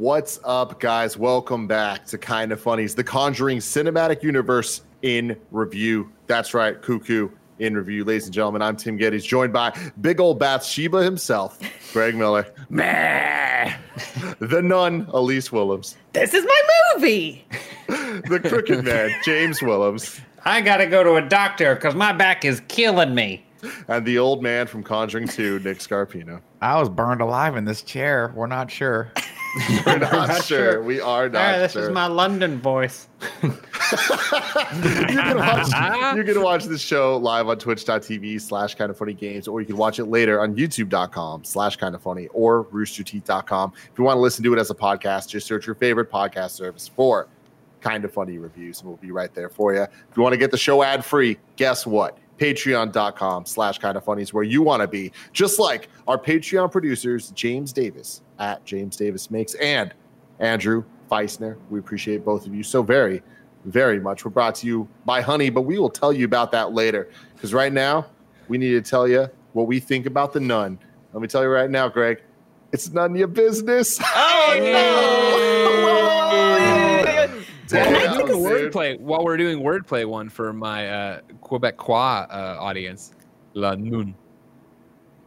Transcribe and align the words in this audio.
What's 0.00 0.40
up, 0.44 0.80
guys? 0.80 1.18
Welcome 1.18 1.66
back 1.66 2.06
to 2.06 2.16
Kind 2.16 2.52
of 2.52 2.60
Funnies, 2.62 2.94
the 2.94 3.04
Conjuring 3.04 3.58
Cinematic 3.58 4.22
Universe 4.22 4.80
in 5.02 5.38
review. 5.50 6.10
That's 6.26 6.54
right, 6.54 6.80
Cuckoo 6.80 7.28
in 7.58 7.76
review. 7.76 8.06
Ladies 8.06 8.24
and 8.24 8.32
gentlemen, 8.32 8.62
I'm 8.62 8.76
Tim 8.78 8.98
Gettys, 8.98 9.22
joined 9.22 9.52
by 9.52 9.76
big 10.00 10.18
old 10.18 10.38
Bathsheba 10.38 11.04
himself, 11.04 11.58
Greg 11.92 12.14
Miller. 12.14 12.46
Meh. 12.70 13.76
the 14.38 14.62
nun, 14.62 15.06
Elise 15.10 15.52
Willems. 15.52 15.98
This 16.14 16.32
is 16.32 16.46
my 16.46 16.62
movie. 16.94 17.44
the 17.86 18.40
Crooked 18.42 18.82
Man, 18.82 19.10
James 19.22 19.60
Willems. 19.60 20.18
I 20.46 20.62
gotta 20.62 20.86
go 20.86 21.04
to 21.04 21.16
a 21.16 21.28
doctor 21.28 21.74
because 21.74 21.94
my 21.94 22.14
back 22.14 22.46
is 22.46 22.62
killing 22.68 23.14
me. 23.14 23.44
And 23.86 24.06
the 24.06 24.16
old 24.16 24.42
man 24.42 24.66
from 24.66 24.82
Conjuring 24.82 25.28
2, 25.28 25.58
Nick 25.58 25.80
Scarpino. 25.80 26.40
I 26.62 26.80
was 26.80 26.88
burned 26.88 27.20
alive 27.20 27.56
in 27.56 27.66
this 27.66 27.82
chair. 27.82 28.32
We're 28.34 28.46
not 28.46 28.70
sure. 28.70 29.12
We're 29.86 29.98
not, 29.98 30.12
not 30.12 30.44
sure. 30.44 30.72
sure. 30.72 30.82
We 30.82 31.00
are 31.00 31.28
not 31.28 31.54
ah, 31.54 31.58
this 31.58 31.72
sure. 31.72 31.82
is 31.82 31.90
my 31.90 32.06
London 32.06 32.60
voice. 32.60 33.08
you, 33.42 33.50
can 33.50 35.36
watch, 35.36 36.16
you 36.16 36.24
can 36.24 36.42
watch 36.42 36.64
the 36.64 36.78
show 36.78 37.16
live 37.16 37.48
on 37.48 37.58
twitch.tv 37.58 38.40
slash 38.40 38.76
kind 38.76 38.90
of 38.90 38.96
funny 38.96 39.14
games, 39.14 39.48
or 39.48 39.60
you 39.60 39.66
can 39.66 39.76
watch 39.76 39.98
it 39.98 40.04
later 40.04 40.40
on 40.40 40.54
youtube.com 40.54 41.42
slash 41.44 41.76
kind 41.76 41.94
of 41.94 42.02
funny 42.02 42.28
or 42.28 42.64
roosterteeth.com. 42.66 43.72
If 43.74 43.98
you 43.98 44.04
want 44.04 44.16
to 44.16 44.20
listen 44.20 44.44
to 44.44 44.52
it 44.52 44.58
as 44.58 44.70
a 44.70 44.74
podcast, 44.74 45.28
just 45.28 45.46
search 45.46 45.66
your 45.66 45.74
favorite 45.74 46.10
podcast 46.10 46.50
service 46.50 46.86
for 46.86 47.26
kind 47.80 48.04
of 48.04 48.12
funny 48.12 48.38
reviews, 48.38 48.80
and 48.80 48.88
we'll 48.88 48.98
be 48.98 49.10
right 49.10 49.34
there 49.34 49.48
for 49.48 49.74
you. 49.74 49.82
If 49.82 50.16
you 50.16 50.22
want 50.22 50.32
to 50.32 50.38
get 50.38 50.52
the 50.52 50.58
show 50.58 50.82
ad 50.82 51.04
free, 51.04 51.38
guess 51.56 51.86
what? 51.86 52.16
patreon.com 52.40 53.44
slash 53.44 53.78
kind 53.78 53.96
of 53.96 54.04
funny 54.04 54.22
is 54.22 54.32
where 54.32 54.44
you 54.44 54.62
want 54.62 54.80
to 54.80 54.88
be. 54.88 55.12
Just 55.32 55.58
like 55.58 55.88
our 56.08 56.18
patreon 56.18 56.72
producers 56.72 57.30
james 57.32 57.72
davis 57.72 58.22
at 58.38 58.64
james 58.64 58.96
davis 58.96 59.30
makes 59.30 59.54
and 59.54 59.92
andrew 60.38 60.82
feisner. 61.10 61.58
We 61.68 61.78
appreciate 61.78 62.24
both 62.24 62.46
of 62.46 62.54
you 62.54 62.62
so 62.62 62.82
very 62.82 63.22
very 63.66 64.00
much. 64.00 64.24
We're 64.24 64.30
brought 64.30 64.54
to 64.56 64.66
you 64.66 64.88
by 65.04 65.20
honey 65.20 65.50
but 65.50 65.62
we 65.62 65.78
will 65.78 65.90
tell 65.90 66.12
you 66.12 66.24
about 66.24 66.50
that 66.52 66.72
later. 66.72 67.10
Because 67.34 67.52
right 67.52 67.72
now 67.72 68.06
we 68.48 68.56
need 68.56 68.70
to 68.70 68.80
tell 68.80 69.06
you 69.06 69.28
what 69.52 69.66
we 69.66 69.78
think 69.78 70.06
about 70.06 70.32
the 70.32 70.40
nun. 70.40 70.78
Let 71.12 71.20
me 71.20 71.28
tell 71.28 71.42
you 71.42 71.48
right 71.50 71.70
now 71.70 71.88
greg 71.88 72.22
it's 72.72 72.90
none 72.90 73.10
of 73.10 73.16
your 73.16 73.28
business. 73.28 74.00
Oh 74.02 74.56
no 77.04 77.04
Damn, 77.70 77.92
while 77.92 78.26
we're 78.26 78.26
doing 78.26 78.42
wordplay, 78.42 79.00
while 79.00 79.24
we're 79.24 79.36
doing 79.36 79.60
wordplay 79.60 80.06
one 80.06 80.28
for 80.28 80.52
my 80.52 80.88
uh, 80.88 81.20
Quebecois 81.42 82.28
uh, 82.30 82.56
audience, 82.60 83.12
La 83.54 83.74
Nun. 83.74 84.14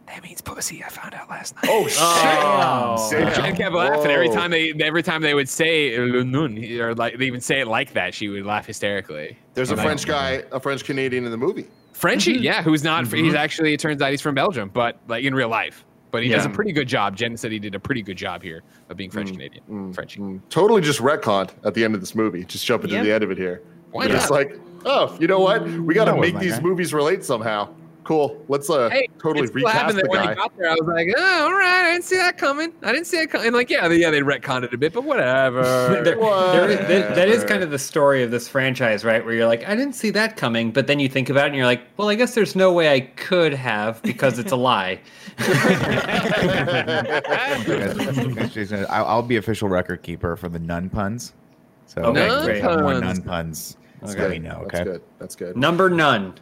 That 0.08 0.22
means 0.22 0.41
pussy. 0.41 0.83
I 0.83 0.89
found 0.89 1.13
out 1.13 1.30
last 1.30 1.55
night. 1.55 1.66
Oh 1.69 1.88
shit! 1.88 1.97
Oh, 2.02 3.41
I 3.41 3.52
kept 3.52 3.73
laughing 3.73 4.11
every 4.11 4.30
time 4.30 4.52
they 4.52 4.73
every 4.73 5.02
time 5.02 5.22
they 5.22 5.33
would 5.33 5.50
say 5.50 5.97
Le 5.97 6.23
Nun 6.23 6.63
or 6.80 6.94
like 6.94 7.17
they 7.17 7.25
even 7.25 7.41
say 7.41 7.61
it 7.61 7.67
like 7.67 7.94
that. 7.94 8.13
She 8.13 8.27
would 8.27 8.45
laugh 8.45 8.66
hysterically. 8.66 9.38
There's 9.53 9.72
a 9.72 9.78
French 9.78 10.05
guy, 10.05 10.44
a 10.52 10.59
French 10.59 10.83
Canadian 10.83 11.25
in 11.25 11.31
the 11.31 11.38
movie. 11.38 11.67
Frenchie, 11.94 12.35
mm-hmm. 12.35 12.44
yeah, 12.44 12.61
who's 12.61 12.83
not. 12.83 13.05
Mm-hmm. 13.05 13.23
He's 13.23 13.33
actually. 13.33 13.73
It 13.73 13.80
turns 13.80 14.02
out 14.02 14.11
he's 14.11 14.22
from 14.22 14.35
Belgium, 14.35 14.69
but 14.69 15.00
like 15.07 15.23
in 15.23 15.33
real 15.33 15.50
life. 15.50 15.85
But 16.14 16.22
he 16.22 16.30
yeah. 16.30 16.36
does 16.36 16.45
a 16.45 16.50
pretty 16.50 16.72
good 16.72 16.88
job. 16.88 17.16
Jen 17.16 17.36
said 17.36 17.52
he 17.52 17.58
did 17.58 17.73
a 17.73 17.80
pretty 17.80 18.03
good 18.03 18.17
job 18.17 18.44
here 18.44 18.61
of 18.89 18.97
being 18.97 19.09
French 19.09 19.31
Canadian. 19.31 19.64
Mm, 19.64 19.89
mm, 19.89 19.95
French. 19.95 20.19
Mm. 20.19 20.42
Totally 20.52 20.80
just 20.80 21.00
retconned 21.00 21.50
at 21.66 21.73
the 21.73 21.83
end 21.83 21.95
of 21.95 22.02
this 22.02 22.14
movie. 22.14 22.45
Just 22.45 22.67
jumping 22.67 22.92
yep. 22.92 23.02
to 23.02 23.08
the 23.08 23.16
end 23.16 23.23
of 23.23 23.31
it 23.31 23.38
here. 23.39 23.64
Why 23.89 24.06
not? 24.06 24.17
It's 24.17 24.30
like, 24.30 24.59
oh, 24.86 25.17
you 25.19 25.25
know 25.25 25.39
what? 25.39 25.67
We 25.67 25.95
got 25.95 26.06
to 26.06 26.16
make 26.16 26.38
these 26.38 26.53
guy. 26.53 26.61
movies 26.61 26.94
relate 26.94 27.25
somehow. 27.25 27.74
Cool. 28.03 28.44
Let's 28.50 28.69
uh 28.69 28.90
hey, 28.90 29.08
totally 29.18 29.47
recast 29.47 29.96
the 29.96 30.06
when 30.08 30.24
guy. 30.24 30.30
He 30.31 30.36
got 30.36 30.58
there, 30.58 30.69
I 30.69 30.74
was 30.74 30.88
like, 30.88 31.08
oh, 31.18 31.46
all 31.46 31.53
right. 31.53 31.86
I 31.86 31.91
didn't 31.91 32.03
see 32.03 32.18
that 32.18 32.38
coming. 32.38 32.74
I 32.81 32.91
didn't 32.91 33.08
see 33.08 33.18
it 33.18 33.31
coming. 33.31 33.47
And 33.47 33.56
like, 33.56 33.69
yeah, 33.69 33.88
they, 33.88 33.97
yeah, 33.97 34.09
they 34.09 34.22
retconned 34.22 34.64
it 34.64 34.74
a 34.74 34.78
bit, 34.78 34.94
but 34.94 35.03
whatever. 35.03 35.64
there, 36.03 36.19
whatever. 36.19 36.75
There, 36.75 37.16
that 37.16 37.30
is 37.30 37.44
kind 37.46 37.63
of 37.63 37.72
the 37.72 37.80
story 37.80 38.24
of 38.24 38.31
this 38.31 38.47
franchise, 38.47 39.06
right? 39.06 39.24
Where 39.24 39.34
you're 39.34 39.47
like, 39.47 39.68
I 39.68 39.75
didn't 39.75 39.94
see 39.94 40.09
that 40.12 40.36
coming, 40.36 40.72
but 40.72 40.88
then 40.88 41.00
you 41.00 41.08
think 41.08 41.30
about 41.30 41.46
it 41.46 41.47
and 41.47 41.56
you're 41.56 41.66
like, 41.66 41.84
well, 41.97 42.09
I 42.09 42.16
guess 42.16 42.36
there's 42.36 42.56
no 42.56 42.74
way 42.74 42.94
I 42.94 43.02
could 43.02 43.53
have 43.53 44.02
because 44.02 44.40
it's 44.40 44.52
a 44.52 44.58
lie. 44.58 45.00
I'll 48.90 49.22
be 49.22 49.38
official 49.38 49.69
record 49.69 50.03
keeper 50.03 50.36
for 50.36 50.50
the 50.50 50.59
nun 50.59 50.90
puns. 50.90 51.34
So 51.86 52.02
okay, 52.02 52.28
nun 52.28 52.46
great. 52.46 52.62
Puns. 52.62 52.81
more 52.81 53.00
nun 53.00 53.22
puns. 53.22 53.78
Okay. 54.03 54.22
Let 54.22 54.31
me 54.31 54.40
know. 54.40 54.63
Okay, 54.66 54.78
that's 54.78 54.84
good. 54.84 55.02
That's 55.19 55.36
good. 55.36 55.58
Number 55.58 55.90
none. 55.90 56.34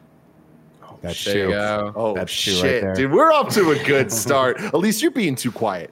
That's 1.02 1.24
there 1.26 1.48
two. 1.48 1.54
Oh 1.96 2.14
That's 2.16 2.32
shit, 2.32 2.84
right 2.84 2.96
dude, 2.96 3.12
we're 3.12 3.32
off 3.32 3.54
to 3.56 3.72
a 3.72 3.84
good 3.84 4.12
start. 4.12 4.60
At 4.62 4.76
least 4.76 5.02
you're 5.02 5.12
being 5.12 5.36
too 5.36 5.52
quiet. 5.52 5.92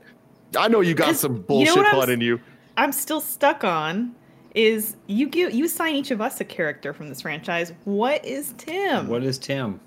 I 0.58 0.68
know 0.68 0.81
you 0.81 0.94
got 0.94 1.16
some 1.16 1.42
bullshit 1.42 1.75
you 1.75 1.81
know 1.81 2.02
in 2.02 2.22
you. 2.22 2.40
I'm 2.78 2.92
still 2.92 3.22
stuck 3.22 3.64
on 3.64 4.16
is 4.56 4.96
you 5.08 5.28
give 5.28 5.53
you 5.53 5.66
assign 5.66 5.96
each 5.96 6.12
of 6.12 6.22
us 6.22 6.40
a 6.42 6.46
character 6.46 6.94
from 6.94 7.09
this 7.09 7.22
franchise. 7.22 7.74
What 7.86 8.24
is 8.25 8.53
Tim? 8.58 9.08
What 9.08 9.24
is 9.24 9.38
Tim? 9.38 9.80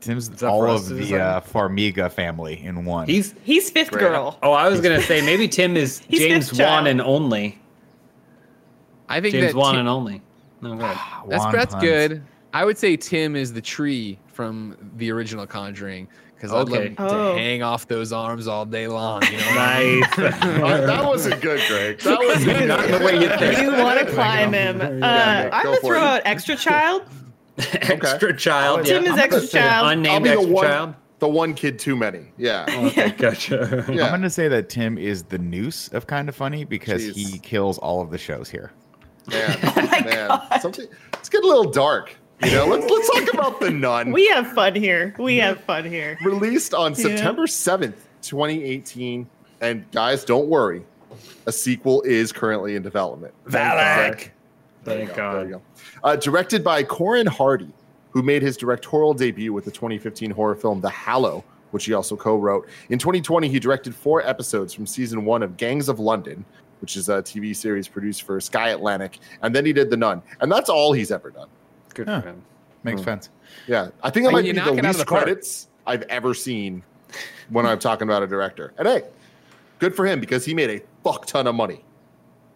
Tim's 0.00 0.42
all 0.42 0.66
of 0.66 0.88
the 0.88 1.16
uh, 1.16 1.40
Farmiga 1.40 2.10
family 2.10 2.62
in 2.62 2.84
one. 2.84 3.08
He's 3.08 3.34
he's 3.42 3.70
fifth 3.70 3.90
Great. 3.90 4.00
girl. 4.00 4.38
Oh, 4.42 4.52
I 4.52 4.68
was 4.68 4.80
gonna 4.80 5.02
say 5.02 5.20
maybe 5.20 5.48
Tim 5.48 5.76
is 5.76 6.00
James 6.10 6.56
Wan 6.58 6.86
and 6.86 7.00
only. 7.00 7.58
I 9.08 9.20
think 9.20 9.32
James 9.32 9.54
Wan 9.54 9.72
Tim, 9.72 9.80
and 9.80 9.88
only. 9.88 10.22
No, 10.60 10.76
good. 10.76 10.96
that's 11.28 11.52
that's 11.52 11.74
good. 11.76 12.22
I 12.52 12.64
would 12.64 12.78
say 12.78 12.96
Tim 12.96 13.36
is 13.36 13.52
the 13.52 13.60
tree 13.60 14.18
from 14.36 14.76
the 14.96 15.10
original 15.10 15.46
Conjuring 15.46 16.08
because 16.34 16.52
okay. 16.52 16.88
I'd 16.88 16.98
love 16.98 17.10
oh. 17.10 17.32
to 17.32 17.38
hang 17.38 17.62
off 17.62 17.88
those 17.88 18.12
arms 18.12 18.46
all 18.46 18.66
day 18.66 18.86
long. 18.86 19.22
You 19.24 19.38
know, 19.38 19.54
nice. 19.54 20.16
that 20.16 21.04
wasn't 21.04 21.40
good, 21.40 21.62
Greg. 21.66 21.98
That 22.00 22.18
was 22.18 22.44
not 22.66 22.86
the 22.86 23.04
way 23.04 23.14
you 23.22 23.28
think. 23.38 23.58
You 23.62 23.72
want 23.72 23.98
to 23.98 24.12
climb 24.12 24.52
him? 24.52 24.82
Uh, 24.82 24.90
yeah, 24.90 25.48
I'm 25.50 25.64
gonna 25.64 25.76
throw 25.78 25.96
it. 25.96 26.04
out 26.04 26.22
extra 26.26 26.54
child. 26.54 27.04
extra 27.58 28.28
okay. 28.28 28.36
child. 28.36 28.84
Tim 28.84 29.04
yeah. 29.04 29.14
is 29.14 29.18
extra 29.18 29.46
child. 29.46 29.92
Unnamed 29.92 30.26
extra 30.26 30.46
one, 30.46 30.66
child. 30.66 30.94
The 31.18 31.28
one 31.28 31.54
kid 31.54 31.78
too 31.78 31.96
many. 31.96 32.26
Yeah. 32.36 32.66
Okay, 32.68 33.12
gotcha. 33.12 33.86
Yeah. 33.88 34.04
I'm 34.04 34.10
gonna 34.10 34.28
say 34.28 34.48
that 34.48 34.68
Tim 34.68 34.98
is 34.98 35.22
the 35.22 35.38
noose 35.38 35.88
of 35.88 36.06
kind 36.06 36.28
of 36.28 36.36
funny 36.36 36.64
because 36.64 37.02
Jeez. 37.02 37.14
he 37.14 37.38
kills 37.38 37.78
all 37.78 38.02
of 38.02 38.10
the 38.10 38.18
shows 38.18 38.50
here. 38.50 38.72
Man, 39.28 39.58
oh 39.64 40.00
man, 40.04 40.60
Something, 40.60 40.86
it's 41.14 41.30
getting 41.30 41.50
a 41.50 41.52
little 41.52 41.72
dark. 41.72 42.14
You 42.44 42.50
know, 42.50 42.66
let's 42.66 42.90
let's 42.90 43.10
talk 43.10 43.34
about 43.34 43.60
the 43.60 43.70
nun. 43.70 44.12
We 44.12 44.28
have 44.28 44.52
fun 44.52 44.74
here. 44.74 45.14
We 45.18 45.36
have 45.38 45.60
fun 45.60 45.84
here. 45.84 46.18
Released 46.22 46.74
on 46.74 46.92
yeah. 46.92 46.98
September 46.98 47.46
seventh, 47.46 48.06
twenty 48.22 48.62
eighteen, 48.62 49.26
and 49.60 49.90
guys, 49.90 50.24
don't 50.24 50.48
worry, 50.48 50.84
a 51.46 51.52
sequel 51.52 52.02
is 52.02 52.32
currently 52.32 52.76
in 52.76 52.82
development. 52.82 53.32
Valak. 53.46 54.30
Thank 54.84 55.14
God. 55.14 55.34
There 55.34 55.44
you 55.44 55.50
go. 55.52 55.62
Uh, 56.04 56.16
directed 56.16 56.62
by 56.62 56.82
Corin 56.82 57.26
Hardy, 57.26 57.72
who 58.10 58.22
made 58.22 58.42
his 58.42 58.56
directorial 58.56 59.14
debut 59.14 59.52
with 59.52 59.64
the 59.64 59.70
2015 59.70 60.30
horror 60.30 60.54
film 60.54 60.80
The 60.80 60.90
Hallow, 60.90 61.42
which 61.72 61.86
he 61.86 61.92
also 61.92 62.16
co-wrote. 62.16 62.68
In 62.90 62.98
2020, 62.98 63.48
he 63.48 63.58
directed 63.58 63.94
four 63.94 64.24
episodes 64.26 64.72
from 64.72 64.86
season 64.86 65.24
one 65.24 65.42
of 65.42 65.56
Gangs 65.56 65.88
of 65.88 65.98
London, 65.98 66.44
which 66.80 66.96
is 66.96 67.08
a 67.08 67.22
TV 67.22 67.56
series 67.56 67.88
produced 67.88 68.22
for 68.22 68.40
Sky 68.40 68.68
Atlantic, 68.68 69.18
and 69.42 69.54
then 69.54 69.66
he 69.66 69.72
did 69.72 69.90
The 69.90 69.96
Nun, 69.96 70.22
and 70.40 70.52
that's 70.52 70.68
all 70.68 70.92
he's 70.92 71.10
ever 71.10 71.30
done. 71.30 71.48
Good 71.96 72.08
huh. 72.08 72.20
for 72.20 72.28
him. 72.28 72.42
Makes 72.82 73.00
hmm. 73.00 73.04
sense. 73.04 73.30
Yeah, 73.66 73.88
I 74.02 74.10
think 74.10 74.26
that 74.26 74.32
might 74.32 74.44
be 74.44 74.52
the 74.52 74.72
least 74.72 74.98
the 74.98 75.04
credits 75.04 75.68
I've 75.86 76.02
ever 76.02 76.34
seen 76.34 76.82
when 77.48 77.64
I'm 77.64 77.78
talking 77.78 78.06
about 78.06 78.22
a 78.22 78.26
director. 78.26 78.74
And 78.78 78.86
hey, 78.86 79.02
good 79.78 79.94
for 79.94 80.06
him 80.06 80.20
because 80.20 80.44
he 80.44 80.54
made 80.54 80.70
a 80.70 80.82
fuck 81.02 81.26
ton 81.26 81.46
of 81.46 81.54
money. 81.54 81.82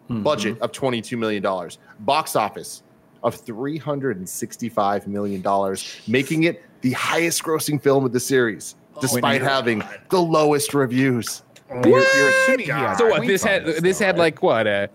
Mm-hmm. 0.09 0.23
Budget 0.23 0.59
of 0.61 0.71
$22 0.71 1.17
million. 1.17 1.69
Box 1.99 2.35
office 2.35 2.83
of 3.23 3.43
$365 3.43 5.07
million, 5.07 5.75
making 6.07 6.43
it 6.43 6.63
the 6.81 6.91
highest 6.91 7.43
grossing 7.43 7.81
film 7.81 8.05
of 8.05 8.11
the 8.11 8.19
series, 8.19 8.75
oh, 8.95 9.01
despite 9.01 9.41
having 9.41 9.83
the 10.09 10.21
lowest 10.21 10.73
reviews. 10.73 11.43
What? 11.67 11.85
You're, 11.85 11.99
you're 11.99 12.29
assuming 12.29 12.67
so 12.97 13.07
what 13.07 13.25
this 13.25 13.43
had 13.43 13.65
this, 13.65 13.99
though, 13.99 14.05
had 14.05 14.15
right? 14.15 14.19
like 14.19 14.43
what 14.43 14.67
a 14.67 14.89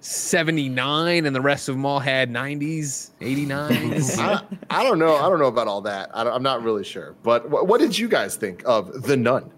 79 0.00 1.26
and 1.26 1.34
the 1.34 1.40
rest 1.40 1.68
of 1.68 1.74
them 1.74 1.84
all 1.86 1.98
had 1.98 2.30
90s 2.30 3.10
89s 3.20 4.18
I, 4.18 4.42
I, 4.70 4.84
don't 4.84 4.98
know 4.98 5.16
i 5.16 5.28
don't 5.28 5.38
know 5.38 5.46
about 5.46 5.66
all 5.68 5.80
that. 5.82 6.10
I 6.14 6.22
am 6.34 6.42
not 6.42 6.62
really 6.62 6.84
sure. 6.84 7.14
But 7.22 7.48
what, 7.50 7.66
what 7.66 7.80
did 7.80 7.96
you 7.96 8.08
guys 8.08 8.36
think 8.36 8.62
of 8.66 9.02
the 9.02 9.16
nun? 9.16 9.50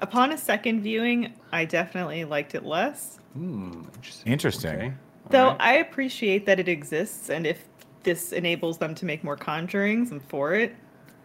Upon 0.00 0.32
a 0.32 0.38
second 0.38 0.82
viewing 0.82 1.34
i 1.52 1.64
definitely 1.64 2.24
liked 2.24 2.54
it 2.54 2.64
less. 2.64 3.18
Hmm, 3.34 3.82
interesting, 4.24 4.70
Okay. 4.70 4.92
though 5.30 5.48
right. 5.48 5.60
i 5.60 5.72
appreciate 5.76 6.46
that 6.46 6.58
it 6.58 6.68
exists 6.68 7.30
and 7.30 7.46
if 7.46 7.64
this 8.04 8.32
enables 8.32 8.78
them 8.78 8.94
to 8.94 9.04
make 9.04 9.22
more 9.24 9.36
conjurings 9.36 10.12
i'm 10.12 10.20
for 10.20 10.54
it. 10.54 10.74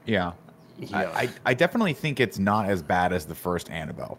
Yeah, 0.06 0.34
yeah. 0.80 0.98
I, 0.98 1.22
I, 1.22 1.30
I 1.46 1.54
definitely 1.54 1.94
think 1.94 2.20
it's 2.20 2.40
not 2.40 2.68
as 2.68 2.82
bad 2.82 3.14
as 3.14 3.26
the 3.26 3.36
first 3.36 3.70
annabelle 3.70 4.18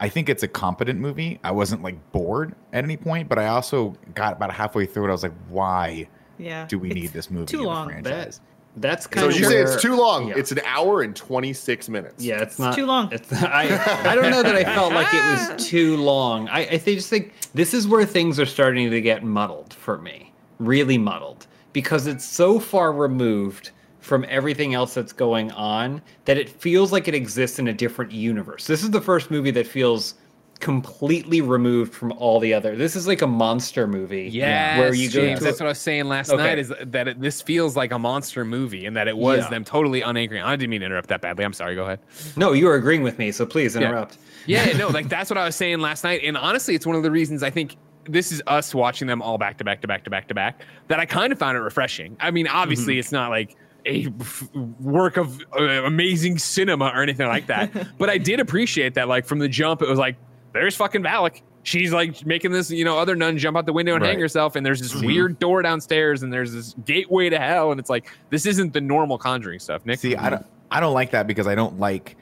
I 0.00 0.08
think 0.08 0.28
it's 0.28 0.42
a 0.42 0.48
competent 0.48 1.00
movie. 1.00 1.40
I 1.42 1.52
wasn't 1.52 1.82
like 1.82 1.96
bored 2.12 2.54
at 2.72 2.84
any 2.84 2.96
point, 2.96 3.28
but 3.28 3.38
I 3.38 3.46
also 3.48 3.96
got 4.14 4.34
about 4.34 4.52
halfway 4.52 4.86
through 4.86 5.06
it. 5.06 5.08
I 5.08 5.12
was 5.12 5.22
like, 5.22 5.32
why 5.48 6.08
yeah. 6.38 6.66
do 6.66 6.78
we 6.78 6.90
need 6.90 7.12
this 7.12 7.30
movie 7.30 7.46
too 7.46 7.62
long, 7.62 7.88
franchise? 7.88 8.40
That's 8.78 9.06
kind 9.06 9.22
So 9.24 9.28
of 9.30 9.36
you 9.40 9.46
say 9.48 9.62
it's 9.62 9.80
too 9.80 9.96
long. 9.96 10.28
Yeah. 10.28 10.34
It's 10.36 10.52
an 10.52 10.60
hour 10.66 11.00
and 11.00 11.16
26 11.16 11.88
minutes. 11.88 12.22
Yeah, 12.22 12.42
it's 12.42 12.58
not 12.58 12.74
too 12.74 12.84
long. 12.84 13.10
It's, 13.10 13.32
I 13.32 13.62
I 14.04 14.14
don't 14.14 14.30
know 14.30 14.42
that 14.42 14.54
I 14.54 14.64
felt 14.64 14.92
like 14.92 15.08
it 15.14 15.56
was 15.56 15.66
too 15.70 15.96
long. 15.96 16.46
I, 16.50 16.60
I 16.60 16.78
think- 16.78 16.98
just 16.98 17.08
think 17.08 17.32
this 17.54 17.72
is 17.72 17.88
where 17.88 18.04
things 18.04 18.38
are 18.38 18.44
starting 18.44 18.90
to 18.90 19.00
get 19.00 19.24
muddled 19.24 19.72
for 19.72 19.96
me, 19.96 20.30
really 20.58 20.98
muddled, 20.98 21.46
because 21.72 22.06
it's 22.06 22.24
so 22.26 22.60
far 22.60 22.92
removed 22.92 23.70
from 24.06 24.24
everything 24.28 24.72
else 24.72 24.94
that's 24.94 25.12
going 25.12 25.50
on 25.52 26.00
that 26.26 26.38
it 26.38 26.48
feels 26.48 26.92
like 26.92 27.08
it 27.08 27.14
exists 27.14 27.58
in 27.58 27.66
a 27.68 27.72
different 27.72 28.12
universe. 28.12 28.66
This 28.66 28.84
is 28.84 28.90
the 28.92 29.00
first 29.00 29.32
movie 29.32 29.50
that 29.50 29.66
feels 29.66 30.14
completely 30.60 31.40
removed 31.40 31.92
from 31.92 32.12
all 32.12 32.40
the 32.40 32.54
other. 32.54 32.76
This 32.76 32.96
is 32.96 33.06
like 33.06 33.20
a 33.20 33.26
monster 33.26 33.86
movie. 33.86 34.28
Yeah, 34.32 34.78
where 34.78 34.94
you 34.94 35.08
go 35.10 35.20
James, 35.20 35.40
to 35.40 35.44
that's 35.44 35.60
what 35.60 35.66
I 35.66 35.70
was 35.70 35.78
saying 35.78 36.04
last 36.06 36.30
Okay. 36.30 36.42
night. 36.42 36.58
Is 36.58 36.72
that 36.86 37.08
it, 37.08 37.20
this 37.20 37.42
feels 37.42 37.76
like 37.76 37.92
a 37.92 37.98
monster 37.98 38.44
movie, 38.44 38.86
and 38.86 38.96
that 38.96 39.06
it 39.08 39.16
was 39.16 39.40
Yeah. 39.40 39.50
them 39.50 39.64
totally 39.64 40.00
unanchoring. 40.02 40.42
I 40.42 40.56
didn't 40.56 40.70
mean 40.70 40.80
to 40.80 40.86
interrupt 40.86 41.08
that 41.10 41.20
badly. 41.20 41.44
I'm 41.44 41.52
sorry. 41.52 41.74
Go 41.74 41.82
ahead. 41.84 41.98
No, 42.36 42.52
you 42.52 42.66
were 42.66 42.76
agreeing 42.76 43.02
with 43.02 43.18
me, 43.18 43.32
so 43.32 43.44
please 43.44 43.76
interrupt. 43.76 44.16
Yeah, 44.46 44.64
no, 44.78 44.88
like 44.98 45.08
that's 45.10 45.28
what 45.28 45.36
I 45.36 45.44
was 45.44 45.56
saying 45.56 45.80
last 45.80 46.04
night. 46.04 46.20
And 46.24 46.36
honestly, 46.38 46.74
it's 46.74 46.86
one 46.86 46.96
of 46.96 47.02
the 47.02 47.10
reasons 47.10 47.42
I 47.42 47.50
think 47.50 47.76
this 48.08 48.30
is 48.32 48.40
us 48.46 48.72
watching 48.74 49.08
them 49.08 49.20
all 49.20 49.36
back 49.36 49.58
to 49.58 49.64
back 49.64 49.82
to 49.82 49.88
back 49.88 50.04
to 50.04 50.10
back 50.10 50.28
to 50.28 50.34
back 50.34 50.62
that 50.88 51.00
I 51.00 51.06
kind 51.06 51.32
of 51.32 51.38
found 51.40 51.56
it 51.58 51.60
refreshing. 51.60 52.16
I 52.20 52.30
mean, 52.30 52.46
obviously, 52.46 52.94
Mm-hmm. 52.94 53.00
it's 53.00 53.12
not 53.12 53.30
like 53.30 53.56
a 53.86 54.08
f- 54.20 54.48
work 54.80 55.16
of 55.16 55.40
uh, 55.58 55.62
amazing 55.84 56.38
cinema 56.38 56.86
or 56.94 57.02
anything 57.02 57.28
like 57.28 57.46
that, 57.46 57.70
but 57.98 58.10
I 58.10 58.18
did 58.18 58.40
appreciate 58.40 58.94
that. 58.94 59.08
Like 59.08 59.24
from 59.26 59.38
the 59.38 59.48
jump, 59.48 59.80
it 59.82 59.88
was 59.88 59.98
like, 59.98 60.16
there's 60.52 60.74
fucking 60.76 61.02
Valak. 61.02 61.42
She's 61.62 61.92
like 61.92 62.24
making 62.24 62.52
this, 62.52 62.70
you 62.70 62.84
know, 62.84 62.98
other 62.98 63.16
nun 63.16 63.38
jump 63.38 63.56
out 63.56 63.66
the 63.66 63.72
window 63.72 63.94
and 63.96 64.04
hang 64.04 64.14
Right. 64.16 64.20
herself, 64.20 64.54
and 64.56 64.64
there's 64.64 64.80
this 64.80 64.92
Mm-hmm. 64.94 65.06
weird 65.06 65.38
door 65.38 65.62
downstairs, 65.62 66.22
and 66.22 66.32
there's 66.32 66.52
this 66.52 66.74
gateway 66.84 67.28
to 67.28 67.38
hell, 67.38 67.70
and 67.72 67.80
it's 67.80 67.90
like 67.90 68.06
this 68.30 68.46
isn't 68.46 68.72
the 68.72 68.80
normal 68.80 69.18
Conjuring 69.18 69.58
stuff. 69.58 69.84
Nick, 69.86 69.98
See, 69.98 70.14
I 70.16 70.30
don't, 70.30 70.46
I 70.70 70.80
don't 70.80 70.94
like 70.94 71.10
that 71.12 71.26
because 71.26 71.46
I 71.46 71.54
don't 71.54 71.78
like, 71.80 72.16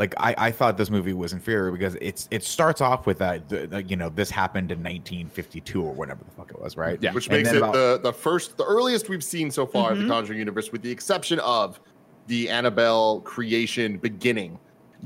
like 0.00 0.14
I, 0.16 0.34
I 0.38 0.50
thought 0.50 0.76
this 0.78 0.90
movie 0.90 1.12
was 1.12 1.32
inferior 1.32 1.70
because 1.70 1.94
it's 2.00 2.26
it 2.32 2.42
starts 2.42 2.80
off 2.80 3.06
with 3.06 3.18
that, 3.18 3.48
the, 3.48 3.66
the- 3.68 3.82
you 3.84 3.94
know, 3.96 4.08
this 4.08 4.30
happened 4.30 4.72
in 4.72 4.78
1952 4.78 5.82
or 5.82 5.92
whatever 5.92 6.24
the 6.24 6.30
fuck 6.32 6.50
it 6.50 6.58
was, 6.60 6.76
right? 6.76 6.98
Yeah. 7.00 7.12
Which 7.12 7.28
And 7.28 7.36
makes 7.36 7.50
it 7.52 7.58
about- 7.58 7.74
the, 7.74 8.00
the 8.02 8.12
first, 8.12 8.56
the 8.56 8.64
earliest 8.64 9.08
we've 9.08 9.22
seen 9.22 9.50
so 9.50 9.66
far 9.66 9.90
Mm-hmm. 9.92 10.00
of 10.02 10.08
the 10.08 10.14
Conjuring 10.14 10.38
universe, 10.38 10.72
with 10.72 10.82
the 10.82 10.90
exception 10.90 11.38
of 11.40 11.78
the 12.26 12.48
Annabelle 12.48 13.20
creation 13.20 13.98
beginning. 13.98 14.58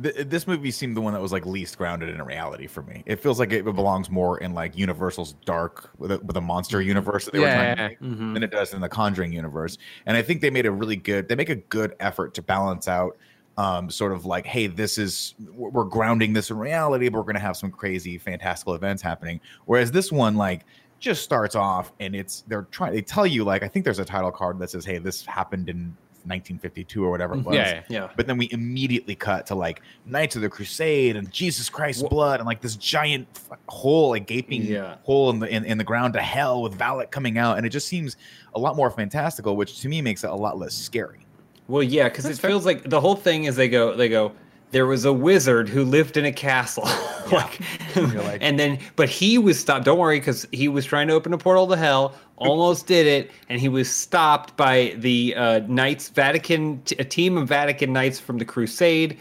Th- 0.02 0.26
this 0.26 0.46
movie 0.46 0.70
seemed 0.70 0.96
the 0.96 1.00
one 1.00 1.12
that 1.12 1.22
was 1.22 1.32
like 1.32 1.44
least 1.46 1.76
grounded 1.78 2.08
in 2.08 2.20
reality 2.22 2.66
for 2.66 2.82
me. 2.82 3.02
It 3.06 3.20
feels 3.20 3.38
like 3.38 3.52
it 3.52 3.64
belongs 3.64 4.10
more 4.10 4.38
in 4.38 4.52
like 4.54 4.76
Universal's 4.76 5.34
dark 5.44 5.90
with 5.98 6.12
a, 6.12 6.18
with 6.20 6.36
a 6.36 6.40
monster 6.40 6.80
universe 6.82 7.24
that 7.26 7.32
they 7.32 7.38
were 7.40 7.46
trying 7.46 7.76
to 7.76 7.82
Yeah. 7.82 7.88
make 7.88 8.00
Mhm. 8.00 8.34
than 8.34 8.42
it 8.42 8.50
does 8.50 8.74
in 8.74 8.80
the 8.80 8.88
Conjuring 8.88 9.32
universe. 9.32 9.76
And 10.06 10.16
I 10.16 10.22
think 10.22 10.40
they 10.40 10.50
made 10.50 10.66
a 10.66 10.70
really 10.72 10.96
good. 10.96 11.28
They 11.28 11.34
make 11.36 11.48
a 11.48 11.56
good 11.56 11.94
effort 12.00 12.34
to 12.34 12.42
balance 12.42 12.86
out. 12.88 13.16
Um, 13.56 13.88
sort 13.88 14.10
of 14.12 14.26
like, 14.26 14.46
hey, 14.46 14.66
this 14.66 14.98
is 14.98 15.34
we're 15.54 15.68
we're 15.70 15.84
grounding 15.84 16.32
this 16.32 16.50
in 16.50 16.58
reality, 16.58 17.08
but 17.08 17.18
we're 17.18 17.24
gonna 17.24 17.38
have 17.38 17.56
some 17.56 17.70
crazy, 17.70 18.18
fantastical 18.18 18.74
events 18.74 19.00
happening. 19.00 19.40
Whereas 19.66 19.92
this 19.92 20.10
one, 20.10 20.34
like, 20.34 20.64
just 20.98 21.22
starts 21.22 21.54
off 21.54 21.92
and 22.00 22.16
it's 22.16 22.42
they're 22.48 22.66
trying. 22.72 22.94
They 22.94 23.02
tell 23.02 23.26
you 23.26 23.44
like, 23.44 23.62
I 23.62 23.68
think 23.68 23.84
there's 23.84 24.00
a 24.00 24.04
title 24.04 24.32
card 24.32 24.58
that 24.58 24.70
says, 24.70 24.84
hey, 24.84 24.98
this 24.98 25.24
happened 25.24 25.68
in 25.68 25.96
1952 26.26 27.04
or 27.04 27.10
whatever 27.10 27.34
it 27.34 27.44
was. 27.44 27.54
Yeah, 27.54 27.74
yeah. 27.74 27.82
Yeah. 27.88 28.08
But 28.16 28.26
then 28.26 28.38
we 28.38 28.48
immediately 28.50 29.14
cut 29.14 29.46
to 29.48 29.54
like 29.54 29.82
Knights 30.06 30.36
of 30.36 30.42
the 30.42 30.48
Crusade 30.48 31.14
and 31.16 31.30
Jesus 31.30 31.68
Christ's 31.68 32.02
blood 32.02 32.40
and 32.40 32.46
like 32.46 32.60
this 32.60 32.76
giant 32.76 33.28
hole, 33.68 34.10
like 34.10 34.26
gaping 34.26 34.62
Yeah. 34.62 34.96
hole 35.02 35.30
in 35.30 35.38
the 35.38 35.48
in, 35.48 35.64
in 35.64 35.78
the 35.78 35.84
ground 35.84 36.14
to 36.14 36.20
hell 36.22 36.62
with 36.62 36.76
Valak 36.78 37.10
coming 37.10 37.38
out, 37.38 37.56
and 37.58 37.66
it 37.66 37.70
just 37.70 37.86
seems 37.86 38.16
a 38.54 38.58
lot 38.58 38.74
more 38.74 38.90
fantastical, 38.90 39.54
which 39.54 39.80
to 39.80 39.88
me 39.88 40.00
makes 40.00 40.24
it 40.24 40.30
a 40.30 40.34
lot 40.34 40.58
less 40.58 40.74
scary. 40.74 41.23
Well, 41.68 41.82
yeah, 41.82 42.08
because 42.08 42.26
it 42.26 42.38
feels 42.38 42.66
like 42.66 42.88
the 42.88 43.00
whole 43.00 43.16
thing 43.16 43.44
is 43.44 43.56
they 43.56 43.68
go, 43.68 43.94
they 43.96 44.08
go. 44.08 44.32
There 44.70 44.86
was 44.86 45.04
a 45.04 45.12
wizard 45.12 45.68
who 45.68 45.84
lived 45.84 46.16
in 46.16 46.24
a 46.24 46.32
castle, 46.32 46.82
like, 47.32 47.60
like- 47.96 48.38
and 48.42 48.58
then, 48.58 48.80
but 48.96 49.08
he 49.08 49.38
was 49.38 49.58
stopped. 49.58 49.84
Don't 49.84 49.98
worry, 49.98 50.18
because 50.18 50.46
he 50.52 50.66
was 50.68 50.84
trying 50.84 51.06
to 51.08 51.14
open 51.14 51.32
a 51.32 51.38
portal 51.38 51.66
to 51.68 51.76
hell, 51.76 52.14
almost 52.36 52.86
did 52.88 53.06
it, 53.06 53.30
and 53.48 53.60
he 53.60 53.68
was 53.68 53.88
stopped 53.88 54.56
by 54.56 54.94
the 54.98 55.32
uh, 55.36 55.60
knights, 55.68 56.08
Vatican, 56.08 56.82
t- 56.82 56.96
a 56.98 57.04
team 57.04 57.38
of 57.38 57.46
Vatican 57.48 57.92
knights 57.92 58.18
from 58.18 58.38
the 58.38 58.44
Crusade, 58.44 59.16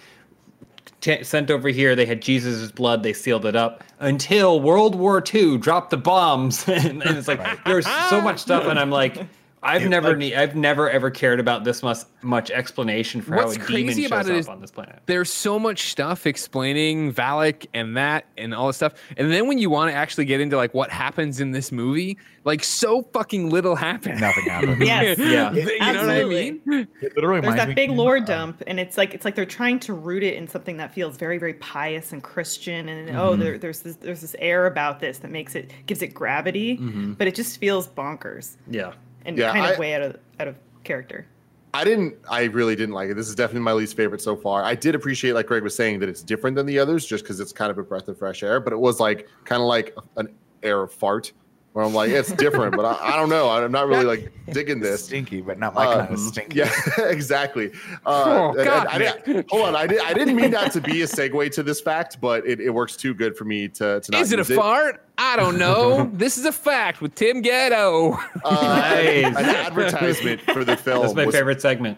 t- 1.02 1.24
sent 1.24 1.52
over 1.52 1.70
here. 1.70 1.96
They 1.96 2.08
had 2.08 2.22
Jesus' 2.22 2.72
blood. 2.72 3.04
They 3.04 3.14
sealed 3.14 3.46
it 3.46 3.56
up 3.56 3.84
until 4.00 4.60
World 4.60 4.96
War 4.96 5.24
II 5.34 5.60
dropped 5.60 5.92
the 5.92 5.98
bombs, 5.98 6.68
and, 6.68 7.04
and 7.06 7.18
it's 7.18 7.28
like 7.28 7.64
there's 7.66 7.86
so 8.10 8.20
much 8.22 8.40
stuff, 8.40 8.66
and 8.66 8.80
I'm 8.80 8.90
like. 8.92 9.26
I've 9.64 9.84
It, 9.84 9.90
never, 9.90 10.10
like- 10.10 10.18
need, 10.18 10.36
I've 10.36 10.56
never 10.56 10.90
ever 10.90 11.10
cared 11.10 11.40
about 11.40 11.64
this 11.64 11.82
much 11.82 12.00
much 12.22 12.52
explanation 12.52 13.22
for 13.22 13.36
What's 13.36 13.58
how 13.58 13.64
a 13.64 13.68
demon 13.68 13.86
crazy 13.86 14.02
shows 14.04 14.08
about 14.12 14.26
it 14.28 14.32
up 14.34 14.38
is 14.40 14.48
on 14.48 14.62
this 14.62 14.72
planet. 14.72 15.02
there's 15.08 15.30
so 15.32 15.60
much 15.60 15.90
stuff 15.90 16.26
explaining 16.26 17.14
Valak 17.14 17.66
and 17.74 17.98
that 17.98 18.26
and 18.38 18.54
all 18.54 18.68
this 18.68 18.78
stuff. 18.78 18.94
And 19.18 19.32
then 19.32 19.48
when 19.48 19.58
you 19.58 19.70
want 19.70 19.92
to 19.92 19.96
actually 19.96 20.26
get 20.26 20.40
into 20.40 20.56
like 20.56 20.74
what 20.74 20.90
happens 20.90 21.40
in 21.42 21.52
this 21.52 21.72
movie, 21.72 22.18
like 22.46 22.64
so 22.64 23.02
fucking 23.14 23.50
little 23.50 23.76
happens. 23.76 24.22
Nothing 24.22 24.44
happens. 24.50 24.80
Yes. 24.80 25.18
Yeah. 25.18 25.52
you 25.52 25.62
know 25.62 25.66
what 25.66 25.82
I 25.82 25.90
Absolutely. 25.90 26.52
mean? 26.66 26.88
It 27.02 27.16
literally 27.16 27.42
There's 27.42 27.56
that 27.56 27.68
me- 27.70 27.74
big 27.74 27.90
lore 27.92 28.18
uh, 28.18 28.22
dump, 28.26 28.64
and 28.68 28.80
it's 28.80 28.98
like 28.98 29.14
it's 29.14 29.26
like 29.26 29.36
they're 29.36 29.46
trying 29.46 29.80
to 29.82 29.94
root 29.94 30.24
it 30.24 30.36
in 30.36 30.48
something 30.48 30.78
that 30.78 30.94
feels 30.94 31.18
very, 31.18 31.38
very 31.38 31.56
pious 31.56 32.12
and 32.14 32.24
Christian, 32.24 32.88
and 32.90 33.18
oh, 33.18 33.36
there, 33.36 33.58
there's 33.58 33.82
this 33.82 33.98
there's 33.98 34.22
this 34.22 34.36
air 34.40 34.66
about 34.66 35.00
this 35.00 35.20
that 35.20 35.32
makes 35.32 35.56
it 35.56 35.72
gives 35.88 36.02
it 36.02 36.14
gravity, 36.14 36.78
but 37.18 37.28
it 37.28 37.36
just 37.36 37.60
feels 37.60 37.88
bonkers 37.88 38.56
Yeah. 38.70 38.94
And 39.26 39.38
Yeah, 39.38 39.52
kind 39.52 39.66
of 39.66 39.78
I- 39.78 39.80
way 39.80 39.94
out 39.96 40.02
of 40.02 40.18
out 40.40 40.48
of 40.48 40.56
character. 40.84 41.26
I 41.76 41.84
didn't. 41.84 42.16
I 42.30 42.44
really 42.44 42.76
didn't 42.76 42.94
like 42.94 43.10
it. 43.10 43.16
This 43.16 43.28
is 43.28 43.34
definitely 43.34 43.62
my 43.62 43.74
least 43.74 43.98
favorite 43.98 44.22
so 44.22 44.36
far. 44.36 44.64
I 44.64 44.76
did 44.76 44.94
appreciate, 44.94 45.34
like 45.34 45.48
Greg 45.48 45.64
was 45.64 45.76
saying, 45.76 46.00
that 46.02 46.10
it's 46.10 46.22
different 46.22 46.56
than 46.56 46.68
the 46.68 46.78
others, 46.78 47.04
just 47.04 47.24
because 47.24 47.40
it's 47.40 47.52
kind 47.52 47.72
of 47.72 47.80
a 47.80 47.84
breath 47.84 48.08
of 48.08 48.18
fresh 48.20 48.44
air. 48.44 48.60
But 48.60 48.74
it 48.74 48.80
was 48.80 49.00
like 49.00 49.28
kind 49.44 49.60
of 49.60 49.68
like 49.68 49.98
an 50.18 50.28
air 50.62 50.84
of 50.84 50.92
fart, 50.94 51.34
where 51.72 51.84
I'm 51.84 51.92
like, 51.96 52.12
it's 52.12 52.32
different, 52.46 52.76
but 52.76 52.86
I, 52.86 53.14
I 53.14 53.16
don't 53.16 53.30
know. 53.30 53.50
I'm 53.50 53.72
not 53.72 53.88
really 53.88 54.06
like 54.06 54.32
digging 54.52 54.82
this. 54.82 55.06
stinky, 55.06 55.42
but 55.42 55.58
not 55.58 55.74
my 55.74 55.88
Uh, 55.88 55.98
kind 56.02 56.14
of 56.14 56.20
stinky. 56.20 56.60
Yeah, 56.60 56.72
exactly. 57.08 57.72
Uh, 58.06 58.24
Oh, 58.28 58.50
and- 58.52 58.60
and 58.60 58.68
God, 58.68 58.88
I 58.92 58.98
didn't- 59.00 59.50
hold 59.50 59.66
on, 59.66 59.76
I, 59.76 59.88
did, 59.88 60.00
I 60.02 60.14
didn't 60.14 60.36
mean 60.36 60.52
that 60.52 60.72
to 60.74 60.80
be 60.82 61.02
a 61.02 61.08
segue 61.08 61.52
to 61.54 61.64
this 61.64 61.82
fact, 61.82 62.22
but 62.22 62.46
it, 62.46 62.60
it 62.60 62.70
works 62.70 62.96
too 62.96 63.16
good 63.16 63.36
for 63.36 63.46
me 63.46 63.68
to, 63.70 64.00
to 64.00 64.12
not 64.12 64.22
Is 64.22 64.32
it 64.32 64.38
a 64.38 64.44
use 64.44 64.54
fart? 64.56 65.04
I 65.18 65.36
don't 65.36 65.58
know. 65.60 66.10
this 66.14 66.38
is 66.38 66.46
a 66.46 66.52
fact 66.52 67.00
with 67.02 67.14
Tim 67.16 67.44
Gettys. 67.44 68.18
Uh, 68.44 68.52
Nice. 68.52 69.26
An 69.26 69.38
advertisement 69.38 70.42
for 70.42 70.64
the 70.64 70.76
film. 70.76 71.04
That's 71.04 71.14
my 71.14 71.26
was, 71.28 71.36
favorite 71.36 71.62
segment. 71.62 71.98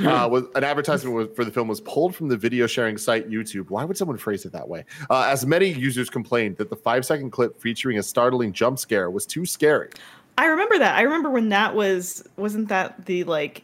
uh, 0.00 0.28
was 0.30 0.44
an 0.54 0.64
advertisement 0.64 1.14
was, 1.14 1.28
for 1.36 1.44
the 1.44 1.50
film 1.52 1.68
was 1.68 1.80
pulled 1.80 2.14
from 2.14 2.28
the 2.28 2.36
video 2.36 2.66
sharing 2.66 2.98
site 2.98 3.28
YouTube. 3.30 3.70
Why 3.70 3.84
would 3.84 3.96
someone 3.96 4.16
phrase 4.18 4.44
it 4.44 4.52
that 4.52 4.68
way? 4.68 4.84
Uh, 5.08 5.22
as 5.28 5.46
many 5.46 5.68
users 5.72 6.10
complained 6.10 6.56
that 6.56 6.68
the 6.70 6.76
five 6.76 7.04
second 7.06 7.30
clip 7.30 7.60
featuring 7.60 7.98
a 7.98 8.02
startling 8.02 8.52
jump 8.52 8.78
scare 8.78 9.10
was 9.10 9.26
too 9.26 9.46
scary. 9.46 9.90
I 10.38 10.46
remember 10.46 10.78
that. 10.78 10.96
I 10.96 11.02
remember 11.02 11.30
when 11.30 11.48
that 11.50 11.74
was 11.74 12.26
wasn't 12.36 12.68
that 12.68 13.06
the 13.06 13.24
like 13.24 13.62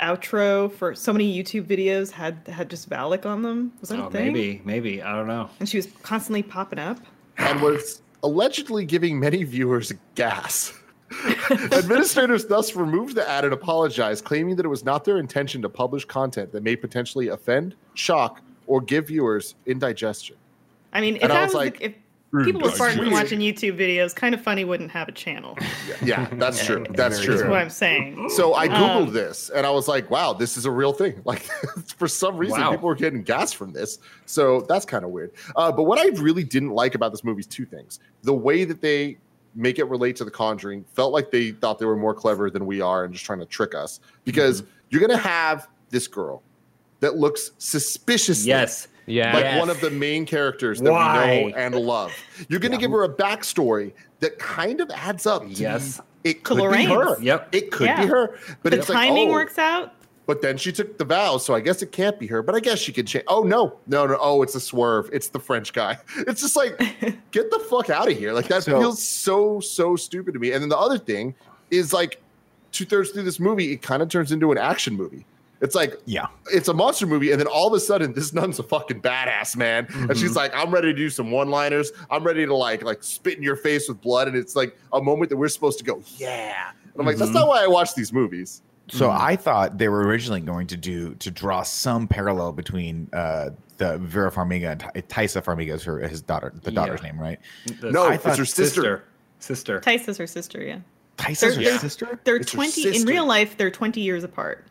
outro 0.00 0.70
for 0.72 0.94
so 0.94 1.12
many 1.12 1.34
YouTube 1.42 1.64
videos 1.64 2.10
had 2.10 2.36
had 2.48 2.68
just 2.68 2.90
Valak 2.90 3.24
on 3.24 3.42
them? 3.42 3.72
Was 3.80 3.88
that 3.90 4.00
Oh, 4.00 4.06
a 4.06 4.10
thing? 4.10 4.32
maybe, 4.32 4.60
maybe 4.64 5.02
I 5.02 5.14
don't 5.16 5.26
know. 5.28 5.48
And 5.60 5.68
she 5.68 5.78
was 5.78 5.88
constantly 6.02 6.42
popping 6.42 6.78
up. 6.78 6.98
and 7.38 7.60
was 7.62 8.01
allegedly 8.22 8.84
giving 8.84 9.18
many 9.18 9.44
viewers 9.44 9.92
gas. 10.14 10.72
Administrators 11.72 12.46
thus 12.46 12.74
removed 12.74 13.14
the 13.14 13.28
ad 13.28 13.44
and 13.44 13.52
apologized, 13.52 14.24
claiming 14.24 14.56
that 14.56 14.64
it 14.64 14.68
was 14.68 14.84
not 14.84 15.04
their 15.04 15.18
intention 15.18 15.60
to 15.62 15.68
publish 15.68 16.04
content 16.04 16.52
that 16.52 16.62
may 16.62 16.74
potentially 16.74 17.28
offend, 17.28 17.74
shock, 17.94 18.40
or 18.66 18.80
give 18.80 19.08
viewers 19.08 19.54
indigestion. 19.66 20.36
I 20.92 21.00
mean, 21.00 21.16
if 21.16 21.24
And 21.24 21.32
I 21.32 21.44
was 21.44 21.54
like, 21.54 21.78
the, 21.78 21.86
if 21.86 21.94
people 22.44 22.60
were 22.62 22.68
farting 22.70 22.94
weird. 22.96 23.08
and 23.08 23.12
watching 23.12 23.40
YouTube 23.40 23.78
videos, 23.78 24.14
kind 24.14 24.34
of 24.34 24.40
funny 24.40 24.64
wouldn't 24.64 24.90
have 24.90 25.08
a 25.08 25.12
channel. 25.12 25.56
Yeah, 26.02 26.28
that's 26.32 26.64
true. 26.64 26.84
That's 26.90 27.20
true. 27.20 27.36
That's 27.36 27.48
what 27.48 27.58
I'm 27.58 27.70
saying. 27.70 28.30
So 28.30 28.54
I 28.54 28.66
googled 28.68 29.08
Um, 29.08 29.12
this 29.12 29.50
and 29.50 29.64
I 29.66 29.70
was 29.70 29.86
like, 29.86 30.10
"Wow, 30.10 30.32
this 30.32 30.56
is 30.56 30.64
a 30.64 30.70
real 30.70 30.92
thing." 30.92 31.20
Like, 31.24 31.42
for 31.96 32.08
some 32.08 32.36
reason, 32.36 32.58
Wow. 32.60 32.70
people 32.72 32.88
were 32.88 32.94
getting 32.94 33.22
gas 33.22 33.52
from 33.52 33.72
this. 33.72 33.98
So 34.26 34.62
that's 34.62 34.84
kind 34.84 35.04
of 35.04 35.10
weird. 35.10 35.32
Uh, 35.54 35.70
but 35.70 35.84
what 35.84 35.98
I 35.98 36.06
really 36.20 36.42
didn't 36.44 36.70
like 36.70 36.94
about 36.94 37.12
this 37.12 37.22
movie 37.22 37.40
is 37.40 37.46
two 37.46 37.66
things: 37.66 38.00
the 38.22 38.34
way 38.34 38.64
that 38.64 38.80
they 38.80 39.18
make 39.54 39.78
it 39.78 39.84
relate 39.84 40.16
to 40.16 40.24
The 40.24 40.30
Conjuring 40.30 40.84
felt 40.94 41.12
like 41.12 41.30
they 41.30 41.50
thought 41.50 41.78
they 41.78 41.84
were 41.86 41.96
more 41.96 42.14
clever 42.14 42.48
than 42.50 42.64
we 42.66 42.80
are 42.80 43.04
and 43.04 43.12
just 43.12 43.26
trying 43.26 43.40
to 43.40 43.46
trick 43.46 43.74
us. 43.74 44.00
Because 44.24 44.64
you're 44.90 45.00
gonna 45.02 45.16
have 45.18 45.68
this 45.90 46.08
girl 46.08 46.42
that 47.00 47.16
looks 47.16 47.50
suspiciously 47.58 48.48
Yes. 48.48 48.88
Yeah. 49.06 49.34
like 49.34 49.44
Yes. 49.44 49.58
one 49.60 49.70
of 49.70 49.80
the 49.80 49.90
main 49.90 50.24
characters 50.26 50.80
that 50.80 50.84
we 50.90 51.50
know 51.50 51.56
and 51.56 51.74
love. 51.74 52.12
You're 52.48 52.60
going 52.60 52.72
to 52.72 52.78
give 52.78 52.90
her 52.92 53.04
a 53.04 53.08
backstory 53.08 53.92
that 54.20 54.38
kind 54.38 54.80
of 54.80 54.90
adds 54.90 55.26
up. 55.26 55.42
To 55.42 55.48
Yes. 55.48 56.00
be- 56.22 56.30
it 56.30 56.44
could 56.44 56.58
be 56.72 56.84
her. 56.84 57.20
Yep. 57.20 57.48
It 57.54 57.70
could 57.72 57.86
Yeah. 57.88 58.02
be 58.02 58.06
her. 58.08 58.38
But 58.62 58.70
the 58.72 58.78
it's 58.78 58.86
timing 58.86 59.24
like, 59.26 59.28
oh, 59.28 59.32
works 59.32 59.58
out. 59.58 59.92
But 60.24 60.40
then 60.40 60.56
she 60.56 60.70
took 60.70 60.98
the 60.98 61.04
vows, 61.04 61.44
so 61.44 61.52
I 61.52 61.58
guess 61.58 61.82
it 61.82 61.90
can't 61.90 62.16
be 62.16 62.28
her. 62.28 62.42
But 62.42 62.54
I 62.54 62.60
guess 62.60 62.78
she 62.78 62.92
could 62.92 63.08
change. 63.08 63.24
Oh 63.26 63.42
no, 63.42 63.74
no, 63.88 64.06
no! 64.06 64.16
Oh, 64.20 64.42
it's 64.42 64.54
a 64.54 64.60
swerve. 64.60 65.10
It's 65.12 65.28
the 65.28 65.40
French 65.40 65.72
guy. 65.72 65.98
It's 66.28 66.40
just 66.40 66.54
like, 66.54 66.78
get 67.32 67.50
the 67.50 67.58
fuck 67.68 67.90
out 67.90 68.08
of 68.10 68.16
here! 68.16 68.32
Like 68.32 68.46
that 68.46 68.62
So- 68.62 68.78
feels 68.78 69.02
so 69.02 69.58
so 69.58 69.96
stupid 69.96 70.32
to 70.34 70.38
me. 70.40 70.52
And 70.52 70.62
then 70.62 70.68
the 70.68 70.78
other 70.78 70.96
thing 70.96 71.34
is 71.72 71.92
like, 71.92 72.22
two 72.70 72.84
thirds 72.84 73.10
through 73.10 73.24
this 73.24 73.40
movie, 73.40 73.72
it 73.72 73.82
kind 73.82 74.00
of 74.00 74.08
turns 74.10 74.30
into 74.30 74.52
an 74.52 74.58
action 74.58 74.94
movie. 74.94 75.26
It's 75.62 75.74
like 75.74 75.94
Yeah. 76.04 76.26
it's 76.52 76.68
a 76.68 76.74
monster 76.74 77.06
movie, 77.06 77.30
and 77.30 77.40
then 77.40 77.46
all 77.46 77.68
of 77.68 77.72
a 77.72 77.80
sudden, 77.80 78.12
this 78.12 78.32
nun's 78.32 78.58
a 78.58 78.62
fucking 78.62 79.00
badass, 79.00 79.56
man. 79.56 79.86
And 79.94 80.18
she's 80.18 80.36
like, 80.36 80.52
"I'm 80.54 80.70
ready 80.70 80.88
to 80.88 80.92
do 80.96 81.08
some 81.08 81.30
one-liners. 81.30 81.92
I'm 82.10 82.24
ready 82.24 82.44
to 82.44 82.54
like 82.54 82.82
like 82.82 83.02
spit 83.02 83.36
in 83.38 83.42
your 83.42 83.56
face 83.56 83.88
with 83.88 84.00
blood." 84.00 84.28
And 84.28 84.36
it's 84.36 84.54
like 84.56 84.76
a 84.92 85.00
moment 85.00 85.30
that 85.30 85.36
we're 85.36 85.48
supposed 85.48 85.78
to 85.78 85.84
go, 85.84 86.02
"Yeah." 86.18 86.70
And 86.92 87.00
I'm 87.00 87.06
like, 87.06 87.16
"That's 87.16 87.30
not 87.30 87.48
why 87.48 87.62
I 87.64 87.68
watch 87.68 87.94
these 87.94 88.12
movies." 88.12 88.60
So 88.88 89.08
Mm-hmm. 89.08 89.22
I 89.22 89.36
thought 89.36 89.78
they 89.78 89.88
were 89.88 90.00
originally 90.02 90.40
going 90.40 90.66
to 90.66 90.76
do 90.76 91.14
to 91.14 91.30
draw 91.30 91.62
some 91.62 92.08
parallel 92.08 92.52
between 92.52 93.08
uh, 93.12 93.50
the 93.78 93.98
Vera 93.98 94.30
Farmiga 94.32 94.72
and 94.72 94.80
Ty- 95.08 95.24
Taissa 95.24 95.42
Farmiga 95.42 95.74
is 95.74 95.84
her 95.84 96.00
his 96.00 96.20
daughter, 96.20 96.52
the 96.64 96.72
daughter's 96.72 97.00
Yeah. 97.02 97.12
name, 97.12 97.20
right? 97.20 97.38
The 97.80 97.92
No, 97.92 98.06
I 98.08 98.14
it's 98.14 98.24
her 98.36 98.44
sister. 98.44 99.04
Sister. 99.38 99.80
Taissa's 99.80 100.18
her 100.18 100.26
sister, 100.26 100.60
yeah. 100.62 100.78
Taissa's 101.16 101.56
They're- 101.56 101.72
her 101.72 101.78
sister. 101.78 102.18
They're 102.24 102.36
It's 102.36 102.50
her 102.52 102.56
20 102.56 102.96
in 102.96 103.06
real 103.06 103.26
life, 103.26 103.56
they're 103.56 103.70
20 103.70 104.00
years 104.00 104.24
apart. 104.24 104.66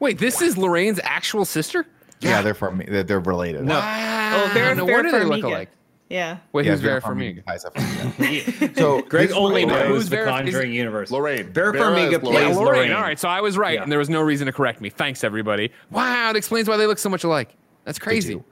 Wait, 0.00 0.18
this 0.18 0.42
is 0.42 0.58
Lorraine's 0.58 0.98
actual 1.04 1.44
sister? 1.44 1.86
Yeah, 2.20 2.42
they're 2.42 2.54
from 2.54 2.82
they're, 2.88 3.02
they're 3.02 3.20
related. 3.20 3.64
No. 3.64 3.78
Wow. 3.78 4.42
Oh, 4.44 4.50
Vera, 4.52 4.74
no 4.74 4.84
Vera 4.86 4.96
wonder 5.04 5.18
they 5.18 5.24
look 5.24 5.40
Farmiga. 5.40 5.44
alike. 5.44 5.70
Yeah. 6.08 6.38
Wait, 6.52 6.66
Yeah, 6.66 6.72
who's 6.72 6.80
Vera 6.80 7.00
Farmiga? 7.00 7.44
Taissa 7.44 7.72
Farmiga. 7.72 8.76
so 8.76 9.00
Greg 9.02 9.30
only 9.32 9.64
knows 9.64 9.86
who's 9.86 10.08
the 10.10 10.16
Vera- 10.16 10.30
Conjuring 10.30 10.72
universe. 10.72 11.10
Lorraine. 11.12 11.52
Vera 11.52 11.72
Vera 11.72 11.84
Farmiga 11.84 12.12
is 12.14 12.18
plays 12.18 12.34
Yeah, 12.34 12.40
Lorraine. 12.40 12.54
Lorraine. 12.56 12.64
Lorraine. 12.66 12.92
All 12.92 13.02
right, 13.02 13.18
so 13.18 13.28
I 13.28 13.40
was 13.40 13.56
right, 13.56 13.74
Yeah. 13.74 13.82
and 13.84 13.92
there 13.92 13.98
was 14.00 14.10
no 14.10 14.20
reason 14.20 14.46
to 14.46 14.52
correct 14.52 14.80
me. 14.80 14.90
Thanks, 14.90 15.22
everybody. 15.22 15.70
Wow, 15.90 16.30
it 16.30 16.36
explains 16.36 16.68
why 16.68 16.76
they 16.76 16.86
look 16.86 16.98
so 16.98 17.08
much 17.08 17.22
alike. 17.24 17.54
That's 17.84 17.98
crazy. 18.00 18.42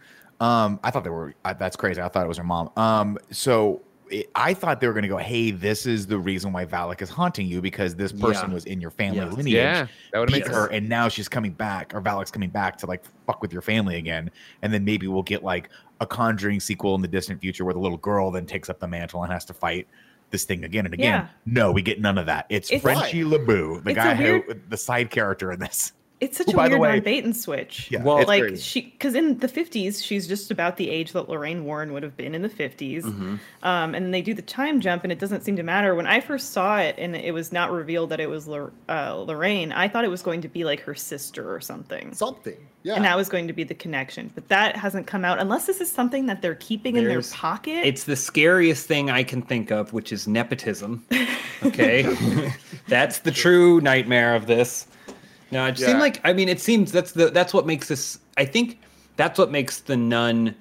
Um, 0.40 0.78
I 0.84 0.90
thought 0.92 1.02
they 1.02 1.10
were. 1.10 1.34
I, 1.44 1.52
that's 1.52 1.74
crazy. 1.76 2.00
I 2.00 2.08
thought 2.08 2.24
it 2.24 2.28
was 2.28 2.38
her 2.38 2.44
mom. 2.44 2.70
Um, 2.76 3.18
so 3.32 3.82
it, 4.10 4.30
I 4.34 4.54
thought 4.54 4.80
they 4.80 4.86
were 4.86 4.92
going 4.92 5.02
to 5.02 5.08
go, 5.08 5.16
"Hey, 5.18 5.50
this 5.50 5.86
is 5.86 6.06
the 6.06 6.18
reason 6.18 6.52
why 6.52 6.64
Valak 6.66 7.00
is 7.02 7.08
haunting 7.10 7.46
you 7.46 7.60
because 7.60 7.94
this 7.96 8.12
person 8.12 8.48
Yeah. 8.48 8.54
was 8.54 8.64
in 8.64 8.80
your 8.80 8.90
family 8.90 9.18
Yes. 9.18 9.32
lineage. 9.32 9.54
Yeah, 9.54 9.86
that 10.12 10.18
would 10.18 10.30
make 10.30 10.46
her, 10.46 10.52
sense. 10.64 10.68
and 10.72 10.88
now 10.88 11.08
she's 11.08 11.28
coming 11.28 11.52
back, 11.52 11.94
or 11.94 12.00
Valak's 12.00 12.30
coming 12.30 12.50
back 12.50 12.76
to 12.78 12.86
like 12.86 13.02
fuck 13.26 13.42
with 13.42 13.52
your 13.52 13.62
family 13.62 13.96
again, 13.96 14.30
and 14.62 14.72
then 14.72 14.84
maybe 14.84 15.06
we'll 15.08 15.22
get 15.22 15.42
like 15.44 15.70
a 16.00 16.06
Conjuring 16.06 16.60
sequel 16.60 16.94
in 16.94 17.02
the 17.02 17.08
distant 17.08 17.40
future 17.40 17.64
where 17.64 17.74
the 17.74 17.80
little 17.80 17.98
girl 17.98 18.30
then 18.30 18.46
takes 18.46 18.68
up 18.70 18.78
the 18.80 18.88
mantle 18.88 19.22
and 19.22 19.32
has 19.32 19.44
to 19.46 19.54
fight." 19.54 19.86
This 20.30 20.44
thing 20.44 20.62
again 20.62 20.84
and 20.84 20.92
again. 20.92 21.22
Yeah. 21.22 21.28
No, 21.46 21.72
we 21.72 21.80
get 21.80 22.02
none 22.02 22.18
of 22.18 22.26
that. 22.26 22.44
It's, 22.50 22.70
It's- 22.70 22.82
Frenchie 22.82 23.24
LeBeau, 23.24 23.80
the 23.80 23.88
It's 23.88 23.90
a 23.92 23.94
guy 23.94 24.14
who, 24.14 24.42
the 24.68 24.76
side 24.76 25.10
character 25.10 25.50
in 25.52 25.58
this. 25.58 25.92
It's 26.20 26.36
such 26.36 26.50
Who, 26.50 26.58
a 26.58 26.68
weird 26.68 26.80
way- 26.80 26.88
non 26.94 27.00
bait 27.00 27.24
and 27.24 27.36
switch. 27.36 27.88
Yeah, 27.92 28.02
Well, 28.02 28.24
like 28.26 28.42
crazy. 28.42 28.60
she 28.62 28.80
because 28.82 29.14
in 29.14 29.38
the 29.38 29.46
50s 29.46 30.02
she's 30.04 30.26
just 30.26 30.50
about 30.50 30.76
the 30.76 30.90
age 30.90 31.12
that 31.12 31.28
lorraine 31.28 31.64
warren 31.64 31.92
would 31.92 32.02
have 32.02 32.16
been 32.16 32.34
in 32.34 32.42
the 32.42 32.48
50s 32.48 33.04
Mm-hmm. 33.04 33.36
um, 33.62 33.94
and 33.94 34.12
they 34.12 34.20
do 34.22 34.34
the 34.34 34.42
time 34.42 34.80
jump 34.80 35.04
and 35.04 35.12
it 35.12 35.20
doesn't 35.20 35.44
seem 35.44 35.54
to 35.56 35.62
matter 35.62 35.94
when 35.94 36.06
i 36.08 36.18
first 36.20 36.50
saw 36.52 36.78
it 36.78 36.96
and 36.98 37.14
it 37.14 37.32
was 37.32 37.52
not 37.52 37.70
revealed 37.70 38.10
that 38.10 38.18
it 38.18 38.28
was 38.28 38.48
Lor- 38.48 38.72
uh, 38.88 39.14
lorraine 39.14 39.70
i 39.72 39.86
thought 39.86 40.04
it 40.04 40.10
was 40.10 40.22
going 40.22 40.40
to 40.40 40.48
be 40.48 40.64
like 40.64 40.80
her 40.80 40.94
sister 40.94 41.54
or 41.54 41.60
something 41.60 42.12
Something. 42.14 42.56
Yeah. 42.82 42.94
and 42.96 43.04
that 43.04 43.16
was 43.16 43.28
going 43.28 43.46
to 43.46 43.52
be 43.52 43.62
the 43.62 43.74
connection 43.74 44.32
but 44.34 44.48
that 44.48 44.74
hasn't 44.76 45.06
come 45.06 45.24
out 45.24 45.38
unless 45.38 45.66
this 45.66 45.80
is 45.80 45.88
something 45.90 46.26
that 46.26 46.42
they're 46.42 46.56
keeping 46.56 46.96
in 46.96 47.04
their 47.04 47.22
pocket 47.22 47.86
It's 47.86 48.04
the 48.04 48.16
scariest 48.16 48.86
thing 48.86 49.08
I 49.10 49.22
can 49.22 49.40
think 49.42 49.70
of, 49.70 49.92
which 49.92 50.12
is 50.12 50.26
nepotism. 50.26 51.04
Okay. 51.64 52.52
that's 52.88 53.18
the 53.20 53.32
true 53.32 53.80
nightmare 53.80 54.36
of 54.36 54.46
this. 54.46 54.86
No, 55.50 55.66
it 55.66 55.78
Yeah. 55.78 55.86
seemed 55.88 56.00
like 56.00 56.20
I 56.24 56.32
mean 56.32 56.48
it 56.48 56.60
seems 56.60 56.92
that's 56.92 57.12
the 57.12 57.30
that's 57.30 57.54
what 57.54 57.66
makes 57.66 57.88
this 57.88 58.18
I 58.36 58.44
think 58.44 58.78
that's 59.16 59.38
what 59.38 59.50
makes 59.50 59.80
the 59.80 59.96
nun 59.96 60.54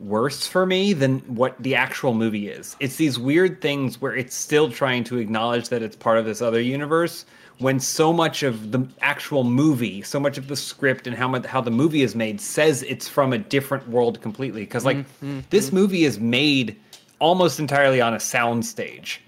worse 0.00 0.46
for 0.46 0.66
me 0.66 0.92
than 0.92 1.20
what 1.20 1.54
the 1.62 1.74
actual 1.74 2.14
movie 2.14 2.48
is. 2.48 2.76
It's 2.80 2.96
these 2.96 3.18
weird 3.18 3.60
things 3.60 4.00
where 4.00 4.14
it's 4.16 4.34
still 4.34 4.70
trying 4.70 5.04
to 5.04 5.18
acknowledge 5.18 5.68
that 5.68 5.82
it's 5.82 5.96
part 5.96 6.18
of 6.18 6.24
this 6.24 6.42
other 6.42 6.60
universe 6.60 7.24
when 7.58 7.78
so 7.78 8.12
much 8.12 8.42
of 8.42 8.72
the 8.72 8.84
actual 9.02 9.44
movie, 9.44 10.02
so 10.02 10.18
much 10.18 10.38
of 10.38 10.48
the 10.48 10.56
script 10.56 11.06
and 11.06 11.14
how 11.14 11.28
much, 11.28 11.46
how 11.46 11.60
the 11.60 11.70
movie 11.70 12.02
is 12.02 12.16
made 12.16 12.40
says 12.40 12.82
it's 12.84 13.06
from 13.06 13.32
a 13.32 13.38
different 13.38 13.88
world 13.88 14.20
completely 14.20 14.66
cuz 14.66 14.84
like 14.84 14.96
mm-hmm, 14.96 15.26
mm-hmm. 15.26 15.40
this 15.50 15.72
movie 15.72 16.04
is 16.04 16.18
made 16.18 16.76
almost 17.20 17.60
entirely 17.60 18.00
on 18.00 18.14
a 18.14 18.18
soundstage. 18.18 19.18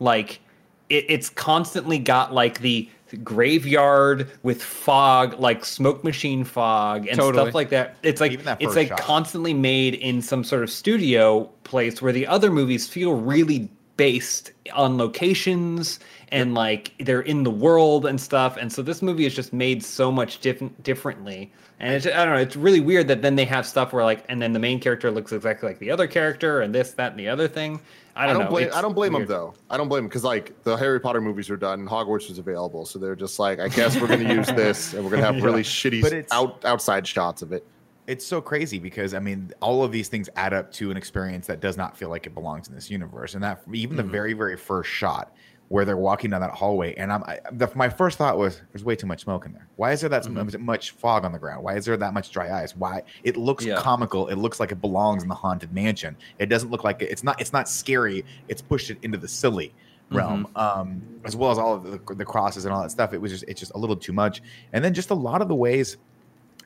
Like 0.00 0.40
it, 0.88 1.04
it's 1.08 1.30
constantly 1.30 1.98
got 1.98 2.32
like 2.34 2.58
the 2.60 2.88
graveyard 3.22 4.30
with 4.42 4.62
fog, 4.62 5.38
like 5.38 5.64
smoke 5.64 6.02
machine 6.04 6.44
fog 6.44 7.06
and 7.06 7.18
Totally. 7.18 7.44
stuff 7.44 7.54
like 7.54 7.70
that. 7.70 7.96
It's 8.02 8.20
like 8.20 8.42
that 8.44 8.60
it's 8.60 8.76
like 8.76 8.88
shot. 8.88 8.98
constantly 9.00 9.54
made 9.54 9.94
in 9.94 10.22
some 10.22 10.42
sort 10.44 10.62
of 10.62 10.70
studio 10.70 11.44
place 11.64 12.00
where 12.02 12.12
the 12.12 12.26
other 12.26 12.50
movies 12.50 12.88
feel 12.88 13.14
really 13.14 13.70
based 13.96 14.52
on 14.72 14.96
locations 14.98 16.00
and 16.28 16.54
like 16.54 16.92
they're 16.98 17.20
in 17.22 17.42
the 17.44 17.50
world 17.50 18.06
and 18.06 18.20
stuff. 18.20 18.56
And 18.56 18.72
so 18.72 18.82
this 18.82 19.02
movie 19.02 19.26
is 19.26 19.34
just 19.34 19.52
made 19.52 19.84
so 19.84 20.10
much 20.10 20.40
different 20.40 20.82
differently. 20.82 21.52
And 21.80 21.94
it's, 21.94 22.06
I 22.06 22.24
don't 22.24 22.34
know, 22.34 22.40
it's 22.40 22.56
really 22.56 22.80
weird 22.80 23.08
that 23.08 23.22
then 23.22 23.36
they 23.36 23.44
have 23.44 23.66
stuff 23.66 23.92
where 23.92 24.04
like, 24.04 24.24
and 24.28 24.40
then 24.40 24.52
the 24.52 24.58
main 24.58 24.80
character 24.80 25.10
looks 25.10 25.32
exactly 25.32 25.68
like 25.68 25.78
the 25.78 25.90
other 25.90 26.06
character, 26.06 26.62
and 26.62 26.74
this, 26.74 26.92
that, 26.92 27.12
and 27.12 27.20
the 27.20 27.28
other 27.28 27.48
thing. 27.48 27.80
I 28.16 28.24
I 28.24 28.26
don't, 28.26 28.34
don't 28.34 28.44
know. 28.44 28.50
blame. 28.50 28.66
it's 28.68 28.76
I 28.76 28.80
don't 28.80 28.94
blame 28.94 29.12
weird. 29.12 29.28
them 29.28 29.36
though. 29.36 29.54
I 29.70 29.76
don't 29.76 29.88
blame 29.88 30.04
them 30.04 30.08
because 30.08 30.22
like 30.24 30.62
the 30.62 30.76
Harry 30.76 31.00
Potter 31.00 31.20
movies 31.20 31.50
are 31.50 31.56
done, 31.56 31.80
and 31.80 31.88
Hogwarts 31.88 32.28
was 32.28 32.38
available, 32.38 32.86
so 32.86 32.98
they're 33.00 33.16
just 33.16 33.38
like, 33.40 33.58
I 33.58 33.68
guess 33.68 34.00
we're 34.00 34.06
going 34.06 34.26
to 34.26 34.32
use 34.34 34.46
this, 34.46 34.94
and 34.94 35.02
we're 35.04 35.10
going 35.10 35.22
to 35.22 35.32
have 35.32 35.42
really 35.42 35.62
shitty 35.64 36.26
out 36.30 36.64
outside 36.64 37.06
shots 37.06 37.42
of 37.42 37.52
it. 37.52 37.66
It's 38.06 38.26
so 38.26 38.40
crazy 38.40 38.78
because 38.78 39.14
I 39.14 39.18
mean, 39.18 39.52
all 39.60 39.82
of 39.82 39.92
these 39.92 40.08
things 40.08 40.28
add 40.36 40.52
up 40.52 40.72
to 40.72 40.90
an 40.90 40.96
experience 40.96 41.46
that 41.46 41.60
does 41.60 41.76
not 41.76 41.96
feel 41.96 42.08
like 42.08 42.26
it 42.26 42.34
belongs 42.34 42.68
in 42.68 42.74
this 42.74 42.90
universe. 42.90 43.34
And 43.34 43.42
that 43.42 43.62
even 43.72 43.96
the 43.96 44.02
mm-hmm. 44.02 44.12
very, 44.12 44.32
very 44.32 44.56
first 44.56 44.90
shot 44.90 45.34
where 45.68 45.84
they're 45.84 45.96
walking 45.96 46.30
down 46.30 46.42
that 46.42 46.50
hallway, 46.50 46.94
and 46.94 47.10
I'm 47.10 47.24
I, 47.24 47.40
the, 47.52 47.70
my 47.74 47.88
first 47.88 48.18
thought 48.18 48.36
was, 48.36 48.60
"There's 48.72 48.84
way 48.84 48.96
too 48.96 49.06
much 49.06 49.22
smoke 49.22 49.46
in 49.46 49.52
there. 49.52 49.66
Why 49.76 49.92
is 49.92 50.00
there 50.02 50.10
that 50.10 50.24
mm-hmm. 50.24 50.54
m- 50.54 50.64
much 50.64 50.90
fog 50.90 51.24
on 51.24 51.32
the 51.32 51.38
ground? 51.38 51.64
Why 51.64 51.76
is 51.76 51.86
there 51.86 51.96
that 51.96 52.12
much 52.12 52.30
dry 52.30 52.62
ice? 52.62 52.76
Why 52.76 53.02
it 53.22 53.36
looks 53.36 53.64
Yeah. 53.64 53.76
comical? 53.76 54.28
It 54.28 54.36
looks 54.36 54.60
like 54.60 54.72
it 54.72 54.80
belongs 54.80 55.22
in 55.22 55.28
the 55.28 55.34
haunted 55.34 55.72
mansion. 55.72 56.16
It 56.38 56.46
doesn't 56.46 56.70
look 56.70 56.84
like 56.84 57.00
it, 57.00 57.10
it's 57.10 57.24
not. 57.24 57.40
It's 57.40 57.52
not 57.52 57.68
scary. 57.68 58.24
It's 58.48 58.60
pushed 58.62 58.90
it 58.90 58.98
into 59.02 59.18
the 59.18 59.28
silly." 59.28 59.74
realm 60.10 60.44
mm-hmm. 60.44 60.56
um 60.80 61.02
as 61.24 61.34
well 61.34 61.50
as 61.50 61.56
all 61.56 61.72
of 61.72 61.82
the, 61.82 62.14
the 62.14 62.24
crosses 62.26 62.66
and 62.66 62.74
all 62.74 62.82
that 62.82 62.90
stuff 62.90 63.14
it 63.14 63.18
was 63.18 63.32
just 63.32 63.42
it's 63.48 63.58
just 63.58 63.72
a 63.74 63.78
little 63.78 63.96
too 63.96 64.12
much 64.12 64.42
and 64.74 64.84
then 64.84 64.92
just 64.92 65.08
a 65.08 65.14
lot 65.14 65.40
of 65.40 65.48
the 65.48 65.54
ways 65.54 65.96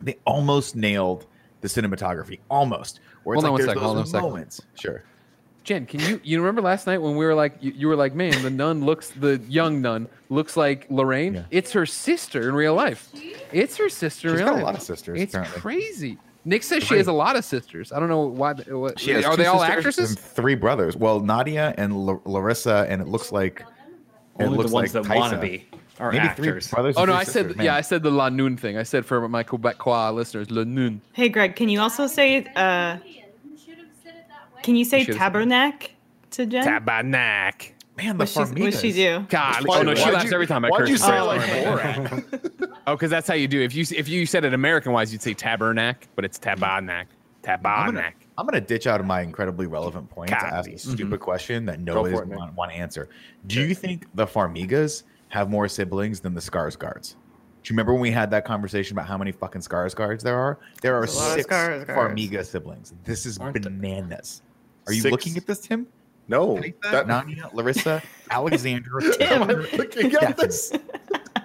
they 0.00 0.16
almost 0.24 0.76
nailed 0.76 1.26
the 1.60 1.68
cinematography 1.68 2.38
almost 2.50 3.00
where 3.24 3.34
it's 3.34 3.44
Hold 3.44 3.46
on 3.46 3.52
one 3.52 3.52
like 3.52 3.66
there's 3.66 3.68
second, 3.70 3.82
hold 3.82 3.96
on 3.96 4.02
those 4.04 4.54
a 4.54 4.56
second. 4.56 4.80
sure 4.80 5.04
Jen, 5.64 5.84
can 5.84 6.00
you 6.00 6.18
you 6.24 6.38
remember 6.38 6.62
last 6.62 6.86
night 6.86 6.98
when 6.98 7.16
we 7.16 7.26
were 7.26 7.34
like 7.34 7.56
you, 7.60 7.72
you 7.76 7.88
were 7.88 7.96
like, 7.96 8.14
man, 8.14 8.42
the 8.42 8.48
nun 8.48 8.84
looks 8.84 9.10
the 9.10 9.38
young 9.48 9.82
nun 9.82 10.08
looks 10.30 10.56
like 10.56 10.86
Lorraine. 10.88 11.34
Yeah. 11.34 11.42
It's 11.50 11.72
her 11.72 11.84
sister 11.84 12.48
in 12.48 12.54
real 12.54 12.74
life. 12.74 13.10
It's 13.52 13.76
her 13.76 13.90
sister 13.90 14.28
in 14.28 14.34
She's 14.36 14.42
real 14.44 14.54
got 14.54 14.62
a 14.62 14.64
lot 14.64 14.74
of 14.76 14.80
sisters, 14.82 15.20
It's 15.20 15.34
apparently. 15.34 15.60
crazy. 15.60 16.18
Nick 16.46 16.62
says 16.62 16.84
she 16.84 16.96
has 16.96 17.06
a 17.08 17.12
lot 17.12 17.36
of 17.36 17.44
sisters. 17.44 17.92
I 17.92 18.00
don't 18.00 18.08
know 18.08 18.22
why. 18.22 18.54
What, 18.54 18.98
she 18.98 19.10
has 19.10 19.26
are 19.26 19.36
they 19.36 19.44
all 19.44 19.62
actresses? 19.62 20.10
and 20.10 20.18
three 20.18 20.54
brothers 20.54 20.96
well 20.96 21.20
nadia 21.20 21.74
and 21.76 21.92
L- 21.92 22.22
larissa 22.24 22.86
and 22.88 23.02
it 23.02 23.08
looks 23.08 23.30
like 23.30 23.60
it 24.38 24.44
Only 24.44 24.56
looks 24.58 24.70
the 24.70 24.74
ones 24.74 24.94
like 24.94 25.04
that 25.06 25.14
want 25.16 25.34
to 25.34 25.38
be 25.38 25.66
are 26.00 26.12
maybe 26.12 26.24
actors. 26.24 26.66
three 26.68 26.74
brothers 26.76 26.96
Oh 26.96 27.04
no, 27.04 27.12
three 27.12 27.20
I 27.20 27.24
said 27.24 27.56
man. 27.56 27.64
yeah, 27.66 27.74
I 27.74 27.80
said 27.80 28.02
the 28.02 28.10
La 28.10 28.28
Noon 28.28 28.56
thing. 28.56 28.76
I 28.76 28.82
said 28.82 29.04
for 29.06 29.28
my 29.28 29.42
Quebecois 29.44 30.14
listeners, 30.14 30.50
La 30.50 30.64
Noon. 30.64 31.00
hey 31.12 31.28
greg 31.28 31.56
can 31.56 31.68
you 31.68 31.80
also 31.80 32.06
say 32.06 32.44
uh 32.56 32.96
can 34.62 34.76
you 34.76 34.84
say 34.84 34.98
You 34.98 35.04
should've 35.04 35.14
said 35.14 35.18
that. 35.18 35.18
tabernacle 35.18 35.88
to 36.32 36.46
jen 36.46 36.64
Tabernacle. 36.64 37.68
man 37.96 38.16
the 38.18 38.22
what's 38.22 38.32
she, 38.32 38.38
what's 38.40 38.80
she 38.80 38.90
Farmigas. 38.92 38.94
do 38.94 39.26
God, 39.28 39.64
oh 39.68 39.82
no, 39.82 39.94
she 39.94 40.02
why'd 40.04 40.14
laughs 40.14 40.26
you- 40.26 40.34
every 40.34 40.46
time 40.46 40.64
I 40.64 40.70
curse. 40.70 40.78
Why'd 40.80 40.88
you 40.88 40.96
say 40.96 41.18
Oh, 41.18 41.26
like 41.26 41.40
right. 41.40 42.24
Oh, 42.86 42.94
because 42.96 43.10
that's 43.10 43.28
how 43.28 43.34
you 43.34 43.46
do. 43.48 43.60
If 43.60 43.74
you 43.74 43.84
if 43.94 44.08
you 44.08 44.24
said 44.24 44.46
it 44.46 44.54
American 44.54 44.92
wise, 44.92 45.12
you'd 45.12 45.20
say 45.20 45.34
tabernacle, 45.34 46.08
but 46.16 46.24
it's 46.24 46.38
tabernacle. 46.38 47.12
I'm 47.46 47.66
gonna, 47.66 47.92
Tabernacle. 47.92 48.20
I'm 48.38 48.46
gonna 48.46 48.60
ditch 48.62 48.86
out 48.86 48.98
of 49.00 49.04
my 49.06 49.20
incredibly 49.22 49.66
relevant 49.66 50.08
point 50.10 50.30
to 50.30 50.36
ask 50.36 50.70
a 50.70 50.78
stupid 50.78 51.20
question 51.20 51.66
that 51.66 51.84
Go 51.84 51.94
nobody 51.94 52.14
for 52.14 52.22
it, 52.22 52.28
Nick. 52.28 52.38
want, 52.38 52.54
want 52.54 52.70
to 52.72 52.76
answer. 52.78 53.08
Do 53.46 53.60
you 53.60 53.74
think 53.74 54.06
the 54.14 54.26
Farmigas 54.26 55.02
have 55.28 55.50
more 55.50 55.68
siblings 55.68 56.20
than 56.20 56.34
the 56.34 56.40
Skarsgårds. 56.40 57.14
Do 57.62 57.72
you 57.72 57.74
remember 57.74 57.92
when 57.92 58.02
we 58.02 58.10
had 58.10 58.30
that 58.30 58.44
conversation 58.44 58.96
about 58.96 59.06
how 59.08 59.18
many 59.18 59.32
fucking 59.32 59.60
Skarsgårds 59.60 60.22
there 60.22 60.38
are? 60.38 60.58
There 60.80 60.94
are 60.94 61.00
There's 61.00 61.14
a 61.16 61.18
lot 61.18 61.26
of 61.28 61.34
six 61.34 61.54
Skarsgårds. 61.54 61.86
Farmiga 61.86 62.46
siblings. 62.46 62.94
This 63.04 63.26
is 63.26 63.38
Aren't 63.38 63.62
there? 63.62 63.70
bananas. 63.70 64.42
Are 64.86 64.92
you 64.92 65.02
Six? 65.02 65.12
looking 65.12 65.36
at 65.36 65.46
this, 65.46 65.60
Tim? 65.60 65.86
No, 66.28 66.60
that, 66.82 67.06
Nadia, 67.06 67.48
Larissa, 67.54 68.02
Alexandra, 68.30 69.02
am 69.22 69.42
I 69.44 69.52
looking 69.76 70.14
at 70.16 70.36
this? 70.36 70.72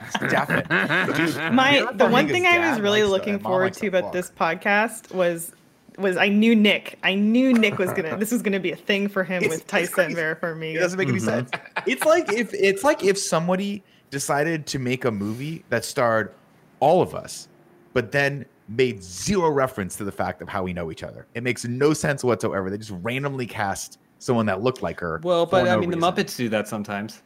Stefan. 0.09 0.65
my 1.55 1.87
the 1.93 2.07
one 2.07 2.27
thing 2.27 2.45
I 2.45 2.69
was 2.69 2.81
really 2.81 3.03
looking 3.03 3.39
forward 3.39 3.73
to 3.75 3.87
about 3.87 4.11
this 4.11 4.29
podcast 4.29 5.13
was 5.13 5.53
was 5.97 6.17
I 6.17 6.29
knew 6.29 6.55
Nick. 6.55 6.97
I 7.03 7.15
knew 7.15 7.53
Nick 7.53 7.77
was 7.77 7.91
gonna 7.93 8.17
this 8.19 8.31
was 8.31 8.41
gonna 8.41 8.59
be 8.59 8.71
a 8.71 8.75
thing 8.75 9.07
for 9.07 9.23
him 9.23 9.43
It's- 9.43 9.59
with 9.59 9.67
Tyson 9.67 10.17
and 10.17 10.37
for 10.39 10.55
me. 10.55 10.75
It 10.75 10.79
doesn't 10.79 10.97
make 10.97 11.09
any 11.09 11.19
sense. 11.19 11.49
Mm-hmm. 11.51 11.89
It's 11.89 12.05
like 12.05 12.31
if 12.31 12.53
it's 12.53 12.83
like 12.83 13.03
if 13.03 13.17
somebody 13.17 13.83
decided 14.09 14.65
to 14.67 14.79
make 14.79 15.05
a 15.05 15.11
movie 15.11 15.63
that 15.69 15.83
starred 15.83 16.33
all 16.79 17.01
of 17.01 17.15
us, 17.15 17.47
but 17.93 18.11
then 18.11 18.45
made 18.69 19.03
zero 19.03 19.49
reference 19.49 19.95
to 19.97 20.03
the 20.03 20.11
fact 20.11 20.41
of 20.41 20.47
how 20.49 20.63
we 20.63 20.73
know 20.73 20.91
each 20.91 21.03
other. 21.03 21.27
It 21.33 21.43
makes 21.43 21.65
no 21.65 21.93
sense 21.93 22.23
whatsoever. 22.23 22.69
They 22.69 22.77
just 22.77 22.93
randomly 23.01 23.45
cast 23.45 23.99
someone 24.19 24.45
that 24.45 24.61
looked 24.61 24.81
like 24.81 24.99
her. 24.99 25.19
Well, 25.23 25.45
for 25.45 25.51
but 25.51 25.67
I 25.67 25.75
no 25.75 25.79
mean, 25.81 25.91
the. 25.91 25.97
Muppets 25.97 26.35
do 26.37 26.49
that 26.49 26.67
sometimes. 26.67 27.21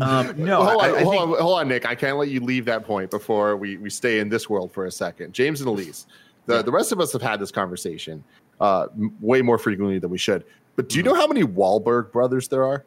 Um, 0.00 0.34
no, 0.36 0.62
hold, 0.64 0.82
I- 0.82 0.90
on, 0.90 0.96
I 0.96 1.02
hold, 1.02 1.16
on, 1.16 1.28
hold 1.40 1.58
on, 1.58 1.68
Nick. 1.68 1.84
I 1.86 1.94
can't 1.94 2.16
let 2.16 2.28
you 2.28 2.40
leave 2.40 2.64
that 2.66 2.84
point 2.84 3.10
before 3.10 3.56
we, 3.56 3.76
we 3.76 3.90
stay 3.90 4.20
in 4.20 4.28
this 4.28 4.48
world 4.48 4.72
for 4.72 4.86
a 4.86 4.90
second. 4.90 5.32
James 5.34 5.60
and 5.60 5.68
Elise, 5.68 6.06
the, 6.46 6.62
the 6.62 6.70
rest 6.70 6.92
of 6.92 7.00
us 7.00 7.12
have 7.12 7.22
had 7.22 7.40
this 7.40 7.50
conversation 7.50 8.22
uh, 8.60 8.86
m- 8.96 9.14
way 9.20 9.42
more 9.42 9.58
frequently 9.58 9.98
than 9.98 10.10
we 10.10 10.18
should. 10.18 10.44
But 10.76 10.88
do 10.88 10.96
you 10.96 11.02
Mm-hmm. 11.02 11.12
know 11.12 11.20
how 11.20 11.26
many 11.26 11.42
Wahlberg 11.42 12.12
brothers 12.12 12.48
there 12.48 12.64
are? 12.64 12.84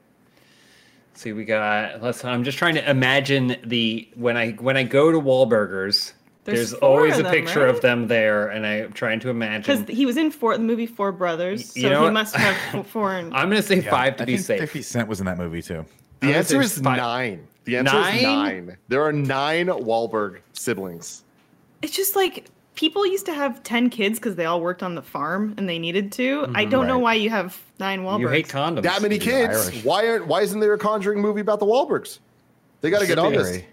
See, 1.16 1.32
we 1.34 1.46
got. 1.46 2.02
Let's. 2.02 2.26
I'm 2.26 2.44
just 2.44 2.58
trying 2.58 2.74
to 2.76 2.90
imagine 2.90 3.58
the 3.64 4.08
when 4.16 4.36
I 4.36 4.52
when 4.54 4.78
I 4.78 4.84
go 4.84 5.12
to 5.12 5.20
Wahlburgers. 5.22 6.14
There's 6.46 6.72
There's, 6.72 6.74
always 6.82 7.18
a 7.18 7.24
them, 7.24 7.32
picture 7.32 7.62
right? 7.62 7.70
of 7.70 7.80
them 7.80 8.08
there, 8.08 8.50
and 8.50 8.66
I'm 8.66 8.92
trying 8.92 9.22
to 9.22 9.30
imagine. 9.30 9.78
Because 9.78 9.96
he 9.96 10.06
was 10.06 10.18
in 10.18 10.30
four, 10.30 10.58
the 10.58 10.64
movie 10.64 10.86
Four 10.86 11.14
Brothers, 11.14 11.74
so 11.74 11.80
you 11.80 11.90
know 11.90 12.00
he 12.00 12.06
what? 12.06 12.14
must 12.14 12.36
have 12.36 12.58
f- 12.76 12.88
foreign. 12.88 13.34
I'm 13.34 13.50
gonna 13.50 13.62
say 13.62 13.80
yeah, 13.80 13.90
five 13.90 14.18
to 14.18 14.24
I 14.24 14.26
be 14.26 14.36
think 14.36 14.46
safe. 14.46 14.60
50 14.60 14.82
Cent 14.82 15.08
was 15.08 15.20
in 15.22 15.26
that 15.28 15.38
movie 15.38 15.62
too. 15.62 15.86
The 16.20 16.28
I'm 16.28 16.36
answer 16.36 16.62
is 16.62 16.78
five- 16.80 16.98
nine. 16.98 17.48
The 17.64 17.78
answer 17.78 17.96
is 17.98 18.22
Nine? 18.22 18.24
nine. 18.24 18.78
There 18.90 19.02
are 19.04 19.14
nine 19.14 19.68
Wahlberg 19.68 20.40
siblings. 20.52 21.24
It's 21.82 21.96
just 21.96 22.14
like 22.14 22.50
people 22.76 23.06
used 23.08 23.26
to 23.28 23.34
have 23.34 23.64
ten 23.64 23.90
kids 23.90 24.20
because 24.20 24.36
they 24.36 24.44
all 24.44 24.60
worked 24.60 24.84
on 24.84 24.96
the 24.96 25.02
farm 25.02 25.54
and 25.58 25.70
they 25.70 25.80
needed 25.80 26.12
to. 26.14 26.44
I 26.56 26.64
mm-hmm. 26.64 26.70
don't 26.72 26.88
know 26.88 27.00
why 27.00 27.14
you 27.14 27.30
have 27.30 27.58
nine 27.80 28.02
Wahlbergs. 28.02 28.20
you 28.20 28.28
hate 28.28 28.50
condoms. 28.50 28.84
That 28.84 29.02
many 29.02 29.18
kids. 29.18 29.70
Irish. 29.70 29.84
Why 29.86 30.08
aren't? 30.10 30.28
Why 30.28 30.42
isn't 30.42 30.60
there 30.60 30.74
a 30.74 30.78
Conjuring 30.78 31.22
movie 31.22 31.40
about 31.40 31.60
the 31.60 31.66
Wahlbergs? 31.66 32.20
They 32.82 32.90
got 32.90 33.00
to 33.00 33.08
get 33.08 33.18
on 33.18 33.32
this. 33.32 33.64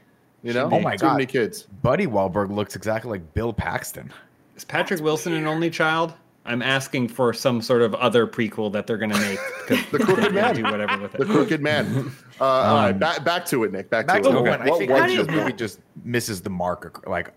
Scary. 0.43 0.55
You 0.55 0.61
know? 0.71 0.77
Oh 0.77 0.81
my 0.81 0.97
Too 0.97 1.03
God. 1.07 1.13
many 1.15 1.27
kids. 1.27 1.67
Buddy 1.83 2.07
Wahlberg 2.07 2.51
looks 2.51 2.77
exactly 2.77 3.11
like 3.11 3.35
Bill 3.35 3.53
Paxton. 3.53 4.13
Is 4.57 4.65
Patrick 4.65 5.01
Wilson 5.01 5.33
an 5.33 5.47
only 5.47 5.71
child? 5.71 6.15
I'm 6.47 6.63
asking 6.63 7.09
for 7.09 7.35
some 7.35 7.61
sort 7.61 7.83
of 7.83 7.95
other 7.97 8.27
prequel 8.27 8.73
that 8.73 8.87
they're 8.87 8.97
gonna 8.97 9.19
make 9.21 9.39
because 9.69 9.85
The 9.91 9.99
Crooked 9.99 10.33
Man. 10.35 10.55
do 10.55 10.63
whatever 10.63 10.99
with 11.03 11.15
it. 11.15 11.19
The. 11.19 11.25
Crooked 11.27 11.61
Man. 11.63 12.11
Uh, 12.41 12.45
all 12.45 12.77
right, 12.77 12.99
back 12.99 13.23
back 13.23 13.45
to 13.45 13.65
it, 13.65 13.71
Nick. 13.73 13.91
Back, 13.91 14.07
Back 14.07 14.23
to 14.23 14.31
to 14.31 14.31
it. 14.31 14.33
the 14.33 14.41
one. 14.51 14.63
I 14.63 14.71
What 14.71 14.79
think 14.79 14.91
was 14.91 15.01
How 15.03 15.07
this 15.09 15.27
movie 15.29 15.53
just 15.53 15.79
misses 16.05 16.41
the 16.41 16.49
mark 16.49 17.07
like 17.07 17.35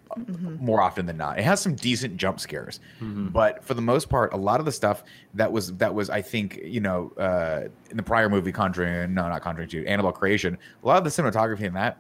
more 0.61 0.79
often 0.81 1.05
than 1.05 1.17
not. 1.17 1.37
It 1.37 1.43
has 1.43 1.59
some 1.59 1.75
decent 1.75 2.15
jump 2.15 2.39
scares, 2.39 2.79
but 3.01 3.61
for 3.65 3.73
the 3.73 3.81
most 3.81 4.07
part, 4.07 4.33
a 4.33 4.37
lot 4.37 4.61
of 4.61 4.65
the 4.65 4.71
stuff 4.71 5.03
that 5.33 5.51
was 5.51 5.73
that 5.73 5.93
was 5.93 6.09
I 6.09 6.21
think 6.21 6.57
you 6.63 6.79
know 6.79 7.11
uh, 7.17 7.63
in 7.91 7.97
the 7.97 8.03
prior 8.03 8.29
movie 8.29 8.53
Conjuring, 8.53 9.13
no, 9.13 9.27
not 9.27 9.41
Conjuring 9.41 9.67
Two, 9.67 9.83
Annabelle 9.85 10.13
Creation. 10.13 10.57
A 10.81 10.87
lot 10.87 10.99
of 10.99 11.03
the 11.03 11.09
cinematography 11.09 11.63
in 11.63 11.73
that. 11.73 11.97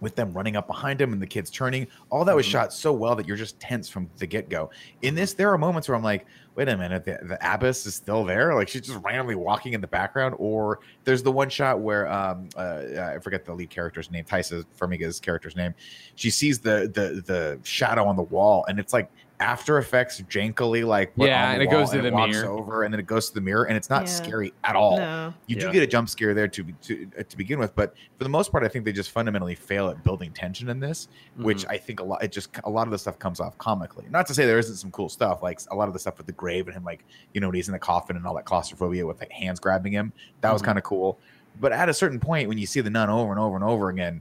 With 0.00 0.16
them 0.16 0.32
running 0.32 0.56
up 0.56 0.66
behind 0.66 1.00
him 1.00 1.12
and 1.12 1.20
the 1.20 1.26
kids 1.26 1.50
turning, 1.50 1.86
all 2.08 2.24
that 2.24 2.34
was 2.34 2.46
shot 2.46 2.72
so 2.72 2.92
well 2.92 3.14
that 3.16 3.26
you're 3.26 3.36
just 3.36 3.60
tense 3.60 3.88
from 3.88 4.08
the 4.16 4.26
get 4.26 4.48
go. 4.48 4.70
In 5.02 5.14
this, 5.14 5.34
there 5.34 5.52
are 5.52 5.58
moments 5.58 5.88
where 5.88 5.96
I'm 5.96 6.02
like, 6.02 6.26
wait 6.54 6.68
a 6.68 6.76
minute, 6.76 7.04
the, 7.04 7.18
the 7.22 7.38
abbess 7.40 7.86
is 7.86 7.94
still 7.94 8.24
there. 8.24 8.54
Like 8.54 8.68
she's 8.68 8.82
just 8.82 8.98
randomly 9.04 9.34
walking 9.34 9.72
in 9.72 9.80
the 9.80 9.86
background. 9.86 10.34
Or 10.38 10.80
there's 11.04 11.22
the 11.22 11.32
one 11.32 11.48
shot 11.48 11.80
where 11.80 12.10
um, 12.10 12.48
uh, 12.56 12.82
I 12.98 13.18
forget 13.20 13.44
the 13.44 13.54
lead 13.54 13.70
character's 13.70 14.10
name, 14.10 14.24
Taissa 14.24 14.64
Farmiga's 14.78 15.20
character's 15.20 15.56
name. 15.56 15.74
She 16.14 16.30
sees 16.30 16.58
the 16.58 16.90
the 16.94 17.22
the 17.26 17.58
shadow 17.62 18.04
on 18.04 18.16
the 18.16 18.22
wall, 18.22 18.64
and 18.68 18.78
it's 18.78 18.92
like 18.92 19.10
After 19.40 19.78
Effects 19.78 20.20
jankily 20.28 20.84
like 20.86 21.14
put 21.16 21.26
Yeah, 21.26 21.46
on 21.46 21.52
and 21.54 21.60
the 21.62 21.64
it 21.64 21.70
goes 21.70 21.90
to 21.92 21.96
and 21.96 22.06
the 22.06 22.12
walks 22.12 22.32
mirror. 22.32 22.50
over, 22.50 22.82
and 22.84 22.92
then 22.92 23.00
it 23.00 23.06
goes 23.06 23.28
to 23.30 23.34
the 23.34 23.40
mirror, 23.40 23.64
and 23.64 23.74
it's 23.74 23.88
not 23.88 24.02
Yeah. 24.02 24.08
scary 24.08 24.52
at 24.64 24.76
all. 24.76 24.98
No. 24.98 25.32
You 25.46 25.56
do 25.56 25.72
get 25.72 25.82
a 25.82 25.86
jump 25.86 26.10
scare 26.10 26.34
there 26.34 26.46
to 26.48 26.62
to 26.62 27.08
uh, 27.18 27.22
to 27.22 27.36
begin 27.38 27.58
with, 27.58 27.74
but 27.74 27.94
for 28.18 28.24
the 28.24 28.28
most 28.30 28.52
part, 28.52 28.64
I 28.64 28.68
think 28.68 28.84
they 28.84 28.92
just 28.92 29.10
fundamentally 29.10 29.54
fail 29.54 29.88
at 29.88 30.04
building 30.04 30.32
tension 30.32 30.68
in 30.68 30.78
this, 30.78 31.08
which 31.36 31.62
Mm-hmm. 31.62 31.70
I 31.72 31.78
think 31.78 32.00
a 32.00 32.04
lot 32.04 32.22
it 32.22 32.32
just 32.32 32.50
a 32.64 32.70
lot 32.70 32.86
of 32.86 32.90
the 32.90 32.98
stuff 32.98 33.18
comes 33.18 33.40
off 33.40 33.56
comically. 33.56 34.04
Not 34.10 34.26
to 34.26 34.34
say 34.34 34.44
there 34.44 34.58
isn't 34.58 34.76
some 34.76 34.90
cool 34.90 35.08
stuff, 35.08 35.42
like 35.42 35.58
a 35.70 35.74
lot 35.74 35.88
of 35.88 35.94
the 35.94 36.00
stuff 36.00 36.18
with 36.18 36.26
the 36.26 36.32
grave 36.34 36.66
and 36.68 36.76
him, 36.76 36.84
like 36.84 37.02
you 37.32 37.40
know, 37.40 37.48
when 37.48 37.54
he's 37.54 37.68
in 37.68 37.72
the 37.72 37.78
coffin 37.78 38.16
and 38.16 38.26
all 38.26 38.34
that 38.34 38.44
claustrophobia 38.44 39.06
with 39.06 39.20
like 39.20 39.32
hands 39.32 39.58
grabbing 39.58 39.92
him, 39.94 40.12
that 40.42 40.52
was 40.52 40.60
Mhm. 40.60 40.66
kind 40.66 40.78
of 40.78 40.84
cool. 40.84 41.18
But 41.58 41.72
at 41.72 41.88
a 41.88 41.94
certain 41.94 42.20
point, 42.20 42.46
when 42.48 42.58
you 42.58 42.66
see 42.66 42.80
the 42.82 42.90
nun 42.90 43.08
over 43.08 43.32
and 43.32 43.40
over 43.40 43.56
and 43.56 43.64
over 43.64 43.88
again, 43.88 44.20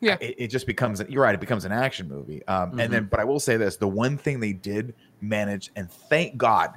Yeah. 0.00 0.16
it, 0.20 0.34
it 0.38 0.46
just 0.48 0.66
becomes 0.66 1.02
you're 1.08 1.22
right, 1.22 1.34
it 1.34 1.40
becomes 1.40 1.64
an 1.64 1.72
action 1.72 2.08
movie. 2.08 2.46
Um, 2.46 2.78
And 2.78 2.92
then, 2.92 3.04
but 3.10 3.18
I 3.20 3.24
will 3.24 3.40
say 3.40 3.56
this: 3.56 3.76
the 3.76 3.88
one 3.88 4.16
thing 4.16 4.40
they 4.40 4.52
did 4.52 4.94
manage, 5.20 5.70
and 5.76 5.90
thank 5.90 6.36
God, 6.36 6.70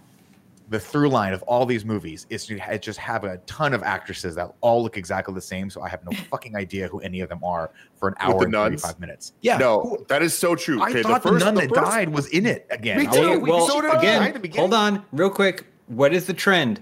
the 0.70 0.80
through 0.80 1.10
line 1.10 1.34
of 1.34 1.44
all 1.44 1.66
these 1.66 1.84
movies 1.86 2.26
is 2.30 2.46
to 2.46 2.58
ha- 2.58 2.78
just 2.78 2.98
have 2.98 3.24
a 3.26 3.38
ton 3.40 3.74
of 3.74 3.84
actresses 3.84 4.36
that 4.36 4.54
all 4.62 4.82
look 4.82 4.96
exactly 4.98 5.34
the 5.36 5.42
same. 5.42 5.70
So 5.70 5.82
I 5.82 5.90
have 5.90 6.04
no 6.10 6.12
fucking 6.32 6.56
idea 6.56 6.88
who 6.88 7.00
any 7.02 7.20
of 7.20 7.28
them 7.30 7.44
are 7.44 7.72
for 8.00 8.08
an 8.08 8.16
hour 8.20 8.40
the 8.40 8.44
and 8.46 8.52
nuns? 8.54 8.82
35 8.82 9.00
minutes. 9.02 9.34
Yeah, 9.42 9.58
No, 9.58 10.04
that 10.08 10.22
is 10.24 10.36
so 10.38 10.56
true. 10.56 10.82
I 10.82 10.90
Okay, 10.90 11.04
thought 11.04 11.24
the, 11.24 11.30
first- 11.30 11.44
nun 11.46 11.56
that 11.56 11.70
first- 11.70 11.82
died 11.82 12.10
was 12.10 12.28
in 12.28 12.46
it 12.46 12.66
again. 12.70 12.98
Me 13.00 13.06
I 13.06 13.10
was 13.10 13.18
too. 13.18 13.30
like, 13.34 13.42
We 13.42 13.50
well, 13.52 13.68
showed 13.68 13.84
it 13.86 13.94
at 13.94 14.02
the 14.02 14.40
again, 14.40 14.52
hold 14.56 14.74
on, 14.74 15.06
real 15.12 15.30
quick. 15.30 15.68
What 15.88 16.14
is 16.14 16.26
the 16.26 16.34
trend? 16.34 16.82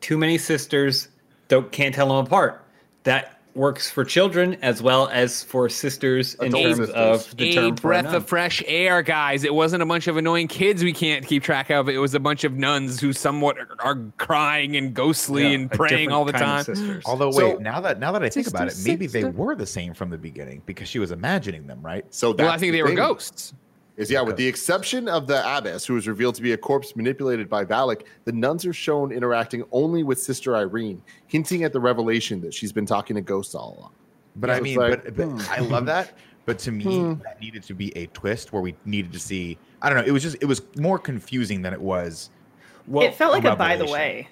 Too 0.00 0.16
many 0.16 0.38
sisters 0.38 1.08
don't 1.48 1.70
can't 1.70 1.94
tell 1.94 2.08
them 2.08 2.24
apart. 2.26 2.64
That 3.02 3.39
works 3.54 3.90
for 3.90 4.04
children 4.04 4.56
as 4.62 4.82
well 4.82 5.08
as 5.08 5.42
for 5.44 5.68
sisters 5.68 6.34
in 6.34 6.48
Adult 6.48 6.62
terms 6.64 6.76
sisters. 6.78 6.94
of 6.96 7.36
the 7.36 7.50
a 7.50 7.54
term 7.54 7.74
breath 7.74 8.06
of 8.06 8.26
fresh 8.28 8.62
air, 8.66 9.02
guys. 9.02 9.44
It 9.44 9.54
wasn't 9.54 9.82
a 9.82 9.86
bunch 9.86 10.06
of 10.06 10.16
annoying 10.16 10.48
kids 10.48 10.82
we 10.84 10.92
can't 10.92 11.26
keep 11.26 11.42
track 11.42 11.70
of. 11.70 11.88
It 11.88 11.98
was 11.98 12.14
a 12.14 12.20
bunch 12.20 12.44
of 12.44 12.54
nuns 12.54 13.00
who 13.00 13.12
somewhat 13.12 13.56
are, 13.58 13.68
are 13.80 13.98
crying 14.18 14.76
and 14.76 14.94
ghostly 14.94 15.42
Yeah, 15.42 15.48
and 15.50 15.70
praying 15.70 16.12
all 16.12 16.24
the 16.24 16.32
time. 16.32 16.60
of 16.60 16.66
sisters. 16.66 17.02
Although 17.06 17.30
So- 17.32 17.48
wait, 17.50 17.60
now 17.60 17.80
that 17.80 17.98
now 17.98 18.12
that 18.12 18.22
I 18.22 18.28
think 18.28 18.46
about 18.46 18.68
it, 18.68 18.72
Sister, 18.72 18.88
maybe 18.90 19.06
they 19.06 19.24
were 19.24 19.54
the 19.54 19.66
same 19.66 19.94
from 19.94 20.10
the 20.10 20.18
beginning 20.18 20.62
because 20.66 20.88
she 20.88 20.98
was 20.98 21.10
imagining 21.10 21.66
them, 21.66 21.80
right? 21.82 22.04
So 22.10 22.32
well, 22.32 22.48
I 22.48 22.58
think 22.58 22.72
the 22.72 22.78
they 22.78 22.82
were 22.82 22.94
ghosts. 22.94 23.54
Is 24.00 24.10
yeah, 24.10 24.22
with 24.22 24.36
the 24.36 24.46
exception 24.46 25.08
of 25.08 25.26
the 25.26 25.40
abbess, 25.44 25.84
who 25.84 25.92
was 25.92 26.08
revealed 26.08 26.34
to 26.36 26.42
be 26.42 26.52
a 26.52 26.56
corpse 26.56 26.96
manipulated 26.96 27.50
by 27.50 27.66
Valak, 27.66 28.06
the 28.24 28.32
nuns 28.32 28.64
are 28.64 28.72
shown 28.72 29.12
interacting 29.12 29.62
only 29.72 30.04
with 30.04 30.18
Sister 30.18 30.56
Irene, 30.56 31.02
hinting 31.26 31.64
at 31.64 31.74
the 31.74 31.80
revelation 31.80 32.40
that 32.40 32.54
she's 32.54 32.72
been 32.72 32.86
talking 32.86 33.14
to 33.16 33.20
ghosts 33.20 33.54
all 33.54 33.76
along. 33.78 33.92
But 34.36 34.48
I 34.48 34.60
mean, 34.60 34.78
like, 34.78 35.04
but, 35.04 35.16
but 35.16 35.50
I 35.50 35.58
love 35.58 35.84
that. 35.84 36.14
But 36.46 36.58
to 36.60 36.72
me, 36.72 36.84
Hmm. 36.84 37.22
that 37.24 37.38
needed 37.42 37.62
to 37.64 37.74
be 37.74 37.94
a 37.94 38.06
twist 38.06 38.54
where 38.54 38.62
we 38.62 38.74
needed 38.86 39.12
to 39.12 39.18
see. 39.18 39.58
I 39.82 39.90
don't 39.90 39.98
know. 39.98 40.04
It 40.04 40.12
was 40.12 40.22
just 40.22 40.36
it 40.40 40.46
was 40.46 40.62
more 40.78 40.98
confusing 40.98 41.60
than 41.60 41.74
it 41.74 41.80
was. 41.80 42.30
Well, 42.90 43.06
it 43.06 43.14
felt 43.14 43.32
like 43.32 43.44
a 43.44 43.56
by 43.56 43.76
the 43.76 43.86
way. 43.86 44.28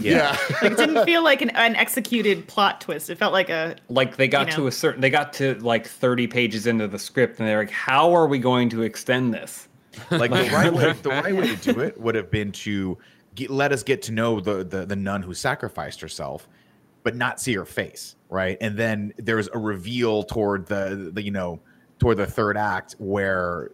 Yeah. 0.00 0.36
Like 0.62 0.72
it 0.72 0.76
didn't 0.76 1.04
feel 1.04 1.24
like 1.24 1.42
an, 1.42 1.50
an 1.50 1.74
executed 1.74 2.46
plot 2.46 2.80
twist. 2.80 3.10
It 3.10 3.18
felt 3.18 3.32
like 3.32 3.50
a 3.50 3.76
like 3.88 4.16
they 4.16 4.28
got 4.28 4.48
you 4.48 4.52
to 4.54 4.66
a 4.68 4.72
certain 4.72 5.00
they 5.00 5.10
got 5.10 5.32
to 5.34 5.54
like 5.56 5.86
30 5.86 6.28
pages 6.28 6.66
into 6.66 6.86
the 6.86 6.98
script 6.98 7.40
and 7.40 7.48
they're 7.48 7.58
like 7.58 7.70
how 7.70 8.14
are 8.14 8.26
we 8.28 8.38
going 8.38 8.68
to 8.70 8.82
extend 8.82 9.34
this 9.34 9.68
Like 10.10 10.30
the 10.30 10.48
right 10.52 10.72
way, 10.72 10.92
the 10.92 11.08
right 11.08 11.34
way 11.34 11.54
to 11.54 11.72
do 11.72 11.80
it 11.80 12.00
would 12.00 12.14
have 12.14 12.30
been 12.30 12.52
to 12.52 12.98
get, 13.34 13.50
let 13.50 13.72
us 13.72 13.82
get 13.82 14.02
to 14.02 14.12
know 14.12 14.40
the, 14.40 14.64
the 14.64 14.86
the 14.86 14.96
nun 14.96 15.22
who 15.22 15.34
sacrificed 15.34 16.00
herself, 16.00 16.48
but 17.02 17.16
not 17.16 17.40
see 17.40 17.54
her 17.54 17.64
face, 17.64 18.16
right? 18.28 18.56
And 18.60 18.76
then 18.76 19.12
there's 19.18 19.48
a 19.52 19.58
reveal 19.58 20.22
toward 20.22 20.66
the, 20.66 21.10
the 21.12 21.22
you 21.22 21.30
know 21.30 21.60
toward 21.98 22.16
the 22.18 22.26
third 22.26 22.56
act 22.56 22.94
where 22.98 23.70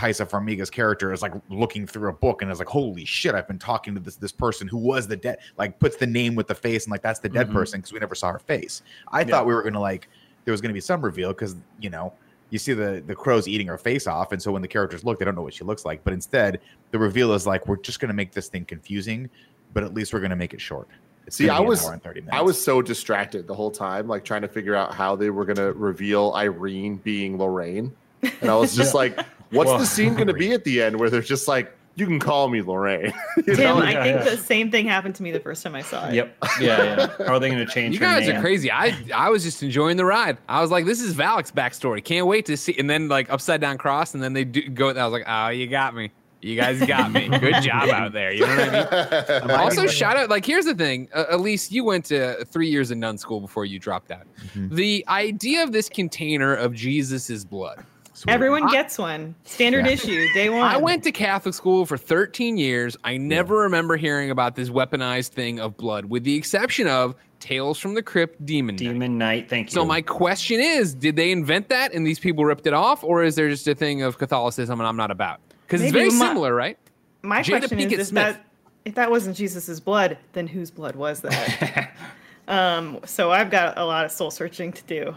Taissa 0.00 0.26
Farmiga's 0.28 0.70
character 0.70 1.12
is 1.12 1.20
like 1.20 1.32
looking 1.50 1.86
through 1.86 2.08
a 2.08 2.12
book 2.12 2.40
and 2.40 2.50
is 2.50 2.58
like, 2.58 2.68
"Holy 2.68 3.04
shit! 3.04 3.34
I've 3.34 3.46
been 3.46 3.58
talking 3.58 3.92
to 3.94 4.00
this 4.00 4.16
this 4.16 4.32
person 4.32 4.66
who 4.66 4.78
was 4.78 5.06
the 5.06 5.16
dead." 5.16 5.38
Like 5.58 5.78
puts 5.78 5.96
the 5.96 6.06
name 6.06 6.34
with 6.34 6.46
the 6.48 6.54
face 6.54 6.84
and 6.86 6.90
like 6.90 7.02
that's 7.02 7.20
the 7.20 7.28
dead 7.28 7.50
Mhm. 7.50 7.52
person 7.52 7.80
because 7.80 7.92
we 7.92 7.98
never 7.98 8.14
saw 8.14 8.32
her 8.32 8.38
face. 8.38 8.82
I 9.12 9.24
thought 9.24 9.46
we 9.46 9.52
were 9.54 9.62
gonna 9.62 9.78
like 9.80 10.08
there 10.46 10.52
was 10.52 10.62
gonna 10.62 10.72
be 10.72 10.80
some 10.80 11.02
reveal 11.02 11.28
because 11.34 11.54
you 11.80 11.90
know 11.90 12.14
you 12.48 12.58
see 12.58 12.72
the 12.72 13.02
the 13.06 13.14
crows 13.14 13.46
eating 13.46 13.66
her 13.66 13.76
face 13.76 14.06
off, 14.06 14.32
and 14.32 14.40
so 14.42 14.50
when 14.52 14.62
the 14.62 14.68
characters 14.68 15.04
look, 15.04 15.18
they 15.18 15.26
don't 15.26 15.34
know 15.34 15.42
what 15.42 15.52
she 15.52 15.64
looks 15.64 15.84
like. 15.84 16.02
But 16.02 16.14
instead, 16.14 16.60
the 16.92 16.98
reveal 16.98 17.34
is 17.34 17.46
like, 17.46 17.68
we're 17.68 17.76
just 17.76 18.00
gonna 18.00 18.14
make 18.14 18.32
this 18.32 18.48
thing 18.48 18.64
confusing, 18.64 19.28
but 19.74 19.84
at 19.84 19.92
least 19.92 20.14
we're 20.14 20.20
gonna 20.20 20.34
make 20.34 20.54
it 20.54 20.62
short. 20.62 20.88
It's 21.26 21.36
See, 21.36 21.50
I 21.50 21.60
was 21.60 21.84
hour 21.84 21.92
and 21.92 22.02
30 22.02 22.22
minutes. 22.22 22.36
I 22.38 22.40
was 22.40 22.62
so 22.62 22.80
distracted 22.80 23.46
the 23.46 23.54
whole 23.54 23.70
time, 23.70 24.08
like 24.08 24.24
trying 24.24 24.40
to 24.42 24.48
figure 24.48 24.74
out 24.74 24.94
how 24.94 25.14
they 25.14 25.28
were 25.28 25.44
gonna 25.44 25.72
reveal 25.74 26.32
Irene 26.34 26.96
being 26.96 27.36
Lorraine. 27.36 27.92
And 28.40 28.50
I 28.50 28.56
was 28.56 28.74
just 28.82 28.94
like, 28.94 29.18
what's 29.50 29.68
Well, 29.68 29.78
the 29.78 29.86
scene 29.86 30.14
gonna 30.14 30.32
be 30.32 30.52
at 30.58 30.64
the 30.64 30.82
end 30.82 30.98
where 30.98 31.10
they're 31.10 31.20
just 31.22 31.48
like, 31.48 31.76
you 31.96 32.06
can 32.06 32.18
call 32.20 32.48
me 32.48 32.62
Lorraine. 32.62 33.12
You 33.36 33.54
Tim. 33.56 33.56
know? 33.56 33.82
I 33.82 33.90
Yeah, 33.90 34.02
think 34.04 34.24
yeah. 34.24 34.30
the 34.30 34.36
same 34.38 34.70
thing 34.70 34.86
happened 34.86 35.14
to 35.16 35.22
me 35.22 35.32
the 35.32 35.40
first 35.40 35.62
time 35.62 35.74
I 35.74 35.82
saw 35.82 36.08
it. 36.08 36.14
yep 36.14 36.36
yeah 36.60 36.82
yeah 36.82 37.06
how 37.26 37.34
are 37.34 37.38
they 37.40 37.50
going 37.50 37.64
to 37.66 37.70
change 37.72 37.94
You 37.94 38.00
her 38.06 38.06
guys 38.14 38.26
name? 38.28 38.36
are 38.36 38.40
crazy. 38.40 38.70
I 38.70 38.96
I 39.14 39.28
was 39.28 39.42
just 39.42 39.62
enjoying 39.62 39.96
the 39.96 40.04
ride. 40.04 40.38
I 40.48 40.60
was 40.62 40.70
like, 40.70 40.86
this 40.86 41.00
is 41.00 41.14
Valak's 41.14 41.50
backstory. 41.50 42.02
Can't 42.02 42.26
wait 42.26 42.46
to 42.46 42.56
see. 42.56 42.74
And 42.78 42.88
then 42.88 43.08
like 43.08 43.28
upside 43.30 43.60
down 43.60 43.76
cross, 43.76 44.14
and 44.14 44.22
then 44.22 44.32
they 44.32 44.44
do 44.44 44.68
go. 44.68 44.88
I 44.90 45.04
was 45.04 45.12
like, 45.12 45.24
oh, 45.26 45.48
you 45.48 45.66
got 45.66 45.94
me. 45.94 46.10
You 46.42 46.56
guys 46.56 46.80
got 46.86 47.12
me. 47.12 47.28
Good 47.28 47.60
job 47.62 47.90
out 47.90 48.12
there. 48.12 48.32
You 48.32 48.46
know 48.46 48.56
what 48.56 48.74
I 48.74 49.40
mean? 49.46 49.50
also 49.50 49.86
shout 49.86 50.16
out 50.16 50.30
like 50.30 50.46
here's 50.46 50.64
the 50.64 50.74
thing 50.74 51.08
uh, 51.14 51.24
elise 51.30 51.70
you 51.70 51.84
went 51.84 52.06
to 52.06 52.42
three 52.46 52.68
years 52.70 52.90
in 52.90 52.98
nun 53.00 53.18
school 53.18 53.40
before 53.42 53.66
you 53.66 53.78
dropped 53.78 54.10
out 54.10 54.26
Mhm. 54.54 54.70
the 54.74 55.04
idea 55.08 55.62
of 55.62 55.72
this 55.72 55.90
container 55.90 56.54
of 56.54 56.72
jesus's 56.72 57.44
blood 57.44 57.84
Sweet. 58.20 58.34
Everyone 58.34 58.64
I- 58.64 58.70
gets 58.70 58.98
one. 58.98 59.34
Standard 59.44 59.86
Yeah. 59.86 59.92
issue, 59.92 60.26
day 60.34 60.50
one. 60.50 60.60
i 60.60 60.76
went 60.76 61.02
to 61.04 61.10
catholic 61.12 61.54
school 61.54 61.86
for 61.86 61.96
13 61.96 62.58
years 62.58 62.94
i 63.02 63.16
never 63.16 63.60
remember 63.60 63.96
hearing 63.96 64.30
about 64.30 64.56
this 64.56 64.68
weaponized 64.68 65.28
thing 65.28 65.58
of 65.58 65.74
blood 65.78 66.04
with 66.04 66.24
the 66.24 66.34
exception 66.34 66.86
of 66.86 67.14
tales 67.38 67.78
from 67.78 67.94
the 67.94 68.02
crypt 68.02 68.44
demon 68.44 68.74
Knight. 68.76 68.78
demon 68.92 69.16
knight 69.16 69.48
thank 69.48 69.68
you 69.68 69.72
so 69.72 69.86
my 69.86 70.02
question 70.02 70.60
is 70.60 70.94
did 70.94 71.16
they 71.16 71.32
invent 71.32 71.70
that 71.70 71.94
and 71.94 72.06
these 72.06 72.18
people 72.18 72.44
ripped 72.44 72.66
it 72.66 72.74
off 72.74 73.02
or 73.02 73.24
is 73.24 73.36
there 73.36 73.48
just 73.48 73.66
a 73.66 73.74
thing 73.74 74.02
of 74.02 74.18
catholicism 74.18 74.78
and 74.80 74.86
i'm 74.86 74.96
not 74.98 75.10
about 75.10 75.40
because 75.66 75.80
it's 75.80 75.90
very 75.92 76.10
my- 76.10 76.26
similar 76.28 76.54
right 76.54 76.76
My 77.22 77.40
Jada 77.40 77.60
question 77.60 77.78
Pinkett 77.78 77.92
is: 77.92 78.08
Is 78.08 78.10
that 78.10 78.44
if 78.84 78.94
that 78.96 79.10
wasn't 79.10 79.36
Jesus's 79.36 79.80
blood, 79.80 80.18
then 80.34 80.46
whose 80.46 80.70
blood 80.70 80.94
was 80.96 81.20
that? 81.20 81.92
um, 82.50 82.98
so 83.04 83.30
I've 83.30 83.48
got 83.48 83.78
a 83.78 83.84
lot 83.84 84.04
of 84.04 84.10
soul 84.10 84.30
searching 84.30 84.72
to 84.72 84.82
do. 84.82 85.14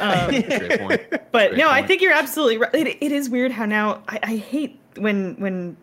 Um, 0.00 0.30
Great 0.30 0.80
point. 0.80 1.02
but 1.30 1.50
Great 1.50 1.56
no, 1.58 1.68
I 1.68 1.86
think 1.86 2.00
you're 2.00 2.14
absolutely 2.14 2.56
right. 2.56 2.74
It, 2.74 2.98
it 3.00 3.12
is 3.12 3.28
weird 3.28 3.52
how 3.52 3.66
now 3.66 4.02
I, 4.08 4.18
I 4.22 4.36
hate 4.36 4.80
when 4.96 5.34
when 5.34 5.76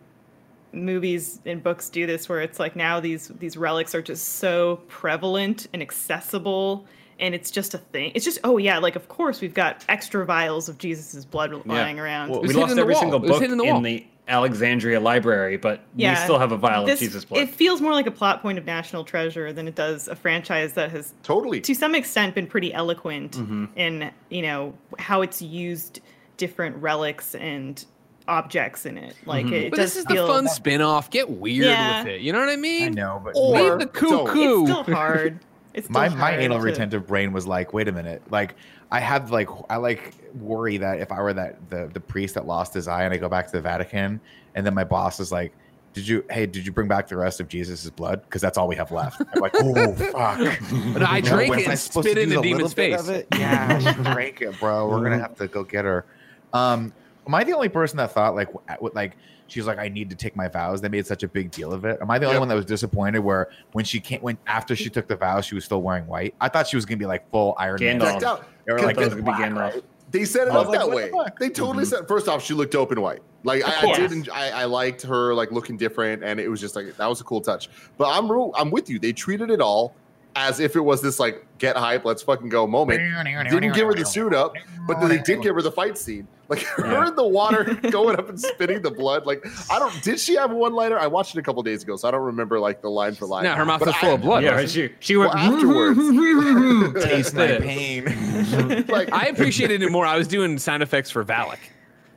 movies 0.72 1.40
and 1.46 1.62
books 1.62 1.88
do 1.88 2.06
this, 2.06 2.28
where 2.28 2.40
it's 2.40 2.58
like 2.58 2.74
now 2.74 2.98
these 2.98 3.28
these 3.38 3.56
relics 3.56 3.94
are 3.94 4.02
just 4.02 4.34
so 4.34 4.80
prevalent 4.88 5.68
and 5.72 5.80
accessible, 5.80 6.84
and 7.20 7.36
it's 7.36 7.52
just 7.52 7.72
a 7.74 7.78
thing. 7.78 8.10
It's 8.16 8.24
just 8.24 8.40
oh 8.42 8.58
yeah, 8.58 8.78
like 8.78 8.96
of 8.96 9.08
course 9.08 9.40
we've 9.40 9.54
got 9.54 9.84
extra 9.88 10.26
vials 10.26 10.68
of 10.68 10.76
Jesus's 10.78 11.24
blood 11.24 11.52
lying 11.66 12.00
around. 12.00 12.30
Well, 12.30 12.40
we 12.40 12.48
hidden 12.48 12.62
lost 12.62 12.72
in 12.72 12.78
every 12.80 12.94
wall. 12.94 13.00
single 13.00 13.20
book 13.20 13.42
in 13.42 13.56
the 13.56 13.64
in 13.64 13.72
wall. 13.72 13.80
the 13.80 14.04
Alexandria 14.30 15.00
library, 15.00 15.56
but 15.56 15.82
yeah, 15.96 16.12
we 16.12 16.24
still 16.24 16.38
have 16.38 16.52
a 16.52 16.56
vial 16.56 16.86
this- 16.86 17.00
of 17.00 17.06
Jesus 17.06 17.24
blood. 17.24 17.42
It 17.42 17.50
feels 17.50 17.80
more 17.80 17.92
like 17.92 18.06
a 18.06 18.10
plot 18.10 18.40
point 18.40 18.56
of 18.58 18.64
National 18.64 19.04
Treasure 19.04 19.52
than 19.52 19.68
it 19.68 19.74
does 19.74 20.08
a 20.08 20.16
franchise 20.16 20.72
that 20.74 20.90
has 20.92 21.12
Totally. 21.22 21.60
to 21.62 21.74
some 21.74 21.94
extent 21.94 22.34
been 22.34 22.46
pretty 22.46 22.72
eloquent 22.72 23.32
Mm-hmm. 23.32 23.64
in 23.76 24.10
you 24.30 24.42
know 24.42 24.74
how 24.98 25.20
it's 25.22 25.42
used 25.42 26.00
different 26.36 26.76
relics 26.76 27.34
and 27.34 27.84
objects 28.28 28.86
in 28.86 28.96
it 28.96 29.14
like 29.26 29.44
Mm-hmm. 29.46 29.54
it 29.54 29.70
But 29.70 29.76
does 29.78 29.94
this 29.94 30.04
is 30.04 30.06
feel 30.10 30.26
the 30.26 30.32
fun 30.32 30.48
spin-off. 30.48 31.10
Get 31.10 31.28
weird 31.28 31.66
Yeah. 31.66 32.04
with 32.04 32.12
it. 32.14 32.20
You 32.20 32.32
know 32.32 32.38
what 32.40 32.48
I 32.48 32.56
mean? 32.56 32.84
I 32.84 32.88
know, 32.88 33.20
but 33.24 33.32
Or- 33.36 33.56
Leave 33.70 33.78
the 33.80 33.86
cuckoo. 33.86 34.62
it's 34.62 34.70
still 34.70 34.84
hard 34.94 35.40
it's 35.74 35.86
still 35.88 35.92
my 36.00 36.08
my 36.10 36.36
anal 36.36 36.58
to- 36.58 36.64
retentive 36.64 37.06
brain 37.06 37.32
was 37.32 37.46
like, 37.46 37.72
wait 37.72 37.88
a 37.88 37.92
minute, 37.92 38.22
like 38.30 38.54
I 38.92 39.00
have 39.00 39.30
like 39.30 39.48
I 39.68 39.76
like 39.76 40.14
worry 40.34 40.76
that 40.78 41.00
if 41.00 41.12
I 41.12 41.20
were 41.22 41.32
that 41.34 41.70
the 41.70 41.90
the 41.92 42.00
priest 42.00 42.34
that 42.34 42.46
lost 42.46 42.74
his 42.74 42.88
eye 42.88 43.04
and 43.04 43.14
I 43.14 43.18
go 43.18 43.28
back 43.28 43.46
to 43.46 43.52
the 43.52 43.60
Vatican 43.60 44.20
and 44.54 44.66
then 44.66 44.74
my 44.74 44.84
boss 44.84 45.20
is 45.20 45.30
like, 45.30 45.52
did 45.92 46.06
you 46.08 46.24
hey 46.30 46.46
did 46.46 46.66
you 46.66 46.72
bring 46.72 46.88
back 46.88 47.06
the 47.06 47.16
rest 47.16 47.40
of 47.40 47.48
Jesus's 47.48 47.90
blood 47.90 48.22
because 48.22 48.42
that's 48.42 48.58
all 48.58 48.66
we 48.66 48.76
have 48.76 48.90
left? 48.90 49.20
I'm 49.32 49.40
like, 49.40 49.52
oh 49.56 49.94
fuck. 49.94 50.38
But 50.92 51.02
I 51.02 51.20
drank 51.20 51.56
it 51.56 51.68
I 51.68 51.74
spit 51.76 52.06
it 52.06 52.18
in 52.18 52.28
use 52.30 52.36
a 52.36 52.40
a 52.40 52.42
little 52.42 52.68
demon's 52.68 52.74
face. 52.74 53.24
Yeah, 53.36 53.78
she 53.94 54.02
drank 54.02 54.40
it, 54.42 54.58
bro. 54.58 54.88
We're 54.88 55.02
gonna 55.02 55.18
have 55.20 55.36
to 55.36 55.46
go 55.46 55.62
get 55.62 55.84
her. 55.84 56.04
Um, 56.52 56.92
am 57.26 57.34
I 57.34 57.44
the 57.44 57.52
only 57.52 57.68
person 57.68 57.96
that 57.98 58.10
thought 58.12 58.34
like 58.34 58.48
w- 58.48 58.66
w- 58.68 58.92
like 58.94 59.16
she 59.50 59.60
was 59.60 59.66
like 59.66 59.78
I 59.78 59.88
need 59.88 60.10
to 60.10 60.16
take 60.16 60.36
my 60.36 60.48
vows? 60.48 60.80
They 60.80 60.88
made 60.88 61.06
such 61.06 61.22
a 61.22 61.28
big 61.28 61.50
deal 61.50 61.72
of 61.72 61.84
it. 61.84 61.98
Am 62.00 62.10
I 62.10 62.18
the 62.18 62.26
only 62.26 62.38
one 62.38 62.48
that 62.48 62.54
was 62.54 62.64
disappointed 62.64 63.18
where 63.20 63.48
when 63.72 63.84
she 63.84 64.00
can't 64.00 64.22
when 64.22 64.38
after 64.46 64.76
she 64.76 64.88
took 64.88 65.08
the 65.08 65.16
vows 65.16 65.44
she 65.44 65.54
was 65.54 65.64
still 65.64 65.82
wearing 65.82 66.06
white? 66.06 66.34
I 66.40 66.48
thought 66.48 66.68
she 66.68 66.76
was 66.76 66.86
gonna 66.86 66.98
be 66.98 67.06
like 67.06 67.28
full 67.30 67.54
Iron 67.58 67.78
Man. 67.80 67.98
Gandalf. 68.00 68.12
Decked 68.12 68.22
out. 68.22 68.46
They 68.64 68.72
were 68.72 68.78
like, 68.80 68.96
thought 68.96 69.04
it 69.04 69.10
they- 69.10 69.14
was 69.16 69.24
gonna 69.24 69.36
be 69.36 69.42
Gandalf. 69.42 69.82
They 70.10 70.24
set 70.24 70.48
it 70.48 70.54
up 70.54 70.66
like, 70.68 70.78
that 70.78 70.90
way. 70.90 71.10
the? 71.10 71.32
They 71.38 71.48
totally 71.50 71.84
mhm. 71.84 71.88
said. 71.88 72.08
First 72.08 72.26
off, 72.28 72.42
she 72.42 72.52
looked 72.52 72.72
dope 72.72 72.90
in 72.90 73.00
white. 73.00 73.20
Like 73.44 73.62
I, 73.64 73.90
I 73.90 73.94
did. 73.94 74.10
enj- 74.10 74.28
I, 74.30 74.50
I 74.50 74.64
liked 74.64 75.02
her 75.02 75.34
like 75.34 75.52
looking 75.52 75.76
different, 75.76 76.24
and 76.24 76.40
it 76.40 76.48
was 76.48 76.60
just 76.60 76.74
like 76.74 76.96
that 76.96 77.06
was 77.06 77.20
a 77.20 77.24
cool 77.24 77.40
touch. 77.40 77.70
But 77.96 78.08
I'm 78.10 78.30
real, 78.30 78.52
I'm 78.56 78.70
with 78.70 78.90
you. 78.90 78.98
They 78.98 79.12
treated 79.12 79.50
it 79.50 79.60
all 79.60 79.94
as 80.36 80.60
if 80.60 80.76
it 80.76 80.80
was 80.80 81.02
this 81.02 81.18
like 81.18 81.44
get 81.58 81.76
hype, 81.76 82.04
let's 82.04 82.22
fucking 82.22 82.48
go 82.48 82.66
moment. 82.66 83.00
Didn't 83.50 83.72
give 83.72 83.86
her 83.86 83.94
the 83.94 84.04
suit 84.06 84.34
up, 84.34 84.54
but 84.86 85.00
then 85.00 85.08
they 85.08 85.18
did 85.18 85.42
give 85.42 85.54
her 85.54 85.62
the 85.62 85.72
fight 85.72 85.98
scene. 85.98 86.26
Like 86.48 86.60
her 86.76 86.86
Yeah. 86.90 87.08
in 87.08 87.14
the 87.14 87.26
water 87.26 87.74
going 87.90 88.16
up 88.18 88.28
and 88.28 88.40
spitting 88.40 88.82
the 88.82 88.90
blood. 88.90 89.24
Like 89.26 89.44
I 89.70 89.78
don't. 89.78 90.02
Did 90.02 90.18
she 90.18 90.34
have 90.36 90.50
a 90.50 90.54
one 90.54 90.72
liner? 90.72 90.98
I 90.98 91.06
watched 91.06 91.36
it 91.36 91.38
a 91.38 91.42
couple 91.42 91.62
days 91.62 91.82
ago, 91.82 91.96
so 91.96 92.08
I 92.08 92.10
don't 92.10 92.22
remember 92.24 92.58
like 92.58 92.82
the 92.82 92.90
line 92.90 93.14
for 93.14 93.26
line. 93.26 93.44
No, 93.44 93.54
her 93.54 93.64
mouth 93.64 93.80
But 93.80 93.86
was 93.86 93.94
I- 93.96 94.00
full 94.00 94.14
of 94.14 94.20
blood. 94.22 94.42
yeah, 94.42 94.64
she 94.66 94.90
she 95.00 95.16
went 95.16 95.32
Well, 95.34 95.54
afterwards. 95.54 95.98
Taste 97.04 97.34
my 97.34 97.58
pain. 97.58 98.84
Like 98.88 99.12
I 99.12 99.26
appreciated 99.26 99.82
it 99.82 99.90
more. 99.92 100.06
I 100.06 100.16
was 100.16 100.26
doing 100.28 100.58
sound 100.58 100.82
effects 100.82 101.10
for 101.10 101.24
Valak. 101.24 101.58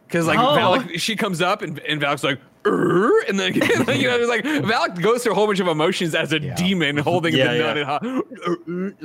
Because 0.07 0.27
like 0.27 0.39
Oh. 0.39 0.55
Valak, 0.57 0.99
she 0.99 1.15
comes 1.15 1.41
up 1.41 1.61
and, 1.61 1.79
and 1.79 2.01
Valak's 2.01 2.23
like, 2.23 2.39
"Er," 2.65 3.21
and 3.27 3.39
then 3.39 3.53
you 3.53 3.59
know, 3.61 4.17
it's 4.17 4.29
like 4.29 4.43
Valak 4.43 5.01
goes 5.01 5.23
through 5.23 5.33
a 5.33 5.35
whole 5.35 5.47
bunch 5.47 5.59
of 5.59 5.67
emotions 5.67 6.15
as 6.15 6.31
a 6.33 6.39
Yeah. 6.39 6.55
demon 6.55 6.97
holding 6.97 7.33
Yeah, 7.35 7.51
the 7.53 7.57
yeah. 7.57 7.63
nun 7.65 7.77
in 7.77 7.85
hot. 7.85 8.03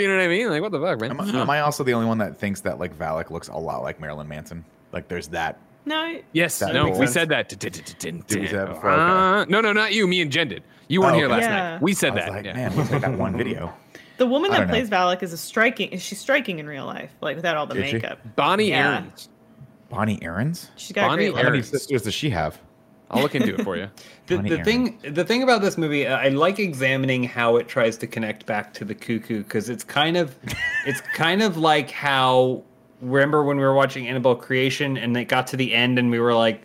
You 0.00 0.08
know 0.08 0.16
what 0.16 0.24
I 0.24 0.28
mean? 0.28 0.48
Like 0.48 0.62
what 0.62 0.72
the 0.72 0.80
fuck, 0.80 1.00
man? 1.00 1.10
Am, 1.12 1.20
I- 1.20 1.40
am 1.40 1.50
I 1.50 1.60
also 1.60 1.84
the 1.84 1.94
only 1.94 2.06
one 2.06 2.18
that 2.18 2.36
thinks 2.38 2.60
that 2.62 2.78
like 2.78 2.96
Valak 2.98 3.30
looks 3.30 3.48
a 3.48 3.56
lot 3.56 3.82
like 3.82 4.00
Marilyn 4.00 4.28
Manson? 4.28 4.64
Like 4.92 5.08
there's 5.08 5.28
that. 5.28 5.58
no 5.86 6.18
Yes, 6.32 6.58
That 6.58 6.74
no, 6.74 6.88
we 6.90 6.94
sense. 6.98 7.12
said 7.12 7.28
that. 7.30 7.48
Did 7.48 7.62
we 7.64 8.36
say 8.36 8.46
that 8.52 8.68
before? 8.68 8.90
Okay. 8.90 9.00
Uh, 9.00 9.44
no, 9.48 9.60
no, 9.60 9.72
not 9.72 9.92
you. 9.92 10.06
Me 10.06 10.20
and 10.20 10.30
Jen 10.30 10.48
did. 10.48 10.62
You 10.88 11.00
weren't 11.00 11.14
Oh, 11.14 11.18
here 11.18 11.28
last 11.28 11.42
Yeah. 11.42 11.70
night. 11.72 11.82
We 11.82 11.92
I 11.92 11.94
said 11.94 12.14
was 12.14 12.24
that. 12.24 12.32
like, 12.32 12.44
yeah. 12.44 12.52
man, 12.54 12.76
looks 12.76 12.90
like 12.90 13.00
that 13.02 13.12
one 13.18 13.36
video. 13.36 13.72
the 14.18 14.26
woman 14.26 14.50
that 14.50 14.58
don't 14.58 14.66
know. 14.68 14.72
plays 14.74 14.90
Valak 14.90 15.22
is 15.22 15.32
a 15.32 15.36
striking 15.38 15.90
is 15.90 16.02
she's 16.02 16.18
striking 16.20 16.58
in 16.58 16.66
real 16.66 16.84
life 16.86 17.10
like 17.20 17.36
without 17.36 17.56
all 17.56 17.66
the 17.66 17.76
Is 17.82 17.88
she? 17.88 17.94
makeup 17.94 18.18
Bonnie 18.36 18.68
Yeah. 18.70 18.94
Aarons. 18.94 19.28
Bonnie 19.90 20.18
Aarons. 20.22 20.70
she's 20.76 20.92
got 20.92 21.08
Bonnie 21.08 21.30
great 21.30 21.44
How 21.44 21.50
many 21.50 21.62
sisters 21.62 22.02
does 22.02 22.14
she 22.14 22.30
have? 22.30 22.58
I'll 23.10 23.22
look 23.22 23.34
into 23.34 23.54
it 23.54 23.64
for 23.64 23.76
you. 23.76 23.90
The, 24.26 24.36
the 24.36 24.62
thing 24.62 24.96
the 25.02 25.24
thing 25.24 25.42
about 25.42 25.60
this 25.60 25.76
movie 25.76 26.06
uh, 26.06 26.16
i 26.16 26.28
like 26.28 26.60
examining 26.60 27.24
how 27.24 27.56
it 27.56 27.66
tries 27.66 27.96
to 27.96 28.06
connect 28.06 28.46
back 28.46 28.72
to 28.74 28.84
the 28.84 28.94
cuckoo 28.94 29.42
because 29.42 29.68
it's 29.68 29.82
kind 29.82 30.16
of 30.16 30.36
it's 30.86 31.00
kind 31.00 31.42
of 31.42 31.56
like 31.56 31.90
how 31.90 32.62
remember 33.00 33.42
when 33.42 33.56
we 33.56 33.64
were 33.64 33.74
watching 33.74 34.06
annabelle 34.06 34.36
creation 34.36 34.96
and 34.96 35.16
it 35.16 35.24
got 35.24 35.48
to 35.48 35.56
the 35.56 35.74
end 35.74 35.98
and 35.98 36.12
we 36.12 36.20
were 36.20 36.32
like 36.32 36.62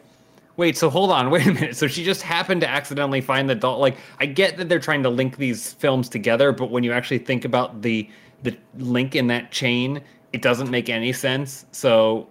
wait 0.57 0.77
so 0.77 0.91
hold 0.91 1.09
on 1.09 1.31
wait 1.31 1.47
a 1.47 1.53
minute 1.53 1.75
so 1.75 1.88
she 1.88 2.03
just 2.03 2.21
happened 2.21 2.61
to 2.61 2.69
accidentally 2.69 3.19
find 3.19 3.49
the 3.49 3.55
doll 3.55 3.79
like 3.79 3.97
i 4.19 4.27
get 4.27 4.57
that 4.57 4.69
they're 4.69 4.77
trying 4.77 5.01
to 5.01 5.09
link 5.09 5.38
these 5.38 5.73
films 5.73 6.07
together 6.07 6.51
but 6.51 6.69
when 6.69 6.83
you 6.83 6.91
actually 6.91 7.17
think 7.17 7.45
about 7.45 7.81
the 7.81 8.07
the 8.43 8.55
link 8.77 9.15
in 9.15 9.25
that 9.25 9.51
chain 9.51 9.99
it 10.33 10.43
doesn't 10.43 10.69
make 10.69 10.88
any 10.88 11.11
sense 11.11 11.65
so 11.71 12.27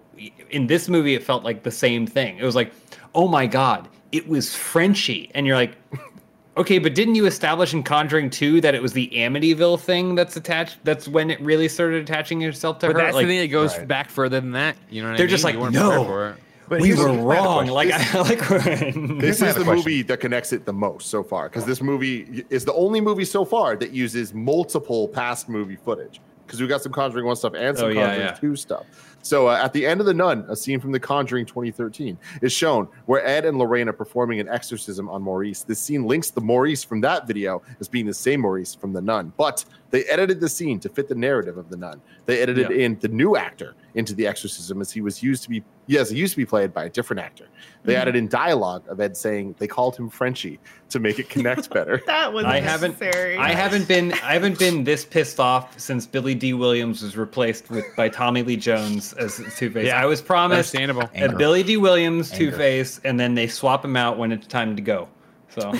in 0.49 0.67
this 0.67 0.87
movie 0.89 1.13
it 1.15 1.23
felt 1.23 1.43
like 1.43 1.63
the 1.63 1.71
same 1.71 2.05
thing 2.07 2.37
it 2.37 2.43
was 2.43 2.55
like 2.55 2.71
oh 3.13 3.27
my 3.27 3.45
god 3.47 3.87
it 4.11 4.27
was 4.27 4.53
frenchy 4.55 5.29
and 5.35 5.45
you're 5.45 5.55
like 5.55 5.75
okay 6.57 6.77
but 6.79 6.95
didn't 6.95 7.15
you 7.15 7.25
establish 7.25 7.73
in 7.73 7.83
conjuring 7.83 8.29
2 8.29 8.61
that 8.61 8.73
it 8.75 8.81
was 8.81 8.93
the 8.93 9.09
amityville 9.13 9.79
thing 9.79 10.15
that's 10.15 10.35
attached 10.37 10.77
that's 10.83 11.07
when 11.07 11.29
it 11.29 11.39
really 11.41 11.67
started 11.67 12.01
attaching 12.01 12.41
itself 12.43 12.79
to 12.79 12.87
But 12.87 12.95
her 12.95 13.01
that's 13.01 13.15
like 13.15 13.25
the 13.25 13.31
thing 13.33 13.39
that 13.41 13.47
goes 13.47 13.77
Right. 13.77 13.87
back 13.87 14.09
further 14.09 14.39
than 14.39 14.51
that. 14.53 14.77
You 14.89 15.01
know 15.01 15.09
what 15.09 15.17
They're 15.17 15.25
I 15.25 15.27
mean? 15.27 15.29
just 15.31 15.43
like, 15.43 15.55
You 15.55 15.69
no. 15.71 15.89
prepared 15.89 16.07
for 16.07 16.29
it. 16.29 16.35
But 16.67 16.81
we 16.81 16.93
were 16.95 16.95
here's 16.95 17.05
my 17.07 17.11
other 17.11 17.21
wrong 17.43 17.67
question. 17.67 17.73
like 17.73 18.49
i 18.49 18.69
like 18.87 19.19
This 19.19 19.41
is 19.41 19.53
the 19.53 19.63
question. 19.63 19.75
movie 19.75 20.01
that 20.03 20.19
connects 20.19 20.51
it 20.53 20.65
the 20.65 20.73
most 20.73 21.09
so 21.09 21.23
far 21.23 21.47
because 21.49 21.65
this 21.65 21.81
movie 21.81 22.43
is 22.49 22.63
the 22.65 22.73
only 22.73 23.01
movie 23.01 23.25
so 23.25 23.43
far 23.45 23.75
that 23.75 23.91
uses 23.91 24.33
multiple 24.33 25.07
past 25.09 25.47
movie 25.49 25.75
footage 25.75 26.21
because 26.47 26.61
we 26.61 26.67
got 26.67 26.81
some 26.81 26.91
Conjuring 26.91 27.25
1 27.25 27.35
stuff 27.35 27.53
and 27.55 27.75
oh, 27.77 27.79
some 27.81 27.85
Oh, 27.87 27.89
yeah, 27.91 28.05
Conjuring 28.07 28.27
yeah. 28.27 28.33
2 28.33 28.55
stuff. 28.55 29.14
So 29.25 29.47
uh, 29.47 29.55
at 29.55 29.73
the 29.73 29.87
end 29.87 30.01
of 30.01 30.05
The 30.05 30.13
Nun, 30.13 30.45
a 30.49 30.55
scene 30.55 30.79
from 30.79 30.91
The 30.91 30.99
Conjuring 30.99 31.47
2013 31.47 32.15
is 32.43 32.53
shown 32.53 32.87
where 33.07 33.25
Ed 33.25 33.45
and 33.45 33.57
Lorraine 33.57 33.89
are 33.89 33.93
performing 33.93 34.39
an 34.39 34.47
exorcism 34.47 35.09
on 35.09 35.23
Maurice. 35.23 35.63
This 35.63 35.79
scene 35.79 36.03
links 36.03 36.29
the 36.29 36.41
Maurice 36.41 36.83
from 36.83 37.01
that 37.01 37.25
video 37.25 37.63
as 37.79 37.87
being 37.87 38.05
the 38.05 38.13
same 38.13 38.41
Maurice 38.41 38.75
from 38.75 38.93
The 38.93 39.01
Nun, 39.01 39.33
but 39.35 39.65
they 39.91 40.03
edited 40.05 40.39
the 40.41 40.49
scene 40.49 40.79
to 40.79 40.89
fit 40.89 41.07
the 41.07 41.15
narrative 41.15 41.57
of 41.57 41.69
The 41.69 41.77
Nun. 41.77 42.01
They 42.25 42.41
edited 42.41 42.69
Yeah. 42.71 42.85
in 42.85 42.97
the 42.99 43.07
new 43.07 43.37
actor 43.37 43.75
into 43.93 44.13
the 44.13 44.27
exorcism 44.27 44.81
as 44.81 44.91
he 44.91 44.99
was 45.01 45.21
used 45.23 45.43
to 45.43 45.49
be 45.49 45.63
yes, 45.87 46.09
he 46.09 46.17
used 46.17 46.33
to 46.33 46.37
be 46.37 46.45
played 46.45 46.73
by 46.73 46.85
a 46.85 46.89
different 46.89 47.19
actor. 47.21 47.45
They 47.83 47.93
Mm-hmm. 47.93 48.01
added 48.01 48.15
in 48.15 48.27
dialogue 48.27 48.83
of 48.89 48.99
Ed 48.99 49.15
saying 49.15 49.55
they 49.59 49.67
called 49.67 49.95
him 49.95 50.09
Frenchie 50.09 50.59
to 50.89 50.99
make 50.99 51.19
it 51.19 51.29
connect 51.29 51.69
better. 51.73 52.01
that 52.07 52.33
was 52.33 52.43
I 52.45 52.59
haven't 52.59 53.01
I 53.01 53.51
haven't 53.53 53.87
been 53.87 54.11
I 54.13 54.33
haven't 54.33 54.57
been 54.59 54.83
this 54.83 55.05
pissed 55.05 55.39
off 55.39 55.79
since 55.79 56.05
Billy 56.07 56.33
Dee 56.35 56.53
Williams 56.53 57.03
was 57.03 57.15
replaced 57.15 57.69
with 57.69 57.85
by 57.95 58.09
Tommy 58.09 58.41
Lee 58.43 58.57
Jones 58.57 59.13
as 59.13 59.39
Two 59.57 59.69
Face. 59.69 59.85
Yeah, 59.87 60.01
I 60.01 60.05
was 60.07 60.21
promised 60.21 60.75
Understandable. 60.75 61.09
a 61.15 61.37
Billy 61.37 61.61
Dee 61.63 61.77
Williams 61.77 62.31
Two 62.31 62.51
Face, 62.51 62.99
and 63.03 63.19
then 63.19 63.35
they 63.35 63.47
swap 63.47 63.85
him 63.85 63.95
out 63.95 64.17
when 64.17 64.31
it's 64.31 64.47
time 64.47 64.75
to 64.75 64.81
go. 64.81 65.07
So 65.49 65.71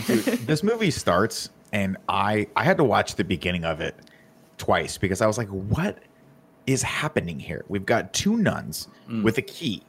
this 0.46 0.64
movie 0.64 0.92
starts 0.92 1.50
and 1.76 1.98
I 2.08 2.48
I 2.56 2.64
had 2.64 2.78
to 2.78 2.84
watch 2.84 3.16
the 3.16 3.24
beginning 3.26 3.66
of 3.66 3.82
it 3.82 3.96
twice 4.58 4.98
because 4.98 5.22
I 5.22 5.28
was 5.28 5.38
like, 5.38 5.50
what 5.50 6.00
is 6.66 6.82
happening 6.82 7.38
here? 7.40 7.66
We've 7.68 7.86
got 7.86 8.14
two 8.14 8.38
nuns 8.38 8.88
Mm. 9.10 9.22
with 9.24 9.38
a 9.38 9.42
key. 9.44 9.84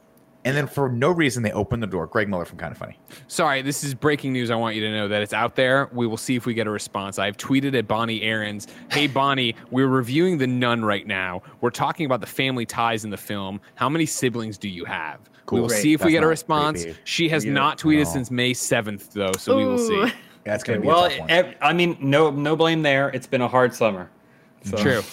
And 0.45 0.55
then 0.55 0.67
for 0.67 0.87
no 0.89 1.09
reason 1.11 1.41
they 1.43 1.51
open 1.51 1.79
the 1.79 1.87
door. 1.87 2.05
Greg 2.07 2.29
Miller 2.29 2.45
from 2.45 2.57
Kind 2.59 2.71
of 2.71 2.77
Funny. 2.77 2.97
Sorry, 3.27 3.61
this 3.63 3.83
is 3.83 3.93
breaking 3.95 4.31
news. 4.31 4.49
I 4.51 4.55
want 4.55 4.75
you 4.75 4.81
to 4.81 4.91
know 4.91 5.07
that 5.07 5.21
it's 5.23 5.33
out 5.33 5.55
there. 5.55 5.89
We 5.91 6.05
will 6.07 6.15
see 6.17 6.35
if 6.35 6.45
we 6.45 6.53
get 6.53 6.67
a 6.67 6.69
response. 6.69 7.17
I've 7.19 7.35
tweeted 7.35 7.73
at 7.77 7.87
Bonnie 7.87 8.21
Aarons, 8.21 8.67
"Hey 8.91 9.07
Bonnie, 9.19 9.55
we're 9.71 9.87
reviewing 9.87 10.37
The 10.37 10.45
Nun 10.47 10.85
right 10.85 11.07
now. 11.07 11.41
We're 11.61 11.71
talking 11.71 12.05
about 12.05 12.21
the 12.21 12.27
family 12.27 12.65
ties 12.65 13.03
in 13.05 13.09
the 13.09 13.17
film. 13.17 13.59
How 13.75 13.89
many 13.89 14.05
siblings 14.05 14.57
do 14.57 14.69
you 14.69 14.85
have?" 14.85 15.19
We 15.51 15.59
will 15.61 15.67
Great. 15.69 15.81
see 15.81 15.93
if 15.93 16.03
we 16.05 16.11
get 16.11 16.23
a 16.23 16.27
response. 16.27 16.83
creepy. 16.83 16.99
She 17.05 17.29
has 17.29 17.43
Yeah. 17.45 17.53
not 17.53 17.77
tweeted 17.79 18.03
No. 18.05 18.11
since 18.13 18.29
May 18.31 18.51
7th 18.53 19.13
though, 19.13 19.31
so 19.39 19.55
we 19.57 19.63
will 19.65 19.77
see. 19.79 20.11
That's 20.47 20.63
gonna 20.63 20.79
be 20.79 20.87
well, 20.87 21.05
a 21.05 21.09
tough 21.09 21.19
one. 21.19 21.29
ev- 21.29 21.55
I 21.61 21.73
mean, 21.73 21.97
no 21.99 22.29
no 22.31 22.55
blame 22.55 22.81
there. 22.81 23.09
It's 23.09 23.27
been 23.27 23.41
a 23.41 23.47
hard 23.47 23.73
summer. 23.73 24.09
So. 24.63 24.77
True. 24.77 25.01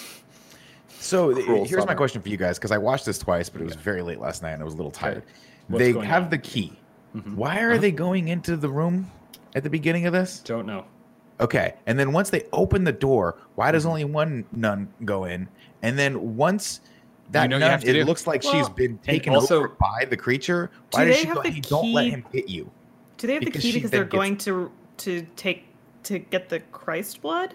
So 1.00 1.34
th- 1.34 1.44
Cruel 1.44 1.64
here's 1.66 1.84
my 1.86 1.94
question 1.94 2.22
for 2.22 2.30
you 2.30 2.38
guys 2.38 2.56
because 2.58 2.70
I 2.70 2.78
watched 2.78 3.04
this 3.04 3.18
twice, 3.18 3.50
but 3.50 3.60
it 3.60 3.64
was 3.64 3.74
very 3.74 4.00
late 4.00 4.20
last 4.20 4.40
night 4.42 4.52
and 4.52 4.62
I 4.62 4.64
was 4.64 4.72
a 4.72 4.76
little 4.78 4.90
tired. 4.90 5.22
What's 5.68 5.84
they 5.84 5.92
have 5.92 6.24
on? 6.24 6.30
the 6.30 6.38
key. 6.38 6.72
Mm-hmm. 7.14 7.36
Why 7.36 7.56
Uh-huh. 7.56 7.66
are 7.66 7.78
they 7.78 7.90
going 7.92 8.28
into 8.28 8.56
the 8.56 8.70
room 8.70 9.10
at 9.54 9.62
the 9.62 9.68
beginning 9.68 10.06
of 10.06 10.14
this? 10.14 10.40
Don't 10.40 10.66
know. 10.66 10.86
Okay, 11.40 11.74
and 11.86 11.98
then 11.98 12.12
once 12.12 12.30
they 12.30 12.44
open 12.54 12.84
the 12.84 12.92
door, 12.92 13.36
why 13.54 13.66
Mm-hmm. 13.66 13.72
does 13.74 13.84
only 13.86 14.04
one 14.04 14.46
nun 14.52 14.88
go 15.04 15.24
in? 15.24 15.46
And 15.82 15.98
then 15.98 16.36
once 16.38 16.80
that 17.32 17.50
know 17.50 17.58
nun, 17.58 17.68
have 17.70 17.82
to 17.82 17.90
it 17.90 17.92
do. 17.92 18.04
looks 18.04 18.26
like 18.26 18.42
she's 18.42 18.68
been 18.70 18.96
taken 18.98 19.34
also- 19.34 19.58
over 19.58 19.68
by 19.68 20.06
the 20.08 20.16
creature. 20.16 20.70
Why 20.92 21.04
do 21.04 21.10
does 21.10 21.20
she 21.20 21.26
go? 21.26 21.42
The 21.42 21.50
hey, 21.50 21.60
don't 21.60 21.92
let 21.92 22.06
him 22.08 22.24
hit 22.32 22.48
you. 22.48 22.70
Do 23.18 23.26
they 23.26 23.34
have 23.34 23.44
the 23.44 23.50
key 23.50 23.72
because 23.72 23.90
they're 23.90 24.04
gets- 24.04 24.12
going 24.14 24.36
to 24.38 24.72
to 24.98 25.26
take 25.36 25.64
to 26.04 26.18
get 26.18 26.48
the 26.48 26.60
Christ 26.60 27.22
blood? 27.22 27.54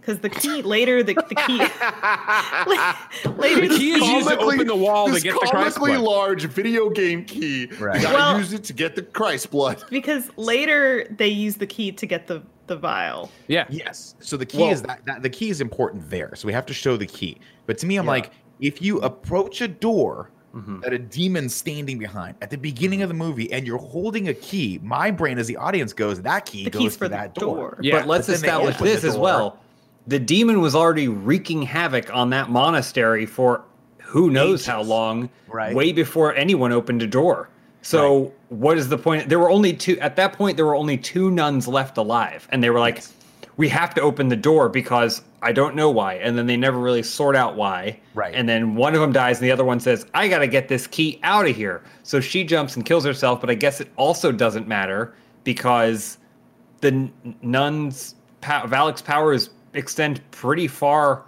Because 0.00 0.18
the 0.20 0.28
key 0.28 0.60
later, 0.60 1.02
the, 1.02 1.14
the 1.14 1.34
key 1.34 1.58
later 3.38 3.68
The 3.68 3.74
key 3.78 3.92
is 3.92 4.02
used 4.02 4.28
to 4.28 4.38
open 4.38 4.66
the 4.66 4.76
wall 4.76 5.06
to 5.10 5.18
get 5.20 5.32
the 5.32 5.38
Christ 5.50 5.76
comically 5.76 5.92
blood. 5.96 6.04
large 6.04 6.44
video 6.44 6.90
game 6.90 7.24
key. 7.24 7.66
Right. 7.80 7.96
You 7.96 8.02
gotta 8.02 8.14
Well- 8.14 8.38
use 8.38 8.52
it 8.52 8.64
to 8.64 8.72
get 8.74 8.96
the 8.96 9.02
Christ 9.02 9.50
blood. 9.50 9.82
because 9.90 10.30
later 10.36 11.06
they 11.16 11.28
use 11.28 11.56
the 11.56 11.66
key 11.66 11.90
to 11.92 12.06
get 12.06 12.26
the 12.26 12.42
the 12.66 12.76
vial. 12.76 13.30
Yeah. 13.46 13.66
Yes. 13.68 14.14
So 14.20 14.36
the 14.38 14.46
key 14.46 14.58
Well- 14.58 14.70
is 14.72 14.82
that, 14.82 15.04
that 15.06 15.22
the 15.22 15.28
key 15.30 15.50
is 15.50 15.60
important 15.60 16.08
there. 16.10 16.34
So 16.34 16.46
we 16.46 16.52
have 16.54 16.66
to 16.66 16.74
show 16.74 16.96
the 16.96 17.06
key. 17.06 17.38
But 17.66 17.76
to 17.78 17.86
me, 17.86 17.96
I'm 17.96 18.04
Yeah. 18.06 18.10
like, 18.12 18.32
if 18.60 18.80
you 18.80 18.98
approach 19.00 19.60
a 19.60 19.68
door 19.68 20.30
Mhm. 20.54 20.82
that 20.82 20.92
a 20.92 20.98
demon 20.98 21.48
standing 21.48 21.98
behind 21.98 22.36
at 22.40 22.50
the 22.50 22.56
beginning 22.56 23.02
of 23.02 23.08
the 23.08 23.14
movie 23.14 23.52
and 23.52 23.66
you're 23.66 23.78
holding 23.78 24.28
a 24.28 24.34
key, 24.34 24.78
my 24.82 25.10
brain 25.10 25.38
as 25.38 25.46
the 25.48 25.56
audience 25.56 25.92
goes, 25.92 26.20
that 26.22 26.46
key 26.46 26.64
The 26.64 26.70
goes 26.70 26.96
for 26.96 27.08
that 27.08 27.34
door. 27.34 27.56
door. 27.56 27.78
Yeah, 27.80 27.98
but 27.98 28.06
let's 28.08 28.26
but 28.28 28.34
establish 28.36 28.76
this 28.78 29.02
as 29.04 29.16
well. 29.16 29.58
The 30.06 30.18
demon 30.18 30.60
was 30.60 30.74
already 30.74 31.08
wreaking 31.08 31.62
havoc 31.62 32.14
on 32.14 32.30
that 32.30 32.50
monastery 32.50 33.26
for 33.26 33.62
who 34.02 34.30
knows 34.30 34.64
how 34.64 34.82
long, 34.82 35.28
Right. 35.48 35.74
way 35.74 35.90
before 35.92 36.34
anyone 36.34 36.70
opened 36.72 37.02
a 37.02 37.06
door. 37.06 37.48
So 37.82 38.32
what 38.48 38.78
is 38.78 38.88
the 38.88 38.96
point? 38.98 39.28
There 39.28 39.38
were 39.38 39.50
only 39.50 39.72
two 39.72 39.98
at 40.00 40.14
that 40.16 40.34
point. 40.34 40.56
There 40.56 40.66
were 40.66 40.76
only 40.76 40.96
two 40.96 41.30
nuns 41.30 41.66
left 41.66 41.96
alive, 41.98 42.46
and 42.52 42.62
they 42.62 42.70
were 42.70 42.78
like, 42.80 43.02
"We 43.56 43.68
have 43.70 43.92
to 43.94 44.00
open 44.02 44.28
the 44.28 44.36
door 44.36 44.68
because 44.68 45.22
I 45.44 45.52
don't 45.52 45.76
know 45.76 45.90
why." 45.90 46.14
And 46.14 46.36
then 46.36 46.46
they 46.46 46.56
never 46.56 46.78
really 46.78 47.02
sort 47.02 47.36
out 47.36 47.54
why. 47.54 48.00
Right. 48.14 48.34
And 48.34 48.48
then 48.48 48.74
one 48.74 48.94
of 48.94 49.00
them 49.00 49.12
dies, 49.12 49.38
and 49.38 49.46
the 49.46 49.52
other 49.52 49.64
one 49.64 49.78
says, 49.78 50.06
"I 50.14 50.26
got 50.28 50.38
to 50.38 50.48
get 50.48 50.68
this 50.68 50.86
key 50.86 51.20
out 51.22 51.46
of 51.46 51.54
here." 51.54 51.82
So 52.02 52.20
she 52.20 52.42
jumps 52.44 52.74
and 52.74 52.84
kills 52.84 53.04
herself. 53.04 53.40
But 53.40 53.50
I 53.50 53.54
guess 53.54 53.80
it 53.80 53.88
also 53.96 54.32
doesn't 54.32 54.66
matter 54.66 55.14
because 55.44 56.18
the 56.80 57.08
nuns 57.42 58.16
Valak's 58.42 59.02
powers 59.02 59.50
extend 59.74 60.20
pretty 60.30 60.68
far 60.68 61.24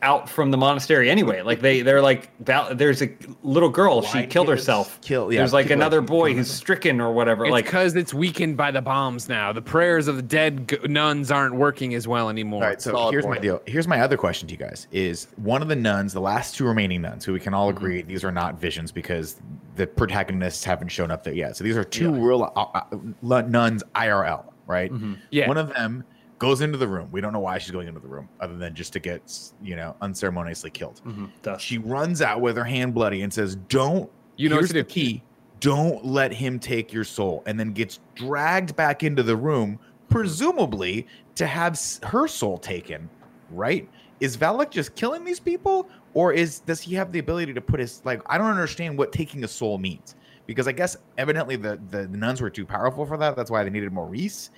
out 0.00 0.28
from 0.30 0.52
the 0.52 0.56
monastery 0.56 1.10
anyway 1.10 1.42
like 1.42 1.60
they 1.60 1.82
they're 1.82 2.00
like 2.00 2.30
there's 2.38 3.02
a 3.02 3.10
little 3.42 3.68
girl 3.68 4.00
she 4.00 4.24
killed 4.28 4.48
herself 4.48 5.00
kill- 5.00 5.32
yeah, 5.32 5.40
there's 5.40 5.52
like 5.52 5.70
another 5.70 6.00
boy 6.00 6.32
who's 6.34 6.48
stricken 6.48 7.00
or 7.00 7.12
whatever 7.12 7.44
It's 7.44 7.50
like 7.50 7.64
because 7.64 7.96
it's 7.96 8.14
weakened 8.14 8.56
by 8.56 8.70
the 8.70 8.80
bombs 8.80 9.28
now. 9.28 9.52
The 9.52 9.60
prayers 9.62 10.06
of 10.06 10.14
the 10.14 10.22
dead 10.22 10.68
g- 10.68 10.78
nuns 10.86 11.32
aren't 11.32 11.56
working 11.56 11.94
as 11.94 12.06
well 12.06 12.28
anymore. 12.30 12.62
All 12.62 12.68
right, 12.68 12.80
so 12.80 12.92
Solid 12.92 13.12
here's 13.12 13.26
my 13.26 13.38
deal. 13.38 13.60
Here's 13.66 13.88
my 13.88 14.00
other 14.00 14.16
question 14.16 14.46
to 14.48 14.52
you 14.54 14.58
guys: 14.58 14.86
Is 14.92 15.26
one 15.36 15.62
of 15.62 15.68
the 15.68 15.74
nuns, 15.76 16.12
the 16.12 16.20
last 16.20 16.54
two 16.54 16.64
remaining 16.64 17.02
nuns, 17.02 17.24
who 17.24 17.32
we 17.32 17.40
can 17.40 17.48
Mm-hmm. 17.52 17.60
all 17.60 17.68
agree 17.70 18.02
these 18.02 18.22
are 18.24 18.30
not 18.32 18.60
visions 18.60 18.92
because 18.92 19.40
the 19.74 19.86
protagonists 19.86 20.62
haven't 20.64 20.88
shown 20.88 21.10
up 21.10 21.24
there 21.24 21.34
yet. 21.34 21.56
So 21.56 21.64
these 21.64 21.76
are 21.76 21.82
two 21.84 22.12
real 22.12 22.52
uh, 22.54 22.80
uh, 23.32 23.42
nuns 23.42 23.82
IRL, 23.96 24.44
right? 24.68 24.92
Mhm. 24.92 25.16
Yeah. 25.30 25.48
One 25.48 25.56
of 25.58 25.72
them 25.74 26.04
goes 26.38 26.60
into 26.60 26.78
the 26.78 26.86
room. 26.88 27.08
We 27.10 27.20
don't 27.20 27.32
know 27.32 27.40
why 27.40 27.58
she's 27.58 27.70
going 27.70 27.88
into 27.88 28.00
the 28.00 28.08
room, 28.08 28.28
other 28.40 28.56
than 28.56 28.74
just 28.74 28.92
to 28.94 29.00
get 29.00 29.22
you 29.62 29.76
know 29.76 29.96
unceremoniously 30.00 30.70
killed. 30.70 31.00
Mhm. 31.04 31.60
She 31.60 31.78
runs 31.78 32.22
out 32.22 32.40
with 32.40 32.56
her 32.56 32.64
hand 32.64 32.94
bloody 32.94 33.22
and 33.22 33.32
says, 33.32 33.56
"Don't." 33.68 34.10
You 34.36 34.48
know 34.48 34.56
here's 34.56 34.68
the 34.68 34.82
do. 34.82 34.84
key. 34.84 35.22
Don't 35.60 36.04
let 36.04 36.32
him 36.32 36.60
take 36.60 36.92
your 36.92 37.02
soul, 37.04 37.42
and 37.46 37.58
then 37.58 37.72
gets 37.72 37.98
dragged 38.14 38.76
back 38.76 39.02
into 39.02 39.24
the 39.24 39.36
room, 39.36 39.78
presumably 40.08 41.06
to 41.34 41.46
have 41.46 41.80
her 42.04 42.28
soul 42.28 42.58
taken. 42.58 43.08
Right? 43.50 43.88
Is 44.20 44.36
Valak 44.36 44.70
just 44.70 44.94
killing 44.94 45.24
these 45.24 45.40
people, 45.40 45.88
or 46.14 46.32
is 46.32 46.60
does 46.60 46.80
he 46.80 46.94
have 46.96 47.12
the 47.12 47.18
ability 47.18 47.54
to 47.54 47.60
put 47.60 47.80
his 47.80 48.02
like? 48.04 48.20
I 48.26 48.36
don't 48.38 48.50
understand 48.50 48.98
what 48.98 49.10
taking 49.12 49.42
a 49.44 49.48
soul 49.48 49.78
means 49.78 50.14
because 50.46 50.68
I 50.68 50.72
guess 50.72 50.96
evidently 51.16 51.56
the 51.56 51.80
the 51.90 52.06
nuns 52.08 52.40
were 52.40 52.50
too 52.50 52.66
powerful 52.66 53.06
for 53.06 53.16
that. 53.16 53.36
That's 53.36 53.50
why 53.50 53.64
they 53.64 53.70
needed 53.70 53.92
Maurice. 53.92 54.50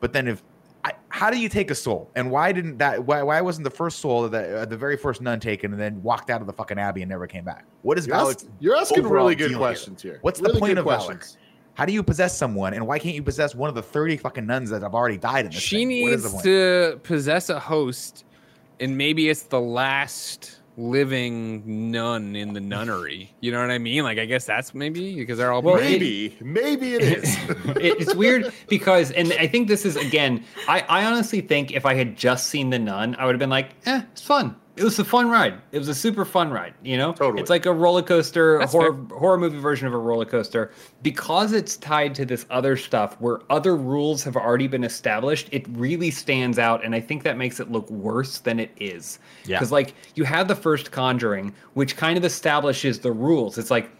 But 0.00 0.12
then 0.12 0.28
if 0.28 0.42
I, 0.86 0.92
how 1.08 1.30
do 1.30 1.38
you 1.38 1.48
take 1.48 1.72
a 1.72 1.74
soul? 1.74 2.08
And 2.14 2.30
why 2.30 2.52
didn't 2.52 2.78
that? 2.78 3.04
Why, 3.04 3.20
why 3.24 3.40
wasn't 3.40 3.64
the 3.64 3.70
first 3.70 3.98
soul 3.98 4.28
that 4.28 4.54
uh, 4.54 4.64
the 4.66 4.76
very 4.76 4.96
first 4.96 5.20
nun 5.20 5.40
taken 5.40 5.72
and 5.72 5.80
then 5.80 6.00
walked 6.00 6.30
out 6.30 6.40
of 6.40 6.46
the 6.46 6.52
fucking 6.52 6.78
abbey 6.78 7.02
and 7.02 7.08
never 7.08 7.26
came 7.26 7.44
back? 7.44 7.64
What 7.82 7.98
is 7.98 8.06
You're, 8.06 8.14
Valak? 8.16 8.36
ask- 8.36 8.46
you're 8.60 8.76
asking 8.76 9.02
really 9.08 9.34
good 9.34 9.48
deal 9.48 9.58
here? 9.58 9.66
questions 9.66 10.00
here. 10.00 10.18
What's 10.22 10.40
Really 10.40 10.52
the 10.52 10.58
point 10.60 10.78
of 10.78 10.84
questions. 10.84 11.32
Valak? 11.32 11.36
How 11.74 11.86
do 11.86 11.92
you 11.92 12.04
possess 12.04 12.38
someone, 12.38 12.72
and 12.72 12.86
why 12.86 13.00
can't 13.00 13.16
you 13.16 13.22
possess 13.22 13.52
one 13.54 13.68
of 13.68 13.74
the 13.74 13.82
thirty 13.82 14.16
fucking 14.16 14.46
nuns 14.46 14.70
that 14.70 14.82
have 14.82 14.94
already 14.94 15.18
died 15.18 15.44
in 15.46 15.50
this? 15.50 15.60
She 15.60 15.84
thing? 15.84 16.02
What 16.04 16.12
is 16.12 16.22
the 16.22 16.28
needs 16.28 16.32
point? 16.34 16.44
to 16.44 17.00
possess 17.02 17.50
a 17.50 17.58
host, 17.58 18.24
and 18.78 18.96
maybe 18.96 19.28
it's 19.28 19.42
the 19.42 19.60
last 19.60 20.60
living 20.76 21.90
nun 21.90 22.36
in 22.36 22.52
the 22.52 22.60
nunnery. 22.60 23.32
You 23.40 23.52
know 23.52 23.60
what 23.60 23.70
I 23.70 23.78
mean? 23.78 24.02
Like, 24.02 24.18
I 24.18 24.24
guess 24.26 24.44
that's 24.44 24.74
maybe 24.74 25.14
because 25.16 25.38
they're 25.38 25.52
all 25.52 25.62
Well. 25.62 25.76
Maybe, 25.76 26.36
maybe 26.40 26.94
it 26.94 27.02
is. 27.02 27.36
It's 27.78 28.14
weird 28.14 28.52
because, 28.68 29.10
and 29.10 29.32
I 29.34 29.46
think 29.46 29.68
this 29.68 29.84
is 29.84 29.96
again. 29.96 30.44
I, 30.68 30.80
I 30.88 31.04
honestly 31.04 31.40
think 31.40 31.72
if 31.72 31.86
I 31.86 31.94
had 31.94 32.16
just 32.16 32.48
seen 32.48 32.70
the 32.70 32.78
nun, 32.78 33.16
I 33.18 33.26
would 33.26 33.34
have 33.34 33.38
been 33.40 33.50
like, 33.50 33.70
"Eh, 33.86 34.02
it's 34.12 34.22
fun. 34.22 34.56
It 34.76 34.84
was 34.84 34.98
a 34.98 35.04
fun 35.04 35.30
ride. 35.30 35.54
It 35.72 35.78
was 35.78 35.88
a 35.88 35.94
super 35.94 36.24
fun 36.26 36.50
ride. 36.50 36.74
You 36.82 36.98
know, 36.98 37.12
Totally. 37.12 37.40
It's 37.40 37.48
like 37.48 37.64
a 37.64 37.72
roller 37.72 38.02
coaster, 38.02 38.56
a 38.56 38.58
That's 38.60 38.72
horror 38.72 38.92
horror 39.10 39.38
movie 39.38 39.58
version 39.58 39.86
of 39.86 39.94
a 39.94 39.98
roller 39.98 40.26
coaster. 40.26 40.70
Because 41.02 41.52
it's 41.52 41.78
tied 41.78 42.14
to 42.16 42.26
this 42.26 42.44
other 42.50 42.76
stuff 42.76 43.18
where 43.18 43.40
other 43.50 43.74
rules 43.74 44.22
have 44.24 44.36
already 44.36 44.68
been 44.68 44.84
established. 44.84 45.48
It 45.50 45.66
really 45.70 46.10
stands 46.10 46.58
out, 46.58 46.84
and 46.84 46.94
I 46.94 47.00
think 47.00 47.22
that 47.22 47.38
makes 47.38 47.58
it 47.58 47.72
look 47.72 47.90
worse 47.90 48.38
than 48.38 48.60
it 48.60 48.70
is. 48.78 49.18
Yeah. 49.46 49.56
Because 49.56 49.72
like 49.72 49.94
you 50.14 50.24
have 50.24 50.46
the 50.46 50.56
first 50.56 50.90
Conjuring, 50.90 51.54
which 51.74 51.96
kind 51.96 52.18
of 52.18 52.24
establishes 52.24 52.98
the 52.98 53.12
rules. 53.12 53.56
It's 53.56 53.70
like 53.70 53.90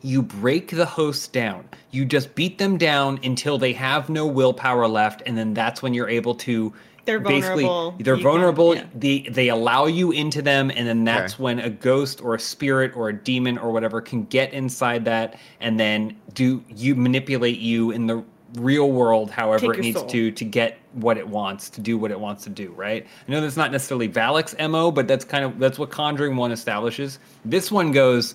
you 0.00 0.22
break 0.22 0.70
the 0.70 0.86
host 0.86 1.32
down. 1.32 1.68
You 1.90 2.04
just 2.04 2.34
beat 2.34 2.58
them 2.58 2.78
down 2.78 3.18
until 3.24 3.58
they 3.58 3.72
have 3.74 4.08
no 4.08 4.26
willpower 4.26 4.86
left, 4.88 5.22
and 5.26 5.36
then 5.36 5.52
that's 5.54 5.82
when 5.82 5.92
you're 5.92 6.08
able 6.08 6.34
to. 6.36 6.72
They're 7.08 7.18
basically- 7.20 7.64
vulnerable. 7.64 7.94
They're 7.98 8.14
You 8.16 8.22
can- 8.22 8.30
vulnerable. 8.30 8.74
yeah. 8.76 8.82
They 8.94 9.18
they 9.30 9.48
allow 9.48 9.86
you 9.86 10.10
into 10.12 10.42
them, 10.42 10.70
and 10.74 10.86
then 10.86 11.04
that's 11.04 11.34
Okay. 11.34 11.42
when 11.42 11.58
a 11.58 11.70
ghost 11.70 12.20
or 12.22 12.34
a 12.34 12.40
spirit 12.40 12.92
or 12.94 13.08
a 13.08 13.12
demon 13.12 13.58
or 13.58 13.72
whatever 13.72 14.00
can 14.00 14.24
get 14.24 14.52
inside 14.52 15.04
that, 15.06 15.36
and 15.60 15.80
then 15.80 16.14
do 16.34 16.62
you 16.74 16.94
manipulate 16.94 17.58
you 17.58 17.90
in 17.90 18.06
the 18.06 18.22
real 18.56 18.90
world, 18.90 19.30
however 19.30 19.74
it 19.74 19.80
needs 19.80 19.98
soul. 19.98 20.08
to 20.08 20.30
to 20.30 20.44
get 20.44 20.78
what 20.94 21.18
it 21.18 21.28
wants 21.28 21.68
to 21.68 21.80
do 21.82 21.98
what 21.98 22.10
it 22.10 22.18
wants 22.18 22.44
to 22.44 22.50
do. 22.50 22.72
Right? 22.76 23.06
I 23.26 23.30
know 23.32 23.40
that's 23.40 23.56
not 23.58 23.72
necessarily 23.72 24.08
Valak's 24.08 24.54
mo, 24.58 24.90
but 24.90 25.08
that's 25.08 25.24
kind 25.24 25.44
of 25.44 25.58
that's 25.58 25.78
what 25.78 25.90
Conjuring 25.90 26.36
One 26.36 26.52
establishes. 26.52 27.18
This 27.44 27.70
one 27.72 27.90
goes 27.92 28.34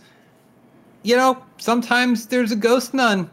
you 1.06 1.18
know, 1.18 1.38
sometimes 1.58 2.28
there's 2.28 2.52
a 2.52 2.56
ghost 2.56 2.94
nun, 2.94 3.30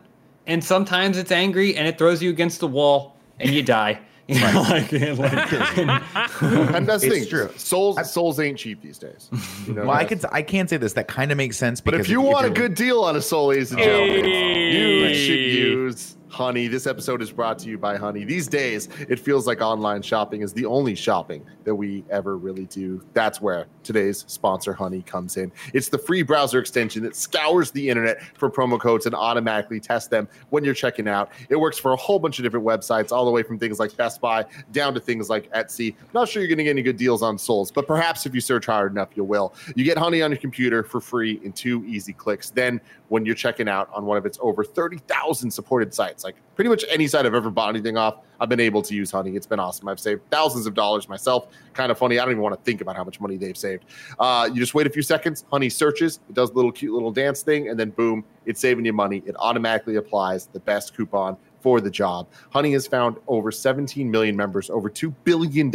and 0.46 0.62
sometimes 0.64 1.16
it's 1.16 1.30
angry 1.30 1.76
and 1.76 1.86
it 1.86 1.98
throws 1.98 2.20
you 2.22 2.28
against 2.30 2.58
the 2.60 2.66
wall 2.66 3.14
and 3.38 3.50
you 3.50 3.62
die. 3.62 3.98
You 4.34 4.40
know, 4.40 4.62
like, 4.62 4.92
like- 4.92 5.78
and 5.78 6.86
that's 6.88 7.02
the 7.02 7.08
It's 7.08 7.18
thing. 7.20 7.28
true. 7.28 7.50
Souls, 7.56 8.12
souls 8.12 8.38
ain't 8.40 8.58
cheap 8.58 8.80
these 8.82 8.98
days. 8.98 9.28
You 9.66 9.74
know, 9.74 9.82
well, 9.82 9.90
I 9.90 10.04
guys? 10.04 10.20
could 10.20 10.30
I 10.32 10.42
can't 10.42 10.70
say 10.70 10.76
this. 10.76 10.92
That 10.94 11.08
kind 11.08 11.30
of 11.32 11.36
makes 11.36 11.56
sense. 11.56 11.80
But 11.80 11.94
if 11.94 12.08
you 12.08 12.20
want 12.20 12.46
a 12.46 12.50
good 12.50 12.74
deal 12.74 13.00
on 13.02 13.16
a 13.16 13.20
soul, 13.22 13.48
ladies 13.48 13.72
and 13.72 13.80
gentlemen, 13.80 14.24
you 14.24 15.14
should 15.14 15.38
use 15.38 16.16
Honey. 16.30 16.68
This 16.68 16.86
episode 16.86 17.22
is 17.22 17.32
brought 17.32 17.58
to 17.58 17.68
you 17.68 17.76
by 17.76 17.96
Honey. 17.96 18.24
These 18.24 18.46
days, 18.46 18.88
it 19.08 19.18
feels 19.18 19.48
like 19.48 19.60
online 19.60 20.00
shopping 20.00 20.42
is 20.42 20.52
the 20.52 20.64
only 20.64 20.94
shopping 20.94 21.44
that 21.64 21.74
we 21.74 22.04
ever 22.08 22.38
really 22.38 22.66
do. 22.66 23.04
That's 23.14 23.40
where 23.40 23.66
today's 23.82 24.24
sponsor, 24.28 24.72
Honey, 24.72 25.02
comes 25.02 25.36
in. 25.36 25.50
It's 25.74 25.88
the 25.88 25.98
free 25.98 26.22
browser 26.22 26.60
extension 26.60 27.02
that 27.02 27.16
scours 27.16 27.72
the 27.72 27.88
internet 27.90 28.22
for 28.38 28.48
promo 28.48 28.78
codes 28.78 29.06
and 29.06 29.14
automatically 29.14 29.80
tests 29.80 30.08
them 30.08 30.28
when 30.50 30.62
you're 30.64 30.72
checking 30.72 31.08
out. 31.08 31.32
It 31.48 31.56
works 31.56 31.78
for 31.78 31.92
a 31.92 31.96
whole 31.96 32.20
bunch 32.20 32.38
of 32.38 32.44
different 32.44 32.64
websites, 32.64 33.10
all 33.10 33.24
the 33.24 33.30
way 33.32 33.42
from 33.42 33.58
things 33.58 33.80
like 33.80 33.96
Best 33.96 34.20
Buy 34.20 34.44
down 34.70 34.94
to 34.94 35.00
things 35.00 35.28
like 35.28 35.52
Etsy. 35.52 35.96
Not 36.14 36.28
sure 36.28 36.42
you're 36.42 36.48
going 36.48 36.58
to 36.58 36.64
get 36.64 36.70
any 36.70 36.82
good 36.82 36.96
deals 36.96 37.22
on 37.22 37.38
souls, 37.38 37.72
but 37.72 37.88
perhaps 37.88 38.24
if 38.24 38.36
you 38.36 38.40
search 38.40 38.66
hard 38.66 38.92
enough, 38.92 39.08
you 39.16 39.24
will. 39.24 39.52
You 39.74 39.84
get 39.84 39.98
Honey 39.98 40.22
on 40.22 40.30
your 40.30 40.38
computer 40.38 40.84
for 40.84 41.00
free 41.00 41.40
in 41.42 41.52
two 41.52 41.84
easy 41.86 42.12
clicks. 42.12 42.50
Then, 42.50 42.80
when 43.08 43.26
you're 43.26 43.34
checking 43.34 43.68
out 43.68 43.90
on 43.92 44.06
one 44.06 44.16
of 44.16 44.24
its 44.24 44.38
over 44.40 44.62
30,000 44.62 45.50
supported 45.50 45.92
sites, 45.92 46.19
like 46.24 46.36
pretty 46.54 46.70
much 46.70 46.84
any 46.88 47.06
site 47.06 47.26
I've 47.26 47.34
ever 47.34 47.50
bought 47.50 47.70
anything 47.70 47.96
off, 47.96 48.18
I've 48.40 48.48
been 48.48 48.60
able 48.60 48.82
to 48.82 48.94
use 48.94 49.10
Honey. 49.10 49.36
It's 49.36 49.46
been 49.46 49.60
awesome. 49.60 49.88
I've 49.88 50.00
saved 50.00 50.22
thousands 50.30 50.66
of 50.66 50.74
dollars 50.74 51.08
myself. 51.08 51.48
Kind 51.74 51.92
of 51.92 51.98
funny. 51.98 52.18
I 52.18 52.24
don't 52.24 52.32
even 52.32 52.42
want 52.42 52.54
to 52.54 52.60
think 52.62 52.80
about 52.80 52.96
how 52.96 53.04
much 53.04 53.20
money 53.20 53.36
they've 53.36 53.56
saved. 53.56 53.84
Uh, 54.18 54.48
you 54.52 54.60
just 54.60 54.74
wait 54.74 54.86
a 54.86 54.90
few 54.90 55.02
seconds. 55.02 55.44
Honey 55.50 55.68
searches. 55.68 56.20
It 56.28 56.34
does 56.34 56.50
a 56.50 56.54
little 56.54 56.72
cute 56.72 56.92
little 56.92 57.12
dance 57.12 57.42
thing, 57.42 57.68
and 57.68 57.78
then 57.78 57.90
boom, 57.90 58.24
it's 58.46 58.60
saving 58.60 58.84
you 58.84 58.92
money. 58.92 59.22
It 59.26 59.36
automatically 59.38 59.96
applies 59.96 60.46
the 60.46 60.60
best 60.60 60.96
coupon 60.96 61.36
for 61.60 61.80
the 61.80 61.90
job. 61.90 62.28
Honey 62.50 62.72
has 62.72 62.86
found 62.86 63.16
over 63.28 63.50
17 63.52 64.10
million 64.10 64.36
members, 64.36 64.70
over 64.70 64.88
$2 64.88 65.14
billion 65.24 65.70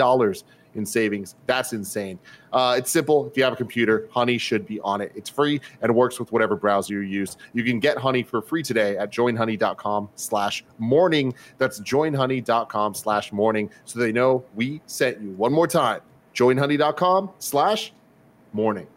in 0.75 0.85
savings. 0.85 1.35
That's 1.47 1.73
insane. 1.73 2.19
Uh, 2.53 2.75
it's 2.77 2.91
simple. 2.91 3.27
If 3.27 3.35
you 3.37 3.43
have 3.43 3.53
a 3.53 3.55
computer, 3.57 4.07
Honey 4.11 4.37
should 4.37 4.65
be 4.65 4.79
on 4.81 5.01
it. 5.01 5.11
It's 5.15 5.29
free 5.29 5.59
and 5.81 5.93
works 5.93 6.19
with 6.19 6.31
whatever 6.31 6.55
browser 6.55 6.93
you 6.93 6.99
use. 7.01 7.37
You 7.53 7.63
can 7.63 7.79
get 7.79 7.97
Honey 7.97 8.23
for 8.23 8.41
free 8.41 8.63
today 8.63 8.97
at 8.97 9.11
joinhoney.com 9.11 10.09
slash 10.15 10.63
morning. 10.77 11.33
That's 11.57 11.79
joinhoney.com 11.81 12.93
slash 12.93 13.31
morning 13.31 13.69
so 13.85 13.99
they 13.99 14.11
know 14.11 14.43
we 14.55 14.81
sent 14.85 15.21
you. 15.21 15.31
One 15.31 15.51
more 15.53 15.67
time, 15.67 16.01
joinhoney.com 16.33 17.31
slash 17.39 17.93
morning. 18.53 18.87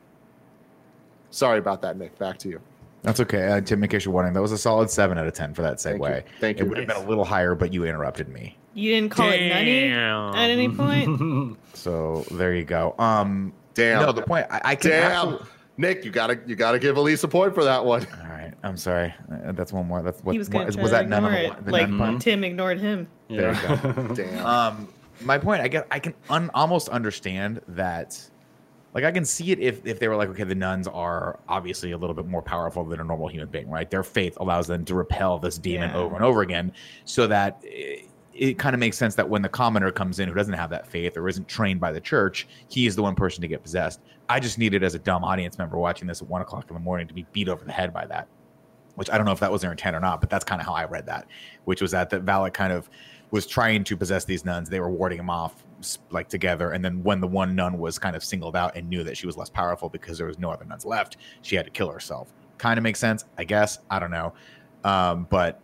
Sorry 1.31 1.59
about 1.59 1.83
that, 1.83 1.97
Nick. 1.99 2.17
Back 2.19 2.39
to 2.39 2.49
you. 2.49 2.61
That's 3.03 3.21
okay. 3.21 3.47
Uh, 3.47 3.61
Tim, 3.61 3.83
in 3.83 3.89
case 3.89 4.05
you're 4.05 4.15
wondering, 4.15 4.35
that 4.35 4.43
was 4.43 4.53
a 4.53 4.59
solid 4.59 4.91
seven 4.91 5.19
out 5.19 5.27
of 5.27 5.33
ten 5.35 5.55
for 5.55 5.63
that 5.63 5.77
segue. 5.77 6.01
Thank 6.01 6.27
you. 6.27 6.33
Thank 6.41 6.59
It 6.59 6.63
you. 6.65 6.69
would 6.69 6.79
have 6.79 6.89
been 6.89 6.97
a 6.97 7.09
little 7.09 7.25
higher, 7.25 7.55
but 7.55 7.73
you 7.73 7.85
interrupted 7.85 8.29
me. 8.29 8.57
You 8.79 8.95
didn't 8.95 9.11
call 9.11 9.29
it 9.29 9.49
nutty 9.49 9.91
at 9.91 10.51
any 10.51 10.69
point. 10.69 11.59
So 11.75 12.25
there 12.33 12.55
you 12.57 12.65
go. 12.65 12.97
Um, 12.99 13.53
Damn. 13.75 14.03
no, 14.03 14.11
the 14.11 14.23
point 14.23 14.47
I, 14.51 14.61
I 14.65 14.75
can. 14.75 14.91
Damn. 14.91 15.13
absolutely- 15.13 15.47
Nick, 15.77 16.05
you 16.05 16.11
gotta 16.11 16.41
you 16.45 16.57
gotta 16.57 16.81
give 16.81 16.97
Elise 16.97 17.23
a 17.23 17.29
point 17.29 17.55
for 17.55 17.63
that 17.63 17.85
one. 17.85 18.05
All 18.21 18.29
right, 18.29 18.53
I'm 18.65 18.77
sorry. 18.77 19.15
Uh, 19.31 19.53
that's 19.53 19.73
one 19.73 19.87
more. 19.87 20.03
That's 20.03 20.21
what 20.25 20.33
he 20.33 20.39
was 20.39 20.49
what- 20.49 20.53
going 20.53 20.67
was, 20.67 20.75
to 20.77 20.89
that 20.89 21.09
none 21.09 21.25
of 21.25 21.31
the, 21.31 21.63
the 21.67 21.71
like 21.71 21.89
none? 21.89 22.19
Tim 22.19 22.43
ignored 22.43 22.81
him. 22.81 23.07
There 23.29 23.53
you 23.55 23.61
go. 23.93 24.09
Damn. 24.15 24.45
um 24.47 24.89
my 25.23 25.37
point 25.37 25.61
i 25.61 25.67
guess 25.67 25.85
i 25.91 25.99
can 25.99 26.15
un- 26.31 26.49
almost 26.55 26.89
understand 26.91 27.61
that 27.67 28.17
like 28.95 29.03
i 29.03 29.11
can 29.11 29.25
see 29.25 29.51
it 29.51 29.59
if 29.59 29.85
if 29.85 29.99
they 29.99 30.07
were 30.07 30.15
like 30.15 30.29
okay 30.29 30.45
the 30.45 30.55
nuns 30.55 30.87
are 30.87 31.41
obviously 31.49 31.91
a 31.91 31.99
little 31.99 32.15
bit 32.15 32.25
more 32.27 32.41
powerful 32.41 32.85
than 32.85 33.01
a 33.01 33.05
normal 33.05 33.27
human 33.27 33.49
being 33.49 33.69
right 33.69 33.91
their 33.91 34.05
faith 34.05 34.37
allows 34.41 34.69
them 34.69 34.85
to 34.85 34.95
repel 34.95 35.37
this 35.41 35.59
demon 35.59 35.91
Yeah. 35.91 35.97
over 35.97 36.15
and 36.15 36.25
over 36.25 36.43
again 36.43 36.71
so 37.05 37.27
that 37.27 37.61
it, 38.39 38.59
kind 38.59 38.75
of 38.75 38.81
makes 38.81 38.97
sense 38.97 39.15
that 39.15 39.29
when 39.29 39.43
the 39.43 39.49
commoner 39.49 39.91
comes 39.91 40.19
in 40.21 40.29
who 40.29 40.35
doesn't 40.35 40.55
have 40.55 40.71
that 40.71 40.87
faith 40.87 41.17
or 41.17 41.29
isn't 41.29 41.49
trained 41.49 41.81
by 41.81 41.93
the 41.93 42.01
church 42.01 42.47
he 42.69 42.87
is 42.87 42.97
the 42.97 43.03
one 43.03 43.15
person 43.15 43.43
to 43.43 43.49
get 43.49 43.63
possessed 43.63 44.01
i 44.29 44.41
just 44.41 44.59
needed 44.59 44.83
as 44.83 44.95
a 44.95 44.99
dumb 44.99 45.25
audience 45.25 45.59
member 45.59 45.77
watching 45.79 46.07
this 46.07 46.23
at 46.23 46.29
one 46.29 46.43
o'clock 46.43 46.65
in 46.69 46.75
the 46.75 46.81
morning 46.81 47.07
to 47.07 47.15
be 47.15 47.27
beat 47.33 47.49
over 47.49 47.65
the 47.65 47.73
head 47.73 47.93
by 47.93 48.07
that 48.07 48.29
which 48.99 49.09
I 49.11 49.17
don't 49.17 49.27
know 49.27 49.33
if 49.33 49.39
that 49.39 49.53
was 49.53 49.63
their 49.63 49.71
intent 49.71 49.95
or 49.95 50.01
not, 50.01 50.21
but 50.21 50.29
that's 50.29 50.45
kind 50.45 50.61
of 50.61 50.67
how 50.67 50.75
I 50.75 50.85
read 50.85 51.07
that, 51.07 51.29
which 51.67 51.81
was 51.81 51.93
that 51.93 52.11
that 52.11 52.25
Valak 52.25 52.53
kind 52.53 52.73
of 52.73 52.91
was 53.31 53.47
trying 53.47 53.85
to 53.85 53.97
possess 53.97 54.25
these 54.25 54.45
nuns. 54.45 54.69
They 54.69 54.81
were 54.81 54.91
warding 54.91 55.21
him 55.21 55.31
off 55.31 55.65
like 56.11 56.29
together, 56.29 56.73
and 56.73 56.85
then 56.85 57.05
when 57.05 57.21
the 57.21 57.27
one 57.29 57.55
nun 57.55 57.79
was 57.79 57.97
kind 57.97 58.17
of 58.17 58.25
singled 58.25 58.57
out 58.57 58.77
and 58.77 58.89
knew 58.89 59.05
that 59.05 59.17
she 59.17 59.27
was 59.27 59.37
less 59.37 59.49
powerful 59.49 59.89
because 59.89 60.19
there 60.19 60.27
was 60.27 60.41
no 60.41 60.51
other 60.51 60.65
nuns 60.65 60.85
left, 60.85 61.19
she 61.43 61.55
had 61.55 61.65
to 61.65 61.71
kill 61.71 61.89
herself. 61.89 62.33
Kind 62.59 62.77
of 62.77 62.83
makes 62.83 62.99
sense, 62.99 63.25
I 63.39 63.45
guess. 63.45 63.79
I 63.89 64.01
don't 64.01 64.11
know, 64.11 64.33
um, 64.83 65.29
but 65.31 65.61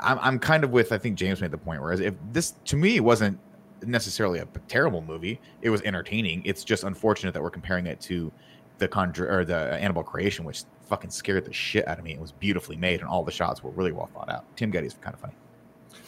I'm, 0.00 0.18
I'm 0.20 0.38
kind 0.38 0.64
of 0.64 0.70
with 0.70 0.92
I 0.92 0.98
think 0.98 1.16
James 1.16 1.40
made 1.40 1.50
the 1.50 1.58
point. 1.58 1.80
Whereas 1.80 2.00
if 2.00 2.14
this 2.32 2.54
to 2.66 2.76
me 2.76 3.00
wasn't 3.00 3.38
necessarily 3.86 4.40
a 4.40 4.46
terrible 4.68 5.02
movie, 5.02 5.40
it 5.62 5.70
was 5.70 5.82
entertaining. 5.82 6.42
It's 6.44 6.64
just 6.64 6.84
unfortunate 6.84 7.32
that 7.34 7.42
we're 7.42 7.50
comparing 7.50 7.86
it 7.86 8.00
to 8.02 8.32
the 8.78 8.88
conjure 8.88 9.30
or 9.30 9.44
the 9.44 9.74
Annabelle 9.74 10.02
creation, 10.02 10.44
which 10.44 10.64
fucking 10.88 11.10
scared 11.10 11.44
the 11.44 11.52
shit 11.52 11.86
out 11.86 11.98
of 11.98 12.04
me. 12.04 12.12
It 12.12 12.20
was 12.20 12.32
beautifully 12.32 12.76
made, 12.76 13.00
and 13.00 13.08
all 13.08 13.22
the 13.22 13.30
shots 13.30 13.62
were 13.62 13.70
really 13.70 13.92
well 13.92 14.10
thought 14.12 14.30
out. 14.30 14.44
Tim 14.56 14.72
Gettys 14.72 15.00
kind 15.00 15.14
of 15.14 15.20
funny. 15.20 15.34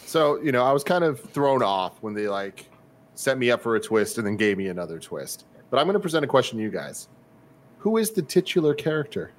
So, 0.07 0.41
you 0.43 0.53
know, 0.53 0.65
I 0.65 0.73
was 0.73 0.85
kind 0.85 1.05
of 1.05 1.21
thrown 1.21 1.63
off 1.63 2.03
when 2.03 2.15
they 2.15 2.29
like 2.29 2.69
set 3.15 3.39
me 3.39 3.51
up 3.51 3.63
for 3.63 3.77
a 3.77 3.81
twist 3.81 4.19
and 4.19 4.27
then 4.27 4.37
gave 4.37 4.59
me 4.59 4.69
another 4.69 4.99
twist. 4.99 5.47
But 5.71 5.79
I'm 5.79 5.87
going 5.87 5.95
to 5.95 6.01
present 6.01 6.25
a 6.25 6.29
question 6.29 6.59
to 6.59 6.65
you 6.65 6.71
guys. 6.71 7.09
Who 7.79 7.97
is 7.97 8.11
the 8.11 8.23
titular 8.23 8.75
character 8.75 9.33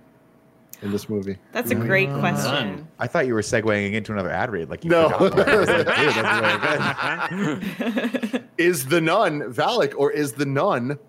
in 0.84 0.91
this 0.91 1.10
movie? 1.10 1.38
That's 1.52 1.72
a 1.72 1.76
great 1.76 2.10
Uh, 2.10 2.19
question. 2.19 2.88
I 3.00 3.08
thought 3.08 3.26
you 3.26 3.34
were 3.34 3.41
segueing 3.41 3.93
into 3.93 4.12
another 4.12 4.30
ad 4.30 4.52
read, 4.52 4.69
like 4.69 4.84
you 4.84 4.89
No. 4.91 5.10
forgot. 5.10 5.48
Like, 5.58 7.30
Dude, 7.30 7.63
really. 7.80 8.43
Is 8.58 8.86
the 8.88 9.02
nun 9.02 9.41
Valak 9.54 9.93
or 9.98 10.12
is 10.12 10.34
the 10.34 10.46
nun 10.46 11.00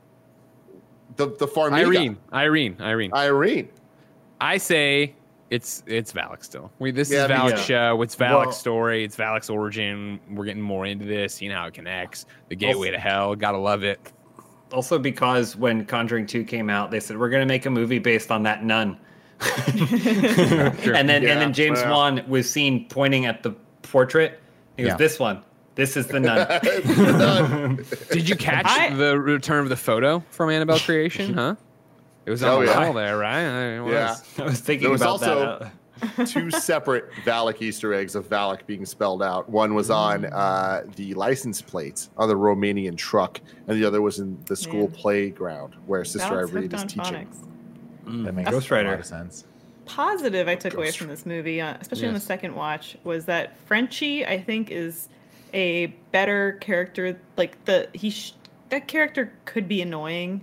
the 1.16 1.26
the 1.38 1.46
Farmiga? 1.46 1.74
Irene, 1.86 2.16
Irene, 2.32 2.76
Irene. 2.80 3.12
Irene. 3.12 3.68
I 4.40 4.56
say 4.58 5.14
it's 5.50 5.82
it's 5.86 6.12
Valak 6.12 6.42
still. 6.44 6.70
We 6.78 6.90
this 6.90 7.10
Yeah, 7.10 7.24
is 7.24 7.28
me 7.28 7.34
Valak's 7.36 7.60
too. 7.66 7.66
show. 7.74 8.02
It's 8.02 8.16
Valak's 8.16 8.46
Well- 8.46 8.52
story. 8.52 9.04
It's 9.04 9.16
Valak's 9.16 9.50
origin. 9.50 10.18
We're 10.30 10.44
getting 10.46 10.62
more 10.62 10.86
into 10.86 11.04
this, 11.04 11.34
seeing 11.34 11.50
how 11.52 11.66
it 11.66 11.74
connects. 11.74 12.26
The 12.48 12.56
gateway 12.56 12.90
to 12.90 12.98
hell. 12.98 13.34
Gotta 13.36 13.58
love 13.58 13.82
it. 13.84 14.00
also 14.72 14.98
because 14.98 15.54
when 15.54 15.84
Conjuring 15.84 16.26
2 16.26 16.42
came 16.42 16.68
out, 16.68 16.90
they 16.90 16.98
said 16.98 17.16
we're 17.16 17.28
going 17.28 17.42
to 17.42 17.46
make 17.46 17.64
a 17.66 17.70
movie 17.70 18.00
based 18.00 18.32
on 18.32 18.42
that 18.42 18.64
nun. 18.64 18.98
And 19.40 21.08
then 21.08 21.22
Yeah, 21.22 21.32
and 21.32 21.40
then 21.40 21.52
James 21.52 21.80
well. 21.80 21.90
Wan 21.92 22.24
was 22.28 22.50
seen 22.50 22.86
pointing 22.88 23.26
at 23.26 23.42
the 23.42 23.50
portrait. 23.82 24.40
He 24.76 24.82
goes, 24.84 24.90
Yeah. 24.90 24.96
"This 24.96 25.18
one. 25.18 25.42
This 25.74 25.96
is 25.96 26.06
the 26.06 26.20
nun." 26.20 26.46
It's 26.62 26.86
the 26.96 27.12
nun. 27.12 27.84
Did 28.10 28.28
you 28.28 28.36
catch 28.36 28.66
I- 28.66 28.94
the 28.94 29.18
return 29.18 29.62
of 29.62 29.68
the 29.68 29.76
photo 29.76 30.22
from 30.30 30.50
Annabelle 30.50 30.78
Creation? 30.78 31.34
Huh? 31.34 31.56
It 32.26 32.30
was 32.30 32.42
on 32.42 32.50
Oh, 32.50 32.60
the 32.60 32.66
yeah. 32.66 32.84
wall 32.84 32.92
there, 32.94 33.18
right? 33.18 33.42
It 33.76 33.80
was. 33.82 33.92
Yeah. 33.92 34.16
I 34.38 34.46
was 34.46 34.60
thinking 34.60 34.84
There 34.84 34.92
was 34.92 35.00
about 35.02 35.10
also- 35.10 35.58
that. 35.60 35.72
Two 36.26 36.50
separate 36.50 37.08
Valak 37.24 37.62
Easter 37.62 37.94
eggs 37.94 38.14
of 38.16 38.28
Valak 38.28 38.66
being 38.66 38.84
spelled 38.84 39.22
out. 39.22 39.48
One 39.48 39.74
was 39.74 39.90
on 39.90 40.24
uh, 40.26 40.82
the 40.96 41.14
license 41.14 41.62
plate 41.62 42.08
on 42.18 42.28
the 42.28 42.34
Romanian 42.34 42.96
truck, 42.96 43.40
and 43.68 43.80
the 43.80 43.86
other 43.86 44.02
was 44.02 44.18
in 44.18 44.36
the 44.46 44.56
school 44.56 44.88
Man. 44.88 44.90
playground 44.90 45.74
where 45.86 46.04
Sister 46.04 46.28
Valak's 46.28 46.50
Irene 46.52 46.72
is 46.74 46.82
teaching. 46.82 47.00
phonics. 47.00 47.36
Mm. 48.04 48.24
That 48.24 48.34
makes 48.34 48.50
Ghost 48.50 48.70
a 48.70 48.82
lot 48.82 49.00
of 49.00 49.06
sense. 49.06 49.44
Positive 49.86 50.48
I 50.48 50.54
took 50.54 50.74
away 50.74 50.90
from 50.92 51.08
this 51.08 51.26
movie, 51.26 51.60
uh, 51.60 51.76
especially 51.80 52.08
on 52.08 52.14
the 52.14 52.20
second 52.20 52.54
watch, 52.54 52.96
was 53.04 53.26
that 53.26 53.56
Frenchie 53.66 54.24
I 54.26 54.40
think 54.40 54.70
is 54.70 55.08
a 55.52 55.86
better 56.10 56.52
character. 56.60 57.18
Like 57.36 57.62
the 57.66 57.88
he 57.92 58.10
sh- 58.10 58.32
that 58.70 58.88
character 58.88 59.32
could 59.44 59.68
be 59.68 59.82
annoying 59.82 60.42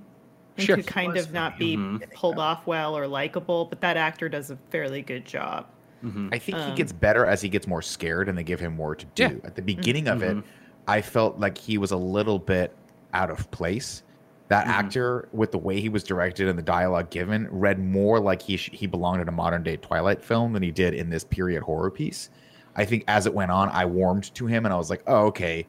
and 0.57 0.65
Sure. 0.65 0.75
could 0.75 0.85
kind 0.87 1.17
of 1.17 1.33
not 1.33 1.57
be 1.57 1.75
Mhm. 1.75 2.13
pulled 2.13 2.37
off 2.37 2.67
well 2.67 2.95
or 2.95 3.07
likable, 3.07 3.65
but 3.65 3.81
that 3.81 3.97
actor 3.97 4.29
does 4.29 4.51
a 4.51 4.57
fairly 4.69 5.01
good 5.01 5.25
job. 5.25 5.65
Mhm. 6.03 6.33
I 6.33 6.37
think 6.37 6.57
he 6.57 6.63
Um, 6.63 6.75
gets 6.75 6.91
better 6.91 7.25
as 7.25 7.41
he 7.41 7.49
gets 7.49 7.67
more 7.67 7.81
scared 7.81 8.29
and 8.29 8.37
they 8.37 8.43
give 8.43 8.59
him 8.59 8.75
more 8.75 8.95
to 8.95 9.05
do. 9.15 9.23
Yeah. 9.23 9.29
At 9.43 9.55
the 9.55 9.61
beginning 9.61 10.07
of 10.07 10.19
Mhm. 10.19 10.39
it, 10.39 10.43
I 10.87 11.01
felt 11.01 11.39
like 11.39 11.57
he 11.57 11.77
was 11.77 11.91
a 11.91 11.97
little 11.97 12.37
bit 12.39 12.75
out 13.13 13.29
of 13.31 13.49
place. 13.51 14.03
That 14.51 14.65
Mhm. 14.65 14.69
actor, 14.69 15.29
with 15.31 15.51
the 15.53 15.57
way 15.57 15.79
he 15.79 15.87
was 15.87 16.03
directed 16.03 16.49
and 16.49 16.59
the 16.59 16.61
dialogue 16.63 17.09
given, 17.09 17.47
read 17.49 17.79
more 17.79 18.19
like 18.19 18.41
he 18.41 18.57
sh- 18.57 18.69
he 18.73 18.85
belonged 18.85 19.21
in 19.21 19.29
a 19.29 19.31
modern 19.31 19.63
day 19.63 19.77
Twilight 19.77 20.21
film 20.21 20.51
than 20.51 20.61
he 20.61 20.71
did 20.71 20.93
in 20.93 21.09
this 21.09 21.23
period 21.23 21.63
horror 21.63 21.89
piece. 21.89 22.29
I 22.75 22.83
think 22.83 23.05
as 23.07 23.25
it 23.25 23.33
went 23.33 23.49
on, 23.51 23.69
I 23.69 23.85
warmed 23.85 24.35
to 24.35 24.47
him 24.47 24.65
and 24.65 24.73
I 24.73 24.77
was 24.77 24.89
like, 24.89 25.03
oh, 25.07 25.27
okay, 25.27 25.65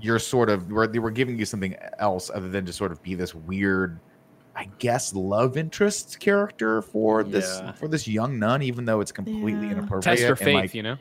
you're 0.00 0.18
sort 0.18 0.48
of 0.48 0.70
we're, 0.72 0.86
they 0.86 0.98
were 1.00 1.10
giving 1.10 1.38
you 1.38 1.44
something 1.44 1.76
else 1.98 2.30
other 2.34 2.48
than 2.48 2.64
to 2.64 2.72
sort 2.72 2.92
of 2.92 3.02
be 3.02 3.14
this 3.14 3.34
weird 3.34 3.98
I 4.56 4.68
guess 4.78 5.14
love 5.14 5.56
interest 5.58 6.18
character 6.18 6.80
for 6.80 7.22
this 7.22 7.60
Yeah. 7.62 7.72
for 7.72 7.88
this 7.88 8.08
young 8.08 8.38
nun, 8.38 8.62
even 8.62 8.86
though 8.86 9.00
it's 9.02 9.12
completely 9.12 9.66
Yeah. 9.66 9.72
inappropriate. 9.72 10.02
Test 10.18 10.22
her 10.22 10.28
and, 10.30 10.38
faith, 10.38 10.54
like, 10.54 10.74
you 10.74 10.82
know. 10.82 10.96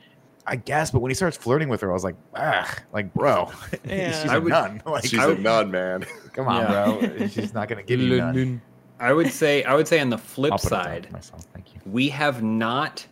I 0.50 0.56
guess, 0.56 0.92
but 0.92 1.00
when 1.02 1.10
he 1.10 1.14
starts 1.16 1.36
flirting 1.36 1.68
with 1.70 1.82
her, 1.82 1.90
I 1.90 1.94
was 1.94 2.04
like, 2.06 2.16
ah, 2.36 2.74
like 2.94 3.14
bro, 3.14 3.52
Yeah. 3.86 4.22
she's 4.22 4.32
I 4.32 4.38
a 4.38 4.42
would- 4.42 4.50
nun. 4.50 4.82
Like, 4.86 5.04
She's 5.06 5.20
I 5.20 5.26
a 5.26 5.28
would- 5.30 5.42
nun, 5.44 5.70
man. 5.72 6.06
come 6.34 6.48
on, 6.48 6.62
Yeah. 6.62 6.96
bro, 7.18 7.28
she's 7.28 7.54
not 7.54 7.68
gonna 7.68 7.84
give 7.84 8.00
you 8.00 8.18
none. 8.18 8.62
I 9.00 9.14
would 9.14 9.32
say 9.32 9.64
I 9.64 9.76
would 9.76 9.88
say 9.88 10.00
on 10.00 10.10
the 10.10 10.18
flip 10.18 10.54
I'll 10.54 10.58
put 10.58 10.72
it 10.72 11.10
down 11.12 11.22
side. 11.22 11.44
Thank 11.54 11.74
you. 11.76 11.82
we 11.86 12.10
have 12.10 12.42
not 12.42 13.06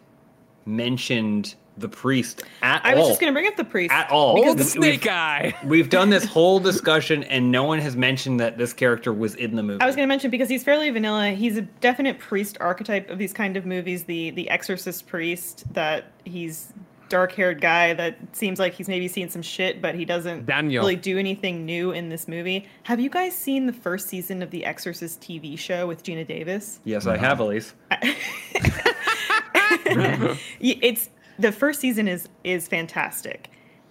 mentioned 0.66 1.56
the 1.78 1.90
priest 1.90 2.42
at 2.62 2.86
I 2.86 2.92
all. 2.92 2.96
I 2.96 3.00
was 3.00 3.08
just 3.10 3.20
going 3.20 3.32
to 3.32 3.36
bring 3.36 3.48
up 3.48 3.58
the 3.58 3.66
priest. 3.66 3.92
at 3.94 4.10
all. 4.10 4.56
The 4.56 4.64
snake 4.64 5.08
eye. 5.08 5.54
We've 5.66 5.90
done 5.90 6.10
this 6.10 6.24
whole 6.24 6.60
discussion 6.60 7.24
and 7.26 7.52
no 7.52 7.66
one 7.66 7.80
has 7.80 7.98
mentioned 7.98 8.40
that 8.40 8.58
this 8.58 8.72
character 8.72 9.12
was 9.12 9.36
in 9.36 9.58
the 9.58 9.62
movie. 9.64 9.82
I 9.82 9.86
was 9.86 9.94
going 9.96 10.06
to 10.08 10.08
mention 10.08 10.32
because 10.32 10.48
he's 10.48 10.64
fairly 10.64 10.90
vanilla. 10.90 11.32
He's 11.32 11.58
a 11.58 11.62
definite 11.64 12.18
priest 12.18 12.58
archetype 12.62 13.10
of 13.10 13.18
these 13.18 13.34
kind 13.34 13.58
of 13.58 13.66
movies. 13.66 14.06
The 14.06 14.30
the 14.32 14.50
exorcist 14.50 15.06
priest 15.08 15.66
that 15.74 16.06
he's 16.24 16.72
dark 17.10 17.32
haired 17.34 17.62
guy 17.62 17.94
that 17.94 18.18
seems 18.36 18.60
like 18.60 18.74
he's 18.74 18.88
maybe 18.88 19.08
seen 19.08 19.30
some 19.30 19.42
shit, 19.42 19.82
but 19.82 19.96
he 19.96 20.06
doesn't 20.06 20.46
Daniel. 20.46 20.84
really 20.84 20.96
do 20.96 21.18
anything 21.18 21.66
new 21.66 21.92
in 21.92 22.10
this 22.10 22.28
movie. 22.28 22.68
Have 22.84 23.00
you 23.00 23.10
guys 23.10 23.36
seen 23.36 23.66
the 23.66 23.74
first 23.74 24.08
season 24.08 24.42
of 24.42 24.52
the 24.52 24.66
Exorcist 24.66 25.22
TV 25.22 25.58
show 25.58 25.88
with 25.88 26.04
Geena 26.04 26.28
Davis? 26.28 26.80
yes, 26.84 27.06
I 27.06 27.18
have, 27.18 27.40
uh-huh. 27.40 27.52
Elise. 27.52 27.74
It's 30.60 31.10
the 31.40 31.52
first 31.52 31.80
season 31.80 32.08
is 32.08 32.28
is 32.44 32.68
fantastic, 32.68 33.50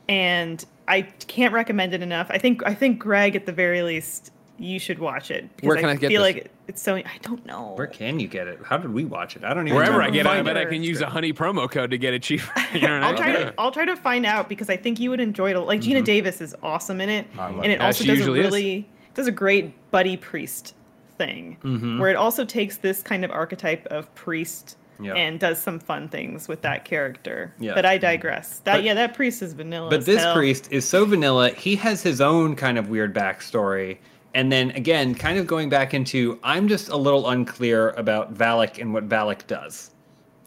and 0.08 0.64
I 0.88 1.02
can't 1.02 1.52
recommend 1.52 1.94
it 1.94 2.02
enough. 2.02 2.28
I 2.30 2.38
think 2.38 2.62
I 2.66 2.74
think 2.74 2.98
Greg 2.98 3.36
at 3.36 3.46
the 3.46 3.52
very 3.52 3.82
least 3.82 4.30
you 4.58 4.78
should 4.78 4.98
watch 4.98 5.30
it. 5.30 5.48
because 5.56 5.66
Where 5.68 5.76
can 5.76 5.86
I 5.88 5.96
get 5.96 6.08
feel 6.10 6.22
this? 6.22 6.34
like 6.34 6.50
it's 6.68 6.80
so 6.80 6.94
I 6.96 7.04
don't 7.22 7.44
know. 7.44 7.72
Where 7.76 7.86
can 7.86 8.20
you 8.20 8.28
get 8.28 8.46
it? 8.48 8.60
How 8.64 8.76
did 8.78 8.92
we 8.92 9.04
watch 9.04 9.36
it? 9.36 9.44
I 9.44 9.52
don't 9.52 9.66
even 9.66 9.70
know. 9.70 9.74
Wherever 9.76 9.98
know. 9.98 10.04
I 10.06 10.10
get 10.10 10.26
it, 10.26 10.28
I 10.28 10.42
bet 10.42 10.56
I 10.56 10.64
can 10.64 10.82
use 10.82 11.00
a 11.00 11.08
honey 11.10 11.32
promo 11.32 11.70
code 11.70 11.90
to 11.90 11.98
get 11.98 12.14
it 12.14 12.22
cheaper. 12.22 12.50
You 12.74 12.80
know 12.82 13.00
what 13.00 13.02
I 13.02 13.06
I'll 13.08 13.12
mean? 13.14 13.22
try 13.22 13.32
to 13.32 13.54
I'll 13.58 13.70
try 13.72 13.84
to 13.84 13.96
find 13.96 14.26
out 14.26 14.48
because 14.48 14.68
I 14.70 14.76
think 14.76 14.98
you 15.00 15.10
would 15.10 15.20
enjoy 15.20 15.50
it. 15.52 15.58
Like 15.58 15.80
Geena 15.80 16.04
Davis 16.04 16.40
is 16.40 16.54
awesome 16.62 17.00
in 17.00 17.08
it, 17.08 17.26
and 17.38 17.64
it 17.64 17.70
it. 17.72 17.80
Also 17.80 18.04
does 18.04 18.14
a 18.14 18.16
usually 18.18 18.40
is. 18.40 18.46
really 18.46 18.88
does 19.14 19.26
a 19.26 19.32
great 19.32 19.90
buddy 19.90 20.16
priest 20.16 20.74
thing, 21.18 21.56
Mhm. 21.62 22.00
where 22.00 22.10
it 22.10 22.16
also 22.16 22.44
takes 22.44 22.76
this 22.78 23.02
kind 23.02 23.24
of 23.24 23.30
archetype 23.30 23.86
of 23.86 24.12
priest 24.16 24.76
Yeah. 25.00 25.14
and 25.14 25.38
does 25.38 25.60
some 25.62 25.78
fun 25.78 26.08
things 26.08 26.48
with 26.48 26.62
that 26.62 26.84
character. 26.84 27.54
Yeah. 27.60 27.74
But 27.74 27.84
I 27.86 27.98
digress. 27.98 28.58
That 28.60 28.76
But- 28.76 28.82
yeah, 28.84 28.94
that 28.94 29.14
priest 29.14 29.40
is 29.42 29.52
vanilla. 29.52 29.90
But 29.90 30.00
as 30.00 30.06
this 30.06 30.22
hell. 30.22 30.34
priest 30.34 30.68
is 30.72 30.84
so 30.84 31.04
vanilla. 31.04 31.50
He 31.50 31.76
has 31.76 32.02
his 32.02 32.20
own 32.20 32.56
kind 32.56 32.78
of 32.78 32.88
weird 32.88 33.14
backstory. 33.14 33.98
And 34.34 34.50
then 34.50 34.70
again, 34.72 35.14
kind 35.14 35.38
of 35.38 35.46
going 35.46 35.68
back 35.68 35.94
into, 35.94 36.38
I'm 36.42 36.66
just 36.68 36.88
a 36.88 36.96
little 36.96 37.28
unclear 37.28 37.90
about 37.90 38.34
Valak 38.34 38.80
and 38.80 38.92
what 38.92 39.08
Valak 39.08 39.46
does. 39.46 39.90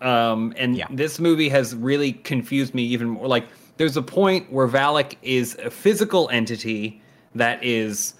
Um, 0.01 0.53
and 0.57 0.75
Yeah. 0.75 0.87
this 0.91 1.19
movie 1.19 1.49
has 1.49 1.73
really 1.75 2.11
confused 2.13 2.73
me 2.75 2.83
even 2.83 3.07
more. 3.09 3.27
Like, 3.27 3.45
there's 3.77 3.95
a 3.97 4.01
point 4.01 4.51
where 4.51 4.67
Valak 4.67 5.15
is 5.21 5.55
a 5.63 5.69
physical 5.71 6.29
entity 6.31 7.01
that 7.35 7.63
is 7.63 8.13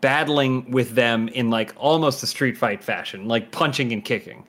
battling 0.00 0.70
with 0.70 0.94
them 0.94 1.28
in 1.28 1.50
like 1.50 1.72
almost 1.76 2.22
a 2.22 2.26
street 2.26 2.56
fight 2.56 2.82
fashion, 2.82 3.28
like 3.28 3.50
punching 3.52 3.92
and 3.92 4.04
kicking. 4.04 4.44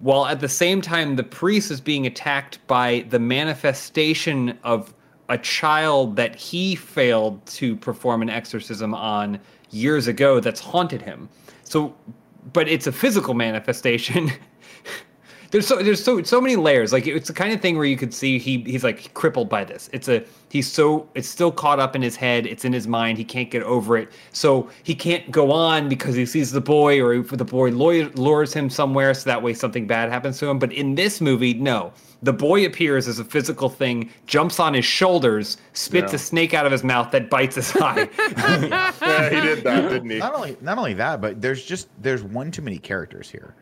while 0.00 0.26
at 0.26 0.38
the 0.38 0.48
same 0.48 0.80
time 0.80 1.16
the 1.16 1.24
priest 1.24 1.72
is 1.72 1.80
being 1.80 2.06
attacked 2.06 2.64
by 2.68 3.04
the 3.10 3.18
manifestation 3.18 4.56
of 4.62 4.94
a 5.28 5.36
child 5.36 6.14
that 6.14 6.36
he 6.36 6.76
failed 6.76 7.44
to 7.46 7.74
perform 7.74 8.22
an 8.22 8.30
exorcism 8.30 8.94
on 8.94 9.40
years 9.70 10.06
ago 10.06 10.40
that's 10.40 10.60
haunted 10.60 11.02
him. 11.02 11.28
So 11.64 11.94
but 12.52 12.68
it's 12.68 12.86
a 12.86 12.92
physical 12.92 13.34
manifestation. 13.34 14.30
there's 15.50 15.66
so 15.66 15.82
there's 15.82 16.02
so 16.02 16.22
so 16.22 16.40
many 16.40 16.56
layers. 16.56 16.92
Like 16.92 17.06
it's 17.06 17.28
the 17.28 17.34
kind 17.34 17.52
of 17.52 17.60
thing 17.60 17.76
where 17.76 17.86
you 17.86 17.96
could 17.96 18.12
see 18.12 18.38
he 18.38 18.62
he's 18.62 18.84
like 18.84 19.12
crippled 19.14 19.48
by 19.48 19.64
this. 19.64 19.88
It's 19.92 20.08
a 20.08 20.24
he's 20.50 20.70
so 20.70 21.08
it's 21.14 21.28
still 21.28 21.50
caught 21.50 21.80
up 21.80 21.96
in 21.96 22.02
his 22.02 22.16
head. 22.16 22.46
It's 22.46 22.64
in 22.64 22.72
his 22.72 22.86
mind. 22.86 23.18
He 23.18 23.24
can't 23.24 23.50
get 23.50 23.62
over 23.62 23.96
it. 23.96 24.10
So 24.32 24.68
he 24.82 24.94
can't 24.94 25.30
go 25.30 25.50
on 25.52 25.88
because 25.88 26.14
he 26.14 26.26
sees 26.26 26.52
the 26.52 26.60
boy 26.60 27.02
or 27.02 27.22
the 27.22 27.44
boy 27.44 27.70
lures 27.70 28.52
him 28.52 28.70
somewhere. 28.70 29.14
So 29.14 29.30
that 29.30 29.42
way 29.42 29.54
something 29.54 29.86
bad 29.86 30.10
happens 30.10 30.38
to 30.38 30.48
him. 30.48 30.58
But 30.58 30.72
in 30.72 30.94
this 30.94 31.20
movie, 31.20 31.54
no. 31.54 31.92
The 32.22 32.32
boy 32.32 32.66
appears 32.66 33.06
as 33.06 33.20
a 33.20 33.24
physical 33.24 33.68
thing, 33.68 34.10
jumps 34.26 34.58
on 34.58 34.74
his 34.74 34.84
shoulders, 34.84 35.56
spits 35.72 36.12
Yeah. 36.12 36.16
a 36.16 36.18
snake 36.18 36.52
out 36.52 36.66
of 36.66 36.72
his 36.72 36.82
mouth 36.82 37.12
that 37.12 37.30
bites 37.30 37.54
his 37.56 37.74
eye. 37.80 38.08
yeah, 38.18 39.30
he 39.30 39.40
did 39.40 39.62
that, 39.64 39.88
didn't 39.88 40.10
he? 40.10 40.18
not 40.18 40.34
only 40.34 40.56
not 40.60 40.78
only 40.78 40.94
that, 40.94 41.20
but 41.20 41.40
there's 41.40 41.64
just 41.64 41.88
there's 42.02 42.22
one 42.24 42.50
too 42.50 42.62
many 42.62 42.78
characters 42.78 43.30
here. 43.30 43.54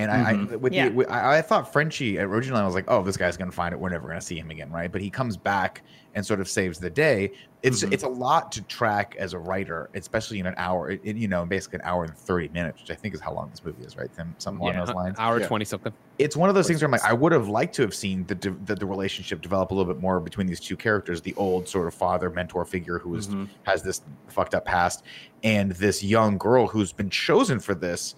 And 0.00 0.10
I, 0.10 0.30
I 0.54 0.56
with 0.56 0.72
Yeah. 0.72 0.88
the, 0.88 0.94
with, 0.94 1.10
I, 1.10 1.38
I 1.38 1.42
thought 1.42 1.72
Frenchie 1.72 2.18
originally 2.18 2.60
I 2.62 2.64
was 2.66 2.74
like, 2.74 2.86
oh, 2.88 3.02
this 3.02 3.16
guy's 3.16 3.36
gonna 3.36 3.52
find 3.52 3.72
it. 3.74 3.78
We're 3.80 3.90
never 3.90 4.08
gonna 4.08 4.20
see 4.20 4.38
him 4.38 4.50
again, 4.50 4.70
right? 4.70 4.90
But 4.90 5.00
he 5.02 5.10
comes 5.10 5.36
back 5.36 5.82
and 6.14 6.24
sort 6.26 6.40
of 6.40 6.48
saves 6.48 6.78
the 6.78 6.90
day. 6.90 7.32
It's 7.62 7.82
it's 7.82 8.02
a 8.04 8.08
lot 8.08 8.50
to 8.52 8.62
track 8.62 9.14
as 9.18 9.34
a 9.34 9.38
writer, 9.38 9.90
especially 9.94 10.40
in 10.40 10.46
an 10.46 10.54
hour. 10.56 10.90
It, 10.90 11.00
it- 11.04 11.16
you 11.16 11.28
know, 11.28 11.44
basically 11.44 11.80
an 11.80 11.84
hour 11.84 12.04
and 12.04 12.16
thirty 12.16 12.48
minutes, 12.48 12.80
which 12.80 12.90
I 12.90 12.94
think 12.94 13.14
is 13.14 13.20
how 13.20 13.34
long 13.34 13.50
this 13.50 13.62
movie 13.62 13.84
is, 13.84 13.96
right? 13.98 14.08
Tim, 14.16 14.34
something 14.38 14.62
along 14.62 14.74
Yeah, 14.74 14.84
those 14.86 14.94
lines 14.94 15.16
hour 15.18 15.38
Yeah. 15.40 15.46
twenty 15.46 15.66
something. 15.66 15.92
it's 16.18 16.36
one 16.36 16.48
of 16.48 16.54
those 16.54 16.66
things 16.66 16.80
where 16.80 16.86
I'm 16.86 16.92
like, 16.92 17.04
I 17.04 17.12
would 17.12 17.32
have 17.32 17.48
liked 17.48 17.74
to 17.76 17.82
have 17.82 17.94
seen 17.94 18.24
the, 18.26 18.34
the 18.64 18.74
the 18.76 18.86
relationship 18.86 19.42
develop 19.42 19.70
a 19.70 19.74
little 19.74 19.92
bit 19.92 20.00
more 20.00 20.18
between 20.20 20.46
these 20.46 20.60
two 20.60 20.76
characters, 20.76 21.20
the 21.20 21.34
old 21.34 21.68
sort 21.68 21.86
of 21.86 21.92
father 21.94 22.30
mentor 22.30 22.64
figure 22.64 22.98
who 22.98 23.14
is- 23.16 23.28
Mhm. 23.28 23.48
has 23.64 23.82
this 23.82 24.00
fucked 24.28 24.54
up 24.54 24.64
past, 24.64 25.04
and 25.44 25.72
this 25.72 26.02
young 26.02 26.38
girl 26.38 26.66
who's 26.66 26.92
been 26.92 27.10
chosen 27.10 27.60
for 27.60 27.74
this 27.74 28.14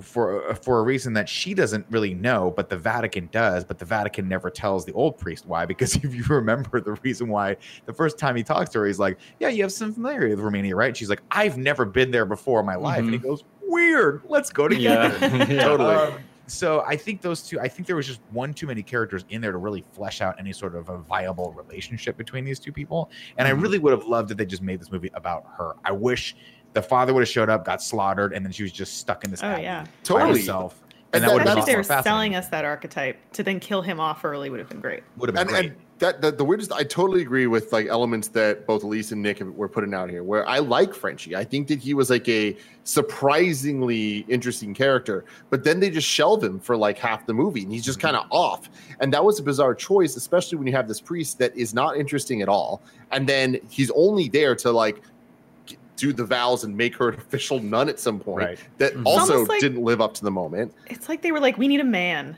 for 0.00 0.50
uh, 0.50 0.54
for 0.54 0.80
a 0.80 0.82
reason 0.82 1.12
that 1.14 1.28
she 1.28 1.54
doesn't 1.54 1.86
really 1.90 2.14
know, 2.14 2.52
but 2.54 2.68
the 2.68 2.76
Vatican 2.76 3.28
does. 3.32 3.64
But 3.64 3.78
the 3.78 3.84
Vatican 3.84 4.28
never 4.28 4.50
tells 4.50 4.84
the 4.84 4.92
old 4.92 5.18
priest 5.18 5.46
why, 5.46 5.66
because 5.66 5.96
if 6.04 6.14
you 6.14 6.24
remember 6.28 6.80
the 6.80 6.92
reason 7.02 7.28
why, 7.28 7.56
the 7.86 7.92
first 7.92 8.18
time 8.18 8.36
he 8.36 8.42
talks 8.42 8.70
to 8.70 8.80
her, 8.80 8.86
he's 8.86 8.98
like, 8.98 9.18
"Yeah, 9.40 9.48
you 9.48 9.62
have 9.62 9.72
some 9.72 9.92
familiarity 9.92 10.34
with 10.34 10.44
Romania, 10.44 10.76
right?" 10.76 10.88
And 10.88 10.96
she's 10.96 11.10
like, 11.10 11.22
"I've 11.30 11.56
never 11.56 11.84
been 11.84 12.10
there 12.10 12.26
before 12.26 12.60
in 12.60 12.66
my 12.66 12.76
life," 12.76 13.00
and 13.00 13.10
he 13.10 13.18
mm-hmm. 13.18 13.28
goes, 13.28 13.44
"Weird, 13.62 14.22
let's 14.28 14.50
go 14.50 14.68
together." 14.68 15.16
yeah. 15.20 15.46
yeah. 15.48 15.64
Totally. 15.64 15.94
Um, 15.94 16.14
so 16.48 16.82
I 16.86 16.96
think 16.96 17.22
those 17.22 17.42
two. 17.42 17.58
I 17.60 17.68
think 17.68 17.86
there 17.86 17.96
was 17.96 18.06
just 18.06 18.20
one 18.30 18.54
too 18.54 18.66
many 18.66 18.82
characters 18.82 19.24
in 19.30 19.40
there 19.40 19.52
to 19.52 19.58
really 19.58 19.84
flesh 19.92 20.20
out 20.20 20.36
any 20.38 20.52
sort 20.52 20.76
of 20.76 20.88
a 20.88 20.98
viable 20.98 21.52
relationship 21.52 22.16
between 22.16 22.44
these 22.44 22.60
two 22.60 22.72
people. 22.72 23.10
And 23.36 23.48
I 23.48 23.50
mm-hmm. 23.50 23.60
really 23.62 23.78
would 23.78 23.92
have 23.92 24.06
loved 24.06 24.30
if 24.30 24.36
they 24.36 24.46
just 24.46 24.62
made 24.62 24.80
this 24.80 24.92
movie 24.92 25.10
about 25.14 25.44
her. 25.58 25.74
I 25.84 25.92
wish 25.92 26.36
the 26.76 26.82
father 26.82 27.14
would 27.14 27.22
have 27.22 27.28
showed 27.28 27.48
up, 27.48 27.64
got 27.64 27.82
slaughtered, 27.82 28.34
and 28.34 28.44
then 28.44 28.52
she 28.52 28.62
was 28.62 28.70
just 28.70 28.98
stuck 28.98 29.24
in 29.24 29.30
this. 29.30 29.42
Oh 29.42 29.56
yeah. 29.56 29.84
by 29.84 29.90
Totally. 30.04 30.40
herself. 30.40 30.82
And 30.82 30.92
And, 31.14 31.24
that 31.24 31.26
that- 31.28 31.32
would 31.34 31.46
I 31.46 31.54
have 31.56 31.66
they 31.66 31.76
were 31.76 31.82
selling 31.82 32.34
us 32.34 32.48
that 32.48 32.66
archetype 32.66 33.16
to 33.32 33.42
then 33.42 33.60
kill 33.60 33.80
him 33.80 33.98
off 33.98 34.24
early 34.26 34.50
would 34.50 34.60
have 34.60 34.68
been 34.68 34.80
great. 34.80 35.02
Would 35.16 35.30
have 35.30 35.34
been 35.34 35.40
and, 35.42 35.50
great. 35.50 35.64
and 35.70 35.76
that, 35.98 36.20
that 36.20 36.36
the 36.36 36.44
weirdest 36.44 36.72
i 36.72 36.82
totally 36.82 37.22
agree 37.22 37.46
with 37.46 37.72
like 37.72 37.86
elements 37.86 38.28
that 38.28 38.66
both 38.66 38.82
elise 38.82 39.12
and 39.12 39.22
nick 39.22 39.40
were 39.40 39.68
putting 39.68 39.94
out 39.94 40.10
here 40.10 40.22
where 40.22 40.46
i 40.48 40.58
like 40.58 40.94
frenchie 40.94 41.34
i 41.34 41.42
think 41.44 41.68
that 41.68 41.78
he 41.78 41.94
was 41.94 42.10
like 42.10 42.28
a 42.28 42.56
surprisingly 42.84 44.18
interesting 44.28 44.74
character 44.74 45.24
but 45.50 45.64
then 45.64 45.80
they 45.80 45.88
just 45.88 46.06
shelve 46.06 46.42
him 46.42 46.60
for 46.60 46.76
like 46.76 46.98
half 46.98 47.26
the 47.26 47.32
movie 47.32 47.62
and 47.62 47.72
he's 47.72 47.84
just 47.84 47.98
mm-hmm. 47.98 48.14
kind 48.14 48.16
of 48.16 48.26
off 48.30 48.68
and 49.00 49.12
that 49.12 49.24
was 49.24 49.38
a 49.38 49.42
bizarre 49.42 49.74
choice 49.74 50.16
especially 50.16 50.58
when 50.58 50.66
you 50.66 50.72
have 50.72 50.88
this 50.88 51.00
priest 51.00 51.38
that 51.38 51.56
is 51.56 51.72
not 51.72 51.96
interesting 51.96 52.42
at 52.42 52.48
all 52.48 52.82
and 53.12 53.26
then 53.26 53.58
he's 53.70 53.90
only 53.92 54.28
there 54.28 54.54
to 54.54 54.70
like 54.70 54.96
g- 54.96 55.00
do 55.96 56.12
the 56.12 56.24
vows 56.24 56.64
and 56.64 56.76
make 56.76 56.94
her 56.96 57.08
an 57.08 57.14
official 57.18 57.60
nun 57.60 57.88
at 57.88 57.98
some 57.98 58.20
point 58.20 58.44
Right. 58.44 58.58
that 58.78 58.94
Mhm. 58.94 59.02
also 59.06 59.44
like- 59.44 59.60
didn't 59.60 59.82
live 59.82 60.00
up 60.00 60.14
to 60.14 60.22
the 60.24 60.30
moment 60.30 60.72
It's 60.86 61.08
like 61.08 61.22
they 61.22 61.32
were 61.32 61.40
like, 61.40 61.56
we 61.58 61.68
need 61.68 61.80
a 61.80 61.84
man. 61.84 62.36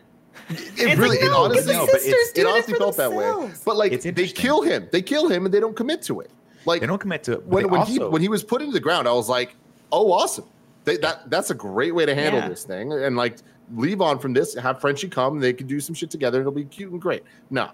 it 0.48 0.56
it's 0.78 0.96
really 0.96 1.16
like, 1.16 1.26
it 1.26 1.32
honestly 1.32 1.72
no, 1.72 1.80
but 1.86 1.96
it's- 1.96 2.04
sisters 2.04 2.32
it 2.36 2.46
honestly 2.46 2.74
for 2.74 2.78
felt 2.78 2.96
that 2.96 3.12
way. 3.12 3.50
But 3.64 3.76
like 3.76 4.00
they 4.00 4.28
kill 4.28 4.62
him, 4.62 4.88
they 4.92 5.02
kill 5.02 5.28
him, 5.28 5.44
and 5.44 5.52
they 5.52 5.61
don't 5.61 5.74
commit 5.76 6.02
to 6.02 6.20
it. 6.20 6.30
Like 6.64 6.80
they 6.80 6.86
don't 6.86 6.98
commit 7.00 7.22
to 7.24 7.32
it. 7.32 7.50
but 7.50 7.50
when 7.50 7.62
they 7.64 7.68
when 7.70 7.86
he 7.86 7.98
when 7.98 8.22
he 8.22 8.28
was 8.28 8.44
put 8.44 8.61
into 8.62 8.72
the 8.72 8.80
ground, 8.80 9.09
I 9.09 9.12
was 9.12 9.28
like, 9.28 9.54
oh, 9.90 10.12
awesome. 10.12 10.44
They, 10.84 10.96
that 10.98 11.28
that's 11.30 11.50
a 11.50 11.54
great 11.54 11.94
way 11.94 12.06
to 12.06 12.14
handle 12.14 12.40
Yeah. 12.40 12.48
this 12.48 12.62
thing, 12.64 12.92
and 12.92 13.16
like 13.16 13.36
leave 13.74 14.00
on 14.00 14.18
from 14.18 14.32
this. 14.32 14.54
Have 14.54 14.80
Frenchie 14.80 15.09
come, 15.09 15.40
they 15.40 15.52
can 15.52 15.66
do 15.66 15.80
some 15.80 15.94
shit 15.94 16.11
together. 16.11 16.40
It'll 16.40 16.52
be 16.52 16.64
cute 16.64 16.92
and 16.92 17.00
great. 17.00 17.24
No, 17.50 17.70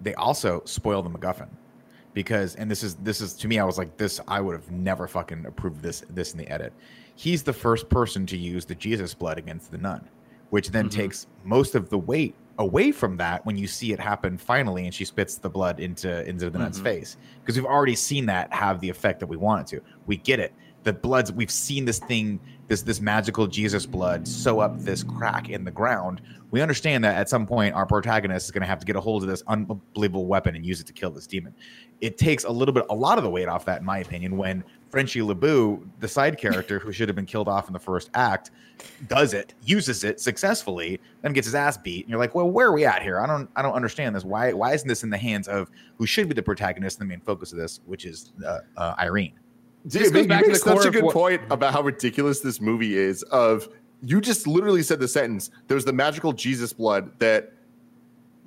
they 0.00 0.14
also 0.14 0.62
spoil 0.64 1.02
the 1.02 1.10
MacGuffin 1.10 1.48
because, 2.14 2.54
and 2.54 2.70
this 2.70 2.82
is 2.82 2.94
this 2.96 3.20
is 3.20 3.34
to 3.34 3.48
me, 3.48 3.58
I 3.58 3.64
was 3.64 3.76
like, 3.76 3.96
this 3.96 4.20
I 4.26 4.40
would 4.40 4.54
have 4.54 4.70
never 4.70 5.06
fucking 5.06 5.44
approved 5.46 5.82
this 5.82 6.02
this 6.10 6.32
in 6.32 6.38
the 6.38 6.48
edit. 6.48 6.72
He's 7.16 7.42
the 7.42 7.52
first 7.52 7.88
person 7.88 8.24
to 8.26 8.36
use 8.36 8.64
the 8.64 8.74
Jesus 8.74 9.12
blood 9.12 9.36
against 9.38 9.70
the 9.70 9.78
nun, 9.78 10.08
which 10.50 10.70
then 10.70 10.86
Mhm. 10.88 10.92
takes 10.92 11.26
most 11.44 11.74
of 11.74 11.90
the 11.90 11.98
weight 11.98 12.34
away 12.58 12.92
from 12.92 13.16
that 13.16 13.44
when 13.44 13.56
you 13.58 13.66
see 13.66 13.92
it 13.92 13.98
happen 13.98 14.38
finally, 14.38 14.84
and 14.84 14.94
she 14.94 15.04
spits 15.04 15.36
the 15.36 15.50
blood 15.50 15.80
into 15.80 16.26
into 16.28 16.50
the 16.50 16.58
nun's 16.58 16.80
Mhm. 16.80 16.84
face 16.84 17.16
because 17.40 17.56
we've 17.56 17.66
already 17.66 17.96
seen 17.96 18.26
that 18.26 18.52
have 18.52 18.80
the 18.80 18.88
effect 18.88 19.20
that 19.20 19.26
we 19.26 19.36
want 19.36 19.60
it 19.72 19.76
to. 19.76 19.82
We 20.06 20.16
get 20.16 20.38
it. 20.38 20.52
The 20.84 20.92
bloods 20.92 21.32
we've 21.32 21.50
seen 21.50 21.86
this 21.86 21.98
thing, 21.98 22.38
this 22.68 22.82
this 22.82 23.00
magical 23.00 23.46
Jesus 23.46 23.86
blood 23.86 24.28
sew 24.28 24.60
up 24.60 24.78
this 24.78 25.02
crack 25.02 25.48
in 25.48 25.64
the 25.64 25.70
ground. 25.70 26.20
We 26.50 26.60
understand 26.60 27.02
that 27.04 27.16
at 27.16 27.28
some 27.28 27.46
point 27.46 27.74
our 27.74 27.86
protagonist 27.86 28.46
is 28.46 28.50
going 28.50 28.60
to 28.60 28.66
have 28.68 28.78
to 28.78 28.86
get 28.86 28.94
a 28.94 29.00
hold 29.00 29.22
of 29.22 29.28
this 29.28 29.42
unbelievable 29.46 30.26
weapon 30.26 30.54
and 30.54 30.64
use 30.64 30.80
it 30.80 30.86
to 30.86 30.92
kill 30.92 31.10
this 31.10 31.26
demon. 31.26 31.54
It 32.00 32.16
takes 32.18 32.44
a 32.44 32.50
little 32.50 32.72
bit, 32.74 32.84
a 32.90 32.94
lot 32.94 33.18
of 33.18 33.24
the 33.24 33.30
weight 33.30 33.48
off 33.48 33.64
that, 33.64 33.80
in 33.80 33.86
my 33.86 33.98
opinion, 33.98 34.36
when 34.36 34.62
Frenchie 34.90 35.22
LeBeau, 35.22 35.82
the 35.98 36.06
side 36.06 36.38
character 36.38 36.78
who 36.78 36.92
should 36.92 37.08
have 37.08 37.16
been 37.16 37.26
killed 37.26 37.48
off 37.48 37.66
in 37.66 37.72
the 37.72 37.78
first 37.80 38.10
act, 38.14 38.50
does 39.08 39.34
it, 39.34 39.54
uses 39.64 40.04
it 40.04 40.20
successfully, 40.20 41.00
then 41.22 41.32
gets 41.32 41.46
his 41.46 41.54
ass 41.54 41.76
beat. 41.76 42.04
And 42.04 42.10
you're 42.10 42.20
like, 42.20 42.34
well, 42.34 42.48
where 42.48 42.68
are 42.68 42.72
we 42.72 42.84
at 42.84 43.02
here? 43.02 43.20
I 43.20 43.26
don't, 43.26 43.48
I 43.56 43.62
don't 43.62 43.74
understand 43.74 44.14
this. 44.14 44.22
Why, 44.22 44.52
why 44.52 44.74
isn't 44.74 44.86
this 44.86 45.02
in 45.02 45.10
the 45.10 45.18
hands 45.18 45.48
of 45.48 45.70
who 45.96 46.06
should 46.06 46.28
be 46.28 46.34
the 46.34 46.42
protagonist 46.42 47.00
and 47.00 47.08
the 47.08 47.12
main 47.14 47.20
focus 47.20 47.52
of 47.52 47.58
this, 47.58 47.80
which 47.86 48.04
is 48.04 48.32
uh, 48.46 48.58
uh, 48.76 48.94
Irene? 48.98 49.32
This 49.84 50.04
Dude, 50.04 50.12
goes 50.14 50.22
you 50.22 50.28
back 50.28 50.42
to 50.42 50.48
make 50.48 50.54
the 50.54 50.60
such 50.60 50.72
core 50.74 50.82
a 50.84 50.86
of 50.88 50.92
good 50.94 51.04
what- 51.04 51.12
point 51.14 51.42
about 51.50 51.72
how 51.74 51.82
ridiculous 51.82 52.40
this 52.40 52.60
movie 52.60 52.96
is. 52.96 53.22
Of 53.24 53.68
you 54.02 54.20
just 54.20 54.46
literally 54.46 54.82
said 54.82 54.98
the 55.00 55.08
sentence. 55.08 55.50
There's 55.68 55.84
the 55.84 55.92
magical 55.92 56.32
Jesus 56.32 56.72
blood 56.72 57.10
that 57.18 57.52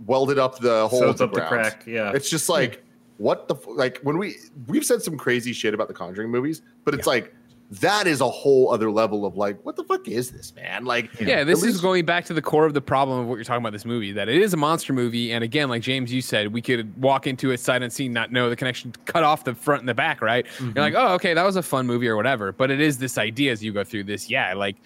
welded 0.05 0.37
up 0.39 0.59
the 0.59 0.87
hole 0.87 0.99
So 0.99 1.13
the 1.13 1.25
up 1.25 1.33
the 1.33 1.41
crack. 1.41 1.83
Yeah. 1.85 2.11
It's 2.13 2.29
just 2.29 2.49
like 2.49 2.83
what 3.17 3.47
the 3.47 3.55
like 3.67 3.99
when 4.03 4.17
we 4.17 4.35
we've 4.67 4.85
said 4.85 5.01
some 5.01 5.17
crazy 5.17 5.53
shit 5.53 5.73
about 5.73 5.87
the 5.87 5.93
Conjuring 5.93 6.29
movies, 6.29 6.61
but 6.85 6.93
it's 6.93 7.07
like 7.07 7.33
that 7.69 8.07
is 8.07 8.21
a 8.21 8.29
whole 8.29 8.71
other 8.71 8.89
level 8.89 9.25
of 9.25 9.35
like 9.35 9.63
what 9.65 9.75
the 9.75 9.83
fuck 9.83 10.07
is 10.07 10.31
this 10.31 10.55
man? 10.55 10.85
Like 10.85 11.09
Yeah, 11.19 11.43
this 11.43 11.63
at 11.63 11.69
is 11.69 11.81
going 11.81 12.05
back 12.05 12.23
to 12.25 12.33
the 12.33 12.41
core 12.41 12.65
of 12.65 12.73
the 12.73 12.81
problem 12.81 13.19
of 13.19 13.27
what 13.27 13.35
you're 13.35 13.43
talking 13.43 13.61
about 13.61 13.73
this 13.73 13.83
movie. 13.83 14.13
That 14.13 14.29
it 14.29 14.41
is 14.41 14.53
a 14.53 14.57
monster 14.57 14.93
movie, 14.93 15.33
and 15.33 15.43
again, 15.43 15.67
like 15.67 15.81
James, 15.81 16.13
you 16.13 16.21
said, 16.21 16.53
we 16.53 16.61
could 16.61 16.99
walk 17.01 17.27
into 17.27 17.51
it 17.51 17.59
sight 17.59 17.83
unseen, 17.83 18.13
not 18.13 18.31
know 18.31 18.49
the 18.49 18.55
connection, 18.55 18.93
cut 19.05 19.23
off 19.23 19.43
the 19.43 19.53
front 19.53 19.81
and 19.81 19.89
the 19.89 19.93
back, 19.93 20.21
right? 20.21 20.45
You're 20.59 20.69
mm-hmm. 20.69 20.79
like, 20.79 20.93
oh, 20.95 21.13
okay, 21.15 21.33
that 21.33 21.43
was 21.43 21.57
a 21.57 21.63
fun 21.63 21.85
movie 21.85 22.07
or 22.07 22.15
whatever. 22.15 22.53
But 22.53 22.71
it 22.71 22.79
is 22.79 22.99
this 22.99 23.17
idea 23.17 23.51
as 23.51 23.61
you 23.61 23.73
go 23.73 23.83
through 23.83 24.05
this, 24.05 24.29
yeah, 24.29 24.53
like 24.53 24.77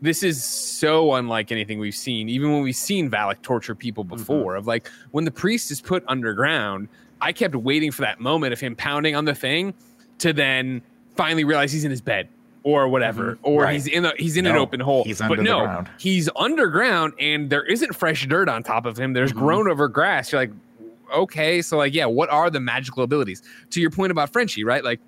this 0.00 0.22
is 0.22 0.42
so 0.42 1.14
unlike 1.14 1.52
anything 1.52 1.78
we've 1.78 1.94
seen, 1.94 2.30
even 2.30 2.52
when 2.52 2.62
we've 2.62 2.74
seen 2.74 3.10
Valak 3.10 3.42
torture 3.42 3.74
people 3.74 4.04
mm-hmm. 4.04 4.16
before. 4.16 4.56
Of 4.56 4.66
like 4.66 4.88
when 5.10 5.24
the 5.24 5.30
priest 5.30 5.70
is 5.70 5.82
put 5.82 6.02
underground, 6.08 6.88
I 7.20 7.32
kept 7.32 7.54
waiting 7.54 7.90
for 7.90 8.00
that 8.02 8.18
moment 8.18 8.54
of 8.54 8.60
him 8.60 8.74
pounding 8.76 9.14
on 9.14 9.26
the 9.26 9.34
thing 9.34 9.74
to 10.18 10.32
then 10.32 10.82
finally 11.16 11.44
realize 11.44 11.72
he's 11.72 11.84
in 11.84 11.90
his 11.90 12.00
bed 12.00 12.28
or 12.62 12.88
whatever, 12.88 13.38
or 13.42 13.62
Right. 13.64 13.74
he's 13.74 13.86
in 13.86 14.04
a 14.06 14.12
he's 14.18 14.36
in 14.36 14.46
an 14.46 14.56
open 14.56 14.80
hole. 14.80 15.04
he's 15.04 15.18
but 15.18 15.32
under 15.32 15.36
the 15.36 15.42
no, 15.44 15.60
ground. 15.60 15.90
he's 15.98 16.28
underground 16.36 17.12
and 17.20 17.50
there 17.50 17.64
isn't 17.64 17.94
fresh 17.94 18.26
dirt 18.26 18.48
on 18.48 18.62
top 18.62 18.86
of 18.86 18.96
him. 18.98 19.12
There's 19.12 19.30
Mm-hmm. 19.32 19.38
grown 19.40 19.68
over 19.70 19.86
grass. 19.88 20.32
You're 20.32 20.40
like, 20.40 20.50
okay, 21.14 21.60
so 21.62 21.76
like, 21.76 21.92
yeah, 21.94 22.06
what 22.06 22.30
are 22.30 22.48
the 22.50 22.60
magical 22.60 23.02
abilities? 23.02 23.42
To 23.70 23.80
your 23.80 23.90
point 23.90 24.10
about 24.12 24.32
Frenchie, 24.32 24.64
right? 24.64 24.82
Like, 24.82 25.00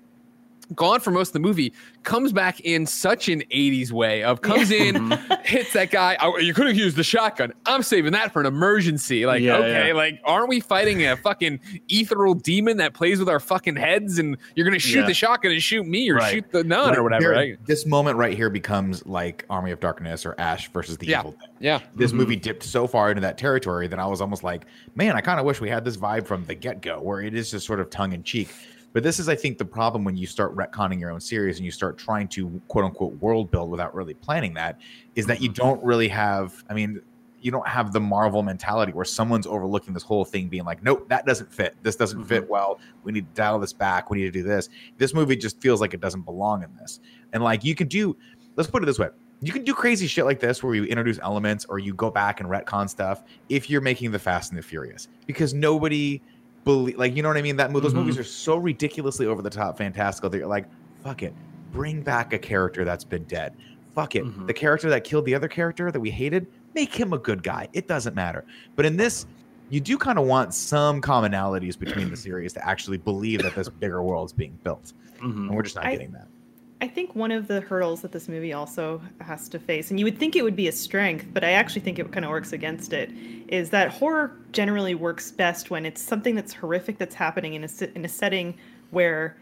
gone 0.75 0.99
for 0.99 1.11
most 1.11 1.29
of 1.29 1.33
the 1.33 1.39
movie, 1.39 1.73
comes 2.03 2.31
back 2.33 2.59
in 2.61 2.85
such 2.85 3.29
an 3.29 3.41
80s 3.51 3.91
way 3.91 4.23
of 4.23 4.41
comes 4.41 4.69
in, 4.71 5.11
hits 5.43 5.73
that 5.73 5.91
guy. 5.91 6.17
Oh, 6.21 6.37
you 6.37 6.53
could 6.53 6.67
have 6.67 6.75
used 6.75 6.97
the 6.97 7.03
shotgun. 7.03 7.53
I'm 7.65 7.83
saving 7.83 8.13
that 8.13 8.33
for 8.33 8.39
an 8.39 8.45
emergency. 8.45 9.25
Like, 9.25 9.41
Yeah, 9.41 9.57
okay, 9.57 9.87
yeah. 9.87 9.93
like, 9.93 10.19
aren't 10.25 10.49
we 10.49 10.59
fighting 10.59 11.05
a 11.05 11.15
fucking 11.17 11.59
ethereal 11.89 12.33
demon 12.33 12.77
that 12.77 12.93
plays 12.93 13.19
with 13.19 13.29
our 13.29 13.39
fucking 13.39 13.75
heads 13.75 14.19
and 14.19 14.37
you're 14.55 14.65
gonna 14.65 14.79
shoot 14.79 14.99
Yeah. 15.01 15.05
the 15.07 15.13
shotgun 15.13 15.51
and 15.51 15.61
shoot 15.63 15.85
me 15.85 16.09
or 16.09 16.15
Right. 16.15 16.33
shoot 16.33 16.51
the 16.51 16.63
nun 16.63 16.95
or 16.97 17.03
whatever, 17.03 17.23
Here- 17.23 17.31
right? 17.33 17.65
This 17.65 17.85
moment 17.85 18.17
right 18.17 18.35
here 18.35 18.49
becomes 18.49 19.05
like 19.05 19.45
Army 19.49 19.71
of 19.71 19.79
Darkness 19.79 20.25
or 20.25 20.35
Ash 20.37 20.69
versus 20.71 20.97
the 20.97 21.07
Yeah. 21.07 21.19
Evil 21.19 21.31
Dead. 21.39 21.49
Yeah. 21.59 21.79
This 21.95 22.11
Mhm. 22.11 22.15
movie 22.15 22.35
dipped 22.35 22.63
so 22.63 22.87
far 22.87 23.09
into 23.09 23.21
that 23.21 23.37
territory 23.37 23.87
that 23.87 23.99
I 23.99 24.05
was 24.05 24.21
almost 24.21 24.43
like, 24.43 24.65
man, 24.95 25.15
I 25.15 25.21
kind 25.21 25.39
of 25.39 25.45
wish 25.45 25.61
we 25.61 25.69
had 25.69 25.85
this 25.85 25.97
vibe 25.97 26.25
from 26.27 26.45
the 26.45 26.55
get 26.55 26.81
go, 26.81 26.99
where 27.01 27.21
it 27.21 27.33
is 27.33 27.51
just 27.51 27.65
sort 27.65 27.79
of 27.79 27.89
tongue 27.89 28.11
in 28.13 28.23
cheek. 28.23 28.49
But 28.93 29.03
this 29.03 29.19
is, 29.19 29.29
I 29.29 29.35
think, 29.35 29.57
the 29.57 29.65
problem 29.65 30.03
when 30.03 30.17
you 30.17 30.25
start 30.25 30.55
retconning 30.55 30.99
your 30.99 31.11
own 31.11 31.19
series 31.19 31.57
and 31.57 31.65
you 31.65 31.71
start 31.71 31.97
trying 31.97 32.27
to 32.29 32.61
quote 32.67 32.85
unquote 32.85 33.13
world 33.21 33.51
build 33.51 33.69
without 33.69 33.93
really 33.93 34.13
planning 34.13 34.53
that, 34.55 34.79
is 35.15 35.25
that 35.27 35.41
you 35.41 35.49
mm-hmm. 35.49 35.67
don't 35.67 35.83
really 35.83 36.07
have. 36.07 36.63
I 36.69 36.73
mean, 36.73 37.01
you 37.41 37.51
don't 37.51 37.67
have 37.67 37.93
the 37.93 37.99
Marvel 37.99 38.41
mentality 38.43 38.91
where 38.93 39.05
someone's 39.05 39.45
overlooking 39.45 39.93
this 39.93 40.03
whole 40.03 40.25
thing, 40.25 40.47
being 40.47 40.65
like, 40.65 40.83
nope, 40.83 41.07
that 41.09 41.25
doesn't 41.25 41.53
fit. 41.53 41.75
This 41.83 41.95
doesn't 41.95 42.25
fit 42.25 42.43
mm-hmm. 42.43 42.51
well. 42.51 42.79
We 43.03 43.11
need 43.11 43.33
to 43.33 43.41
dial 43.41 43.59
this 43.59 43.73
back. 43.73 44.09
We 44.09 44.17
need 44.17 44.25
to 44.25 44.31
do 44.31 44.43
this. 44.43 44.69
This 44.97 45.13
movie 45.13 45.35
just 45.35 45.61
feels 45.61 45.79
like 45.79 45.93
it 45.93 46.01
doesn't 46.01 46.23
belong 46.23 46.63
in 46.63 46.75
this. 46.75 46.99
And 47.33 47.43
like 47.43 47.63
you 47.63 47.75
can 47.75 47.87
do, 47.87 48.17
let's 48.55 48.69
put 48.69 48.83
it 48.83 48.85
this 48.85 48.99
way. 48.99 49.09
You 49.41 49.51
can 49.51 49.63
do 49.63 49.73
crazy 49.73 50.07
shit 50.07 50.25
like 50.25 50.39
this 50.39 50.63
where 50.63 50.73
you 50.73 50.85
introduce 50.85 51.19
elements 51.19 51.65
or 51.65 51.77
you 51.77 51.93
go 51.93 52.09
back 52.09 52.39
and 52.39 52.49
retcon 52.49 52.89
stuff 52.89 53.23
if 53.49 53.69
you're 53.69 53.81
making 53.81 54.11
the 54.11 54.17
Fast 54.17 54.51
and 54.51 54.57
the 54.57 54.63
Furious 54.63 55.09
because 55.27 55.53
nobody 55.53 56.21
believe 56.67 56.97
like 56.97 57.15
you 57.15 57.23
know 57.23 57.29
what 57.29 57.37
I 57.37 57.41
mean. 57.41 57.55
That 57.57 57.71
mo- 57.71 57.79
those 57.79 57.93
Mhm. 57.93 57.97
movies 57.97 58.17
are 58.19 58.23
so 58.23 58.57
ridiculously 58.57 59.25
over 59.25 59.41
the 59.41 59.49
top, 59.49 59.77
fantastical 59.77 60.29
that 60.29 60.37
you're 60.37 60.47
like, 60.47 60.65
fuck 61.03 61.23
it, 61.23 61.33
bring 61.71 62.01
back 62.01 62.33
a 62.33 62.37
character 62.39 62.85
that's 62.85 63.03
been 63.03 63.23
dead. 63.23 63.53
Fuck 63.95 64.15
it, 64.15 64.23
Mhm. 64.25 64.45
the 64.47 64.53
character 64.53 64.89
that 64.89 65.03
killed 65.03 65.25
the 65.25 65.33
other 65.33 65.47
character 65.47 65.91
that 65.91 65.99
we 65.99 66.11
hated, 66.11 66.45
make 66.75 66.93
him 66.93 67.13
a 67.13 67.17
good 67.17 67.41
guy. 67.41 67.67
It 67.73 67.87
doesn't 67.87 68.15
matter. 68.15 68.45
But 68.75 68.85
in 68.85 68.95
this, 68.97 69.25
you 69.69 69.79
do 69.81 69.97
kind 69.97 70.19
of 70.19 70.25
want 70.25 70.53
some 70.53 71.01
commonalities 71.01 71.77
between 71.79 72.09
the 72.11 72.17
series 72.27 72.53
to 72.53 72.67
actually 72.67 72.97
believe 72.97 73.41
that 73.41 73.55
this 73.55 73.69
bigger 73.69 74.03
world's 74.03 74.33
being 74.33 74.57
built, 74.63 74.93
Mhm. 75.19 75.23
and 75.47 75.55
we're 75.55 75.63
just 75.63 75.75
not 75.75 75.85
I- 75.87 75.91
getting 75.93 76.11
that. 76.11 76.27
I 76.79 76.87
think 76.87 77.15
one 77.15 77.31
of 77.31 77.47
the 77.47 77.59
hurdles 77.61 78.01
that 78.01 78.11
this 78.11 78.27
movie 78.27 78.53
also 78.53 79.01
has 79.21 79.49
to 79.49 79.57
face, 79.59 79.89
and 79.89 79.99
you 79.99 80.05
would 80.05 80.17
think 80.19 80.35
it 80.35 80.43
would 80.43 80.55
be 80.55 80.67
a 80.67 80.71
strength, 80.71 81.25
but 81.33 81.43
I 81.43 81.51
actually 81.51 81.81
think 81.81 81.97
it 81.97 82.11
kind 82.11 82.23
of 82.23 82.29
works 82.29 82.53
against 82.53 82.93
it, 82.93 83.09
is 83.47 83.71
that 83.71 83.89
horror 83.89 84.37
generally 84.51 84.93
works 84.93 85.31
best 85.31 85.71
when 85.71 85.85
it's 85.87 86.01
something 86.01 86.35
that's 86.35 86.53
horrific 86.53 86.99
that's 86.99 87.15
happening 87.15 87.55
in 87.55 87.63
a, 87.63 87.69
in 87.95 88.05
a 88.05 88.07
setting 88.07 88.55
where 88.91 89.37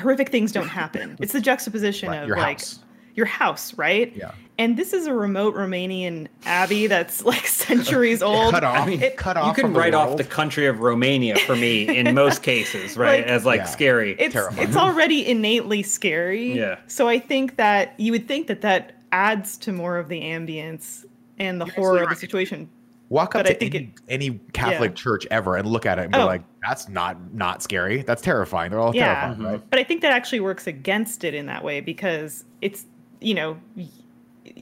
horrific 0.00 0.28
things 0.30 0.50
don't 0.50 0.68
happen. 0.68 1.16
It's 1.20 1.32
the 1.32 1.40
juxtaposition 1.40 2.08
Right, 2.10 2.22
of 2.22 2.28
your 2.28 2.36
like 2.36 2.58
house. 2.58 2.80
your 3.14 3.26
house, 3.26 3.74
right? 3.78 4.12
Yeah. 4.16 4.32
And 4.56 4.76
this 4.76 4.92
is 4.92 5.06
a 5.06 5.12
remote 5.14 5.56
Romanian 5.56 6.28
abbey 6.46 6.86
that's 6.86 7.24
like 7.24 7.46
centuries 7.46 8.22
old. 8.22 8.52
Cut 8.52 8.62
off. 8.62 8.78
I 8.78 8.86
mean, 8.86 9.02
It- 9.02 9.16
cut 9.16 9.36
You 9.36 9.42
off. 9.42 9.56
can 9.56 9.64
from 9.64 9.72
the 9.72 9.80
write 9.80 9.94
off 9.94 10.16
the 10.16 10.22
country 10.24 10.66
of 10.66 10.78
Romania 10.80 11.36
for 11.38 11.56
me 11.56 11.88
in 11.98 12.14
most 12.14 12.42
cases, 12.44 12.96
right? 12.96 13.20
Like- 13.22 13.26
As 13.30 13.44
like 13.44 13.58
Yeah. 13.60 13.64
scary. 13.66 14.16
it's 14.18 14.32
Terrifying. 14.32 14.68
it's 14.68 14.76
already 14.76 15.26
innately 15.26 15.82
scary. 15.82 16.52
Yeah. 16.52 16.78
So 16.86 17.08
I 17.08 17.18
think 17.18 17.56
that 17.56 17.94
you 17.98 18.12
would 18.12 18.28
think 18.28 18.46
that 18.46 18.60
that 18.60 18.92
adds 19.10 19.56
to 19.58 19.72
more 19.72 19.98
of 19.98 20.08
the 20.08 20.20
ambience 20.20 21.04
and 21.38 21.60
the 21.60 21.66
You're 21.66 21.74
horror 21.74 21.88
absolutely 21.98 22.04
of 22.04 22.10
the 22.10 22.16
situation. 22.16 22.68
Walk 23.08 23.34
up 23.34 23.40
But 23.44 23.46
I 23.50 23.52
to 23.54 23.58
think 23.58 23.74
any, 23.74 23.94
any 24.08 24.40
Catholic 24.52 24.92
yeah. 24.92 24.94
church 24.94 25.26
ever 25.30 25.56
and 25.56 25.68
look 25.68 25.84
at 25.84 25.98
it 25.98 26.04
and 26.04 26.12
be 26.12 26.18
Oh. 26.18 26.26
like, 26.26 26.42
"That's 26.66 26.88
not 26.88 27.16
not 27.34 27.62
scary. 27.62 28.02
That's 28.02 28.22
terrifying. 28.22 28.70
They're 28.70 28.80
all 28.80 28.94
Yeah. 28.94 29.14
terrifying, 29.14 29.42
right?" 29.46 29.56
Mm-hmm. 29.58 29.66
But 29.68 29.78
I 29.80 29.84
think 29.84 30.00
that 30.02 30.12
actually 30.12 30.40
works 30.40 30.66
against 30.66 31.22
it 31.24 31.34
in 31.34 31.46
that 31.46 31.62
way 31.64 31.80
because 31.80 32.44
it's 32.62 32.86
you 33.20 33.34
know 33.34 33.56
y- 33.76 33.86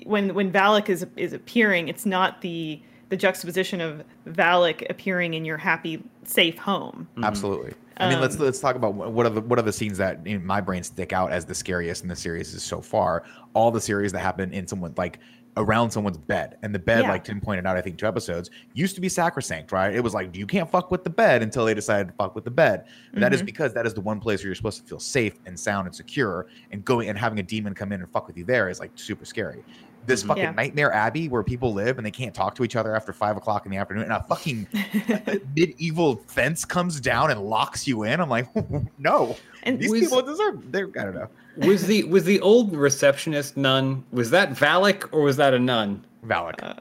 when 0.04 0.34
when 0.34 0.52
Valak 0.52 0.88
is 0.88 1.06
is 1.16 1.32
appearing, 1.32 1.88
it's 1.88 2.06
not 2.06 2.40
the 2.40 2.80
the 3.08 3.16
juxtaposition 3.16 3.80
of 3.80 4.02
Valak 4.26 4.88
appearing 4.88 5.34
in 5.34 5.44
your 5.44 5.58
happy 5.58 6.02
safe 6.24 6.58
home. 6.58 7.08
Absolutely. 7.22 7.74
I 7.98 8.08
mean, 8.08 8.20
let's 8.20 8.36
Um, 8.36 8.42
let's 8.42 8.58
talk 8.58 8.74
about 8.74 8.94
what 8.94 9.12
what 9.12 9.26
are 9.26 9.30
the 9.30 9.40
what 9.42 9.58
are 9.58 9.62
the 9.62 9.72
scenes 9.72 9.98
that 9.98 10.26
in 10.26 10.44
my 10.44 10.60
brain 10.60 10.82
stick 10.82 11.12
out 11.12 11.30
as 11.30 11.44
the 11.44 11.54
scariest 11.54 12.02
in 12.02 12.08
the 12.08 12.16
series 12.16 12.54
is 12.54 12.62
so 12.62 12.80
far. 12.80 13.24
All 13.54 13.70
the 13.70 13.80
series 13.80 14.12
that 14.12 14.20
happen 14.20 14.52
in 14.52 14.66
someone 14.66 14.94
like 14.96 15.18
around 15.58 15.90
someone's 15.90 16.16
bed, 16.16 16.56
and 16.62 16.74
the 16.74 16.78
bed, 16.78 17.02
Yeah. 17.02 17.10
like 17.10 17.24
Tim 17.24 17.40
pointed 17.40 17.66
out, 17.66 17.76
I 17.76 17.82
think 17.82 17.98
two 17.98 18.06
episodes 18.06 18.48
used 18.72 18.94
to 18.94 19.00
be 19.02 19.08
sacrosanct, 19.08 19.70
right? 19.70 19.94
It 19.94 20.02
was 20.02 20.14
like 20.14 20.34
you 20.34 20.46
can't 20.46 20.70
fuck 20.70 20.90
with 20.90 21.04
the 21.04 21.10
bed 21.10 21.42
until 21.42 21.64
they 21.66 21.74
decided 21.74 22.08
to 22.08 22.14
fuck 22.14 22.34
with 22.34 22.44
the 22.44 22.50
bed. 22.50 22.84
That 23.14 23.34
is 23.34 23.42
Mhm. 23.42 23.46
because 23.46 23.74
that 23.74 23.84
is 23.86 23.92
the 23.92 24.00
one 24.00 24.18
place 24.18 24.40
where 24.40 24.46
you're 24.48 24.54
supposed 24.54 24.80
to 24.80 24.88
feel 24.88 24.98
safe 24.98 25.34
and 25.44 25.58
sound 25.58 25.86
and 25.86 25.94
secure, 25.94 26.46
and 26.70 26.82
going 26.84 27.08
and 27.08 27.18
having 27.18 27.38
a 27.38 27.42
demon 27.42 27.74
come 27.74 27.92
in 27.92 28.00
and 28.00 28.10
fuck 28.10 28.26
with 28.26 28.36
you 28.38 28.44
there 28.44 28.68
is 28.70 28.80
like 28.80 28.92
super 28.94 29.24
scary. 29.26 29.62
This 30.06 30.22
Mhm. 30.22 30.26
fucking 30.26 30.42
Yeah. 30.42 30.50
nightmare 30.52 30.92
abbey 30.92 31.28
where 31.28 31.42
people 31.42 31.72
live 31.72 31.96
and 31.98 32.04
they 32.06 32.10
can't 32.10 32.34
talk 32.34 32.54
to 32.56 32.64
each 32.64 32.74
other 32.76 32.96
after 32.96 33.12
five 33.12 33.36
o'clock 33.36 33.66
in 33.66 33.70
the 33.70 33.78
afternoon, 33.78 34.04
and 34.04 34.12
a 34.12 34.24
fucking 34.28 34.66
medieval 35.56 36.22
fence 36.26 36.64
comes 36.64 37.00
down 37.00 37.30
and 37.30 37.40
locks 37.40 37.86
you 37.86 38.02
in. 38.04 38.20
I'm 38.20 38.28
like, 38.28 38.48
no, 38.98 39.36
And 39.62 39.78
these 39.78 39.90
was- 39.90 40.00
people 40.00 40.22
deserve. 40.22 40.72
They're 40.72 40.88
I 40.98 41.04
don't 41.04 41.14
know. 41.14 41.28
was 41.56 41.86
the 41.86 42.04
was 42.04 42.24
the 42.24 42.40
old 42.40 42.74
receptionist 42.74 43.56
nun? 43.56 44.04
Was 44.12 44.30
that 44.30 44.52
Valak 44.52 45.08
or 45.12 45.22
was 45.22 45.36
that 45.36 45.54
a 45.54 45.58
nun? 45.58 46.04
Valak, 46.26 46.62
Uh, 46.62 46.74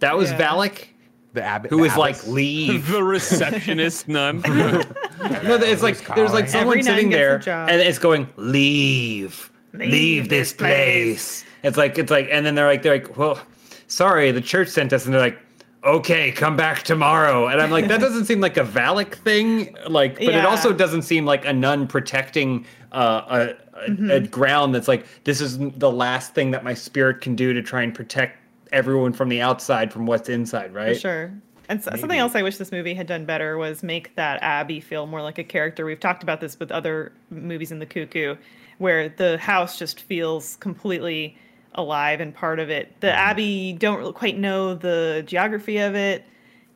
That 0.00 0.16
was 0.16 0.30
Yeah. 0.30 0.38
Valak, 0.38 0.84
the 1.32 1.42
abbot, 1.42 1.70
who 1.70 1.76
the 1.78 1.82
was 1.84 1.96
like 1.96 2.16
abbess. 2.16 2.28
leave. 2.28 2.88
the 2.92 3.02
receptionist 3.02 4.08
nun. 4.08 4.42
no, 4.46 4.82
it's 5.20 5.82
like 5.82 5.98
there's 6.14 6.32
like 6.32 6.48
someone 6.48 6.78
Every 6.78 6.82
sitting 6.82 7.10
there, 7.10 7.36
and 7.46 7.80
it's 7.80 7.98
going 7.98 8.28
leave, 8.36 9.50
leave, 9.72 9.90
Leave 9.90 10.28
this 10.28 10.50
this 10.50 10.52
place. 10.52 11.42
place. 11.42 11.44
It's 11.64 11.76
like 11.76 11.98
it's 11.98 12.10
like, 12.10 12.28
and 12.30 12.46
then 12.46 12.54
they're 12.54 12.66
like 12.68 12.82
they're 12.82 12.98
like, 12.98 13.16
well, 13.16 13.40
sorry, 13.88 14.30
the 14.30 14.40
church 14.40 14.68
sent 14.68 14.92
us, 14.92 15.04
and 15.04 15.12
they're 15.14 15.20
like. 15.20 15.38
Okay, 15.86 16.32
come 16.32 16.56
back 16.56 16.82
tomorrow. 16.82 17.48
And 17.48 17.60
I'm 17.60 17.70
like, 17.70 17.88
that 17.88 18.00
doesn't 18.06 18.24
seem 18.24 18.40
like 18.40 18.56
a 18.56 18.64
Valak 18.64 19.16
thing. 19.16 19.76
Like, 19.86 20.14
but 20.14 20.34
it 20.34 20.46
also 20.46 20.72
doesn't 20.72 21.02
seem 21.02 21.26
like 21.26 21.44
a 21.44 21.52
nun 21.52 21.86
protecting 21.86 22.64
uh, 22.92 23.20
a, 23.28 23.80
a, 23.80 23.90
Mm-hmm. 23.90 24.10
a 24.10 24.20
ground 24.20 24.74
that's 24.74 24.88
like, 24.88 25.04
this 25.24 25.42
is 25.42 25.58
the 25.58 25.92
last 25.92 26.34
thing 26.34 26.52
that 26.52 26.64
my 26.64 26.72
spirit 26.72 27.20
can 27.20 27.36
do 27.36 27.52
to 27.52 27.60
try 27.60 27.82
and 27.82 27.94
protect 27.94 28.38
everyone 28.72 29.12
from 29.12 29.28
the 29.28 29.42
outside 29.42 29.92
from 29.92 30.06
what's 30.06 30.30
inside, 30.30 30.68
For 30.72 30.78
right? 30.78 30.98
sure. 30.98 31.30
And 31.68 31.84
so, 31.84 31.90
something 31.96 32.18
else 32.18 32.34
I 32.34 32.40
wish 32.40 32.56
this 32.56 32.72
movie 32.72 32.94
had 32.94 33.06
done 33.06 33.26
better 33.26 33.58
was 33.58 33.82
make 33.82 34.16
that 34.16 34.42
abbey 34.42 34.80
feel 34.80 35.06
more 35.06 35.20
like 35.20 35.36
a 35.36 35.44
character. 35.44 35.84
We've 35.84 36.00
talked 36.00 36.22
about 36.22 36.40
this 36.40 36.58
with 36.58 36.72
other 36.72 37.12
movies 37.28 37.70
in 37.70 37.78
the 37.78 37.84
Cuckoo, 37.86 38.36
where 38.78 39.10
the 39.10 39.36
house 39.36 39.78
just 39.78 40.00
feels 40.00 40.56
completely 40.56 41.36
alive 41.74 42.20
and 42.20 42.34
part 42.34 42.58
of 42.60 42.70
it. 42.70 43.00
The 43.00 43.08
Mm-hmm. 43.08 43.16
Abbey 43.18 43.42
you 43.44 43.72
don't 43.74 44.14
quite 44.14 44.38
know 44.38 44.74
the 44.74 45.22
geography 45.26 45.78
of 45.78 45.94
it. 45.94 46.24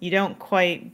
You 0.00 0.10
don't 0.10 0.38
quite, 0.38 0.92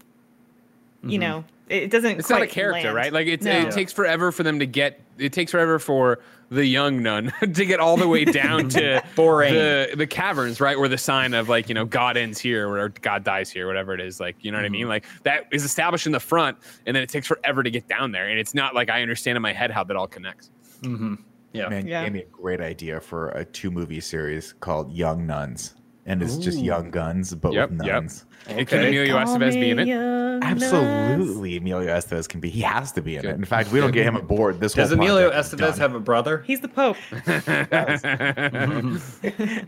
you 1.02 1.18
know, 1.18 1.44
it 1.68 1.84
it 1.84 1.90
doesn't. 1.90 2.11
Mm-hmm. 2.12 2.20
It's 2.20 2.30
not 2.30 2.42
a 2.42 2.46
character, 2.46 2.84
land. 2.88 2.96
right? 2.96 3.12
Like 3.12 3.26
it's, 3.26 3.44
No. 3.44 3.52
it 3.52 3.70
takes 3.72 3.92
forever 3.92 4.32
for 4.32 4.42
them 4.42 4.59
to 4.61 4.66
get. 4.66 5.00
It 5.18 5.32
takes 5.32 5.50
forever 5.52 5.78
for 5.78 6.20
the 6.50 6.66
young 6.66 7.02
nun 7.02 7.32
to 7.40 7.64
get 7.64 7.80
all 7.80 7.96
the 7.96 8.09
way 8.09 8.24
down 8.24 8.68
to 8.70 9.02
Boring. 9.16 9.55
the 9.55 9.90
the 9.96 10.07
caverns, 10.07 10.61
right, 10.61 10.78
where 10.78 10.88
the 10.88 10.98
sign 10.98 11.34
of 11.34 11.48
like 11.48 11.68
you 11.68 11.74
know 11.74 11.84
God 11.84 12.16
ends 12.16 12.38
here 12.38 12.68
or 12.68 12.88
God 12.88 13.24
dies 13.24 13.50
here, 13.50 13.66
whatever 13.66 13.92
it 13.94 14.00
is. 14.00 14.20
Like 14.20 14.36
you 14.40 14.50
know 14.50 14.59
what 14.59 14.64
I 14.64 14.70
mean? 14.70 14.88
Like 14.88 15.05
that 15.24 15.44
is 15.52 15.64
established 15.64 16.07
in 16.07 16.12
the 16.12 16.20
front, 16.20 16.57
and 16.86 16.96
then 16.96 17.02
it 17.02 17.09
takes 17.11 17.26
forever 17.26 17.62
to 17.62 17.70
get 17.70 17.88
down 17.88 18.12
there, 18.12 18.28
and 18.28 18.38
it's 18.38 18.55
not 18.55 18.74
like 18.74 18.88
I 18.90 19.02
understand 19.02 19.36
in 19.36 19.42
my 19.42 19.52
head 19.52 19.70
how 19.70 19.84
that 19.84 19.96
all 19.96 20.07
connects. 20.09 20.50
Mm-hmm. 20.82 21.14
Yeah. 21.55 21.68
Man, 21.68 21.86
you 21.86 21.92
Yeah. 21.92 22.05
gave 22.05 22.12
me 22.12 22.20
a 22.22 22.26
great 22.26 22.61
idea 22.61 23.00
for 23.00 23.28
a 23.30 23.44
two 23.44 23.70
movie 23.70 24.00
series 24.00 24.52
called 24.55 24.92
Young 24.92 25.26
Nuns, 25.26 25.74
and 26.05 26.22
it's 26.22 26.36
just 26.36 26.59
young 26.59 26.90
guns 26.90 27.34
but 27.34 27.52
Yep, 27.52 27.70
with 27.70 27.86
yep. 27.86 28.02
nuns. 28.02 28.26
And 28.46 28.66
Can 28.68 28.80
Emilio 28.80 29.16
Estevez 29.16 29.55
be 29.55 29.70
in 29.70 29.78
it? 29.78 29.88
young 29.88 30.40
nuns. 30.40 30.44
Absolutely, 30.44 31.57
Emilio 31.57 31.88
Estevez 31.94 32.28
can 32.28 32.40
be. 32.40 32.50
He 32.50 32.61
has 32.61 32.92
to 32.92 33.00
be 33.00 33.16
in 33.16 33.24
it. 33.24 33.36
In 33.36 33.44
fact, 33.44 33.72
we 33.72 33.80
don't 33.80 33.92
get 33.92 34.05
him 34.05 34.16
aboard. 34.16 34.61
This 34.61 34.76
one. 34.76 34.82
Does 34.82 34.90
whole 34.90 34.98
Emilio 35.00 35.30
Estevez 35.30 35.78
have 35.78 35.94
a 35.94 36.00
brother? 36.00 36.42
He's 36.46 36.61
the 36.61 36.68
Pope. 36.68 36.96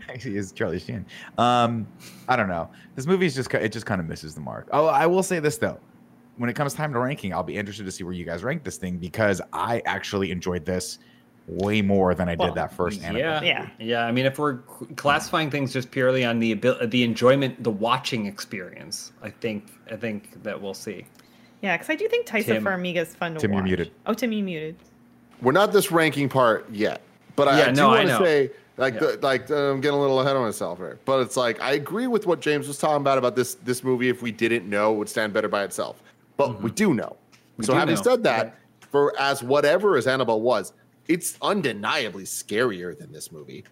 Actually, 0.09 0.37
is 0.37 0.51
Charlie 0.51 0.79
Sheen. 0.79 1.05
Um, 1.37 1.87
I 2.27 2.35
don't 2.35 2.49
know. 2.49 2.69
This 2.95 3.05
movie 3.07 3.25
is 3.25 3.35
just 3.35 3.53
it 3.53 3.71
just 3.71 3.85
kind 3.85 4.01
of 4.01 4.07
misses 4.07 4.35
the 4.35 4.41
mark. 4.41 4.67
Oh, 4.71 4.87
I 4.87 5.05
will 5.07 5.23
say 5.23 5.39
this 5.39 5.57
though. 5.57 5.79
When 6.37 6.49
it 6.49 6.53
comes 6.55 6.73
time 6.75 6.93
to 6.93 6.99
ranking, 6.99 7.33
I'll 7.33 7.41
be 7.43 7.57
interested 7.57 7.85
to 7.85 7.91
see 7.91 8.03
where 8.03 8.13
you 8.13 8.23
guys 8.25 8.43
rank 8.43 8.63
this 8.63 8.77
thing 8.77 8.97
because 8.97 9.41
I 9.53 9.81
actually 9.85 10.29
enjoyed 10.31 10.65
this 10.65 10.99
way 11.47 11.81
more 11.81 12.13
than 12.13 12.27
I 12.27 12.35
Well, 12.35 12.49
did 12.49 12.55
that 12.55 12.73
first 12.73 13.01
Annabelle. 13.01 13.41
Yeah, 13.43 13.63
Yeah. 13.63 13.69
yeah. 13.79 14.05
I 14.05 14.11
mean, 14.11 14.25
if 14.25 14.37
we're 14.37 14.57
classifying 14.97 15.49
things 15.49 15.71
just 15.71 15.89
purely 15.91 16.25
on 16.25 16.39
the 16.39 16.51
ability, 16.51 16.85
the 16.87 17.03
enjoyment, 17.03 17.63
the 17.63 17.71
watching 17.71 18.25
experience, 18.25 19.13
I 19.23 19.29
think 19.29 19.65
I 19.91 19.95
think 19.95 20.43
that 20.43 20.61
we'll 20.61 20.73
see. 20.73 21.05
Yeah, 21.61 21.75
because 21.77 21.89
I 21.89 21.95
do 21.95 22.07
think 22.09 22.27
Taissa 22.27 22.45
Tim. 22.45 22.63
Farmiga's 22.63 23.15
fun 23.15 23.33
to 23.33 23.39
Tim, 23.39 23.51
you're 23.51 23.61
watch. 23.61 23.67
muted. 23.67 23.91
Oh, 24.05 24.13
Tim, 24.13 24.31
you 24.31 24.43
muted. 24.43 24.75
We're 25.41 25.53
not 25.53 25.71
this 25.71 25.91
ranking 25.91 26.27
part 26.29 26.69
yet, 26.71 27.01
but 27.35 27.47
I, 27.47 27.57
Yeah, 27.59 27.63
I 27.63 27.69
do 27.69 27.73
no, 27.75 27.89
I 27.91 28.03
want 28.05 28.09
to 28.09 28.17
say, 28.25 28.51
like, 28.75 28.93
Yeah. 28.95 28.99
the, 28.99 29.19
like 29.21 29.49
uh, 29.49 29.71
I'm 29.71 29.79
getting 29.81 29.97
a 29.97 30.01
little 30.01 30.19
ahead 30.19 30.35
of 30.35 30.41
myself 30.41 30.77
here. 30.79 30.99
But 31.05 31.21
it's 31.21 31.37
like 31.37 31.61
I 31.61 31.71
agree 31.73 32.07
with 32.07 32.27
what 32.27 32.41
James 32.41 32.67
was 32.67 32.77
talking 32.77 32.97
about 32.97 33.17
about 33.17 33.35
this 33.37 33.55
this 33.55 33.83
movie. 33.85 34.09
If 34.09 34.21
we 34.21 34.31
didn't 34.31 34.69
know, 34.69 34.93
it 34.93 34.97
would 34.97 35.09
stand 35.09 35.31
better 35.33 35.47
by 35.47 35.63
itself. 35.63 36.03
But 36.35 36.61
we 36.61 36.71
do 36.71 36.93
know. 36.93 37.15
We 37.55 37.63
so 37.65 37.73
do 37.73 37.79
having 37.79 37.95
know. 37.95 38.01
said 38.01 38.23
that, 38.23 38.43
Right. 38.43 38.53
for 38.91 39.13
as 39.19 39.41
whatever 39.41 39.95
as 39.97 40.05
Annabelle 40.07 40.41
was, 40.41 40.73
it's 41.07 41.37
undeniably 41.41 42.23
scarier 42.23 42.97
than 42.97 43.11
this 43.11 43.31
movie. 43.31 43.63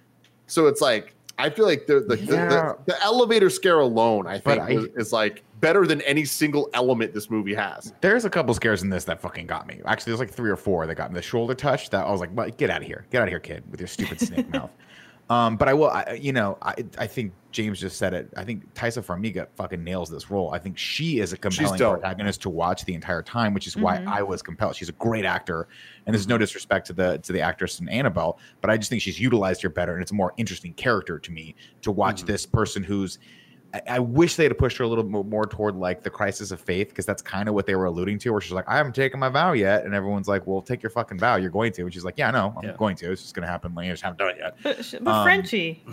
So 0.47 0.67
it's 0.67 0.81
like 0.81 1.13
I 1.37 1.49
feel 1.49 1.65
like 1.65 1.85
the 1.87 1.99
the, 2.01 2.15
the, 2.15 2.35
Yeah. 2.35 2.47
the, 2.47 2.77
the 2.85 3.03
elevator 3.03 3.49
scare 3.49 3.79
alone, 3.79 4.25
I 4.27 4.39
think, 4.39 4.61
I- 4.61 4.69
is, 4.71 4.85
is 4.95 5.13
like 5.13 5.43
better 5.59 5.85
than 5.87 6.01
any 6.01 6.23
single 6.25 6.69
element 6.73 7.13
this 7.13 7.29
movie 7.29 7.53
has. 7.55 7.93
There's 8.01 8.23
a 8.25 8.29
couple 8.29 8.53
scares 8.53 8.83
in 8.83 8.89
this 8.89 9.03
that 9.05 9.19
fucking 9.21 9.47
got 9.47 9.67
me. 9.67 9.81
Actually, 9.85 10.11
there's 10.11 10.19
like 10.19 10.31
three 10.31 10.49
or 10.49 10.55
four 10.57 10.85
that 10.87 10.95
got 10.95 11.11
me. 11.11 11.15
The 11.15 11.21
shoulder 11.21 11.55
touch 11.55 11.89
that 11.89 12.05
I 12.05 12.11
was 12.11 12.21
like, 12.21 12.29
well, 12.33 12.49
"Get 12.51 12.69
out 12.69 12.81
of 12.81 12.87
here! 12.87 13.05
Get 13.11 13.21
out 13.21 13.27
of 13.27 13.31
here, 13.31 13.39
kid, 13.39 13.63
with 13.69 13.79
your 13.81 13.87
stupid 13.87 14.19
snake 14.19 14.49
mouth." 14.53 14.71
Um, 15.29 15.57
but 15.57 15.67
I 15.67 15.73
will, 15.73 15.89
I, 15.89 16.19
you 16.21 16.31
know, 16.31 16.57
I 16.61 16.75
I 16.99 17.07
think 17.07 17.33
James 17.51 17.79
just 17.79 17.97
said 17.97 18.13
it. 18.13 18.29
I 18.37 18.43
think 18.43 18.71
Taissa 18.75 19.03
Farmiga 19.03 19.47
fucking 19.55 19.83
nails 19.83 20.07
this 20.09 20.29
role. 20.29 20.51
I 20.53 20.59
think 20.59 20.77
she 20.77 21.19
is 21.19 21.33
a 21.33 21.37
compelling 21.37 21.79
protagonist 21.79 22.41
to 22.43 22.49
watch 22.51 22.85
the 22.85 22.93
entire 22.93 23.23
time, 23.23 23.53
which 23.55 23.65
is 23.65 23.75
why 23.75 23.97
Mhm. 23.97 24.07
I 24.07 24.21
was 24.21 24.43
compelled. 24.43 24.75
She's 24.75 24.89
a 24.89 24.93
great 24.93 25.25
actor, 25.25 25.67
and 26.05 26.13
there's 26.13 26.25
Mm-hmm. 26.25 26.31
no 26.31 26.37
disrespect 26.37 26.85
to 26.87 26.93
the 26.93 27.17
to 27.23 27.33
the 27.33 27.41
actress 27.41 27.79
in 27.79 27.89
Annabelle, 27.89 28.37
but 28.61 28.69
I 28.69 28.77
just 28.77 28.91
think 28.91 29.01
she's 29.01 29.19
utilized 29.19 29.61
here 29.61 29.71
better, 29.71 29.93
and 29.93 30.01
it's 30.03 30.11
a 30.11 30.15
more 30.15 30.33
interesting 30.37 30.73
character 30.73 31.17
to 31.17 31.31
me 31.31 31.55
to 31.81 31.91
watch 31.91 32.21
Mhm. 32.23 32.27
this 32.27 32.45
person 32.45 32.83
who's 32.83 33.17
I, 33.75 33.81
I 33.95 33.99
wish 33.99 34.35
they'd 34.37 34.49
have 34.51 34.57
pushed 34.57 34.77
her 34.77 34.83
a 34.83 34.87
little 34.87 35.03
more, 35.03 35.23
more 35.23 35.45
toward 35.45 35.75
like 35.75 36.01
the 36.03 36.09
crisis 36.09 36.51
of 36.51 36.61
faith 36.61 36.89
because 36.89 37.05
that's 37.05 37.21
kind 37.21 37.49
of 37.49 37.55
what 37.55 37.65
they 37.65 37.75
were 37.75 37.85
alluding 37.85 38.19
to. 38.19 38.29
Where 38.31 38.39
she's 38.41 38.53
like, 38.53 38.67
I 38.67 38.77
haven't 38.77 38.93
taken 38.95 39.19
my 39.19 39.29
vow 39.29 39.51
yet, 39.51 39.85
and 39.85 39.93
everyone's 39.93 40.27
like, 40.27 40.47
Well, 40.47 40.61
take 40.61 40.81
your 40.81 40.89
fucking 40.89 41.19
vow. 41.19 41.35
You're 41.35 41.49
going 41.49 41.71
to. 41.73 41.81
And 41.83 41.93
she's 41.93 42.05
like, 42.05 42.15
Yeah, 42.17 42.29
I 42.29 42.31
know, 42.31 42.53
I'm 42.57 42.63
Yeah. 42.69 42.75
going 42.77 42.95
to. 42.97 43.11
It's 43.11 43.21
just 43.21 43.35
gonna 43.35 43.47
happen. 43.47 43.75
Like, 43.75 43.87
I 43.87 43.91
just 43.91 44.03
haven't 44.03 44.19
done 44.19 44.29
it 44.31 44.37
yet. 44.39 44.57
But, 44.63 44.85
sh- 44.85 44.95
but 45.01 45.11
Um, 45.13 45.23
Frenchie, 45.23 45.83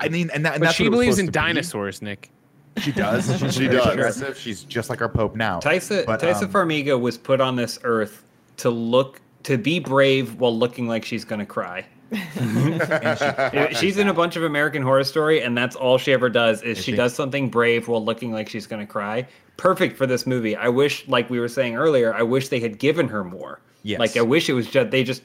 I 0.00 0.08
mean, 0.08 0.30
and, 0.32 0.44
that, 0.44 0.54
and 0.54 0.60
But 0.60 0.60
that's 0.60 0.74
she 0.74 0.84
what 0.84 0.88
it 0.88 0.90
believes 0.92 1.18
in 1.18 1.26
to 1.26 1.32
be. 1.32 1.34
dinosaurs, 1.34 2.00
Nick. 2.02 2.30
She 2.78 2.92
does. 2.92 3.26
She's 3.40 3.54
She 3.54 3.66
very 3.66 3.76
does. 3.78 3.86
progressive. 3.86 4.38
She's 4.38 4.62
just 4.64 4.88
like 4.88 5.02
our 5.02 5.08
Pope 5.08 5.34
now. 5.36 5.58
Taissa 5.60 6.06
But, 6.06 6.20
Taissa 6.20 6.44
um, 6.44 6.52
Farmiga 6.52 6.98
was 6.98 7.18
put 7.18 7.40
on 7.40 7.56
this 7.56 7.78
earth 7.84 8.24
to 8.58 8.70
look 8.70 9.20
to 9.44 9.58
be 9.58 9.78
brave 9.80 10.34
while 10.36 10.56
looking 10.56 10.86
like 10.88 11.04
she's 11.04 11.24
gonna 11.24 11.46
cry. 11.46 11.84
And 12.12 13.18
she- 13.18 13.74
She's 13.80 13.98
in 13.98 14.08
a 14.08 14.14
bunch 14.14 14.36
of 14.36 14.42
American 14.44 14.82
Horror 14.82 15.04
Story, 15.04 15.42
and 15.42 15.56
that's 15.56 15.76
all 15.76 15.98
she 15.98 16.12
ever 16.12 16.28
does 16.28 16.62
is 16.62 16.78
Is 16.78 16.84
she 16.84 16.92
she? 16.92 16.96
does 16.96 17.14
something 17.14 17.48
brave 17.50 17.88
while 17.88 18.04
looking 18.04 18.32
like 18.32 18.48
she's 18.48 18.66
gonna 18.66 18.86
cry. 18.86 19.26
Perfect 19.56 19.96
for 19.96 20.06
this 20.06 20.26
movie. 20.26 20.54
I 20.56 20.68
wish, 20.68 21.06
like 21.08 21.28
we 21.30 21.40
were 21.40 21.48
saying 21.48 21.76
earlier, 21.76 22.14
I 22.14 22.22
wish 22.22 22.48
they 22.48 22.60
had 22.60 22.78
given 22.78 23.08
her 23.08 23.24
more. 23.24 23.60
Yes. 23.82 23.98
Like 24.00 24.16
I 24.16 24.22
wish 24.22 24.48
it 24.48 24.52
was 24.54 24.66
just 24.68 24.90
they 24.90 25.02
just 25.04 25.22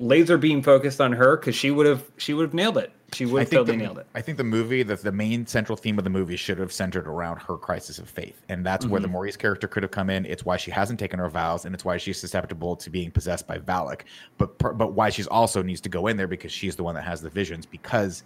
laser 0.00 0.38
beam 0.38 0.62
focused 0.62 1.00
on 1.00 1.12
her 1.12 1.36
because 1.36 1.54
she 1.54 1.70
would 1.70 1.86
have 1.86 2.02
she 2.16 2.34
would 2.34 2.42
have 2.42 2.54
nailed 2.54 2.78
it. 2.78 2.92
She 3.12 3.26
would 3.26 3.40
have 3.42 3.50
totally 3.50 3.76
the, 3.76 3.82
nailed 3.82 3.98
it. 3.98 4.06
I 4.14 4.20
think 4.20 4.38
the 4.38 4.44
movie, 4.44 4.82
the, 4.84 4.94
the 4.94 5.10
main 5.10 5.44
central 5.46 5.76
theme 5.76 5.98
of 5.98 6.04
the 6.04 6.10
movie 6.10 6.36
should 6.36 6.58
have 6.58 6.72
centered 6.72 7.08
around 7.08 7.38
her 7.42 7.56
crisis 7.56 7.98
of 7.98 8.08
faith. 8.08 8.40
And 8.48 8.64
that's 8.64 8.86
where 8.86 9.00
the 9.00 9.08
Mm-hmm. 9.08 9.14
Maurice 9.14 9.36
character 9.36 9.66
could 9.66 9.82
have 9.82 9.90
come 9.90 10.10
in. 10.10 10.24
It's 10.26 10.44
why 10.44 10.56
she 10.56 10.70
hasn't 10.70 11.00
taken 11.00 11.18
her 11.18 11.28
vows, 11.28 11.64
and 11.64 11.74
it's 11.74 11.84
why 11.84 11.96
she's 11.96 12.20
susceptible 12.20 12.76
to 12.76 12.88
being 12.88 13.10
possessed 13.10 13.48
by 13.48 13.58
Valak. 13.58 14.02
But 14.38 14.56
but 14.58 14.92
why 14.92 15.10
she's 15.10 15.26
also 15.26 15.62
needs 15.62 15.80
to 15.80 15.88
go 15.88 16.06
in 16.06 16.16
there 16.16 16.28
because 16.28 16.52
she's 16.52 16.76
the 16.76 16.84
one 16.84 16.94
that 16.94 17.02
has 17.02 17.20
the 17.20 17.30
visions, 17.30 17.66
because 17.66 18.22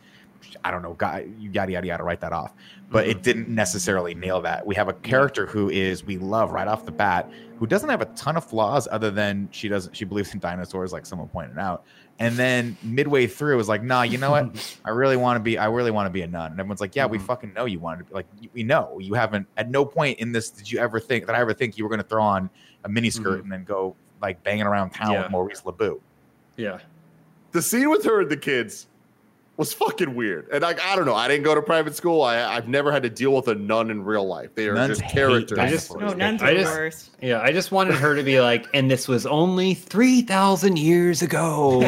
I 0.65 0.71
don't 0.71 0.83
know, 0.83 0.95
guy, 0.95 1.27
yada 1.39 1.73
yada 1.73 1.87
yada, 1.87 2.03
write 2.03 2.21
that 2.21 2.33
off. 2.33 2.53
But 2.91 3.05
Mm-hmm. 3.05 3.11
it 3.11 3.23
didn't 3.23 3.49
necessarily 3.49 4.15
nail 4.15 4.41
that. 4.43 4.65
We 4.67 4.75
have 4.77 4.89
a 4.89 4.93
character 4.93 5.47
who 5.47 5.69
is 5.71 6.05
we 6.05 6.17
love 6.19 6.53
right 6.53 6.69
off 6.69 6.85
the 6.85 6.93
bat, 6.93 7.31
who 7.59 7.67
doesn't 7.67 7.89
have 7.89 8.01
a 8.01 8.07
ton 8.07 8.37
of 8.37 8.45
flaws 8.45 8.87
other 8.91 9.11
than 9.11 9.49
she 9.51 9.69
doesn't 9.69 9.97
she 9.97 10.05
believes 10.05 10.33
in 10.35 10.41
dinosaurs, 10.41 10.93
like 10.93 11.05
someone 11.07 11.29
pointed 11.29 11.59
out. 11.59 11.85
And 12.21 12.37
then 12.37 12.77
midway 12.85 13.27
through, 13.27 13.55
it 13.55 13.57
was 13.57 13.69
like, 13.69 13.83
nah, 13.83 14.03
you 14.03 14.19
know 14.19 14.31
what? 14.31 14.79
I 14.85 14.91
really 14.91 15.17
want 15.17 15.37
to 15.37 15.41
be, 15.41 15.59
I 15.59 15.67
really 15.67 15.91
want 15.91 16.07
to 16.07 16.11
be 16.11 16.23
a 16.23 16.27
nun. 16.29 16.53
And 16.53 16.61
everyone's 16.61 16.81
like, 16.81 16.95
yeah, 16.95 17.07
we 17.07 17.19
Mhm. 17.19 17.23
fucking 17.23 17.53
know 17.55 17.65
you 17.65 17.81
wanted 17.81 17.99
to 17.99 18.05
be 18.05 18.15
like, 18.15 18.27
we 18.53 18.63
know 18.63 18.99
you 19.01 19.15
haven't. 19.15 19.49
At 19.57 19.69
no 19.71 19.85
point 19.85 20.21
in 20.21 20.31
this 20.31 20.51
did 20.51 20.71
you 20.71 20.79
ever 20.79 21.01
think 21.01 21.27
that 21.27 21.35
I 21.35 21.41
ever 21.41 21.53
think 21.53 21.77
you 21.77 21.83
were 21.85 21.91
going 21.91 22.03
to 22.03 22.07
throw 22.09 22.23
on 22.23 22.49
a 22.85 22.89
mini 22.89 23.11
skirt 23.11 23.43
and 23.43 23.51
then 23.51 23.65
go 23.65 23.97
like 24.23 24.41
banging 24.45 24.67
around 24.67 24.91
town 24.91 25.13
Yeah. 25.13 25.23
with 25.23 25.31
Maurice 25.33 25.65
LeBeau. 25.67 26.01
Yeah. 26.57 26.79
the 27.51 27.63
scene 27.63 27.89
with 27.91 28.05
her 28.05 28.21
and 28.23 28.31
the 28.31 28.37
kids 28.37 28.87
was 29.57 29.73
fucking 29.73 30.15
weird. 30.17 30.49
And 30.53 30.63
like, 30.63 30.81
I 30.81 30.97
don't 30.97 31.05
know. 31.07 31.15
I 31.15 31.29
didn't 31.29 31.45
go 31.45 31.55
to 31.55 31.63
private 31.63 31.95
school. 31.95 32.23
I, 32.23 32.43
I've 32.43 32.67
never 32.69 32.91
had 32.91 33.05
to 33.05 33.11
deal 33.11 33.33
with 33.35 33.47
a 33.49 33.55
nun 33.55 33.91
in 33.91 34.03
real 34.05 34.27
life. 34.27 34.51
They 34.55 34.67
are 34.69 34.75
Nuns 34.75 34.99
just 34.99 35.13
characters. 35.13 35.59
I 35.59 35.69
just- 35.71 35.97
no, 35.97 36.13
nuns 36.13 36.43
are 36.43 36.53
the 36.53 36.61
just- 36.61 36.73
worst. 36.75 37.11
Yeah, 37.23 37.41
I 37.41 37.53
just 37.53 37.71
wanted 37.73 37.95
her 37.95 38.15
to 38.17 38.23
be 38.23 38.41
like, 38.41 38.67
and 38.75 38.91
this 38.91 39.07
was 39.09 39.25
only 39.27 39.73
3,000 39.75 40.77
years 40.79 41.23
ago. 41.23 41.81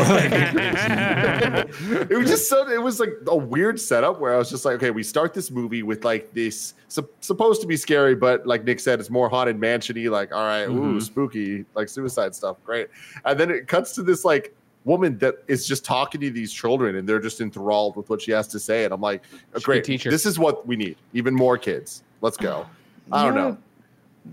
it 0.91 2.17
was 2.17 2.29
just 2.31 2.49
so 2.49 2.69
it 2.69 2.83
was 2.83 3.01
like 3.01 3.11
a 3.27 3.37
weird 3.37 3.81
setup 3.81 4.21
where 4.21 4.35
I 4.35 4.39
was 4.39 4.49
just 4.51 4.65
like, 4.65 4.77
okay, 4.77 4.91
we 4.91 5.03
start 5.03 5.35
this 5.35 5.51
movie 5.51 5.83
with 5.83 6.05
like 6.05 6.33
this 6.33 6.75
sup- 6.89 7.11
supposed 7.21 7.61
to 7.63 7.67
be 7.67 7.77
scary, 7.77 8.15
but 8.15 8.47
like 8.47 8.65
Nick 8.65 8.81
said, 8.81 9.01
it's 9.01 9.11
more 9.11 9.29
haunted 9.29 9.59
mansiony. 9.61 10.11
Like, 10.11 10.33
all 10.33 10.45
right, 10.45 10.65
ooh, 10.65 10.95
Mhm. 10.97 11.03
spooky, 11.03 11.65
like 11.75 11.89
suicide 11.89 12.35
stuff, 12.35 12.57
great. 12.65 12.89
And 13.25 13.39
then 13.39 13.51
it 13.51 13.67
cuts 13.69 13.93
to 13.97 14.03
this 14.03 14.25
like 14.25 14.55
woman 14.87 15.19
that 15.19 15.35
is 15.49 15.67
just 15.67 15.85
talking 15.85 16.21
to 16.23 16.31
these 16.31 16.53
children, 16.53 16.97
and 16.97 17.07
they're 17.09 17.21
just 17.21 17.41
enthralled 17.43 17.97
with 17.97 18.09
what 18.09 18.23
she 18.23 18.31
has 18.31 18.47
to 18.49 18.59
say. 18.59 18.85
And 18.85 18.95
I'm 18.95 19.01
like, 19.01 19.23
She's 19.55 19.63
a 19.63 19.65
great, 19.65 19.85
teacher. 19.85 20.11
this 20.11 20.25
is 20.25 20.39
what 20.39 20.67
we 20.67 20.77
need. 20.77 20.97
Even 21.13 21.35
more 21.35 21.59
kids. 21.59 22.03
Let's 22.23 22.37
go. 22.39 22.65
I 23.13 23.25
don't 23.25 23.35
You 23.35 23.41
know. 23.41 23.59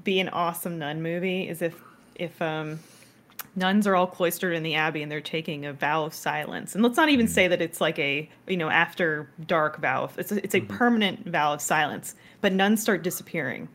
Be 0.03 0.19
an 0.19 0.29
awesome 0.29 0.79
nun 0.79 1.01
movie 1.03 1.47
is 1.49 1.61
if 1.61 1.79
if 2.15 2.41
um 2.41 2.79
nuns 3.55 3.85
are 3.85 3.95
all 3.95 4.07
cloistered 4.07 4.55
in 4.55 4.63
the 4.63 4.73
abbey 4.73 5.03
and 5.03 5.11
they're 5.11 5.21
taking 5.21 5.65
a 5.65 5.73
vow 5.73 6.03
of 6.05 6.13
silence. 6.13 6.73
And 6.73 6.83
let's 6.83 6.97
not 6.97 7.09
even 7.09 7.27
say 7.27 7.47
that 7.47 7.61
it's 7.61 7.79
like 7.81 7.99
a 7.99 8.27
you 8.47 8.57
know 8.57 8.69
after 8.69 9.29
dark 9.45 9.79
vow. 9.79 10.09
It's 10.17 10.31
a, 10.31 10.43
it's 10.43 10.55
a 10.55 10.61
permanent 10.61 11.27
vow 11.27 11.53
of 11.53 11.61
silence. 11.61 12.15
But 12.41 12.53
nuns 12.53 12.81
start 12.81 13.03
disappearing, 13.03 13.67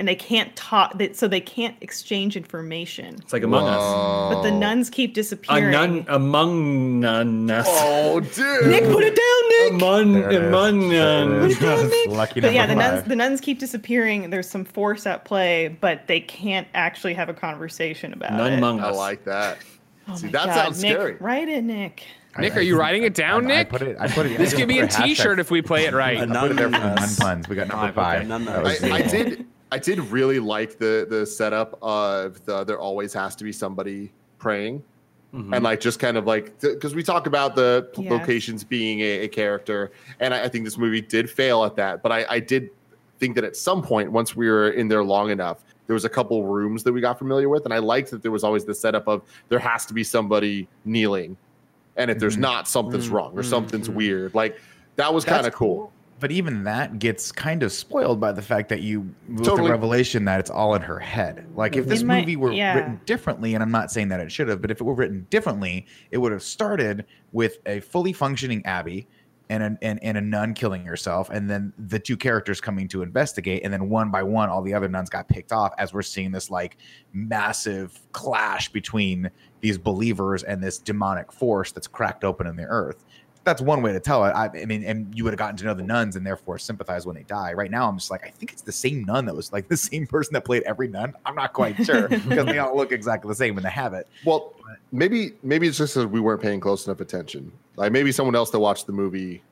and 0.00 0.08
they 0.08 0.16
can't 0.16 0.56
talk. 0.56 0.96
They, 0.98 1.12
so 1.12 1.28
they 1.28 1.40
can't 1.42 1.76
exchange 1.82 2.34
information. 2.36 3.16
it's 3.20 3.32
like 3.32 3.42
Among 3.44 3.68
Us. 3.68 4.34
But 4.34 4.42
the 4.42 4.50
nuns 4.50 4.90
keep 4.90 5.14
disappearing 5.14 5.68
A 5.68 5.70
nun 5.70 6.04
among 6.08 7.00
nun 7.00 7.50
us. 7.50 7.66
Oh, 7.68 8.18
dude. 8.18 8.66
Nick, 8.66 8.84
put 8.84 9.04
it 9.04 9.14
down, 9.14 9.48
Nick. 9.50 9.72
Among, 9.82 10.12
There 10.14 10.30
it 10.30 10.34
is. 10.42 10.48
among 10.48 10.88
There 10.88 11.26
nun. 11.28 11.42
it 11.44 11.50
is. 11.52 11.60
Nick. 11.90 12.08
Lucky 12.16 12.40
But 12.40 12.54
yeah, 12.54 12.66
the 12.66 12.74
number 12.74 12.96
nuns 12.96 13.08
the 13.08 13.16
nuns 13.16 13.40
keep 13.40 13.58
disappearing. 13.60 14.30
There's 14.30 14.48
some 14.48 14.64
force 14.64 15.06
at 15.06 15.24
play, 15.26 15.68
but 15.68 16.06
they 16.08 16.20
can't 16.20 16.66
actually 16.74 17.14
have 17.14 17.28
a 17.28 17.34
conversation 17.34 18.12
about 18.14 18.32
None 18.32 18.54
it. 18.54 18.56
among 18.58 18.80
I 18.80 18.90
like 18.90 19.24
that. 19.26 19.58
Oh 20.08 20.16
See, 20.16 20.28
that 20.28 20.46
God, 20.46 20.54
sounds 20.54 20.82
Nick, 20.82 20.92
scary. 20.96 21.16
Write 21.20 21.48
it, 21.48 21.62
Nick. 21.62 22.04
Nick, 22.38 22.56
are 22.56 22.60
you 22.62 22.78
writing 22.78 23.02
it 23.02 23.12
down, 23.14 23.42
I, 23.50 23.54
I 23.54 23.56
Nick? 23.58 23.68
put 23.68 23.82
it. 23.82 23.96
I 24.00 24.08
put 24.08 24.24
it. 24.24 24.38
This 24.38 24.54
could 24.54 24.66
be 24.66 24.76
put 24.80 24.84
a 24.84 24.86
hashtag- 24.86 25.04
T-shirt 25.04 25.38
if 25.40 25.50
we 25.50 25.60
play 25.62 25.84
it 25.84 25.92
right. 25.92 26.16
A 26.16 26.22
I 26.22 26.26
put 26.40 26.52
it 26.52 26.56
there 26.56 26.66
for 26.68 26.72
the 26.72 26.78
nun 26.78 26.94
Nonetheless. 26.94 27.18
puns. 27.18 27.48
We 27.48 27.56
got 27.56 27.68
number 27.68 27.86
Five, 27.92 27.94
five. 27.94 28.18
okay. 28.20 28.28
Nonetheless. 28.28 28.80
That 28.80 28.90
was 28.90 29.00
I, 29.02 29.04
I 29.04 29.08
did 29.08 29.46
I 29.72 29.78
did 29.78 29.98
really 30.00 30.38
like 30.40 30.78
the 30.78 31.06
the 31.08 31.24
setup 31.26 31.78
of 31.82 32.44
the 32.44 32.64
there 32.64 32.78
always 32.78 33.12
has 33.14 33.36
to 33.36 33.44
be 33.44 33.52
somebody 33.52 34.12
praying 34.38 34.82
Mhm. 35.34 35.54
and 35.54 35.62
like 35.62 35.78
just 35.78 36.00
kind 36.00 36.16
of 36.16 36.26
like 36.26 36.58
because 36.60 36.92
we 36.92 37.04
talk 37.04 37.28
about 37.28 37.54
the 37.54 37.88
p- 37.94 38.02
Yeah. 38.02 38.10
locations 38.14 38.64
being 38.64 38.98
a, 39.00 39.20
a 39.20 39.28
character 39.28 39.92
and 40.18 40.34
I, 40.34 40.44
I 40.44 40.48
think 40.48 40.64
this 40.64 40.76
movie 40.76 41.00
did 41.00 41.30
fail 41.30 41.62
at 41.64 41.76
that 41.76 42.02
but 42.02 42.10
I, 42.10 42.26
I 42.28 42.40
did 42.40 42.70
think 43.20 43.36
that 43.36 43.44
at 43.44 43.54
some 43.54 43.80
point 43.80 44.10
once 44.10 44.34
we 44.34 44.48
were 44.50 44.70
in 44.70 44.88
there 44.88 45.04
long 45.04 45.30
enough 45.30 45.58
there 45.86 45.94
was 45.94 46.04
a 46.04 46.08
couple 46.08 46.44
rooms 46.46 46.82
that 46.82 46.92
we 46.92 47.00
got 47.00 47.16
familiar 47.16 47.48
with 47.48 47.64
and 47.64 47.72
I 47.72 47.78
liked 47.78 48.10
that 48.10 48.22
there 48.22 48.32
was 48.32 48.42
always 48.42 48.64
the 48.64 48.74
setup 48.74 49.06
of 49.06 49.22
there 49.50 49.60
has 49.60 49.86
to 49.86 49.94
be 49.94 50.02
somebody 50.02 50.66
kneeling 50.84 51.36
and 51.96 52.10
if 52.10 52.18
there's 52.18 52.36
Mhm. 52.36 52.40
not 52.40 52.66
something's 52.66 53.08
Mm, 53.08 53.12
wrong 53.12 53.38
or 53.38 53.42
mm, 53.42 53.48
something's 53.48 53.88
mm. 53.88 53.94
weird 53.94 54.34
like 54.34 54.60
that 54.96 55.14
was 55.14 55.24
kind 55.24 55.46
of 55.46 55.52
cool 55.54 55.92
But 56.20 56.30
even 56.30 56.64
that 56.64 56.98
gets 56.98 57.32
kind 57.32 57.62
of 57.62 57.72
spoiled 57.72 58.20
by 58.20 58.32
the 58.32 58.42
fact 58.42 58.68
that 58.68 58.82
you, 58.82 59.12
with 59.28 59.44
Totally. 59.44 59.68
the 59.68 59.72
revelation 59.72 60.26
that 60.26 60.38
it's 60.38 60.50
all 60.50 60.74
in 60.74 60.82
her 60.82 60.98
head. 60.98 61.46
Like 61.56 61.76
if 61.76 61.86
this 61.86 62.02
might- 62.02 62.20
movie 62.20 62.36
were 62.36 62.52
yeah. 62.52 62.74
written 62.74 63.00
differently, 63.06 63.54
and 63.54 63.62
I'm 63.62 63.72
not 63.72 63.90
saying 63.90 64.08
that 64.08 64.20
it 64.20 64.30
should 64.30 64.48
have, 64.48 64.60
but 64.60 64.70
if 64.70 64.80
it 64.80 64.84
were 64.84 64.94
written 64.94 65.26
differently, 65.30 65.86
it 66.10 66.18
would 66.18 66.30
have 66.30 66.42
started 66.42 67.06
with 67.32 67.58
a 67.66 67.80
fully 67.80 68.12
functioning 68.12 68.64
abbey 68.66 69.08
and 69.48 69.62
a, 69.64 69.78
and, 69.82 69.98
and 70.04 70.16
a 70.16 70.20
nun 70.20 70.54
killing 70.54 70.84
herself, 70.84 71.28
and 71.30 71.50
then 71.50 71.72
the 71.76 71.98
two 71.98 72.16
characters 72.16 72.60
coming 72.60 72.86
to 72.86 73.02
investigate, 73.02 73.62
and 73.64 73.72
then 73.72 73.88
one 73.88 74.10
by 74.10 74.22
one, 74.22 74.48
all 74.48 74.62
the 74.62 74.72
other 74.72 74.88
nuns 74.88 75.10
got 75.10 75.26
picked 75.26 75.50
off 75.50 75.72
as 75.76 75.92
we're 75.92 76.02
seeing 76.02 76.30
this 76.30 76.50
like 76.50 76.76
massive 77.12 77.98
clash 78.12 78.68
between 78.68 79.28
these 79.60 79.76
believers 79.76 80.44
and 80.44 80.62
this 80.62 80.78
demonic 80.78 81.32
force 81.32 81.72
that's 81.72 81.88
cracked 81.88 82.22
open 82.22 82.46
in 82.46 82.54
the 82.54 82.64
earth 82.64 83.04
that's 83.44 83.62
one 83.62 83.80
way 83.82 83.92
to 83.92 84.00
tell 84.00 84.24
it. 84.26 84.30
I, 84.30 84.50
I 84.62 84.64
mean, 84.66 84.84
and 84.84 85.14
you 85.16 85.24
would 85.24 85.32
have 85.32 85.38
gotten 85.38 85.56
to 85.56 85.64
know 85.64 85.74
the 85.74 85.82
nuns 85.82 86.14
and 86.16 86.26
therefore 86.26 86.58
sympathize 86.58 87.06
when 87.06 87.16
they 87.16 87.22
die. 87.22 87.52
Right 87.54 87.70
now, 87.70 87.88
I'm 87.88 87.96
just 87.98 88.10
like, 88.10 88.24
I 88.24 88.30
think 88.30 88.52
it's 88.52 88.62
the 88.62 88.72
same 88.72 89.04
nun 89.04 89.24
that 89.26 89.34
was 89.34 89.52
like 89.52 89.68
the 89.68 89.76
same 89.90 90.06
person 90.06 90.34
that 90.34 90.44
played 90.44 90.62
every 90.64 90.88
nun. 90.88 91.14
I'm 91.24 91.34
not 91.34 91.52
quite 91.52 91.76
sure 91.84 92.08
because 92.08 92.46
they 92.46 92.58
all 92.58 92.76
look 92.76 92.92
exactly 92.92 93.28
the 93.28 93.34
same 93.34 93.54
when 93.54 93.64
they 93.64 93.70
have 93.70 93.94
it. 93.94 94.06
Well, 94.24 94.52
maybe 94.92 95.32
maybe 95.42 95.66
it's 95.66 95.78
just 95.78 95.94
that 95.94 96.08
we 96.08 96.20
weren't 96.20 96.42
paying 96.42 96.60
close 96.60 96.86
enough 96.86 97.00
attention. 97.00 97.50
Like 97.76 97.92
maybe 97.92 98.12
someone 98.12 98.34
else 98.34 98.50
that 98.50 98.58
watched 98.60 98.86
the 98.86 98.92
movie 98.92 99.42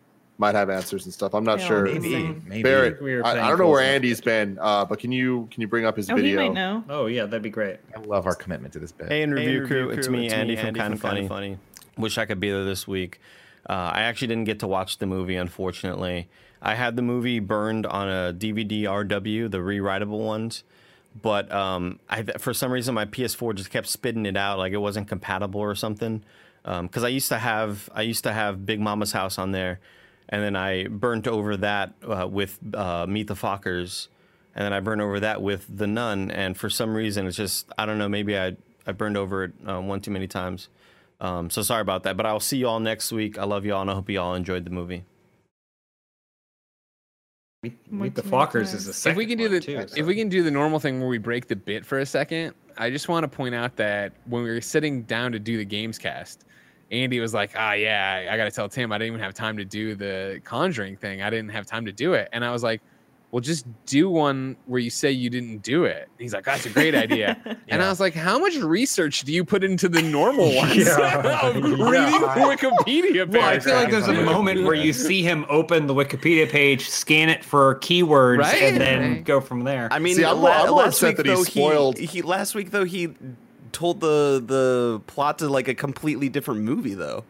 might 0.40 0.54
have 0.54 0.70
answers 0.70 1.04
and 1.04 1.12
stuff. 1.12 1.34
I'm 1.34 1.42
not 1.42 1.58
Yeah, 1.58 1.66
sure. 1.66 1.84
maybe. 1.86 2.10
Maybe, 2.10 2.40
maybe. 2.46 2.62
Barrett, 2.62 3.02
We 3.02 3.20
I, 3.22 3.46
I 3.46 3.48
don't 3.48 3.58
know 3.58 3.68
where 3.70 3.82
Andy's 3.82 4.20
been, 4.20 4.56
uh, 4.60 4.84
but 4.84 4.98
can 5.00 5.10
you 5.10 5.48
can 5.50 5.62
you 5.62 5.66
bring 5.66 5.84
up 5.86 5.96
his 5.96 6.08
Oh, 6.10 6.14
he 6.16 6.22
video? 6.22 6.42
might 6.46 6.52
know. 6.54 6.84
Oh 6.90 7.06
yeah, 7.06 7.24
that'd 7.24 7.42
be 7.42 7.50
great. 7.50 7.78
I 7.96 8.00
love 8.00 8.26
our 8.26 8.34
commitment 8.36 8.72
to 8.74 8.78
this 8.78 8.92
bit. 8.92 9.08
Hey, 9.08 9.22
in 9.22 9.32
review, 9.32 9.62
Review 9.62 9.66
crew, 9.66 9.90
it's 9.90 10.08
me, 10.08 10.28
Andy, 10.28 10.54
from 10.56 10.74
Kind 10.74 10.92
of 10.94 11.00
Kinda 11.02 11.26
funny. 11.26 11.58
Wish 11.96 12.18
I 12.18 12.26
could 12.26 12.38
be 12.38 12.50
there 12.50 12.64
this 12.64 12.86
week. 12.86 13.20
Uh, 13.68 13.90
I 13.94 14.02
actually 14.02 14.28
didn't 14.28 14.44
get 14.44 14.60
to 14.60 14.66
watch 14.66 14.98
the 14.98 15.06
movie, 15.06 15.36
unfortunately. 15.36 16.28
I 16.60 16.74
had 16.74 16.96
the 16.96 17.02
movie 17.02 17.38
burned 17.38 17.86
on 17.86 18.08
a 18.08 18.32
DVD 18.32 18.82
RW, 18.82 19.50
the 19.50 19.58
rewritable 19.58 20.18
ones, 20.24 20.64
but 21.20 21.50
um, 21.52 22.00
I, 22.08 22.22
for 22.22 22.52
some 22.52 22.72
reason 22.72 22.94
my 22.94 23.04
PS4 23.04 23.54
just 23.54 23.70
kept 23.70 23.86
spitting 23.86 24.26
it 24.26 24.36
out 24.36 24.58
like 24.58 24.72
it 24.72 24.78
wasn't 24.78 25.08
compatible 25.08 25.60
or 25.60 25.74
something. 25.74 26.22
Because 26.64 27.04
I 27.04 27.08
used 27.08 27.28
to 27.28 27.38
have 27.38 27.88
I 27.94 28.02
used 28.02 28.24
to 28.24 28.32
have 28.32 28.66
Big 28.66 28.78
Momma's 28.78 29.12
House 29.12 29.38
on 29.38 29.52
there, 29.52 29.80
and 30.28 30.42
then 30.42 30.54
I 30.54 30.86
burnt 30.88 31.26
over 31.26 31.56
that 31.56 31.94
uh, 32.06 32.28
with 32.28 32.58
uh, 32.74 33.06
Meet 33.08 33.28
the 33.28 33.34
Fockers, 33.34 34.08
and 34.54 34.64
then 34.64 34.74
I 34.74 34.80
burned 34.80 35.00
over 35.00 35.18
that 35.20 35.40
with 35.40 35.64
The 35.74 35.86
Nun, 35.86 36.30
and 36.30 36.58
for 36.58 36.68
some 36.68 36.94
reason 36.94 37.26
it's 37.26 37.36
just 37.36 37.72
I 37.78 37.86
don't 37.86 37.96
know 37.96 38.08
maybe 38.08 38.38
I 38.38 38.56
I 38.86 38.92
burned 38.92 39.16
over 39.16 39.44
it 39.44 39.52
uh, 39.66 39.80
one 39.80 40.00
too 40.00 40.10
many 40.10 40.26
times. 40.26 40.68
Um, 41.20 41.50
so 41.50 41.62
sorry 41.62 41.80
about 41.80 42.04
that, 42.04 42.16
but 42.16 42.26
I'll 42.26 42.40
see 42.40 42.58
you 42.58 42.68
all 42.68 42.80
next 42.80 43.10
week. 43.10 43.38
I 43.38 43.44
love 43.44 43.64
you 43.64 43.74
all, 43.74 43.82
and 43.82 43.90
I 43.90 43.94
hope 43.94 44.08
you 44.08 44.20
all 44.20 44.34
enjoyed 44.34 44.64
the 44.64 44.70
movie. 44.70 45.04
Meet, 47.64 47.92
Meet 47.92 48.14
the 48.14 48.22
Fockers 48.22 48.72
is 48.72 48.84
times. 48.84 49.02
the 49.02 49.10
if 49.10 49.16
we 49.16 49.26
can 49.26 49.36
do 49.36 49.48
the 49.48 49.58
too, 49.58 49.84
if 49.96 50.06
we 50.06 50.14
can 50.14 50.28
do 50.28 50.44
the 50.44 50.50
normal 50.50 50.78
thing 50.78 51.00
where 51.00 51.08
we 51.08 51.18
break 51.18 51.48
the 51.48 51.56
bit 51.56 51.84
for 51.84 51.98
a 51.98 52.06
second, 52.06 52.54
I 52.76 52.88
just 52.88 53.08
want 53.08 53.24
to 53.24 53.28
point 53.28 53.54
out 53.54 53.74
that 53.76 54.12
when 54.26 54.44
we 54.44 54.50
were 54.50 54.60
sitting 54.60 55.02
down 55.02 55.32
to 55.32 55.40
do 55.40 55.56
the 55.56 55.64
games 55.64 55.98
cast, 55.98 56.44
Andy 56.92 57.18
was 57.18 57.34
like, 57.34 57.50
"Ah, 57.56 57.72
yeah, 57.72 58.26
I, 58.30 58.34
I 58.34 58.36
got 58.36 58.44
to 58.44 58.52
tell 58.52 58.68
Tim 58.68 58.92
I 58.92 58.98
didn't 58.98 59.14
even 59.14 59.20
have 59.24 59.34
time 59.34 59.56
to 59.56 59.64
do 59.64 59.96
the 59.96 60.40
Conjuring 60.44 60.96
thing. 60.96 61.20
I 61.20 61.30
didn't 61.30 61.50
have 61.50 61.66
time 61.66 61.84
to 61.86 61.92
do 61.92 62.12
it." 62.12 62.28
And 62.32 62.44
I 62.44 62.52
was 62.52 62.62
like, 62.62 62.80
"Well, 63.30 63.40
just 63.40 63.66
do 63.86 64.08
one 64.08 64.56
where 64.66 64.80
you 64.80 64.90
say 64.90 65.10
you 65.12 65.28
didn't 65.30 65.58
do 65.62 65.84
it." 65.84 66.08
He's 66.18 66.32
like, 66.32 66.44
"That's 66.44 66.66
a 66.66 66.70
great 66.70 66.94
idea." 66.94 67.36
And 67.70 67.82
I 67.82 67.88
was 67.90 68.00
like, 68.00 68.14
"How 68.14 68.38
much 68.38 68.56
research 68.56 69.20
do 69.22 69.32
you 69.32 69.44
put 69.44 69.62
into 69.62 69.88
the 69.88 70.00
normal 70.02 70.54
ones? 70.56 70.76
Yeah. 70.76 71.40
Of 71.48 71.56
reading 71.56 71.78
Yeah. 71.78 72.56
Wikipedia 72.56 73.30
Well, 73.30 73.42
I 73.44 73.58
feel 73.58 73.74
like 73.74 73.90
there's 73.90 74.08
a 74.08 74.14
moment 74.22 74.64
where 74.64 74.74
you 74.74 74.92
see 74.92 75.22
him 75.22 75.44
open 75.48 75.86
the 75.86 75.94
Wikipedia 75.94 76.48
page, 76.48 76.88
scan 76.88 77.28
it 77.28 77.44
for 77.44 77.76
keywords, 77.76 78.38
Right, 78.38 78.62
and 78.62 78.80
then 78.80 79.00
right. 79.12 79.24
go 79.24 79.40
from 79.40 79.64
there. 79.64 79.88
I 79.90 79.98
mean, 79.98 80.14
See, 80.16 80.24
I'm 80.24 80.40
la- 80.40 80.64
I'm 80.64 80.70
last 80.72 80.94
upset 81.02 81.08
week 81.08 81.16
that 81.18 81.26
he 81.26 81.32
though 81.34 81.44
spoiled- 81.44 81.98
he, 81.98 82.06
he 82.06 82.22
last 82.22 82.54
week 82.54 82.70
though 82.70 82.84
he 82.84 83.10
told 83.72 84.00
the 84.00 84.42
the 84.44 85.00
plot 85.06 85.38
to 85.40 85.48
like 85.48 85.68
a 85.68 85.74
completely 85.74 86.28
different 86.30 86.62
movie 86.62 86.94
though. 86.94 87.24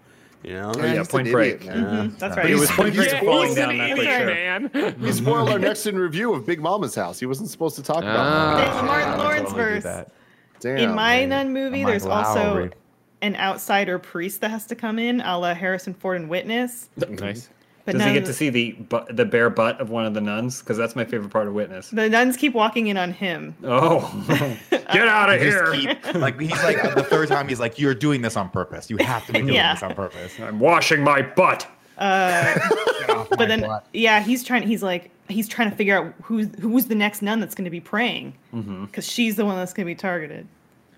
You 0.45 0.53
know, 0.55 0.73
Yeah, 0.77 0.89
he's 0.91 0.99
an 0.99 1.07
Point 1.07 1.27
idiot, 1.29 1.61
Break. 1.61 1.67
man. 1.67 1.85
Mhm, 2.11 2.19
that's 2.19 2.35
But 2.37 2.43
right. 2.45 2.51
It 2.51 2.55
was 2.59 2.71
Point 2.71 2.95
Break 2.95 3.11
he's- 3.11 3.25
falling 3.25 3.47
he's 3.49 3.57
down 3.57 3.71
an 3.71 3.79
that 3.79 3.99
idiot, 3.99 4.73
man. 4.75 4.95
He 5.01 5.13
spoiled 5.13 5.49
our 5.49 5.59
next 5.59 5.87
in 5.87 5.99
review 5.99 6.33
of 6.33 6.47
Big 6.47 6.61
Momma's 6.61 6.95
house. 6.95 7.19
He 7.19 7.27
wasn't 7.27 7.49
supposed 7.51 7.75
to 7.77 7.83
talk 7.83 7.99
about 8.05 8.57
that. 8.57 8.65
There's 8.67 8.77
a 8.79 8.83
Martin 8.85 9.09
I 9.09 9.17
Lawrence 9.17 9.49
totally 9.51 9.63
verse. 9.75 9.83
that. 9.85 10.13
Damn. 10.61 10.77
In 10.79 10.95
my 10.95 11.27
man. 11.27 11.29
nun 11.31 11.53
movie, 11.53 11.85
there's 11.85 12.05
like, 12.05 12.27
also 12.27 12.71
an 13.23 13.35
outsider 13.37 13.99
priest 13.99 14.41
that 14.43 14.51
has 14.53 14.65
to 14.67 14.75
come 14.77 14.99
in, 14.99 15.21
a 15.21 15.37
la 15.39 15.55
Harrison 15.55 15.93
Ford 15.95 16.21
and 16.21 16.29
Witness. 16.31 16.89
nice. 17.09 17.49
But 17.89 17.97
Does 17.97 18.05
he 18.05 18.13
get 18.13 18.27
to 18.27 18.35
see 18.35 18.51
the 18.51 18.73
bu- 18.73 19.11
the 19.11 19.25
bare 19.25 19.49
butt 19.49 19.81
of 19.81 19.89
one 19.89 20.05
of 20.05 20.13
the 20.13 20.21
nuns? 20.21 20.61
Because 20.61 20.77
that's 20.77 20.95
my 20.95 21.07
favorite 21.07 21.31
part 21.31 21.49
of 21.49 21.55
Witness. 21.55 21.89
the 21.89 22.07
nuns 22.07 22.37
keep 22.37 22.53
walking 22.53 22.89
in 22.89 22.99
on 22.99 23.13
him. 23.15 23.57
Oh, 23.65 24.13
get 24.71 25.09
out 25.09 25.33
of 25.33 25.41
Just 25.41 25.75
here! 25.75 25.95
keep- 25.95 26.15
like 26.17 26.39
he's 26.39 26.63
like 26.63 26.83
the 26.95 27.03
third 27.03 27.29
time 27.31 27.49
he's 27.49 27.61
like, 27.61 27.79
"You're 27.79 27.95
doing 27.95 28.21
this 28.21 28.37
on 28.37 28.51
purpose. 28.51 28.91
You 28.91 28.99
have 28.99 29.25
to 29.29 29.33
be 29.33 29.39
doing 29.41 29.55
Yeah. 29.55 29.73
this 29.73 29.83
on 29.83 29.95
purpose." 29.95 30.39
I'm 30.39 30.61
washing 30.61 31.03
my 31.03 31.23
butt. 31.23 31.67
Uh, 31.97 32.59
but 33.31 33.49
then, 33.49 33.67
yeah, 33.95 34.21
he's 34.21 34.45
trying. 34.45 34.65
He's 34.69 34.83
like, 34.83 35.11
he's 35.31 35.49
trying 35.49 35.71
to 35.71 35.77
figure 35.77 35.97
out 35.97 36.13
who's 36.23 36.49
who's 36.61 36.85
the 36.89 36.95
next 36.95 37.23
nun 37.23 37.41
that's 37.41 37.55
going 37.55 37.65
to 37.65 37.71
be 37.71 37.81
praying, 37.81 38.35
mm-hmm. 38.53 38.85
because 38.85 39.11
she's 39.11 39.37
the 39.37 39.47
one 39.47 39.57
that's 39.57 39.73
going 39.73 39.87
to 39.87 39.91
be 39.91 39.97
targeted. 39.97 40.47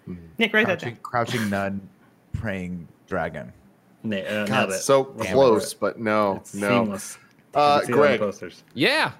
Hmm. 0.06 0.14
Nick, 0.38 0.52
write 0.52 0.66
that 0.66 0.80
down. 0.80 0.96
crouching 1.04 1.48
nun, 1.50 1.88
praying 2.32 2.88
dragon. 3.06 3.52
Na- 4.02 4.16
uh, 4.16 4.46
God, 4.46 4.72
so 4.74 5.14
it. 5.20 5.26
close, 5.32 5.74
but 5.74 5.98
no, 6.00 6.36
It's 6.36 6.54
no. 6.54 6.68
seamless. 6.84 7.18
Uh, 7.54 7.78
can 7.80 7.86
see 7.86 7.92
it 7.92 7.94
on 7.94 8.00
the 8.00 8.06
Greg, 8.08 8.20
posters. 8.20 8.64
Yeah, 8.74 9.12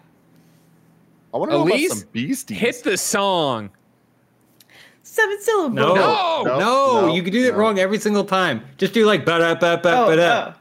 I 1.34 1.36
want 1.36 1.50
to 1.50 1.58
know 1.58 1.66
about 1.66 1.78
some 1.80 2.08
beasties. 2.12 2.58
hit 2.58 2.82
the 2.84 2.96
song. 2.96 3.70
Seven 5.02 5.40
syllables. 5.40 5.74
No, 5.74 5.94
No, 5.94 6.42
no, 6.44 7.00
no, 7.06 7.14
you 7.14 7.22
can 7.22 7.32
do 7.32 7.44
it 7.46 7.52
no. 7.52 7.58
wrong 7.58 7.78
every 7.78 7.98
single 7.98 8.24
time. 8.24 8.62
Just 8.78 8.94
do 8.94 9.04
like 9.04 9.24
ba 9.24 9.38
da 9.38 9.54
ba 9.54 9.80
ba 9.82 10.02
Oh, 10.02 10.06
ba 10.06 10.16
da. 10.16 10.52
oh. 10.54 10.56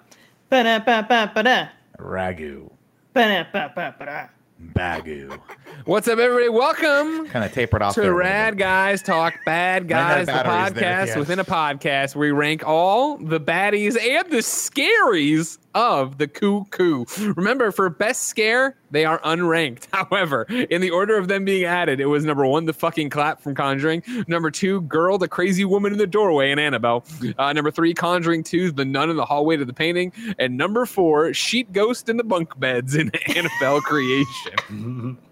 Ba-da, 0.50 0.80
ba-ba, 0.80 1.32
ba-da. 1.36 1.68
Ragu, 2.00 2.72
Ba-da, 3.14 3.46
ba-ba, 3.54 3.94
ba-da. 4.00 4.28
bagu. 4.74 5.40
What's 5.86 6.08
up, 6.08 6.20
everybody? 6.20 6.50
Welcome 6.50 7.28
Kind 7.30 7.46
of 7.46 7.54
tapered 7.54 7.82
off. 7.82 7.94
to 7.94 8.02
there 8.02 8.12
a 8.12 8.16
little 8.16 8.30
Rad. 8.30 8.58
Guys 8.58 9.02
Talk 9.02 9.34
Bad 9.46 9.88
Guys, 9.88 10.26
the 10.26 10.32
batteries 10.34 10.74
there, 10.74 10.94
podcast 10.94 11.08
yes. 11.08 11.16
within 11.18 11.40
a 11.40 11.46
podcast 11.46 12.16
where 12.16 12.28
we 12.28 12.32
rank 12.32 12.68
all 12.68 13.18
the 13.18 13.40
baddies 13.40 13.98
and 13.98 14.30
the 14.30 14.38
scaries 14.40 15.58
of 15.74 16.18
the 16.18 16.28
cuckoo. 16.28 17.06
Remember, 17.36 17.72
for 17.72 17.90
best 17.90 18.24
scare, 18.26 18.76
they 18.92 19.06
are 19.06 19.20
unranked. 19.22 19.88
However, 19.94 20.44
in 20.44 20.82
the 20.82 20.90
order 20.90 21.18
of 21.18 21.28
them 21.28 21.46
being 21.46 21.64
added, 21.64 22.00
it 22.02 22.08
was 22.08 22.26
number 22.26 22.46
one, 22.46 22.66
the 22.66 22.74
fucking 22.74 23.10
clap 23.10 23.42
from 23.42 23.56
Conjuring. 23.56 24.04
Number 24.28 24.52
two, 24.52 24.82
Girl, 24.82 25.18
the 25.18 25.28
crazy 25.28 25.64
woman 25.66 25.94
in 25.94 25.98
the 25.98 26.08
doorway 26.08 26.52
in 26.52 26.60
Annabelle. 26.60 27.06
Uh, 27.38 27.54
number 27.54 27.72
three, 27.72 27.94
Conjuring 27.94 28.44
2, 28.44 28.72
the 28.72 28.86
nun 28.86 29.10
in 29.10 29.16
the 29.16 29.26
hallway 29.26 29.56
to 29.58 29.66
the 29.66 29.74
painting. 29.74 30.12
And 30.38 30.58
number 30.58 30.86
four, 30.86 31.34
Sheet 31.34 31.72
Ghost 31.72 32.10
in 32.10 32.18
the 32.18 32.24
bunk 32.24 32.60
beds 32.60 32.96
in 32.96 33.12
Annabelle 33.36 33.82
creation. 33.82 35.18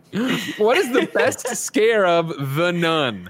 what 0.58 0.78
is 0.78 0.92
the 0.92 1.10
best 1.14 1.48
scare 1.56 2.06
of 2.06 2.56
the 2.56 2.72
nun? 2.72 3.30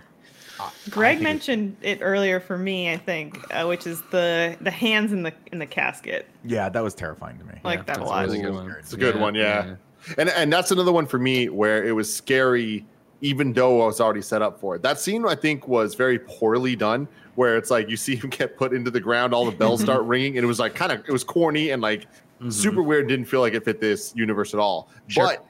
Greg 0.89 1.21
mentioned 1.21 1.75
it 1.81 1.99
earlier 2.01 2.39
for 2.39 2.57
me, 2.57 2.91
I 2.91 2.97
think, 2.97 3.37
uh, 3.53 3.65
which 3.65 3.85
is 3.85 4.01
the 4.11 4.57
the 4.61 4.71
hands 4.71 5.11
in 5.11 5.21
the 5.23 5.33
in 5.51 5.59
the 5.59 5.65
casket. 5.65 6.27
Yeah, 6.43 6.69
that 6.69 6.81
was 6.83 6.95
terrifying 6.95 7.37
to 7.37 7.43
me. 7.45 7.53
I 7.63 7.67
like 7.67 7.85
that 7.85 7.99
a 7.99 8.03
lot. 8.03 8.25
really 8.25 8.41
good 8.41 8.53
one. 8.53 8.71
It's 8.79 8.93
a 8.93 8.97
good 8.97 9.15
Yeah, 9.15 9.21
one, 9.21 9.35
yeah. 9.35 9.65
yeah. 9.65 9.75
And 10.17 10.29
and 10.29 10.51
that's 10.51 10.71
another 10.71 10.91
one 10.91 11.05
for 11.05 11.19
me 11.19 11.49
where 11.49 11.83
it 11.85 11.91
was 11.91 12.13
scary, 12.13 12.85
even 13.21 13.53
though 13.53 13.83
I 13.83 13.85
was 13.85 14.01
already 14.01 14.21
set 14.21 14.41
up 14.41 14.59
for 14.59 14.75
it. 14.75 14.81
That 14.81 14.99
scene 14.99 15.25
I 15.27 15.35
think 15.35 15.67
was 15.67 15.93
very 15.93 16.17
poorly 16.19 16.75
done, 16.75 17.07
where 17.35 17.57
it's 17.57 17.69
like 17.69 17.89
you 17.89 17.97
see 17.97 18.15
him 18.15 18.29
get 18.31 18.57
put 18.57 18.73
into 18.73 18.89
the 18.89 19.01
ground, 19.01 19.33
all 19.33 19.45
the 19.45 19.51
bells 19.55 19.81
start 19.81 20.03
ringing, 20.05 20.37
and 20.37 20.43
it 20.43 20.47
was 20.47 20.59
like 20.59 20.73
kind 20.73 20.91
of 20.91 20.99
it 21.07 21.11
was 21.11 21.23
corny 21.23 21.69
and 21.69 21.81
like 21.83 22.07
super 22.49 22.81
weird. 22.81 23.07
Didn't 23.07 23.25
feel 23.25 23.41
like 23.41 23.53
it 23.53 23.63
fit 23.63 23.79
this 23.79 24.13
universe 24.15 24.53
at 24.55 24.59
all. 24.59 24.89
Sure. 25.07 25.25
But 25.25 25.45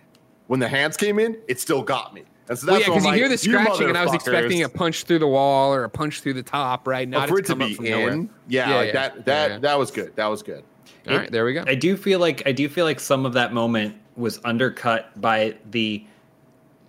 when 0.47 0.59
the 0.59 0.67
hands 0.67 0.97
came 0.97 1.19
in, 1.19 1.37
it 1.47 1.59
still 1.59 1.81
got 1.83 2.13
me. 2.13 2.23
And 2.49 2.57
so 2.57 2.65
Well, 2.67 2.75
that's 2.75 2.87
yeah, 2.87 2.93
when 2.93 2.99
because 2.99 3.05
you 3.05 3.11
I'm 3.11 3.17
hear 3.17 3.27
the 3.27 3.33
like, 3.35 3.43
"You 3.45 3.51
scratching, 3.65 3.89
and 3.89 3.97
I 3.97 4.03
was 4.05 4.13
expecting 4.13 4.63
a 4.63 4.69
punch 4.69 5.03
through 5.03 5.19
the 5.19 5.27
wall 5.27 5.73
or 5.73 5.83
a 5.83 5.89
punch 5.89 6.21
through 6.21 6.33
the 6.35 6.43
top, 6.43 6.87
right? 6.87 7.09
But 7.09 7.17
Not 7.17 7.29
oh, 7.29 7.33
for 7.33 7.39
it 7.39 7.45
to 7.47 7.51
come 7.53 7.61
up 7.61 7.67
be 7.67 7.73
from 7.75 7.85
nowhere. 7.85 8.09
in, 8.11 8.29
yeah, 8.47 8.69
Yeah, 8.69 8.75
like 8.77 8.87
yeah. 8.87 8.93
that 8.93 9.25
that 9.25 9.51
Yeah. 9.51 9.57
that 9.59 9.77
was 9.79 9.91
good. 9.91 10.15
That 10.15 10.27
was 10.27 10.41
good. 10.43 10.63
All 11.09 11.17
right, 11.17 11.31
there 11.31 11.45
we 11.45 11.53
go. 11.53 11.63
I 11.67 11.75
do 11.75 11.95
feel 11.97 12.19
like 12.19 12.43
I 12.45 12.51
do 12.53 12.67
feel 12.69 12.85
like 12.85 12.99
some 12.99 13.25
of 13.25 13.33
that 13.33 13.53
moment 13.53 13.95
was 14.15 14.39
undercut 14.45 15.19
by 15.21 15.55
the 15.71 16.03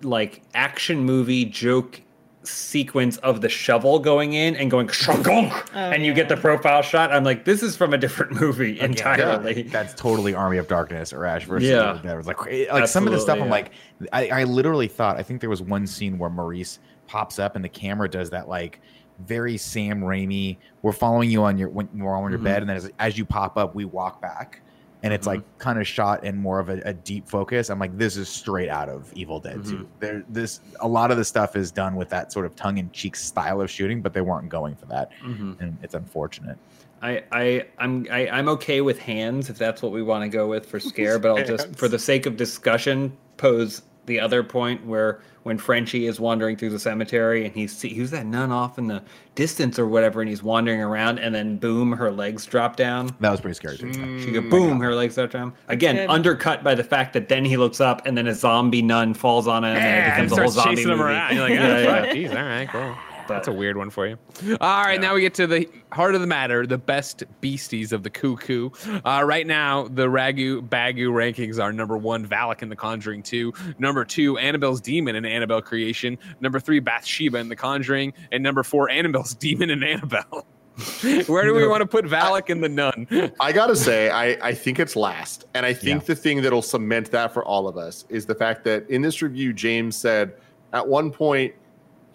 like 0.02 0.42
action 0.54 1.00
movie 1.04 1.44
joke 1.44 2.00
sequence 2.48 3.16
of 3.18 3.40
the 3.40 3.48
shovel 3.48 3.98
going 3.98 4.32
in 4.32 4.56
and 4.56 4.70
going 4.70 4.88
shonk, 4.88 5.68
and 5.74 6.04
you 6.04 6.14
get 6.14 6.28
the 6.28 6.36
profile 6.36 6.82
shot. 6.82 7.12
I'm 7.12 7.24
like, 7.24 7.44
this 7.44 7.62
is 7.62 7.76
from 7.76 7.92
a 7.94 7.98
different 7.98 8.40
movie 8.40 8.80
entirely. 8.80 9.62
That's 9.70 9.94
totally 9.94 10.34
Army 10.34 10.58
of 10.58 10.66
Darkness 10.68 11.12
or 11.12 11.24
Ash 11.26 11.44
versus 11.44 11.68
Yeah. 11.68 11.90
Evil 11.90 12.02
Dead. 12.02 12.18
It 12.18 12.26
like 12.26 12.72
like 12.72 12.86
some 12.88 13.06
of 13.06 13.12
the 13.12 13.20
stuff. 13.20 13.38
I'm 13.40 13.48
like, 13.50 13.70
I, 14.12 14.28
I 14.28 14.44
literally 14.44 14.88
thought. 14.88 15.16
I 15.16 15.22
think 15.22 15.40
there 15.40 15.50
was 15.50 15.62
one 15.62 15.86
scene 15.86 16.18
where 16.18 16.30
Maurice 16.30 16.78
pops 17.06 17.38
up 17.38 17.56
and 17.56 17.64
the 17.64 17.68
camera 17.68 18.08
does 18.08 18.30
that 18.30 18.48
like 18.48 18.80
very 19.26 19.56
Sam 19.56 20.00
Raimi. 20.00 20.58
We're 20.82 20.92
following 20.92 21.30
you 21.30 21.42
on 21.44 21.58
your 21.58 21.68
when 21.68 21.88
we're 21.94 22.16
on 22.16 22.30
your 22.30 22.38
Mhm. 22.40 22.44
bed, 22.44 22.62
and 22.62 22.68
then 22.70 22.76
as, 22.76 22.90
as 22.98 23.18
you 23.18 23.24
pop 23.24 23.56
up, 23.56 23.74
we 23.74 23.84
walk 23.84 24.20
back. 24.22 24.62
And 25.02 25.12
it's 25.14 25.26
like 25.28 25.42
kind 25.58 25.78
of 25.78 25.86
shot 25.86 26.24
in 26.24 26.36
more 26.36 26.58
of 26.58 26.68
a, 26.68 26.80
a 26.84 26.92
deep 26.92 27.28
focus. 27.28 27.70
I'm 27.70 27.78
like, 27.78 27.96
this 27.96 28.16
is 28.16 28.28
straight 28.28 28.68
out 28.68 28.88
of 28.88 29.12
Evil 29.14 29.38
Dead 29.38 29.64
2. 29.64 29.88
There, 30.00 30.24
this 30.28 30.58
a 30.80 30.88
lot 30.88 31.12
of 31.12 31.16
the 31.16 31.24
stuff 31.24 31.54
is 31.54 31.70
done 31.70 31.94
with 31.94 32.08
that 32.08 32.32
sort 32.32 32.46
of 32.46 32.56
tongue 32.56 32.78
in 32.78 32.90
cheek 32.90 33.14
style 33.14 33.60
of 33.60 33.70
shooting, 33.70 34.02
but 34.02 34.12
they 34.12 34.20
weren't 34.22 34.48
going 34.48 34.74
for 34.74 34.86
that, 34.86 35.10
Mhm. 35.24 35.60
and 35.60 35.78
it's 35.84 35.94
unfortunate. 35.94 36.58
I, 37.00 37.22
I 37.30 37.66
I'm 37.78 38.08
I, 38.10 38.28
I'm 38.28 38.48
okay 38.48 38.80
with 38.80 38.98
hands 38.98 39.50
if 39.50 39.56
that's 39.56 39.82
what 39.82 39.92
we 39.92 40.02
want 40.02 40.24
to 40.24 40.28
go 40.28 40.48
with 40.48 40.66
for 40.66 40.80
scare, 40.92 41.20
but 41.20 41.30
I'll 41.38 41.44
just 41.46 41.76
for 41.76 41.86
the 41.86 41.98
sake 41.98 42.26
of 42.26 42.36
discussion 42.36 43.16
pose 43.36 43.82
the 44.08 44.18
other 44.18 44.42
point 44.42 44.84
where 44.84 45.20
when 45.44 45.56
Frenchie 45.56 46.06
is 46.06 46.18
wandering 46.20 46.56
through 46.56 46.70
the 46.70 46.78
cemetery 46.78 47.46
and 47.46 47.54
he's 47.54 47.74
see, 47.74 47.94
who's 47.94 48.10
that 48.10 48.26
nun 48.26 48.50
off 48.50 48.76
in 48.76 48.86
the 48.88 49.02
distance 49.34 49.78
or 49.78 49.86
whatever, 49.86 50.20
and 50.20 50.28
he's 50.28 50.42
wandering 50.42 50.80
around, 50.82 51.18
and 51.20 51.34
then 51.34 51.56
boom, 51.56 51.92
her 51.92 52.10
legs 52.10 52.44
drop 52.44 52.76
down. 52.76 53.14
That 53.20 53.30
was 53.30 53.40
pretty 53.40 53.54
scary. 53.54 53.78
Too. 53.78 53.86
Mm. 53.86 54.22
She 54.24 54.32
go 54.32 54.40
boom, 54.42 54.78
oh 54.78 54.80
her 54.84 54.94
legs 54.94 55.14
drop 55.14 55.30
down. 55.30 55.54
Again, 55.68 55.94
good. 55.96 56.10
undercut 56.10 56.62
by 56.64 56.74
the 56.74 56.84
fact 56.84 57.12
that 57.14 57.28
then 57.28 57.44
he 57.44 57.56
looks 57.56 57.80
up 57.80 58.04
and 58.04 58.18
then 58.18 58.26
a 58.26 58.34
zombie 58.34 58.82
nun 58.82 59.14
falls 59.14 59.46
on 59.46 59.64
him 59.64 59.76
and 59.76 60.06
it 60.06 60.10
becomes 60.10 60.32
and 60.32 60.40
a 60.40 60.42
whole 60.42 60.50
starts 60.50 60.54
zombie 60.66 60.76
chasing 60.76 60.90
them 60.90 60.98
movie. 60.98 61.10
around. 61.12 61.34
You're 61.34 61.42
like, 61.48 61.52
oh, 61.52 61.54
Yeah, 61.54 62.04
yeah. 62.04 62.12
geez, 62.12 62.30
all 62.30 62.36
right, 62.42 62.68
cool. 62.68 62.96
But- 63.28 63.34
That's 63.34 63.48
a 63.48 63.52
weird 63.52 63.76
one 63.76 63.90
for 63.90 64.06
you. 64.06 64.18
All 64.60 64.82
right, 64.84 65.00
now 65.00 65.14
we 65.14 65.20
get 65.20 65.34
to 65.34 65.46
the 65.46 65.68
heart 65.92 66.14
of 66.14 66.20
the 66.20 66.26
matter, 66.26 66.66
the 66.66 66.78
best 66.78 67.22
beasties 67.40 67.92
of 67.92 68.02
the 68.02 68.10
cuckoo. 68.10 68.70
Uh, 69.04 69.22
right 69.24 69.46
now, 69.46 69.86
the 69.88 70.06
Ragu 70.06 70.66
Bagu 70.66 71.10
rankings 71.10 71.62
are 71.62 71.72
number 71.72 71.96
one, 71.98 72.26
Valak 72.26 72.62
in 72.62 72.68
The 72.70 72.76
Conjuring 72.76 73.22
2. 73.22 73.52
Number 73.78 74.04
two, 74.04 74.38
Annabelle's 74.38 74.80
Demon 74.80 75.14
in 75.14 75.24
Annabelle 75.24 75.60
Creation. 75.62 76.18
Number 76.40 76.58
three, 76.58 76.80
Bathsheba 76.80 77.38
in 77.38 77.48
The 77.48 77.56
Conjuring. 77.56 78.14
And 78.32 78.42
number 78.42 78.62
four, 78.62 78.90
Annabelle's 78.90 79.34
Demon 79.38 79.70
in 79.70 79.82
Annabelle. 79.82 80.46
Where 81.26 81.44
do 81.44 81.54
we 81.54 81.66
want 81.66 81.80
to 81.82 81.86
put 81.86 82.04
Valak 82.04 82.50
and 82.50 82.62
the 82.62 82.68
Nun? 82.68 83.32
I 83.40 83.52
gotta 83.52 83.74
say, 83.74 84.10
I, 84.10 84.38
I 84.48 84.54
think 84.54 84.78
it's 84.78 84.94
last. 84.96 85.44
And 85.54 85.66
I 85.66 85.72
think 85.74 86.02
Yeah. 86.02 86.06
the 86.06 86.14
thing 86.14 86.40
that'll 86.40 86.62
cement 86.62 87.10
that 87.10 87.34
for 87.34 87.44
all 87.44 87.66
of 87.68 87.76
us 87.76 88.04
is 88.08 88.26
the 88.26 88.34
fact 88.34 88.64
that 88.64 88.88
in 88.88 89.02
this 89.02 89.20
review, 89.20 89.52
James 89.52 89.96
said 89.96 90.34
at 90.72 90.86
one 90.86 91.10
point 91.10 91.52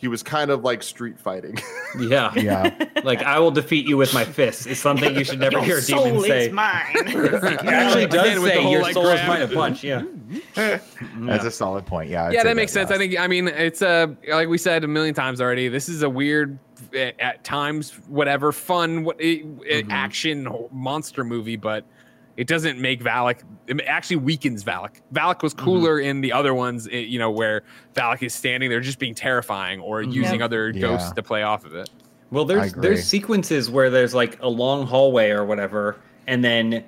he 0.03 0.09
was 0.09 0.21
kind 0.21 0.51
of 0.51 0.65
like 0.65 0.83
street 0.83 1.17
fighting. 1.17 1.57
Yeah. 1.99 2.33
Yeah. 2.35 2.87
Like 3.03 3.21
I 3.21 3.37
will 3.37 3.51
defeat 3.51 3.87
you 3.87 3.97
with 3.97 4.15
my 4.15 4.25
fists 4.25 4.65
is 4.65 4.79
something 4.79 5.15
you 5.15 5.23
should 5.23 5.39
never 5.39 5.59
hear 5.61 5.75
Your 5.75 5.77
a 5.77 5.81
demon 5.85 6.03
soul 6.15 6.23
say. 6.23 6.47
is 6.47 6.51
mine. 6.51 6.85
It 6.95 7.43
actually 7.67 8.07
does 8.07 8.25
Again, 8.37 8.41
say 8.41 8.61
whole, 8.63 8.71
your 8.71 8.81
like, 8.81 8.93
soul 8.95 9.07
is 9.09 9.27
mine 9.27 9.41
a 9.43 9.47
punch. 9.47 9.83
Yeah. 9.83 10.01
That's 10.55 11.45
a 11.45 11.51
solid 11.51 11.85
point. 11.85 12.09
Yeah. 12.09 12.25
I'd 12.25 12.33
yeah, 12.33 12.43
that 12.43 12.55
makes 12.55 12.71
sense. 12.71 12.89
last. 12.89 12.95
I 12.95 12.99
think. 12.99 13.19
I 13.19 13.27
mean, 13.27 13.47
it's 13.47 13.83
a 13.83 14.17
like 14.27 14.47
we 14.47 14.57
said 14.57 14.83
a 14.83 14.87
million 14.87 15.13
times 15.13 15.39
already. 15.39 15.67
This 15.67 15.87
is 15.87 16.01
a 16.01 16.09
weird, 16.09 16.57
at 17.19 17.43
times, 17.43 17.91
whatever 18.07 18.51
fun, 18.51 19.03
what 19.03 19.19
Mm-hmm. 19.19 19.91
action 19.91 20.47
monster 20.71 21.23
movie, 21.23 21.57
but 21.57 21.85
it 22.38 22.47
doesn't 22.47 22.79
make 22.79 23.01
Valak. 23.03 23.41
It 23.67 23.81
actually 23.81 24.15
weakens 24.17 24.63
Valak. 24.63 25.01
Valak 25.13 25.43
was 25.43 25.53
Mm-hmm. 25.53 25.63
cooler 25.65 25.99
in 25.99 26.21
the 26.21 26.31
other 26.34 26.53
ones, 26.53 26.88
you 26.88 27.19
know, 27.19 27.31
where 27.31 27.63
Valak 27.95 28.23
is 28.23 28.34
standing 28.34 28.69
there 28.69 28.79
just 28.81 28.99
being 28.99 29.13
terrifying 29.15 29.79
or 29.79 30.01
using 30.01 30.41
other 30.41 30.69
Yeah. 30.71 30.81
ghosts 30.81 31.11
to 31.13 31.23
play 31.23 31.43
off 31.43 31.65
of 31.65 31.75
it. 31.75 31.89
Well, 32.31 32.45
there's 32.45 32.73
there's 32.73 33.03
sequences 33.05 33.69
where 33.69 33.89
there's 33.91 34.15
like 34.15 34.41
a 34.41 34.47
long 34.49 34.88
hallway 34.88 35.29
or 35.29 35.45
whatever, 35.45 35.97
and 36.25 36.43
then 36.43 36.84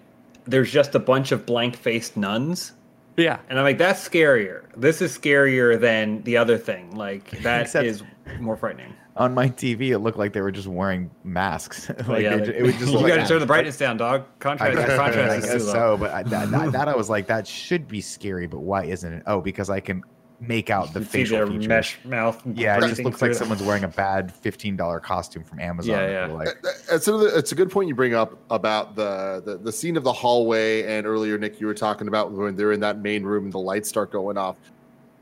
there's 0.46 0.72
just 0.72 0.96
a 0.96 1.00
bunch 1.00 1.32
of 1.32 1.46
blank 1.46 1.76
faced 1.76 2.18
nuns. 2.18 2.72
Yeah. 3.18 3.38
And 3.50 3.58
I'm 3.60 3.64
like, 3.64 3.78
that's 3.78 4.08
scarier. 4.08 4.64
This 4.76 5.02
is 5.02 5.18
scarier 5.18 5.80
than 5.80 6.22
the 6.24 6.36
other 6.38 6.58
thing. 6.58 6.96
Like 6.96 7.30
that 7.44 7.74
is 7.76 8.02
Except- 8.02 8.42
more 8.42 8.58
frightening. 8.58 8.94
On 9.18 9.34
my 9.34 9.48
TV, 9.48 9.92
it 9.92 10.00
looked 10.00 10.18
like 10.18 10.34
they 10.34 10.42
were 10.42 10.52
just 10.52 10.68
wearing 10.68 11.10
masks. 11.24 11.90
Oh, 11.90 11.94
like 12.00 12.08
Well, 12.08 12.22
yeah, 12.22 12.36
they, 12.38 12.46
like- 12.48 12.56
it 12.56 12.64
was 12.64 12.74
just 12.78 12.86
you 12.92 12.98
look 13.00 13.08
got 13.08 13.16
to 13.16 13.26
turn 13.28 13.40
the 13.40 13.46
brightness 13.46 13.78
down, 13.78 13.98
dog. 13.98 14.22
I 14.24 14.26
Contrast, 14.40 14.76
guess, 14.76 14.90
I 14.90 14.96
contrast 14.98 15.38
is 15.38 15.46
guess 15.46 15.54
too 15.66 15.72
so, 15.72 15.98
but 15.98 16.12
I, 16.12 16.24
that, 16.24 16.52
that, 16.52 16.72
that 16.74 16.88
I 16.90 16.96
was 16.96 17.10
like, 17.10 17.28
that 17.28 17.48
should 17.48 17.88
be 17.88 18.02
scary, 18.02 18.46
but 18.48 18.60
why 18.60 18.84
isn't 18.86 19.12
it? 19.14 19.24
Oh, 19.26 19.40
because 19.40 19.70
I 19.70 19.80
can 19.80 20.04
make 20.42 20.70
out 20.70 20.94
the 20.94 21.00
facial 21.00 21.38
their 21.38 21.48
features. 21.48 21.68
mesh 21.68 21.98
mouth. 22.04 22.42
Yeah, 22.56 22.78
it 22.78 22.90
just 22.90 23.02
looks 23.06 23.22
like 23.22 23.32
it. 23.32 23.36
someone's 23.36 23.64
wearing 23.64 23.86
a 23.86 23.88
bad 23.88 24.34
fifteen 24.34 24.76
dollar 24.76 25.00
costume 25.00 25.46
from 25.46 25.62
Amazon. 25.62 25.96
Yeah, 25.96 26.28
yeah. 26.28 26.34
Like, 26.34 26.50
It's 26.92 27.08
a, 27.08 27.38
it's 27.38 27.54
a 27.54 27.56
good 27.56 27.72
point 27.72 27.88
you 27.88 27.96
bring 27.96 28.14
up 28.14 28.38
about 28.50 28.98
the, 28.98 29.42
the 29.46 29.56
the 29.58 29.72
scene 29.72 29.96
of 29.96 30.04
the 30.04 30.12
hallway, 30.12 30.84
and 30.84 31.08
earlier, 31.08 31.38
Nick, 31.38 31.62
you 31.62 31.68
were 31.68 31.74
talking 31.74 32.10
about 32.10 32.34
when 32.34 32.58
they're 32.58 32.74
in 32.74 32.82
that 32.82 33.00
main 33.00 33.24
room 33.24 33.46
and 33.46 33.54
the 33.54 33.60
lights 33.60 33.88
start 33.88 34.12
going 34.12 34.38
off. 34.38 34.58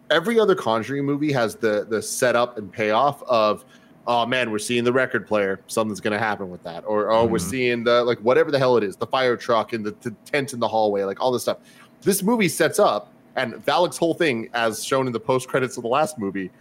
Every 0.10 0.40
other 0.40 0.56
Conjuring 0.56 1.06
movie 1.06 1.32
has 1.32 1.56
the 1.58 1.86
the 1.88 2.02
setup 2.02 2.58
and 2.58 2.72
payoff 2.72 3.22
of, 3.24 3.64
oh 4.06 4.26
man, 4.26 4.52
we're 4.52 4.60
seeing 4.60 4.84
the 4.84 4.92
record 4.94 5.26
player, 5.28 5.60
something's 5.68 6.02
gonna 6.02 6.20
happen 6.20 6.50
with 6.50 6.62
that, 6.64 6.84
or 6.86 7.12
oh, 7.12 7.26
we're 7.26 7.38
Mhm. 7.38 7.50
seeing 7.50 7.84
the 7.84 8.04
like 8.04 8.20
whatever 8.20 8.52
the 8.52 8.60
hell 8.60 8.76
it 8.78 8.84
is, 8.84 8.96
the 8.96 9.08
fire 9.08 9.38
truck 9.38 9.74
and 9.74 9.86
the, 9.86 9.96
the 10.02 10.12
tent 10.26 10.54
in 10.54 10.60
the 10.60 10.68
hallway, 10.68 11.04
like 11.04 11.22
all 11.22 11.32
this 11.32 11.44
stuff. 11.44 11.58
This 12.02 12.22
movie 12.22 12.50
sets 12.50 12.80
up, 12.80 13.10
and 13.36 13.56
Valak's 13.66 13.98
whole 13.98 14.14
thing, 14.14 14.50
as 14.54 14.84
shown 14.84 15.08
in 15.08 15.14
the 15.14 15.20
post 15.20 15.48
credits 15.48 15.78
of 15.78 15.84
the 15.84 15.90
last 15.90 16.18
movie, 16.20 16.52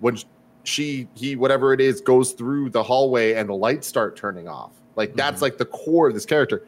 when 0.00 0.18
she 0.64 1.06
he 1.14 1.36
whatever 1.36 1.72
it 1.72 1.80
is 1.80 2.00
goes 2.00 2.32
through 2.32 2.70
the 2.70 2.82
hallway 2.82 3.34
and 3.34 3.48
the 3.48 3.54
lights 3.54 3.86
start 3.86 4.16
turning 4.16 4.48
off. 4.48 4.70
Like 4.96 5.14
that's 5.14 5.42
like 5.42 5.58
the 5.58 5.66
core 5.66 6.08
of 6.08 6.14
this 6.14 6.26
character. 6.26 6.62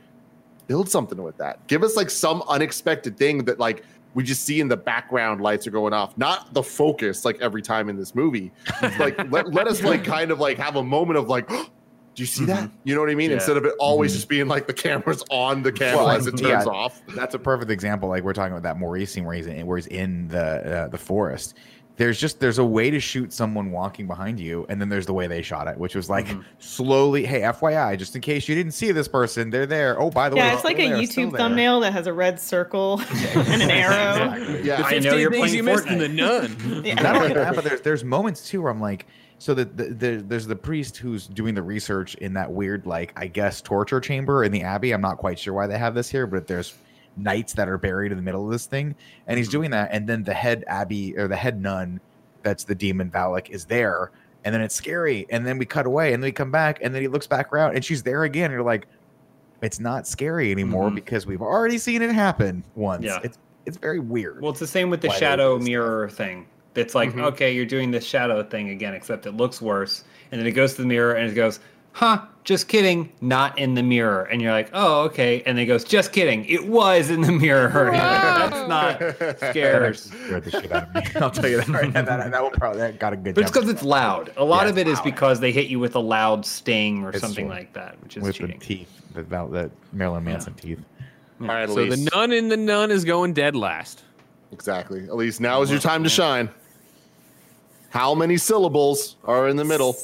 Build 0.69 0.89
something 0.89 1.23
with 1.23 1.37
that. 1.39 1.65
Give 1.69 1.83
us 1.83 1.97
like 1.97 2.11
some 2.11 2.43
unexpected 2.49 3.17
thing 3.17 3.45
that 3.45 3.59
like 3.59 3.85
we 4.17 4.23
just 4.25 4.45
see 4.45 4.61
in 4.61 4.67
the 4.69 4.77
background 4.77 5.41
lights 5.43 5.67
are 5.67 5.71
going 5.71 5.93
off 5.93 6.17
not 6.17 6.53
the 6.55 6.63
focus 6.63 7.25
like 7.27 7.39
every 7.41 7.61
time 7.63 7.89
in 7.91 7.97
this 7.97 8.15
movie 8.15 8.51
like 8.99 9.17
let, 9.31 9.53
let 9.53 9.69
us 9.69 9.83
like 9.83 10.03
kind 10.03 10.31
of 10.31 10.41
like 10.41 10.57
have 10.57 10.77
a 10.77 10.83
moment 10.83 11.19
of 11.19 11.29
like 11.29 11.47
do 12.17 12.23
you 12.23 12.25
see 12.27 12.47
that 12.47 12.71
you 12.85 12.95
know 12.95 13.01
what 13.03 13.11
i 13.11 13.15
mean 13.15 13.29
Yeah. 13.29 13.35
instead 13.37 13.59
of 13.59 13.67
it 13.67 13.75
always 13.79 14.13
Mhm. 14.13 14.15
just 14.17 14.29
being 14.31 14.49
like 14.49 14.67
the 14.67 14.73
camera's 14.73 15.23
on 15.31 15.63
the 15.63 15.71
camera 15.71 15.99
Well, 16.05 16.11
as 16.11 16.27
it 16.27 16.41
yeah. 16.41 16.49
turns 16.53 16.67
off 16.67 17.03
that's 17.15 17.35
a 17.35 17.39
perfect 17.39 17.71
example. 17.71 18.09
Like 18.09 18.23
we're 18.25 18.33
talking 18.33 18.53
about 18.53 18.63
that 18.63 18.79
Maurice 18.79 19.13
scene 19.13 19.25
where 19.27 19.37
he's 19.37 19.47
in, 19.47 19.67
where 19.67 19.77
he's 19.77 19.87
in 19.89 20.29
the 20.29 20.41
uh, 20.85 20.89
the 20.89 20.97
forest. 20.99 21.57
There's 21.97 22.21
just 22.21 22.41
there's 22.41 22.59
a 22.59 22.65
way 22.65 22.91
to 22.91 23.01
shoot 23.01 23.33
someone 23.33 23.71
walking 23.71 24.07
behind 24.07 24.39
you, 24.39 24.67
and 24.69 24.79
then 24.81 24.89
there's 24.91 25.07
the 25.07 25.15
way 25.15 25.27
they 25.27 25.41
shot 25.41 25.67
it, 25.67 25.79
which 25.79 25.95
was 25.95 26.11
like 26.11 26.27
Mhm. 26.27 26.45
slowly. 26.59 27.25
Hey, 27.25 27.41
FYI, 27.41 27.97
just 27.97 28.15
in 28.15 28.21
case 28.21 28.49
you 28.49 28.55
didn't 28.55 28.73
see 28.73 28.93
this 28.93 29.09
person, 29.09 29.49
they're 29.49 29.65
there. 29.65 29.99
Oh, 29.99 30.11
by 30.11 30.29
the 30.29 30.37
way, 30.37 30.43
Yeah, 30.43 30.55
it's 30.55 30.65
like 30.65 30.79
a 30.79 30.89
there, 30.89 31.07
still 31.07 31.29
YouTube 31.29 31.31
there. 31.33 31.39
thumbnail 31.39 31.81
that 31.81 31.93
has 31.95 32.07
a 32.07 32.13
red 32.13 32.39
circle 32.39 33.01
and 33.35 33.63
an 33.63 33.71
arrow. 33.71 34.33
Exactly. 34.35 34.63
yeah 34.63 34.83
I 34.85 34.99
know 34.99 35.15
you're 35.17 35.31
15 35.31 35.31
things 35.31 35.39
playing 35.41 35.55
you 35.55 35.63
missed 35.63 35.87
in 35.87 35.99
the 35.99 36.09
nun. 36.09 36.83
Yeah. 36.85 36.95
Not 37.03 37.17
only 37.17 37.33
that, 37.33 37.55
but 37.55 37.65
there's 37.65 37.81
there's 37.81 38.05
moments 38.05 38.47
too 38.49 38.61
where 38.63 38.71
I'm 38.71 38.81
like, 38.81 39.07
so 39.39 39.55
the, 39.55 39.65
the, 39.65 39.85
the 39.95 40.25
there's 40.27 40.47
the 40.47 40.57
priest 40.57 40.99
who's 40.99 41.27
doing 41.27 41.55
the 41.55 41.63
research 41.63 42.15
in 42.17 42.35
that 42.35 42.53
weird 42.53 42.85
like 42.87 43.13
I 43.17 43.27
guess 43.27 43.61
torture 43.63 44.01
chamber 44.01 44.45
in 44.45 44.53
the 44.53 44.63
abbey. 44.63 44.93
I'm 44.93 45.01
not 45.01 45.17
quite 45.17 45.39
sure 45.39 45.55
why 45.55 45.67
they 45.67 45.79
have 45.79 45.95
this 45.95 46.11
here, 46.11 46.27
but 46.27 46.47
there's 46.47 46.75
knights 47.17 47.53
that 47.55 47.69
are 47.69 47.79
buried 47.79 48.13
in 48.13 48.19
the 48.19 48.23
middle 48.23 48.45
of 48.45 48.51
this 48.51 48.67
thing, 48.67 48.95
and 49.27 49.39
he's 49.39 49.49
doing 49.49 49.71
that, 49.71 49.91
and 49.93 50.07
then 50.07 50.23
the 50.23 50.35
head 50.35 50.65
abbey 50.69 51.17
or 51.17 51.29
the 51.29 51.37
head 51.37 51.61
nun, 51.61 52.01
that's 52.43 52.65
the 52.65 52.75
demon 52.75 53.11
Valak, 53.11 53.51
is 53.51 53.65
there, 53.65 54.11
and 54.45 54.55
then 54.55 54.61
it's 54.63 54.75
scary, 54.75 55.27
and 55.31 55.47
then 55.47 55.59
we 55.59 55.65
cut 55.65 55.87
away, 55.87 56.13
and 56.13 56.23
then 56.23 56.29
we 56.29 56.33
come 56.33 56.51
back, 56.51 56.79
and 56.83 56.95
then 56.95 57.03
he 57.03 57.09
looks 57.09 57.27
back 57.27 57.53
around, 57.53 57.75
and 57.75 57.85
she's 57.85 58.03
there 58.03 58.25
again. 58.25 58.51
You're 58.51 58.63
like, 58.63 58.87
it's 59.63 59.81
not 59.81 60.07
scary 60.07 60.53
anymore 60.53 60.91
Mhm. 60.91 60.97
because 60.97 61.27
we've 61.27 61.43
already 61.43 61.79
seen 61.79 62.03
it 62.03 62.13
happen 62.13 62.63
once. 62.75 63.05
Yeah. 63.05 63.19
It's 63.25 63.39
it's 63.65 63.79
very 63.79 63.99
weird. 63.99 64.41
Well, 64.41 64.53
it's 64.53 64.61
the 64.61 64.67
same 64.69 64.91
with 64.91 65.01
the 65.01 65.09
Why 65.09 65.17
shadow 65.17 65.59
mirror 65.59 66.09
thing. 66.09 66.47
It's 66.77 66.95
like, 66.95 67.13
Mhm. 67.15 67.25
okay, 67.25 67.53
you're 67.53 67.67
doing 67.67 67.91
this 67.91 68.05
shadow 68.05 68.41
thing 68.45 68.71
again, 68.71 68.95
except 68.95 69.27
it 69.27 69.33
looks 69.33 69.61
worse. 69.61 70.05
And 70.31 70.41
then 70.41 70.47
it 70.47 70.53
goes 70.53 70.75
to 70.75 70.83
the 70.83 70.87
mirror 70.87 71.15
and 71.15 71.29
it 71.29 71.35
goes, 71.35 71.59
huh, 71.97 72.21
just 72.45 72.69
kidding, 72.69 73.11
not 73.23 73.59
in 73.59 73.73
the 73.75 73.83
mirror. 73.83 74.25
And 74.25 74.43
you're 74.43 74.53
like, 74.53 74.69
oh, 74.75 75.05
okay. 75.05 75.43
And 75.47 75.57
they 75.57 75.63
it 75.63 75.67
goes, 75.67 75.83
just 75.83 76.13
kidding, 76.13 76.45
it 76.45 76.69
was 76.69 77.09
in 77.09 77.23
the 77.23 77.33
mirror. 77.33 77.71
You're 77.75 77.93
like, 77.93 78.51
That's 78.51 78.69
not 78.69 78.99
That 79.19 79.39
scares. 79.51 80.03
scared 80.03 80.45
the 80.45 80.51
shit 80.51 80.71
out 80.71 80.89
of 80.89 80.95
me. 80.95 81.03
I'll 81.21 81.31
tell 81.31 81.49
you 81.49 81.57
that 81.57 81.69
right 81.69 81.91
now. 81.93 82.03
That, 82.03 82.31
that 82.31 82.43
one 82.43 82.53
probably 82.53 82.81
that 82.81 82.99
got 83.01 83.15
a 83.15 83.17
good. 83.17 83.35
But 83.35 83.43
it's 83.45 83.51
because 83.51 83.69
it's 83.71 83.83
loud. 83.83 84.31
A 84.37 84.45
lot 84.45 84.65
Yeah, 84.65 84.69
of 84.71 84.79
it's 84.79 84.91
loud. 84.99 85.05
because 85.05 85.41
they 85.41 85.51
hit 85.53 85.69
you 85.69 85.79
with 85.81 85.97
a 85.97 86.01
loud 86.01 86.45
sting 86.45 87.03
or 87.03 87.09
It's 87.11 87.21
something 87.21 87.47
true. 87.47 87.55
like 87.55 87.73
that, 87.73 88.01
which 88.03 88.19
is 88.19 88.23
with 88.23 88.37
cheating. 88.37 88.59
the 88.59 88.65
teeth, 88.65 89.01
the, 89.15 89.23
the 89.23 89.71
Marilyn 89.93 90.23
Manson 90.25 90.53
teeth. 90.55 90.79
all 91.41 91.47
right 91.49 91.69
So 91.69 91.87
the 91.87 92.11
nun 92.13 92.31
in 92.31 92.49
the 92.51 92.57
nun 92.59 92.91
is 92.91 93.05
going 93.07 93.33
dead 93.33 93.57
last. 93.57 94.05
exactly 94.53 95.09
elise 95.09 95.41
now 95.41 95.63
is 95.63 95.71
your 95.71 95.81
time 95.81 96.05
to 96.05 96.11
shine 96.11 96.49
how 97.91 98.15
many 98.15 98.37
syllables 98.37 99.17
are 99.25 99.49
in 99.49 99.57
the 99.57 99.65
middle 99.65 99.97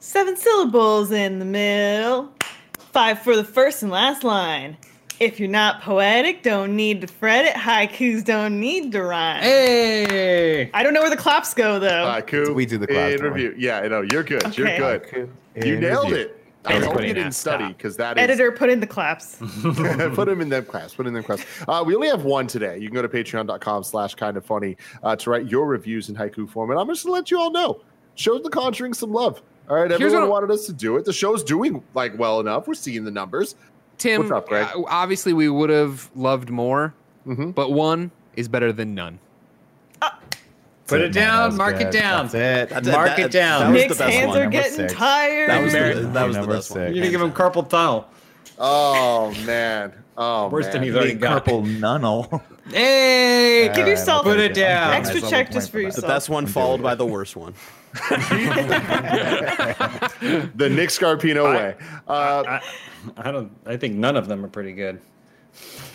Seven 0.00 0.36
syllables 0.36 1.10
in 1.10 1.38
the 1.38 1.44
middle. 1.44 2.32
Five 2.78 3.20
for 3.20 3.36
the 3.36 3.44
first 3.44 3.82
and 3.82 3.90
last 3.90 4.24
line. 4.24 4.76
If 5.20 5.40
you're 5.40 5.48
not 5.48 5.82
poetic, 5.82 6.44
don't 6.44 6.76
need 6.76 7.00
to 7.00 7.08
fret 7.08 7.44
it. 7.44 7.54
Haikus 7.54 8.24
don't 8.24 8.60
need 8.60 8.92
to 8.92 9.02
rhyme. 9.02 9.42
Hey! 9.42 10.70
I 10.72 10.82
don't 10.84 10.94
know 10.94 11.00
where 11.00 11.10
the 11.10 11.16
claps 11.16 11.52
go 11.54 11.80
though. 11.80 11.88
Haiku 12.04 12.54
We 12.54 12.66
do 12.66 12.78
the 12.78 12.86
class, 12.86 13.14
in 13.14 13.18
don't 13.22 13.34
we? 13.34 13.46
review. 13.48 13.54
Yeah, 13.58 13.80
I 13.80 13.88
know. 13.88 14.02
You're 14.02 14.22
good. 14.22 14.56
You're 14.56 14.68
Okay. 14.68 15.00
good. 15.10 15.30
You 15.66 15.74
In 15.74 15.80
nailed 15.80 16.10
review. 16.10 16.16
it. 16.26 16.34
I 16.64 16.78
hope 16.80 17.00
you 17.00 17.14
didn't 17.14 17.32
study 17.32 17.68
because 17.68 17.96
that 17.96 18.18
is 18.18 18.22
Editor, 18.22 18.52
put 18.52 18.68
in 18.70 18.78
the 18.78 18.86
claps. 18.86 19.36
put 19.62 20.26
them 20.26 20.40
in 20.40 20.48
them 20.48 20.64
class. 20.66 20.94
Put 20.94 21.06
in 21.06 21.14
them 21.14 21.24
class. 21.24 21.44
Uh, 21.66 21.82
we 21.84 21.94
only 21.96 22.08
have 22.08 22.24
one 22.24 22.46
today. 22.46 22.78
You 22.78 22.88
can 22.88 22.94
go 22.94 23.02
to 23.02 23.08
patreon.com 23.08 23.82
slash 23.84 24.14
kind 24.14 24.36
of 24.36 24.44
funny 24.44 24.76
uh, 25.02 25.16
to 25.16 25.30
write 25.30 25.46
your 25.46 25.66
reviews 25.66 26.08
in 26.10 26.14
haiku 26.14 26.48
form. 26.48 26.70
And 26.70 26.78
I'm 26.78 26.86
just 26.88 27.04
gonna 27.04 27.14
let 27.14 27.30
you 27.30 27.40
all 27.40 27.50
know. 27.50 27.80
Show 28.14 28.38
the 28.38 28.50
conjuring 28.50 28.92
some 28.94 29.12
love. 29.12 29.40
All 29.68 29.76
right, 29.76 29.90
Here's 29.90 30.00
everyone 30.12 30.22
what- 30.28 30.42
wanted 30.42 30.50
us 30.54 30.66
to 30.66 30.72
do 30.72 30.96
it. 30.96 31.04
The 31.04 31.12
show's 31.12 31.42
doing 31.44 31.82
like 31.94 32.18
well 32.18 32.40
enough. 32.40 32.66
We're 32.66 32.74
seeing 32.74 33.04
the 33.04 33.10
numbers. 33.10 33.54
Tim, 33.98 34.22
What's 34.22 34.32
up, 34.32 34.48
Greg? 34.48 34.66
uh, 34.74 34.82
obviously 34.86 35.32
we 35.32 35.48
would 35.48 35.70
have 35.70 36.08
loved 36.14 36.50
more, 36.50 36.94
Mhm. 37.26 37.54
but 37.54 37.72
one 37.72 38.10
is 38.36 38.48
better 38.48 38.72
than 38.72 38.94
none. 38.94 39.18
Put 40.86 41.02
it 41.02 41.12
down, 41.12 41.36
That 41.40 41.46
was 41.48 41.54
mark 41.56 41.80
it 41.82 41.90
down. 41.90 42.28
That's 42.28 42.34
it. 42.34 42.68
That's- 42.70 42.86
Mark 42.86 43.08
that- 43.08 43.18
it 43.18 43.30
down. 43.30 43.74
Nick's 43.74 43.98
hands 43.98 44.28
one. 44.28 44.36
are 44.38 44.40
Number 44.44 44.50
getting 44.52 44.72
six. 44.72 44.94
tired. 44.94 45.50
That 45.50 45.62
was 45.62 45.72
the, 45.74 45.78
that 45.78 46.26
was 46.26 46.34
the 46.36 46.40
number 46.40 46.54
best 46.54 46.70
one. 46.70 46.80
You're 46.80 46.94
gonna 46.94 47.10
give 47.10 47.20
him 47.20 47.32
carpal 47.32 47.68
tunnel. 47.68 48.06
Oh 48.58 49.34
man. 49.44 49.92
Oh 50.16 50.48
Worse 50.48 50.64
man. 50.66 50.72
than 50.72 50.82
he's 50.84 50.94
already 50.96 51.12
got. 51.12 51.44
Purple 51.44 51.62
nunnel. 51.64 52.42
Hey! 52.72 53.64
Give 53.68 53.70
All 53.70 53.82
right, 53.82 53.88
yourself 53.90 54.22
Put 54.24 54.40
it 54.40 54.54
down. 54.54 54.94
Extra 54.94 55.20
check 55.22 55.50
just 55.50 55.70
for 55.70 55.82
that. 55.82 55.94
The 55.94 56.02
best 56.02 56.28
one 56.30 56.46
followed 56.46 56.82
by 56.82 56.94
the 56.94 57.04
worst 57.06 57.36
one. 57.36 57.52
The 60.54 60.68
Nick 60.70 60.90
Scarpino 60.90 61.46
I- 61.46 61.56
way. 61.56 61.76
Uh, 62.06 62.42
I, 62.46 62.60
I 63.16 63.30
don't. 63.32 63.50
I 63.66 63.76
think 63.76 63.94
none 63.96 64.16
of 64.16 64.28
them 64.28 64.44
are 64.44 64.48
pretty 64.48 64.72
good. 64.72 65.00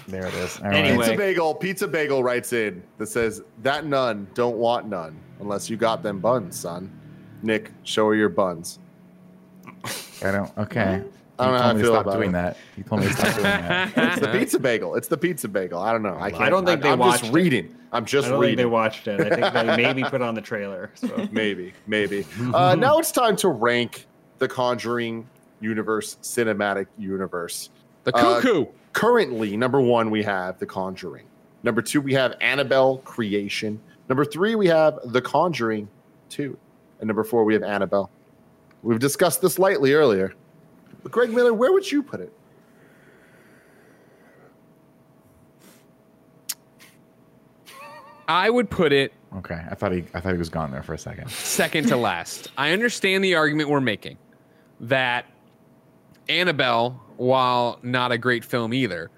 There 0.07 0.25
it 0.25 0.33
is. 0.33 0.57
All 0.59 0.65
right. 0.65 0.75
Anyway. 0.75 1.05
Pizza 1.05 1.17
Bagel, 1.17 1.55
Pizza 1.55 1.87
Bagel 1.87 2.23
writes 2.23 2.53
in 2.53 2.83
that 2.97 3.07
says 3.07 3.41
that 3.61 3.85
none 3.85 4.27
don't 4.33 4.57
want 4.57 4.87
none 4.87 5.17
unless 5.39 5.69
you 5.69 5.77
got 5.77 6.03
them 6.03 6.19
buns, 6.19 6.59
son. 6.59 6.91
Nick, 7.41 7.71
show 7.83 8.07
her 8.07 8.15
your 8.15 8.29
buns. 8.29 8.79
I 10.23 10.31
don't. 10.31 10.57
Okay. 10.57 11.03
I 11.43 11.45
don't 11.47 11.53
know 11.55 11.61
how 11.63 11.69
I 11.69 11.73
to 11.73 11.79
feel 11.79 11.91
stop 11.93 12.05
about 12.05 12.15
doing 12.17 12.29
it. 12.29 12.33
that. 12.33 12.57
You 12.77 12.83
told 12.83 13.01
me 13.01 13.07
to 13.07 13.13
stop 13.13 13.31
doing 13.33 13.43
that. 13.43 13.93
It's 13.97 14.19
the 14.19 14.27
pizza 14.31 14.59
bagel. 14.59 14.95
It's 14.95 15.07
the 15.07 15.17
pizza 15.17 15.47
bagel. 15.47 15.79
I 15.81 15.91
don't 15.91 16.01
know. 16.03 16.17
I 16.19 16.31
can't. 16.31 16.49
don't 16.49 16.65
think 16.65 16.81
they 16.81 16.89
I'm 16.91 16.99
watched 16.99 17.23
just 17.25 17.33
it. 17.35 17.71
I'm 17.91 18.05
just 18.05 18.27
reading. 18.27 18.31
I 18.31 18.31
don't 18.31 18.31
think 18.31 18.41
reading. 18.41 18.57
they 18.57 18.65
watched 18.65 19.07
it. 19.07 19.19
I 19.21 19.29
think 19.51 19.53
they 19.53 19.77
maybe 19.83 20.03
put 20.03 20.21
on 20.21 20.35
the 20.35 20.41
trailer. 20.41 20.91
So. 20.95 21.27
maybe, 21.31 21.73
maybe. 21.87 22.25
Uh, 22.53 22.75
now 22.79 22.97
it's 22.99 23.11
time 23.11 23.35
to 23.37 23.49
rank 23.49 24.05
the 24.39 24.47
Conjuring 24.47 25.27
universe, 25.61 26.17
cinematic 26.21 26.87
universe. 26.97 27.69
The 28.03 28.15
Uh, 28.15 28.41
cuckoo. 28.41 28.65
Currently, 28.93 29.55
number 29.57 29.79
one, 29.81 30.11
we 30.11 30.21
have 30.23 30.59
The 30.59 30.65
Conjuring. 30.65 31.25
Number 31.63 31.81
two, 31.81 32.01
we 32.01 32.13
have 32.13 32.35
Annabelle 32.41 32.97
Creation. 32.99 33.79
Number 34.09 34.25
three, 34.25 34.55
we 34.55 34.67
have 34.67 34.99
The 35.05 35.21
Conjuring 35.21 35.87
2. 36.29 36.57
And 36.99 37.07
number 37.07 37.23
four, 37.23 37.43
we 37.45 37.53
have 37.53 37.63
Annabelle. 37.63 38.09
We've 38.83 38.99
discussed 38.99 39.41
this 39.41 39.57
lightly 39.57 39.93
earlier. 39.93 40.33
But 41.03 41.11
Greg 41.11 41.31
Miller, 41.31 41.53
where 41.53 41.71
would 41.71 41.91
you 41.91 42.01
put 42.01 42.21
it? 42.21 42.33
I 48.27 48.49
would 48.49 48.69
put 48.69 48.93
it 48.93 49.13
Okay. 49.37 49.59
I 49.69 49.75
thought 49.75 49.91
he. 49.91 50.05
I 50.13 50.19
thought 50.19 50.33
he 50.33 50.37
was 50.37 50.49
gone 50.49 50.71
there 50.71 50.83
for 50.83 50.93
a 50.93 50.97
second. 50.97 51.29
second 51.29 51.87
to 51.87 51.97
last. 51.97 52.51
I 52.57 52.71
understand 52.71 53.23
the 53.23 53.35
argument 53.35 53.69
we're 53.69 53.81
making 53.81 54.17
that 54.81 55.25
Annabelle, 56.29 57.01
while 57.17 57.79
not 57.81 58.11
a 58.11 58.17
great 58.17 58.45
film 58.45 58.73
either, 58.73 59.09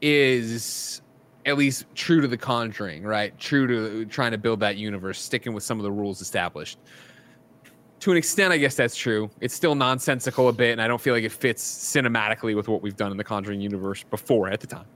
is 0.00 1.00
at 1.46 1.56
least 1.56 1.86
true 1.94 2.20
to 2.20 2.28
the 2.28 2.36
conjuring, 2.36 3.04
right? 3.04 3.38
True 3.38 3.66
to 3.66 4.04
trying 4.06 4.32
to 4.32 4.38
build 4.38 4.60
that 4.60 4.76
universe, 4.76 5.20
sticking 5.20 5.52
with 5.52 5.62
some 5.62 5.78
of 5.78 5.84
the 5.84 5.92
rules 5.92 6.20
established. 6.20 6.78
To 8.02 8.10
an 8.10 8.16
extent, 8.16 8.52
I 8.52 8.56
guess 8.58 8.74
that's 8.74 8.96
true. 8.96 9.30
It's 9.40 9.54
still 9.54 9.76
nonsensical 9.76 10.48
a 10.48 10.52
bit, 10.52 10.72
and 10.72 10.82
I 10.82 10.88
don't 10.88 11.00
feel 11.00 11.14
like 11.14 11.22
it 11.22 11.30
fits 11.30 11.62
cinematically 11.62 12.56
with 12.56 12.66
what 12.66 12.82
we've 12.82 12.96
done 12.96 13.12
in 13.12 13.16
the 13.16 13.22
Conjuring 13.22 13.60
universe 13.60 14.02
before 14.02 14.48
at 14.48 14.58
the 14.58 14.66
time. 14.66 14.86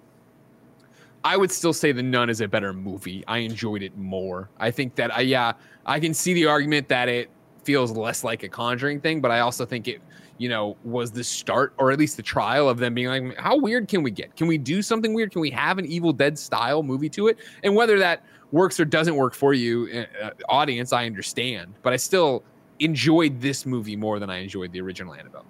I 1.23 1.37
would 1.37 1.53
still 1.53 1.73
say 1.73 1.93
The 1.93 2.03
Nun 2.03 2.29
is 2.29 2.41
a 2.41 2.49
better 2.49 2.73
movie. 2.73 3.23
I 3.29 3.39
enjoyed 3.39 3.85
it 3.85 3.97
more. 3.97 4.51
I 4.59 4.73
think 4.73 4.97
that 4.97 5.17
I 5.17 5.21
yeah, 5.21 5.53
I 5.87 6.01
can 6.01 6.15
see 6.15 6.35
the 6.35 6.47
argument 6.47 6.89
that 6.89 7.09
it 7.09 7.31
feels 7.63 7.93
less 7.93 8.25
like 8.25 8.43
a 8.43 8.49
Conjuring 8.49 9.01
thing, 9.01 9.21
but 9.21 9.31
I 9.31 9.39
also 9.39 9.65
think 9.65 9.87
it, 9.87 10.01
you 10.39 10.49
know, 10.49 10.77
was 10.83 11.13
the 11.13 11.23
start 11.23 11.75
or 11.79 11.93
at 11.93 12.01
least 12.01 12.17
the 12.17 12.25
trial 12.25 12.69
of 12.69 12.79
them 12.79 12.95
being 12.95 13.07
like, 13.07 13.39
how 13.39 13.57
weird 13.57 13.87
can 13.87 14.03
we 14.03 14.11
get? 14.11 14.35
Can 14.35 14.49
we 14.49 14.59
do 14.59 14.83
something 14.83 15.15
weird? 15.15 15.31
Can 15.31 15.41
we 15.43 15.51
have 15.51 15.79
an 15.79 15.87
Evil 15.87 16.13
Dead 16.13 16.37
style 16.37 16.83
movie 16.83 17.11
to 17.11 17.29
it? 17.29 17.39
And 17.63 17.77
whether 17.77 18.01
that 18.01 18.25
works 18.51 18.81
or 18.81 18.85
doesn't 18.85 19.15
work 19.15 19.35
for 19.35 19.55
you, 19.55 20.05
uh, 20.21 20.31
audience, 20.49 20.93
I 20.93 21.07
understand, 21.07 21.73
but 21.85 21.93
I 21.93 21.97
still 21.97 22.43
enjoyed 22.79 23.41
this 23.41 23.67
movie 23.67 23.97
more 23.97 24.19
than 24.19 24.31
I 24.31 24.39
enjoyed 24.39 24.73
the 24.73 24.81
original 24.81 25.15
Annabelle. 25.15 25.45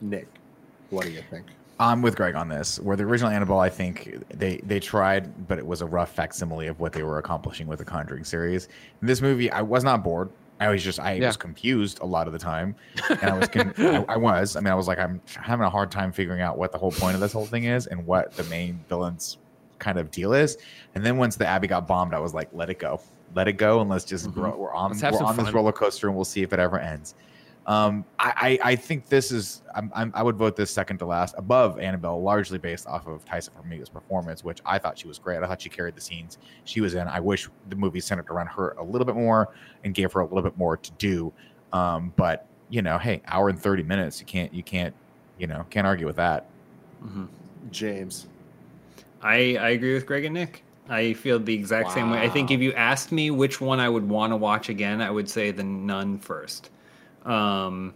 Nick, 0.00 0.28
what 0.90 1.04
do 1.04 1.10
you 1.10 1.22
think? 1.30 1.46
I'm 1.78 2.00
with 2.00 2.16
Greg 2.16 2.34
on 2.34 2.48
this. 2.48 2.78
Where 2.80 2.96
the 2.96 3.04
original 3.04 3.30
Annabelle, 3.30 3.60
I 3.60 3.68
think 3.68 4.24
they 4.30 4.58
they 4.58 4.80
tried, 4.80 5.46
but 5.48 5.58
it 5.58 5.66
was 5.66 5.82
a 5.82 5.86
rough 5.86 6.12
facsimile 6.14 6.68
of 6.68 6.80
what 6.80 6.92
they 6.92 7.02
were 7.02 7.18
accomplishing 7.18 7.66
with 7.66 7.78
the 7.80 7.84
Conjuring 7.84 8.24
series. 8.24 8.68
In 9.02 9.06
this 9.06 9.20
movie, 9.20 9.50
I 9.50 9.60
was 9.62 9.84
not 9.84 10.02
bored. 10.02 10.30
I 10.58 10.68
was 10.70 10.82
just 10.82 10.98
I 10.98 11.14
Yeah. 11.14 11.26
was 11.26 11.36
confused 11.36 11.98
a 12.00 12.06
lot 12.06 12.26
of 12.26 12.32
the 12.32 12.38
time, 12.38 12.74
and 13.10 13.24
I 13.24 13.36
was 13.38 13.48
con- 13.48 13.74
I, 13.78 14.04
I 14.08 14.16
was. 14.16 14.56
I 14.56 14.60
mean, 14.60 14.72
I 14.72 14.74
was 14.74 14.88
like, 14.88 14.98
I'm 14.98 15.20
having 15.34 15.66
a 15.66 15.70
hard 15.70 15.90
time 15.90 16.12
figuring 16.12 16.40
out 16.40 16.56
what 16.56 16.72
the 16.72 16.78
whole 16.78 16.92
point 16.92 17.14
of 17.14 17.20
this 17.20 17.32
whole 17.34 17.44
thing 17.44 17.64
is 17.64 17.86
and 17.88 18.06
what 18.06 18.32
the 18.32 18.44
main 18.44 18.80
villain's 18.88 19.36
kind 19.78 19.98
of 19.98 20.10
deal 20.10 20.32
is. 20.32 20.56
And 20.94 21.04
then 21.04 21.18
once 21.18 21.36
the 21.36 21.46
Abbey 21.46 21.66
got 21.66 21.86
bombed, 21.86 22.14
I 22.14 22.20
was 22.20 22.32
like, 22.32 22.48
let 22.54 22.70
it 22.70 22.78
go, 22.78 23.02
let 23.34 23.48
it 23.48 23.54
go, 23.54 23.80
and 23.80 23.90
let's 23.90 24.04
just 24.04 24.32
grow. 24.32 24.56
We're 24.56 24.72
on 24.72 24.92
Let's 24.92 25.02
we're 25.02 25.24
on 25.24 25.36
this 25.36 25.52
roller 25.52 25.72
coaster, 25.72 26.08
and 26.08 26.16
we'll 26.16 26.24
see 26.24 26.42
if 26.42 26.52
it 26.52 26.58
ever 26.58 26.78
ends. 26.78 27.14
Um, 27.66 28.04
I, 28.20 28.58
I 28.62 28.70
I 28.70 28.76
think 28.76 29.08
this 29.08 29.32
is 29.32 29.62
I'm, 29.74 29.90
I'm, 29.92 30.12
I 30.14 30.22
would 30.22 30.36
vote 30.36 30.54
this 30.54 30.70
second 30.70 30.98
to 30.98 31.06
last 31.06 31.34
above 31.36 31.80
Annabelle, 31.80 32.22
largely 32.22 32.58
based 32.58 32.86
off 32.86 33.08
of 33.08 33.24
Taissa 33.24 33.50
Farmiga's 33.50 33.88
performance, 33.88 34.44
which 34.44 34.60
I 34.64 34.78
thought 34.78 34.96
she 34.96 35.08
was 35.08 35.18
great. 35.18 35.42
I 35.42 35.48
thought 35.48 35.60
she 35.60 35.68
carried 35.68 35.96
the 35.96 36.00
scenes 36.00 36.38
she 36.64 36.80
was 36.80 36.94
in. 36.94 37.08
I 37.08 37.18
wish 37.18 37.48
the 37.68 37.76
movie 37.76 37.98
centered 37.98 38.30
around 38.30 38.46
her 38.48 38.76
a 38.78 38.84
little 38.84 39.04
bit 39.04 39.16
more 39.16 39.48
and 39.82 39.94
gave 39.94 40.12
her 40.12 40.20
a 40.20 40.24
little 40.24 40.42
bit 40.42 40.56
more 40.56 40.76
to 40.76 40.90
do. 40.92 41.32
Um, 41.72 42.12
but 42.14 42.46
you 42.68 42.82
know, 42.82 42.98
hey, 42.98 43.20
hour 43.26 43.48
and 43.48 43.60
thirty 43.60 43.82
minutes, 43.82 44.20
you 44.20 44.26
can't 44.26 44.54
you 44.54 44.62
can't 44.62 44.94
you 45.36 45.48
know 45.48 45.66
can't 45.70 45.88
argue 45.88 46.06
with 46.06 46.16
that. 46.16 46.46
James. 47.72 48.28
I, 49.22 49.56
I 49.56 49.70
agree 49.70 49.94
with 49.94 50.06
Greg 50.06 50.24
and 50.24 50.34
Nick. 50.34 50.62
I 50.88 51.14
feel 51.14 51.38
the 51.38 51.54
exact 51.54 51.92
same 51.92 52.10
way. 52.10 52.20
I 52.20 52.28
think 52.28 52.50
if 52.50 52.60
you 52.60 52.72
asked 52.74 53.12
me 53.12 53.30
which 53.30 53.60
one 53.60 53.80
I 53.80 53.88
would 53.88 54.08
want 54.08 54.32
to 54.32 54.36
watch 54.36 54.68
again, 54.68 55.00
I 55.00 55.10
would 55.10 55.28
say 55.28 55.50
the 55.50 55.64
Nun 55.64 56.18
first. 56.18 56.70
Um, 57.24 57.94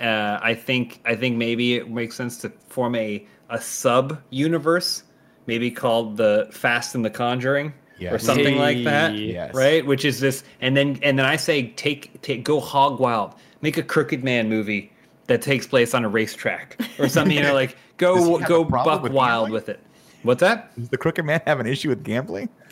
uh, 0.00 0.38
I 0.42 0.54
think 0.54 1.00
I 1.04 1.14
think 1.14 1.36
maybe 1.36 1.74
it 1.76 1.90
makes 1.90 2.16
sense 2.16 2.38
to 2.38 2.50
form 2.68 2.94
a 2.96 3.26
a 3.48 3.60
sub 3.60 4.20
universe, 4.30 5.04
maybe 5.46 5.70
called 5.70 6.16
the 6.16 6.48
Fast 6.50 6.94
and 6.94 7.04
the 7.04 7.10
Conjuring 7.10 7.68
or 7.68 7.72
Yes. 7.98 8.24
something 8.24 8.58
like 8.58 8.84
that. 8.84 9.14
Yes. 9.14 9.54
Right, 9.54 9.86
which 9.86 10.04
is 10.04 10.20
this, 10.20 10.44
and 10.60 10.76
then 10.76 10.98
and 11.02 11.18
then 11.18 11.24
I 11.26 11.36
say 11.36 11.68
take 11.76 12.20
take 12.22 12.44
go 12.44 12.60
hog 12.60 13.00
wild, 13.00 13.34
make 13.62 13.78
a 13.78 13.82
Crooked 13.82 14.22
Man 14.22 14.48
movie 14.48 14.92
that 15.28 15.42
takes 15.42 15.66
place 15.66 15.94
on 15.94 16.04
a 16.04 16.08
racetrack 16.08 16.78
or 16.98 17.08
something. 17.08 17.36
You 17.36 17.42
know, 17.42 17.54
like 17.62 17.76
go 17.96 18.38
go 18.40 18.64
buck 18.64 19.02
with 19.02 19.12
wild 19.12 19.50
with 19.50 19.68
it. 19.68 19.80
What's 20.26 20.40
that? 20.40 20.74
Does 20.76 20.88
the 20.88 20.98
Crooked 20.98 21.24
Man 21.24 21.40
have 21.46 21.60
an 21.60 21.66
issue 21.66 21.88
with 21.88 22.02
gambling? 22.02 22.48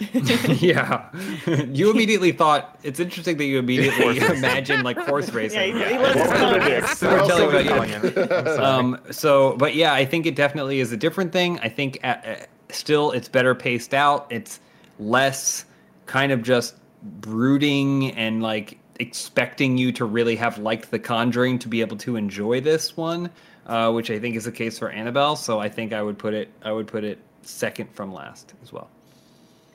yeah. 0.59 1.09
you 1.47 1.91
immediately 1.91 2.33
thought 2.33 2.79
it's 2.83 2.99
interesting 2.99 3.37
that 3.37 3.45
you 3.45 3.59
immediately 3.59 4.19
imagined 4.37 4.83
like 4.83 4.99
horse 4.99 5.31
racing. 5.33 5.77
he, 5.77 5.85
he 5.85 5.99
loves 5.99 6.67
his 6.67 6.99
So 6.99 7.11
we're 7.47 7.63
telling 7.63 7.91
you. 7.91 7.97
I'm 7.97 8.13
sorry. 8.13 8.59
Um, 8.59 9.01
so, 9.11 9.57
but 9.57 9.75
yeah, 9.75 9.95
I 9.95 10.05
think 10.05 10.27
it 10.27 10.35
definitely 10.35 10.81
is 10.81 10.91
a 10.93 10.97
different 10.97 11.33
thing. 11.33 11.61
I 11.61 11.69
think 11.69 12.01
uh 12.03 12.17
uh, 12.25 12.37
still 12.71 13.13
it's 13.13 13.29
better 13.29 13.55
paced 13.55 13.95
out. 13.95 14.27
It's 14.31 14.61
less 14.99 15.65
kind 16.07 16.33
of 16.33 16.43
just 16.43 16.77
brooding 17.21 18.13
and 18.13 18.43
like 18.43 18.79
expecting 19.01 19.79
you 19.79 19.93
to 19.93 20.05
really 20.05 20.37
have 20.37 20.59
liked 20.59 20.91
The 20.91 20.99
Conjuring 20.99 21.59
to 21.61 21.69
be 21.69 21.81
able 21.81 21.97
to 21.99 22.17
enjoy 22.17 22.61
this 22.61 22.97
one, 22.97 23.31
uh, 23.67 23.93
which 23.93 24.11
I 24.11 24.19
think 24.19 24.37
is 24.37 24.45
the 24.45 24.53
case 24.53 24.79
for 24.79 24.91
Annabelle. 24.91 25.37
So 25.37 25.61
I 25.61 25.69
think 25.69 25.93
I 25.93 26.03
would 26.03 26.19
put 26.19 26.35
it. 26.35 26.51
I 26.63 26.73
would 26.73 26.87
put 26.87 27.05
it 27.05 27.19
second 27.45 27.93
from 27.95 28.13
last 28.13 28.55
as 28.63 28.73
well. 28.73 28.89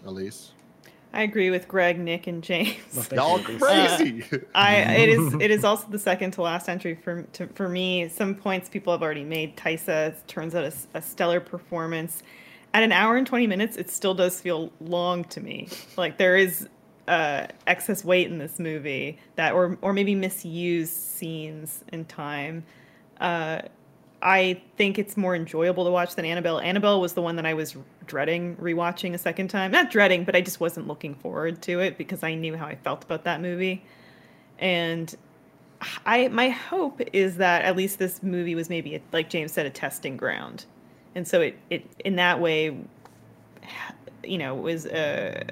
Elise. 0.05 0.51
I 1.11 1.23
agree 1.23 1.49
with 1.49 1.67
Greg, 1.67 1.99
Nick, 1.99 2.27
and 2.27 2.43
James. 2.43 3.09
Y'all 3.11 3.39
crazy. 3.39 4.23
I 4.55 4.75
it 4.75 5.09
is 5.09 5.33
it 5.39 5.49
is 5.49 5.63
also 5.63 5.87
the 5.89 5.97
second 5.99 6.31
to 6.31 6.43
last 6.43 6.69
entry 6.69 6.95
for 6.95 7.23
to, 7.33 7.47
for 7.47 7.67
me. 7.67 8.09
Some 8.09 8.35
points 8.35 8.69
people 8.69 8.93
have 8.93 9.01
already 9.01 9.23
made. 9.23 9.57
Taissa 9.57 10.15
turns 10.27 10.53
out 10.53 10.71
a 10.93 11.01
stellar 11.01 11.39
performance. 11.39 12.21
At 12.73 12.83
an 12.83 12.91
hour 12.91 13.17
and 13.17 13.25
twenty 13.25 13.47
minutes, 13.47 13.77
it 13.77 13.89
still 13.89 14.13
does 14.13 14.39
feel 14.39 14.71
long 14.79 15.23
to 15.25 15.41
me. 15.41 15.67
Like 15.97 16.19
there 16.19 16.37
is 16.37 16.69
uh, 17.07 17.47
excess 17.65 18.05
weight 18.05 18.27
in 18.27 18.37
this 18.37 18.59
movie 18.59 19.17
that, 19.35 19.53
or 19.53 19.79
or 19.81 19.93
maybe 19.93 20.13
misused 20.13 20.93
scenes 20.93 21.83
in 21.91 22.05
time. 22.05 22.63
Uh, 23.19 23.63
I 24.21 24.61
think 24.75 24.99
it's 24.99 25.15
more 25.15 25.35
enjoyable 25.35 25.85
to 25.85 25.91
watch 25.91 26.15
than 26.15 26.25
Annabelle. 26.25 26.59
Annabelle 26.59 26.99
was 26.99 27.13
the 27.13 27.21
one 27.21 27.35
that 27.37 27.45
I 27.45 27.53
was 27.53 27.75
dreading 28.05 28.55
rewatching 28.57 29.13
a 29.13 29.17
second 29.17 29.49
time. 29.49 29.71
Not 29.71 29.91
dreading, 29.91 30.25
but 30.25 30.35
I 30.35 30.41
just 30.41 30.59
wasn't 30.59 30.87
looking 30.87 31.15
forward 31.15 31.61
to 31.63 31.79
it 31.79 31.97
because 31.97 32.23
I 32.23 32.33
knew 32.35 32.57
how 32.57 32.65
I 32.65 32.75
felt 32.75 33.03
about 33.03 33.23
that 33.23 33.41
movie. 33.41 33.83
And 34.57 35.15
I 36.05 36.27
my 36.27 36.49
hope 36.49 37.01
is 37.13 37.37
that 37.37 37.63
at 37.63 37.77
least 37.77 37.99
this 37.99 38.21
movie 38.21 38.55
was 38.55 38.69
maybe 38.69 38.95
a, 38.95 39.01
like 39.13 39.29
James 39.29 39.53
said 39.53 39.65
a 39.65 39.69
testing 39.69 40.17
ground. 40.17 40.65
And 41.15 41.27
so 41.27 41.41
it 41.41 41.57
it 41.69 41.85
in 42.03 42.17
that 42.17 42.41
way 42.41 42.77
you 44.23 44.37
know 44.37 44.55
was 44.55 44.85
a, 44.85 45.45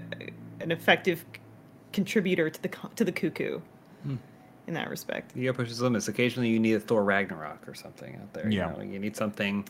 an 0.59 0.71
effective 0.71 1.25
contributor 1.93 2.49
to 2.49 2.61
the 2.61 2.69
to 2.95 3.03
the 3.03 3.11
cuckoo 3.11 3.59
hmm. 4.03 4.15
In 4.67 4.73
that 4.73 4.89
respect. 4.89 5.35
You 5.35 5.45
gotta 5.45 5.57
push 5.57 5.69
his 5.69 5.81
limits. 5.81 6.07
Occasionally, 6.07 6.49
you 6.49 6.59
need 6.59 6.73
a 6.73 6.79
Thor 6.79 7.03
Ragnarok 7.03 7.67
or 7.67 7.73
something 7.73 8.15
out 8.15 8.33
there. 8.33 8.49
Yeah. 8.49 8.71
you, 8.71 8.77
know? 8.77 8.83
you 8.93 8.99
need 8.99 9.15
something. 9.15 9.67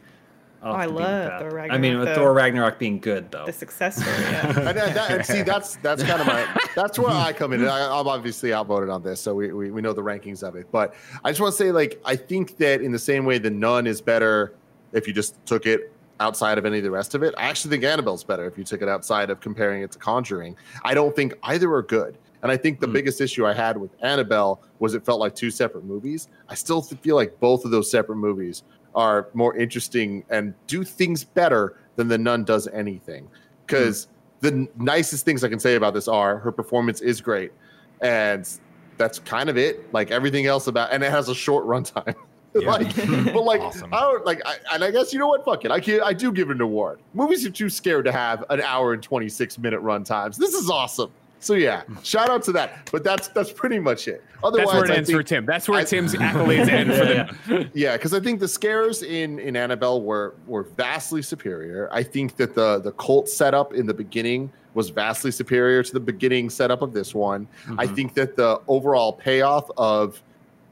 Oh, 0.64 0.72
I 0.72 0.86
love 0.86 1.30
path. 1.30 1.40
Thor 1.40 1.60
I 1.60 1.78
mean, 1.78 2.00
with 2.00 2.08
though. 2.08 2.16
Thor 2.16 2.34
Ragnarok 2.34 2.80
being 2.80 3.00
good 3.00 3.30
though. 3.30 3.46
The 3.46 3.54
success 3.54 3.98
story. 3.98 4.16
Yeah. 4.32 4.48
and, 4.48 4.58
and 4.68 4.96
that, 4.96 5.12
and 5.12 5.26
see, 5.26 5.44
that's 5.44 5.76
that's 5.78 6.02
kind 6.02 6.20
of 6.20 6.28
my 6.28 6.48
that's 6.76 6.98
where 6.98 7.12
I 7.12 7.32
come 7.32 7.54
in. 7.54 7.66
I, 7.68 7.86
I'm 7.86 8.08
obviously 8.08 8.54
outvoted 8.54 8.90
on 8.90 9.04
this, 9.04 9.22
so 9.22 9.36
we, 9.36 9.54
we 9.54 9.70
we 9.70 9.82
know 9.82 9.94
the 9.94 10.02
rankings 10.02 10.42
of 10.42 10.56
it. 10.56 10.68
But 10.72 10.96
I 11.24 11.30
just 11.30 11.40
want 11.40 11.54
to 11.54 11.58
say, 11.58 11.72
like, 11.72 12.02
I 12.04 12.16
think 12.16 12.58
that 12.58 12.82
in 12.82 12.92
the 12.92 13.00
same 13.00 13.24
way, 13.26 13.38
the 13.38 13.52
Nun 13.52 13.86
is 13.86 14.02
better 14.02 14.56
if 14.94 15.08
you 15.08 15.14
just 15.14 15.36
took 15.46 15.68
it 15.68 15.94
outside 16.20 16.58
of 16.58 16.66
any 16.66 16.80
of 16.80 16.84
the 16.84 16.90
rest 16.90 17.14
of 17.14 17.22
it. 17.22 17.36
I 17.38 17.44
actually 17.44 17.70
think 17.70 17.84
Annabelle's 17.84 18.24
better 18.24 18.46
if 18.46 18.58
you 18.58 18.64
took 18.64 18.82
it 18.82 18.90
outside 18.90 19.30
of 19.30 19.40
comparing 19.40 19.84
it 19.84 19.92
to 19.92 20.00
Conjuring. 20.00 20.56
I 20.84 20.96
don't 20.96 21.16
think 21.16 21.36
either 21.44 21.72
are 21.72 21.84
good. 21.84 22.18
And 22.48 22.54
I 22.54 22.56
think 22.56 22.80
the 22.80 22.88
hmm. 22.88 22.94
biggest 22.94 23.20
issue 23.20 23.46
I 23.46 23.54
had 23.54 23.78
with 23.78 23.92
Annabelle 24.02 24.62
was 24.80 24.94
it 24.94 25.06
felt 25.06 25.20
like 25.20 25.36
two 25.36 25.52
separate 25.52 25.84
movies. 25.84 26.30
I 26.48 26.56
still 26.56 26.82
feel 26.82 27.18
like 27.18 27.38
both 27.42 27.66
of 27.66 27.72
those 27.72 27.92
separate 27.92 28.16
movies 28.16 28.64
are 28.96 29.28
more 29.34 29.54
interesting 29.58 30.24
and 30.30 30.54
do 30.66 30.86
things 30.86 31.26
better 31.26 31.76
than 31.98 32.08
the 32.08 32.18
Nun 32.18 32.46
does 32.46 32.70
anything. 32.70 33.26
Hmm. 33.26 33.32
Because 33.66 34.08
the 34.40 34.48
n- 34.48 34.68
nicest 34.78 35.26
things 35.26 35.44
I 35.44 35.50
can 35.50 35.60
say 35.60 35.76
about 35.76 35.94
this 35.94 36.08
are 36.08 36.38
her 36.38 36.54
performance 36.54 37.02
is 37.02 37.20
great, 37.20 37.52
and 38.00 38.50
that's 38.96 39.20
kind 39.20 39.50
of 39.50 39.58
it. 39.58 39.94
Like 39.94 40.10
everything 40.10 40.46
else 40.46 40.68
about, 40.68 40.94
and 40.94 41.04
it 41.04 41.12
has 41.12 41.28
a 41.28 41.36
short 41.36 41.66
runtime. 41.66 42.16
like, 42.54 42.96
but 43.34 43.44
like, 43.44 43.60
Awesome. 43.60 43.94
I 43.94 44.00
don't 44.00 44.26
like, 44.26 44.42
I, 44.46 44.56
and 44.74 44.86
I 44.86 44.92
guess 44.92 45.12
you 45.12 45.20
know 45.20 45.28
what? 45.28 45.44
Fuck 45.44 45.66
it. 45.66 45.72
I 45.72 45.82
can, 45.82 46.00
I 46.02 46.14
do 46.14 46.32
give 46.32 46.50
it 46.50 46.54
an 46.56 46.62
award. 46.62 47.02
Movies 47.14 47.46
are 47.46 47.50
too 47.50 47.70
scared 47.70 48.06
to 48.06 48.14
have 48.14 48.46
an 48.50 48.62
hour 48.62 48.94
and 48.94 49.04
twenty 49.04 49.28
six 49.28 49.58
minute 49.58 49.82
run 49.82 50.06
times. 50.06 50.38
This 50.38 50.54
is 50.54 50.70
awesome. 50.70 51.12
So 51.40 51.54
yeah, 51.54 51.84
shout 52.04 52.30
out 52.30 52.44
to 52.44 52.52
that. 52.54 52.90
But 52.92 53.04
that's 53.04 53.28
that's 53.30 53.52
pretty 53.52 53.80
much 53.80 54.08
it. 54.08 54.24
Otherwise, 54.44 54.68
That's 54.68 54.74
where 54.76 54.86
it 54.86 54.92
I 54.92 54.96
ends 54.96 55.10
think- 55.10 55.20
for 55.20 55.24
Tim. 55.24 55.46
That's 55.46 55.70
where 55.70 55.80
I- 55.80 55.84
Tim's 55.84 56.14
accolades 56.16 56.68
end 56.68 56.94
for 56.94 57.06
the. 57.06 57.70
yeah, 57.74 57.96
because 57.96 58.14
I 58.14 58.20
think 58.20 58.40
the 58.40 58.48
scares 58.48 59.04
in 59.04 59.40
in 59.40 59.56
Annabelle 59.56 60.02
were 60.02 60.36
were 60.48 60.64
vastly 60.64 61.22
superior. 61.22 61.90
I 61.92 62.04
think 62.04 62.36
that 62.38 62.56
the 62.56 62.80
the 62.80 62.92
cult 62.94 63.30
setup 63.30 63.74
in 63.74 63.86
the 63.86 63.94
beginning 63.94 64.52
was 64.74 64.90
vastly 64.90 65.32
superior 65.32 65.82
to 65.82 65.92
the 65.92 66.00
beginning 66.00 66.50
setup 66.50 66.82
of 66.82 66.94
this 66.94 67.16
one. 67.16 67.48
I 67.78 67.86
mm-hmm. 67.86 67.96
think 67.96 68.14
that 68.14 68.36
the 68.36 68.62
overall 68.68 69.14
payoff 69.14 69.70
of 69.78 70.22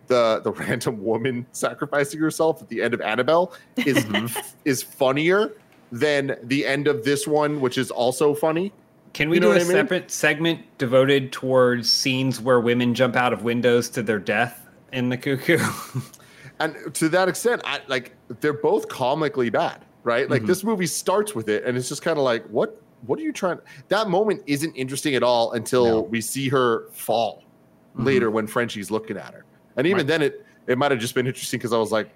the 0.07 0.41
the 0.43 0.51
random 0.63 1.03
woman 1.03 1.45
sacrificing 1.51 2.19
herself 2.19 2.61
at 2.61 2.69
the 2.69 2.81
end 2.81 2.93
of 2.93 3.01
Annabelle 3.01 3.53
is 3.77 3.97
mm-hmm. 3.97 4.39
is 4.63 4.83
funnier 4.83 5.51
than 5.91 6.37
the 6.43 6.65
end 6.65 6.87
of 6.87 7.03
this 7.03 7.27
one, 7.27 7.61
which 7.61 7.77
is 7.77 7.91
also 7.91 8.33
funny. 8.33 8.71
Can 9.15 9.29
we 9.29 9.37
You 9.37 9.39
know 9.39 9.53
do 9.53 9.55
a 9.55 9.59
mean? 9.59 9.67
separate 9.67 10.11
segment 10.11 10.59
devoted 10.77 11.31
towards 11.31 11.89
scenes 11.89 12.41
where 12.41 12.59
women 12.59 12.93
jump 12.93 13.15
out 13.15 13.31
of 13.31 13.43
windows 13.43 13.89
to 13.91 14.03
their 14.03 14.19
death 14.19 14.67
in 14.91 15.07
the 15.07 15.15
cuckoo? 15.15 15.57
and 16.59 16.75
to 16.93 17.07
that 17.09 17.29
extent 17.29 17.61
i 17.65 17.79
like 17.87 18.13
they're 18.41 18.53
both 18.53 18.87
comically 18.89 19.49
bad 19.49 19.85
right 20.03 20.29
like 20.29 20.41
mm-hmm. 20.41 20.47
this 20.47 20.63
movie 20.63 20.85
starts 20.85 21.33
with 21.33 21.47
it 21.49 21.63
and 21.63 21.77
it's 21.77 21.89
just 21.89 22.01
kind 22.01 22.17
of 22.17 22.23
like 22.23 22.45
what 22.47 22.81
what 23.05 23.17
are 23.17 23.21
you 23.23 23.31
trying 23.31 23.57
that 23.87 24.09
moment 24.09 24.41
isn't 24.47 24.73
interesting 24.75 25.15
at 25.15 25.23
all 25.23 25.53
until 25.53 25.85
No. 25.85 26.01
we 26.01 26.21
see 26.21 26.49
her 26.49 26.89
fall 26.91 27.43
mm-hmm. 27.93 28.05
later 28.05 28.31
when 28.31 28.47
frenchie's 28.47 28.91
looking 28.91 29.17
at 29.17 29.33
her 29.33 29.45
And 29.77 29.87
even 29.87 30.07
then, 30.07 30.21
it 30.21 30.45
it 30.67 30.77
might 30.77 30.91
have 30.91 30.99
just 30.99 31.15
been 31.15 31.27
interesting 31.27 31.59
because 31.59 31.73
I 31.73 31.77
was 31.77 31.91
like, 31.91 32.09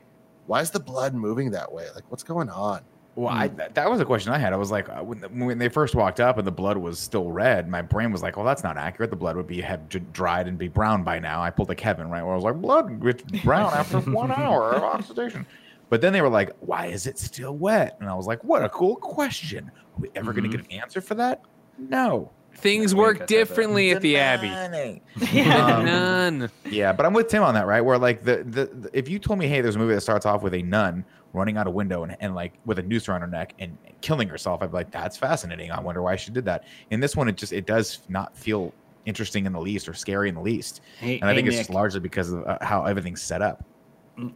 why 0.48 0.62
is 0.62 0.72
the 0.72 0.80
blood 0.80 1.14
moving 1.14 1.52
that 1.52 1.72
way? 1.72 1.86
Like, 1.94 2.10
what's 2.10 2.24
going 2.24 2.50
on? 2.50 2.82
Well, 3.20 3.34
I, 3.34 3.50
that 3.50 3.76
that 3.76 3.90
was 3.92 4.00
a 4.00 4.06
question 4.06 4.32
I 4.32 4.38
had. 4.38 4.54
I 4.54 4.56
was 4.56 4.72
like, 4.72 4.88
uh, 4.88 5.04
when, 5.04 5.20
when 5.46 5.58
they 5.58 5.68
first 5.68 5.94
walked 5.94 6.22
up 6.22 6.38
and 6.38 6.48
the 6.48 6.54
blood 6.54 6.78
was 6.78 6.98
still 6.98 7.30
red, 7.34 7.68
my 7.68 7.82
brain 7.82 8.14
was 8.14 8.24
like, 8.24 8.38
well, 8.38 8.46
that's 8.46 8.64
not 8.64 8.78
accurate. 8.78 9.10
The 9.10 9.18
blood 9.18 9.36
would 9.36 9.46
be 9.46 9.60
have 9.60 9.90
dried 10.14 10.48
and 10.48 10.58
be 10.58 10.70
brown 10.70 11.04
by 11.04 11.20
now. 11.20 11.42
I 11.42 11.50
pulled 11.50 11.70
a 11.70 11.76
Kevin, 11.76 12.10
right? 12.10 12.24
Where 12.24 12.32
I 12.32 12.36
was 12.36 12.46
like, 12.46 12.56
blood 12.56 13.04
gets 13.04 13.24
brown 13.44 13.74
after 13.74 14.00
one 14.12 14.32
hour 14.32 14.72
of 14.72 14.84
oxidation. 14.84 15.46
But 15.90 16.00
then 16.00 16.14
they 16.14 16.22
were 16.22 16.30
like, 16.30 16.56
why 16.62 16.86
is 16.86 17.08
it 17.08 17.20
still 17.20 17.58
wet? 17.58 17.98
And 18.00 18.08
I 18.08 18.14
was 18.14 18.26
like, 18.26 18.42
what 18.46 18.64
a 18.64 18.70
cool 18.70 18.96
question. 18.96 19.70
Are 19.70 20.00
we 20.00 20.10
ever 20.16 20.32
going 20.32 20.50
to 20.50 20.58
get 20.58 20.66
an 20.66 20.72
answer 20.72 21.02
for 21.02 21.16
that? 21.16 21.42
No. 21.78 22.32
Things 22.56 22.96
work 22.96 23.18
think 23.18 23.22
I 23.22 23.24
said 23.24 23.28
that. 23.28 23.48
differently 23.50 23.92
at 23.92 24.02
the 24.02 24.18
Abbey. 24.18 25.02
Yeah. 25.34 25.76
Um, 25.76 25.86
None. 25.86 26.52
Yeah, 26.66 26.94
but 26.94 27.06
I'm 27.06 27.14
with 27.14 27.28
Tim 27.28 27.44
on 27.44 27.54
that, 27.56 27.68
right? 27.68 27.82
Where 27.82 27.98
like 27.98 28.24
the, 28.24 28.38
the, 28.38 28.66
the 28.68 28.90
if 28.94 29.10
you 29.10 29.20
told 29.20 29.40
me, 29.40 29.48
hey, 29.48 29.60
there's 29.60 29.76
a 29.76 29.80
movie 29.80 29.94
that 29.94 30.02
starts 30.02 30.26
off 30.26 30.42
with 30.42 30.54
a 30.54 30.62
nun 30.62 31.04
running 31.34 31.58
out 31.58 31.68
a 31.68 31.70
window 31.72 32.04
and, 32.04 32.16
and 32.20 32.34
like 32.36 32.54
with 32.66 32.80
a 32.80 32.84
noose 32.84 33.08
around 33.10 33.22
her 33.22 33.28
neck 33.28 33.54
and 33.60 33.78
killing 34.02 34.28
herself, 34.28 34.62
I'd 34.62 34.72
be 34.72 34.74
like, 34.78 34.92
that's 34.92 35.16
fascinating. 35.18 35.72
I 35.72 35.80
wonder 35.80 36.02
why 36.02 36.16
she 36.16 36.32
did 36.32 36.46
that. 36.46 36.64
In 36.92 37.00
this 37.00 37.16
one, 37.16 37.28
it 37.30 37.38
just 37.38 37.54
it 37.54 37.66
does 37.66 38.00
not 38.10 38.36
feel 38.38 38.74
interesting 39.06 39.46
in 39.46 39.54
the 39.54 39.62
least 39.62 39.88
or 39.90 39.94
scary 39.94 40.30
in 40.30 40.36
the 40.36 40.42
least, 40.42 40.82
Hey, 41.00 41.20
and 41.20 41.30
I 41.30 41.34
hey, 41.34 41.38
think 41.38 41.48
it's 41.48 41.58
just 41.58 41.70
largely 41.70 42.00
because 42.00 42.32
of 42.32 42.46
uh, 42.46 42.58
how 42.62 42.86
everything's 42.86 43.22
set 43.22 43.42
up. 43.42 43.64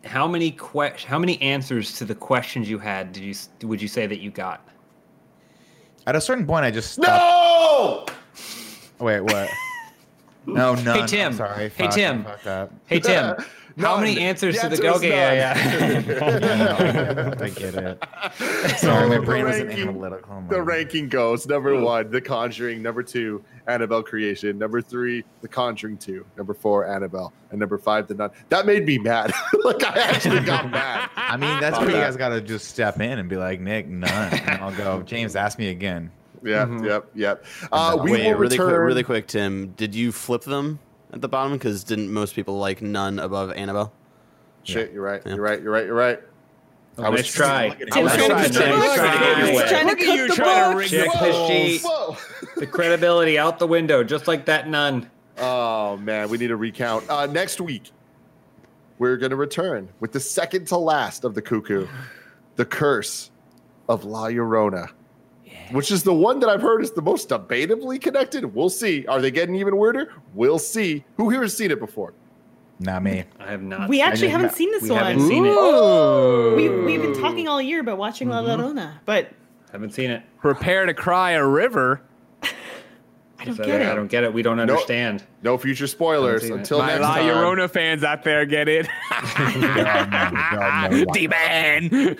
how 0.05 0.27
many 0.27 0.51
que- 0.51 0.93
how 1.05 1.19
many 1.19 1.41
answers 1.41 1.93
to 1.97 2.05
the 2.05 2.15
questions 2.15 2.69
you 2.69 2.79
had 2.79 3.11
did 3.11 3.23
you 3.23 3.67
would 3.67 3.81
you 3.81 3.87
say 3.87 4.07
that 4.07 4.19
you 4.19 4.31
got? 4.31 4.67
At 6.07 6.15
a 6.15 6.21
certain 6.21 6.45
point, 6.45 6.65
I 6.65 6.71
just 6.71 6.91
stopped. 6.93 7.07
No. 7.07 8.05
Wait, 9.05 9.21
what? 9.21 9.49
No, 10.45 10.75
no. 10.83 10.93
Hey, 10.93 11.05
Tim. 11.07 11.33
sorry. 11.33 11.55
Hey, 11.63 11.69
Fuck, 11.69 11.87
I 11.91 11.95
Tim. 11.95 12.23
fucked 12.23 12.47
up. 12.47 12.71
Hey 12.87 12.99
Tim, 12.99 13.35
how 13.77 13.97
many 13.99 14.19
answers 14.19 14.55
The 14.61 14.69
to 14.69 14.75
the 14.75 14.87
answer 14.87 14.87
is 14.87 14.95
okay? 14.97 15.37
Yeah, 15.37 15.57
yeah. 15.57 16.33
Yeah, 17.33 17.33
I 17.39 17.49
get 17.49 17.75
it. 17.75 18.03
Sorry, 18.79 19.09
my 19.09 19.17
the 19.17 19.21
brain 19.21 19.45
wasn't 19.45 19.67
ranking- 19.69 19.87
analytical. 19.89 20.43
The 20.49 20.61
ranking 20.61 21.09
goes 21.09 21.47
number 21.47 21.79
one, 21.79 22.09
The 22.11 22.21
Conjuring. 22.21 22.81
Number 22.81 23.03
two, 23.03 23.43
Annabelle 23.67 24.03
Creation. 24.03 24.57
Number 24.57 24.81
three, 24.81 25.23
The 25.41 25.47
Conjuring 25.47 25.97
Two. 25.97 26.25
Number 26.37 26.53
four, 26.53 26.85
Annabelle, 26.87 27.33
and 27.51 27.59
number 27.59 27.77
five, 27.77 28.07
The 28.07 28.13
Nun. 28.15 28.29
That 28.49 28.65
made 28.65 28.85
me 28.85 28.97
mad. 28.97 29.31
like 29.63 29.83
I 29.83 29.99
actually 29.99 30.41
got 30.41 30.69
mad. 30.69 31.09
I 31.15 31.37
mean, 31.37 31.59
that's 31.59 31.77
About 31.77 31.87
where 31.87 31.95
you 31.95 32.01
guys 32.01 32.15
got 32.17 32.29
to 32.29 32.41
just 32.41 32.67
step 32.67 32.99
in 32.99 33.19
and 33.19 33.29
be 33.29 33.37
like, 33.37 33.59
Nick, 33.59 33.87
none. 33.87 34.33
And 34.33 34.61
I'll 34.61 34.75
go, 34.75 35.01
James, 35.03 35.35
ask 35.35 35.57
me 35.57 35.69
again. 35.69 36.11
Yeah, 36.43 36.59
Yep, 36.59 36.67
Mhm. 36.67 36.85
yep, 36.85 37.05
yep. 37.15 37.45
Uh, 37.71 37.97
we 38.03 38.11
Wait, 38.11 38.25
will 38.27 38.37
really 38.37 38.57
quick, 38.57 38.67
really 38.69 39.03
quick, 39.03 39.27
Tim. 39.27 39.67
Did 39.77 39.95
you 39.95 40.11
flip 40.11 40.41
them 40.43 40.77
at 41.13 41.21
the 41.21 41.29
bottom? 41.29 41.53
Because 41.53 41.83
didn't 41.83 42.11
most 42.11 42.35
people 42.35 42.57
like 42.57 42.81
none 42.81 43.19
above 43.19 43.51
Annabelle? 43.53 43.93
Shit, 44.63 44.91
you're 44.93 45.03
right. 45.03 45.21
Yeah. 45.25 45.35
You're 45.35 45.43
right. 45.43 45.61
You're 45.61 45.71
right. 45.71 45.85
You're 45.85 45.95
right. 45.95 46.19
I 46.97 47.09
was 47.09 47.21
nice 47.21 47.33
try. 47.33 47.67
looking 47.69 47.87
at 47.89 47.97
I 47.97 48.03
was 48.03 48.11
Tim's 48.13 48.27
trying 48.27 48.29
trying 48.29 48.43
to 48.43 48.53
to 48.53 48.59
check- 48.59 48.75
cook 48.75 48.95
trying 48.95 49.09
to 49.19 49.25
get 49.25 49.47
He's 49.47 49.79
to 49.79 49.85
Look 49.85 49.99
at 50.01 50.15
you 50.15 50.35
trying 50.35 50.71
to 50.71 50.77
books. 50.77 50.91
rig 50.91 51.01
Check 51.01 51.19
the 51.19 51.47
sheet. 51.47 51.81
The 52.57 52.67
credibility 52.67 53.39
out 53.39 53.57
the 53.59 53.65
window, 53.67 54.03
just 54.03 54.27
like 54.27 54.45
that 54.45 54.69
nun. 54.69 55.09
Oh 55.39 55.97
man, 55.97 56.29
we 56.29 56.37
need 56.37 56.51
a 56.51 56.55
recount. 56.55 57.09
Uh, 57.09 57.25
next 57.25 57.59
week, 57.59 57.89
we're 58.99 59.17
going 59.17 59.31
to 59.31 59.35
return 59.35 59.89
with 59.99 60.11
the 60.11 60.19
second 60.19 60.67
to 60.67 60.77
last 60.77 61.23
of 61.23 61.33
the 61.33 61.41
cuckoo, 61.41 61.87
the 62.57 62.65
curse 62.65 63.31
of 63.89 64.05
La 64.05 64.25
Llorona, 64.27 64.91
which 65.71 65.91
is 65.91 66.03
the 66.03 66.13
one 66.13 66.39
that 66.39 66.49
I've 66.49 66.61
heard 66.61 66.81
is 66.83 66.91
the 66.91 67.01
most 67.01 67.29
debatably 67.29 67.99
connected. 68.01 68.45
We'll 68.53 68.69
see. 68.69 69.05
Are 69.07 69.21
they 69.21 69.31
getting 69.31 69.55
even 69.55 69.77
weirder? 69.77 70.13
We'll 70.33 70.59
see. 70.59 71.03
Who 71.17 71.29
here 71.29 71.41
has 71.41 71.55
seen 71.55 71.71
it 71.71 71.79
before? 71.79 72.13
Not 72.79 73.03
me. 73.03 73.23
I 73.39 73.51
have 73.51 73.61
not. 73.61 73.87
We 73.87 73.97
seen 73.97 74.05
actually 74.05 74.27
haven't 74.29 74.53
seen 74.53 74.71
this 74.71 74.83
we 74.83 74.91
one. 74.91 74.99
haven't 74.99 75.27
seen 75.27 75.45
it. 75.45 75.49
Ooh. 75.49 76.55
We, 76.55 76.69
we've 76.69 77.01
been 77.01 77.19
talking 77.21 77.47
all 77.47 77.61
year 77.61 77.79
about 77.79 77.97
watching 77.97 78.29
La 78.29 78.41
Llorona, 78.41 78.73
mm-hmm. 78.73 78.97
but 79.05 79.31
Haven't 79.71 79.91
seen 79.91 80.11
it. 80.11 80.23
Prepare 80.39 80.85
to 80.85 80.93
cry 80.93 81.31
a 81.31 81.45
river. 81.45 82.01
I 82.43 83.45
don't 83.45 83.55
So 83.55 83.63
get 83.63 83.81
I 83.81 83.91
it. 83.91 83.95
don't 83.95 84.07
get 84.07 84.23
it. 84.23 84.33
We 84.33 84.41
don't 84.41 84.59
understand. 84.59 85.23
No 85.43 85.57
future 85.57 85.87
spoilers 85.87 86.41
Haven't 86.43 86.47
seen 86.49 86.57
it. 86.57 86.59
until 86.59 86.77
My 86.79 86.87
next 86.87 87.01
La 87.01 87.15
time. 87.15 87.25
Llorona 87.27 87.69
fans 87.69 88.03
out 88.03 88.23
there 88.23 88.45
get 88.45 88.67
it. 88.67 88.87
God, 89.09 90.11
no, 90.11 90.31
God, 90.57 90.91
no. 90.91 91.05
D-Man. 91.13 92.17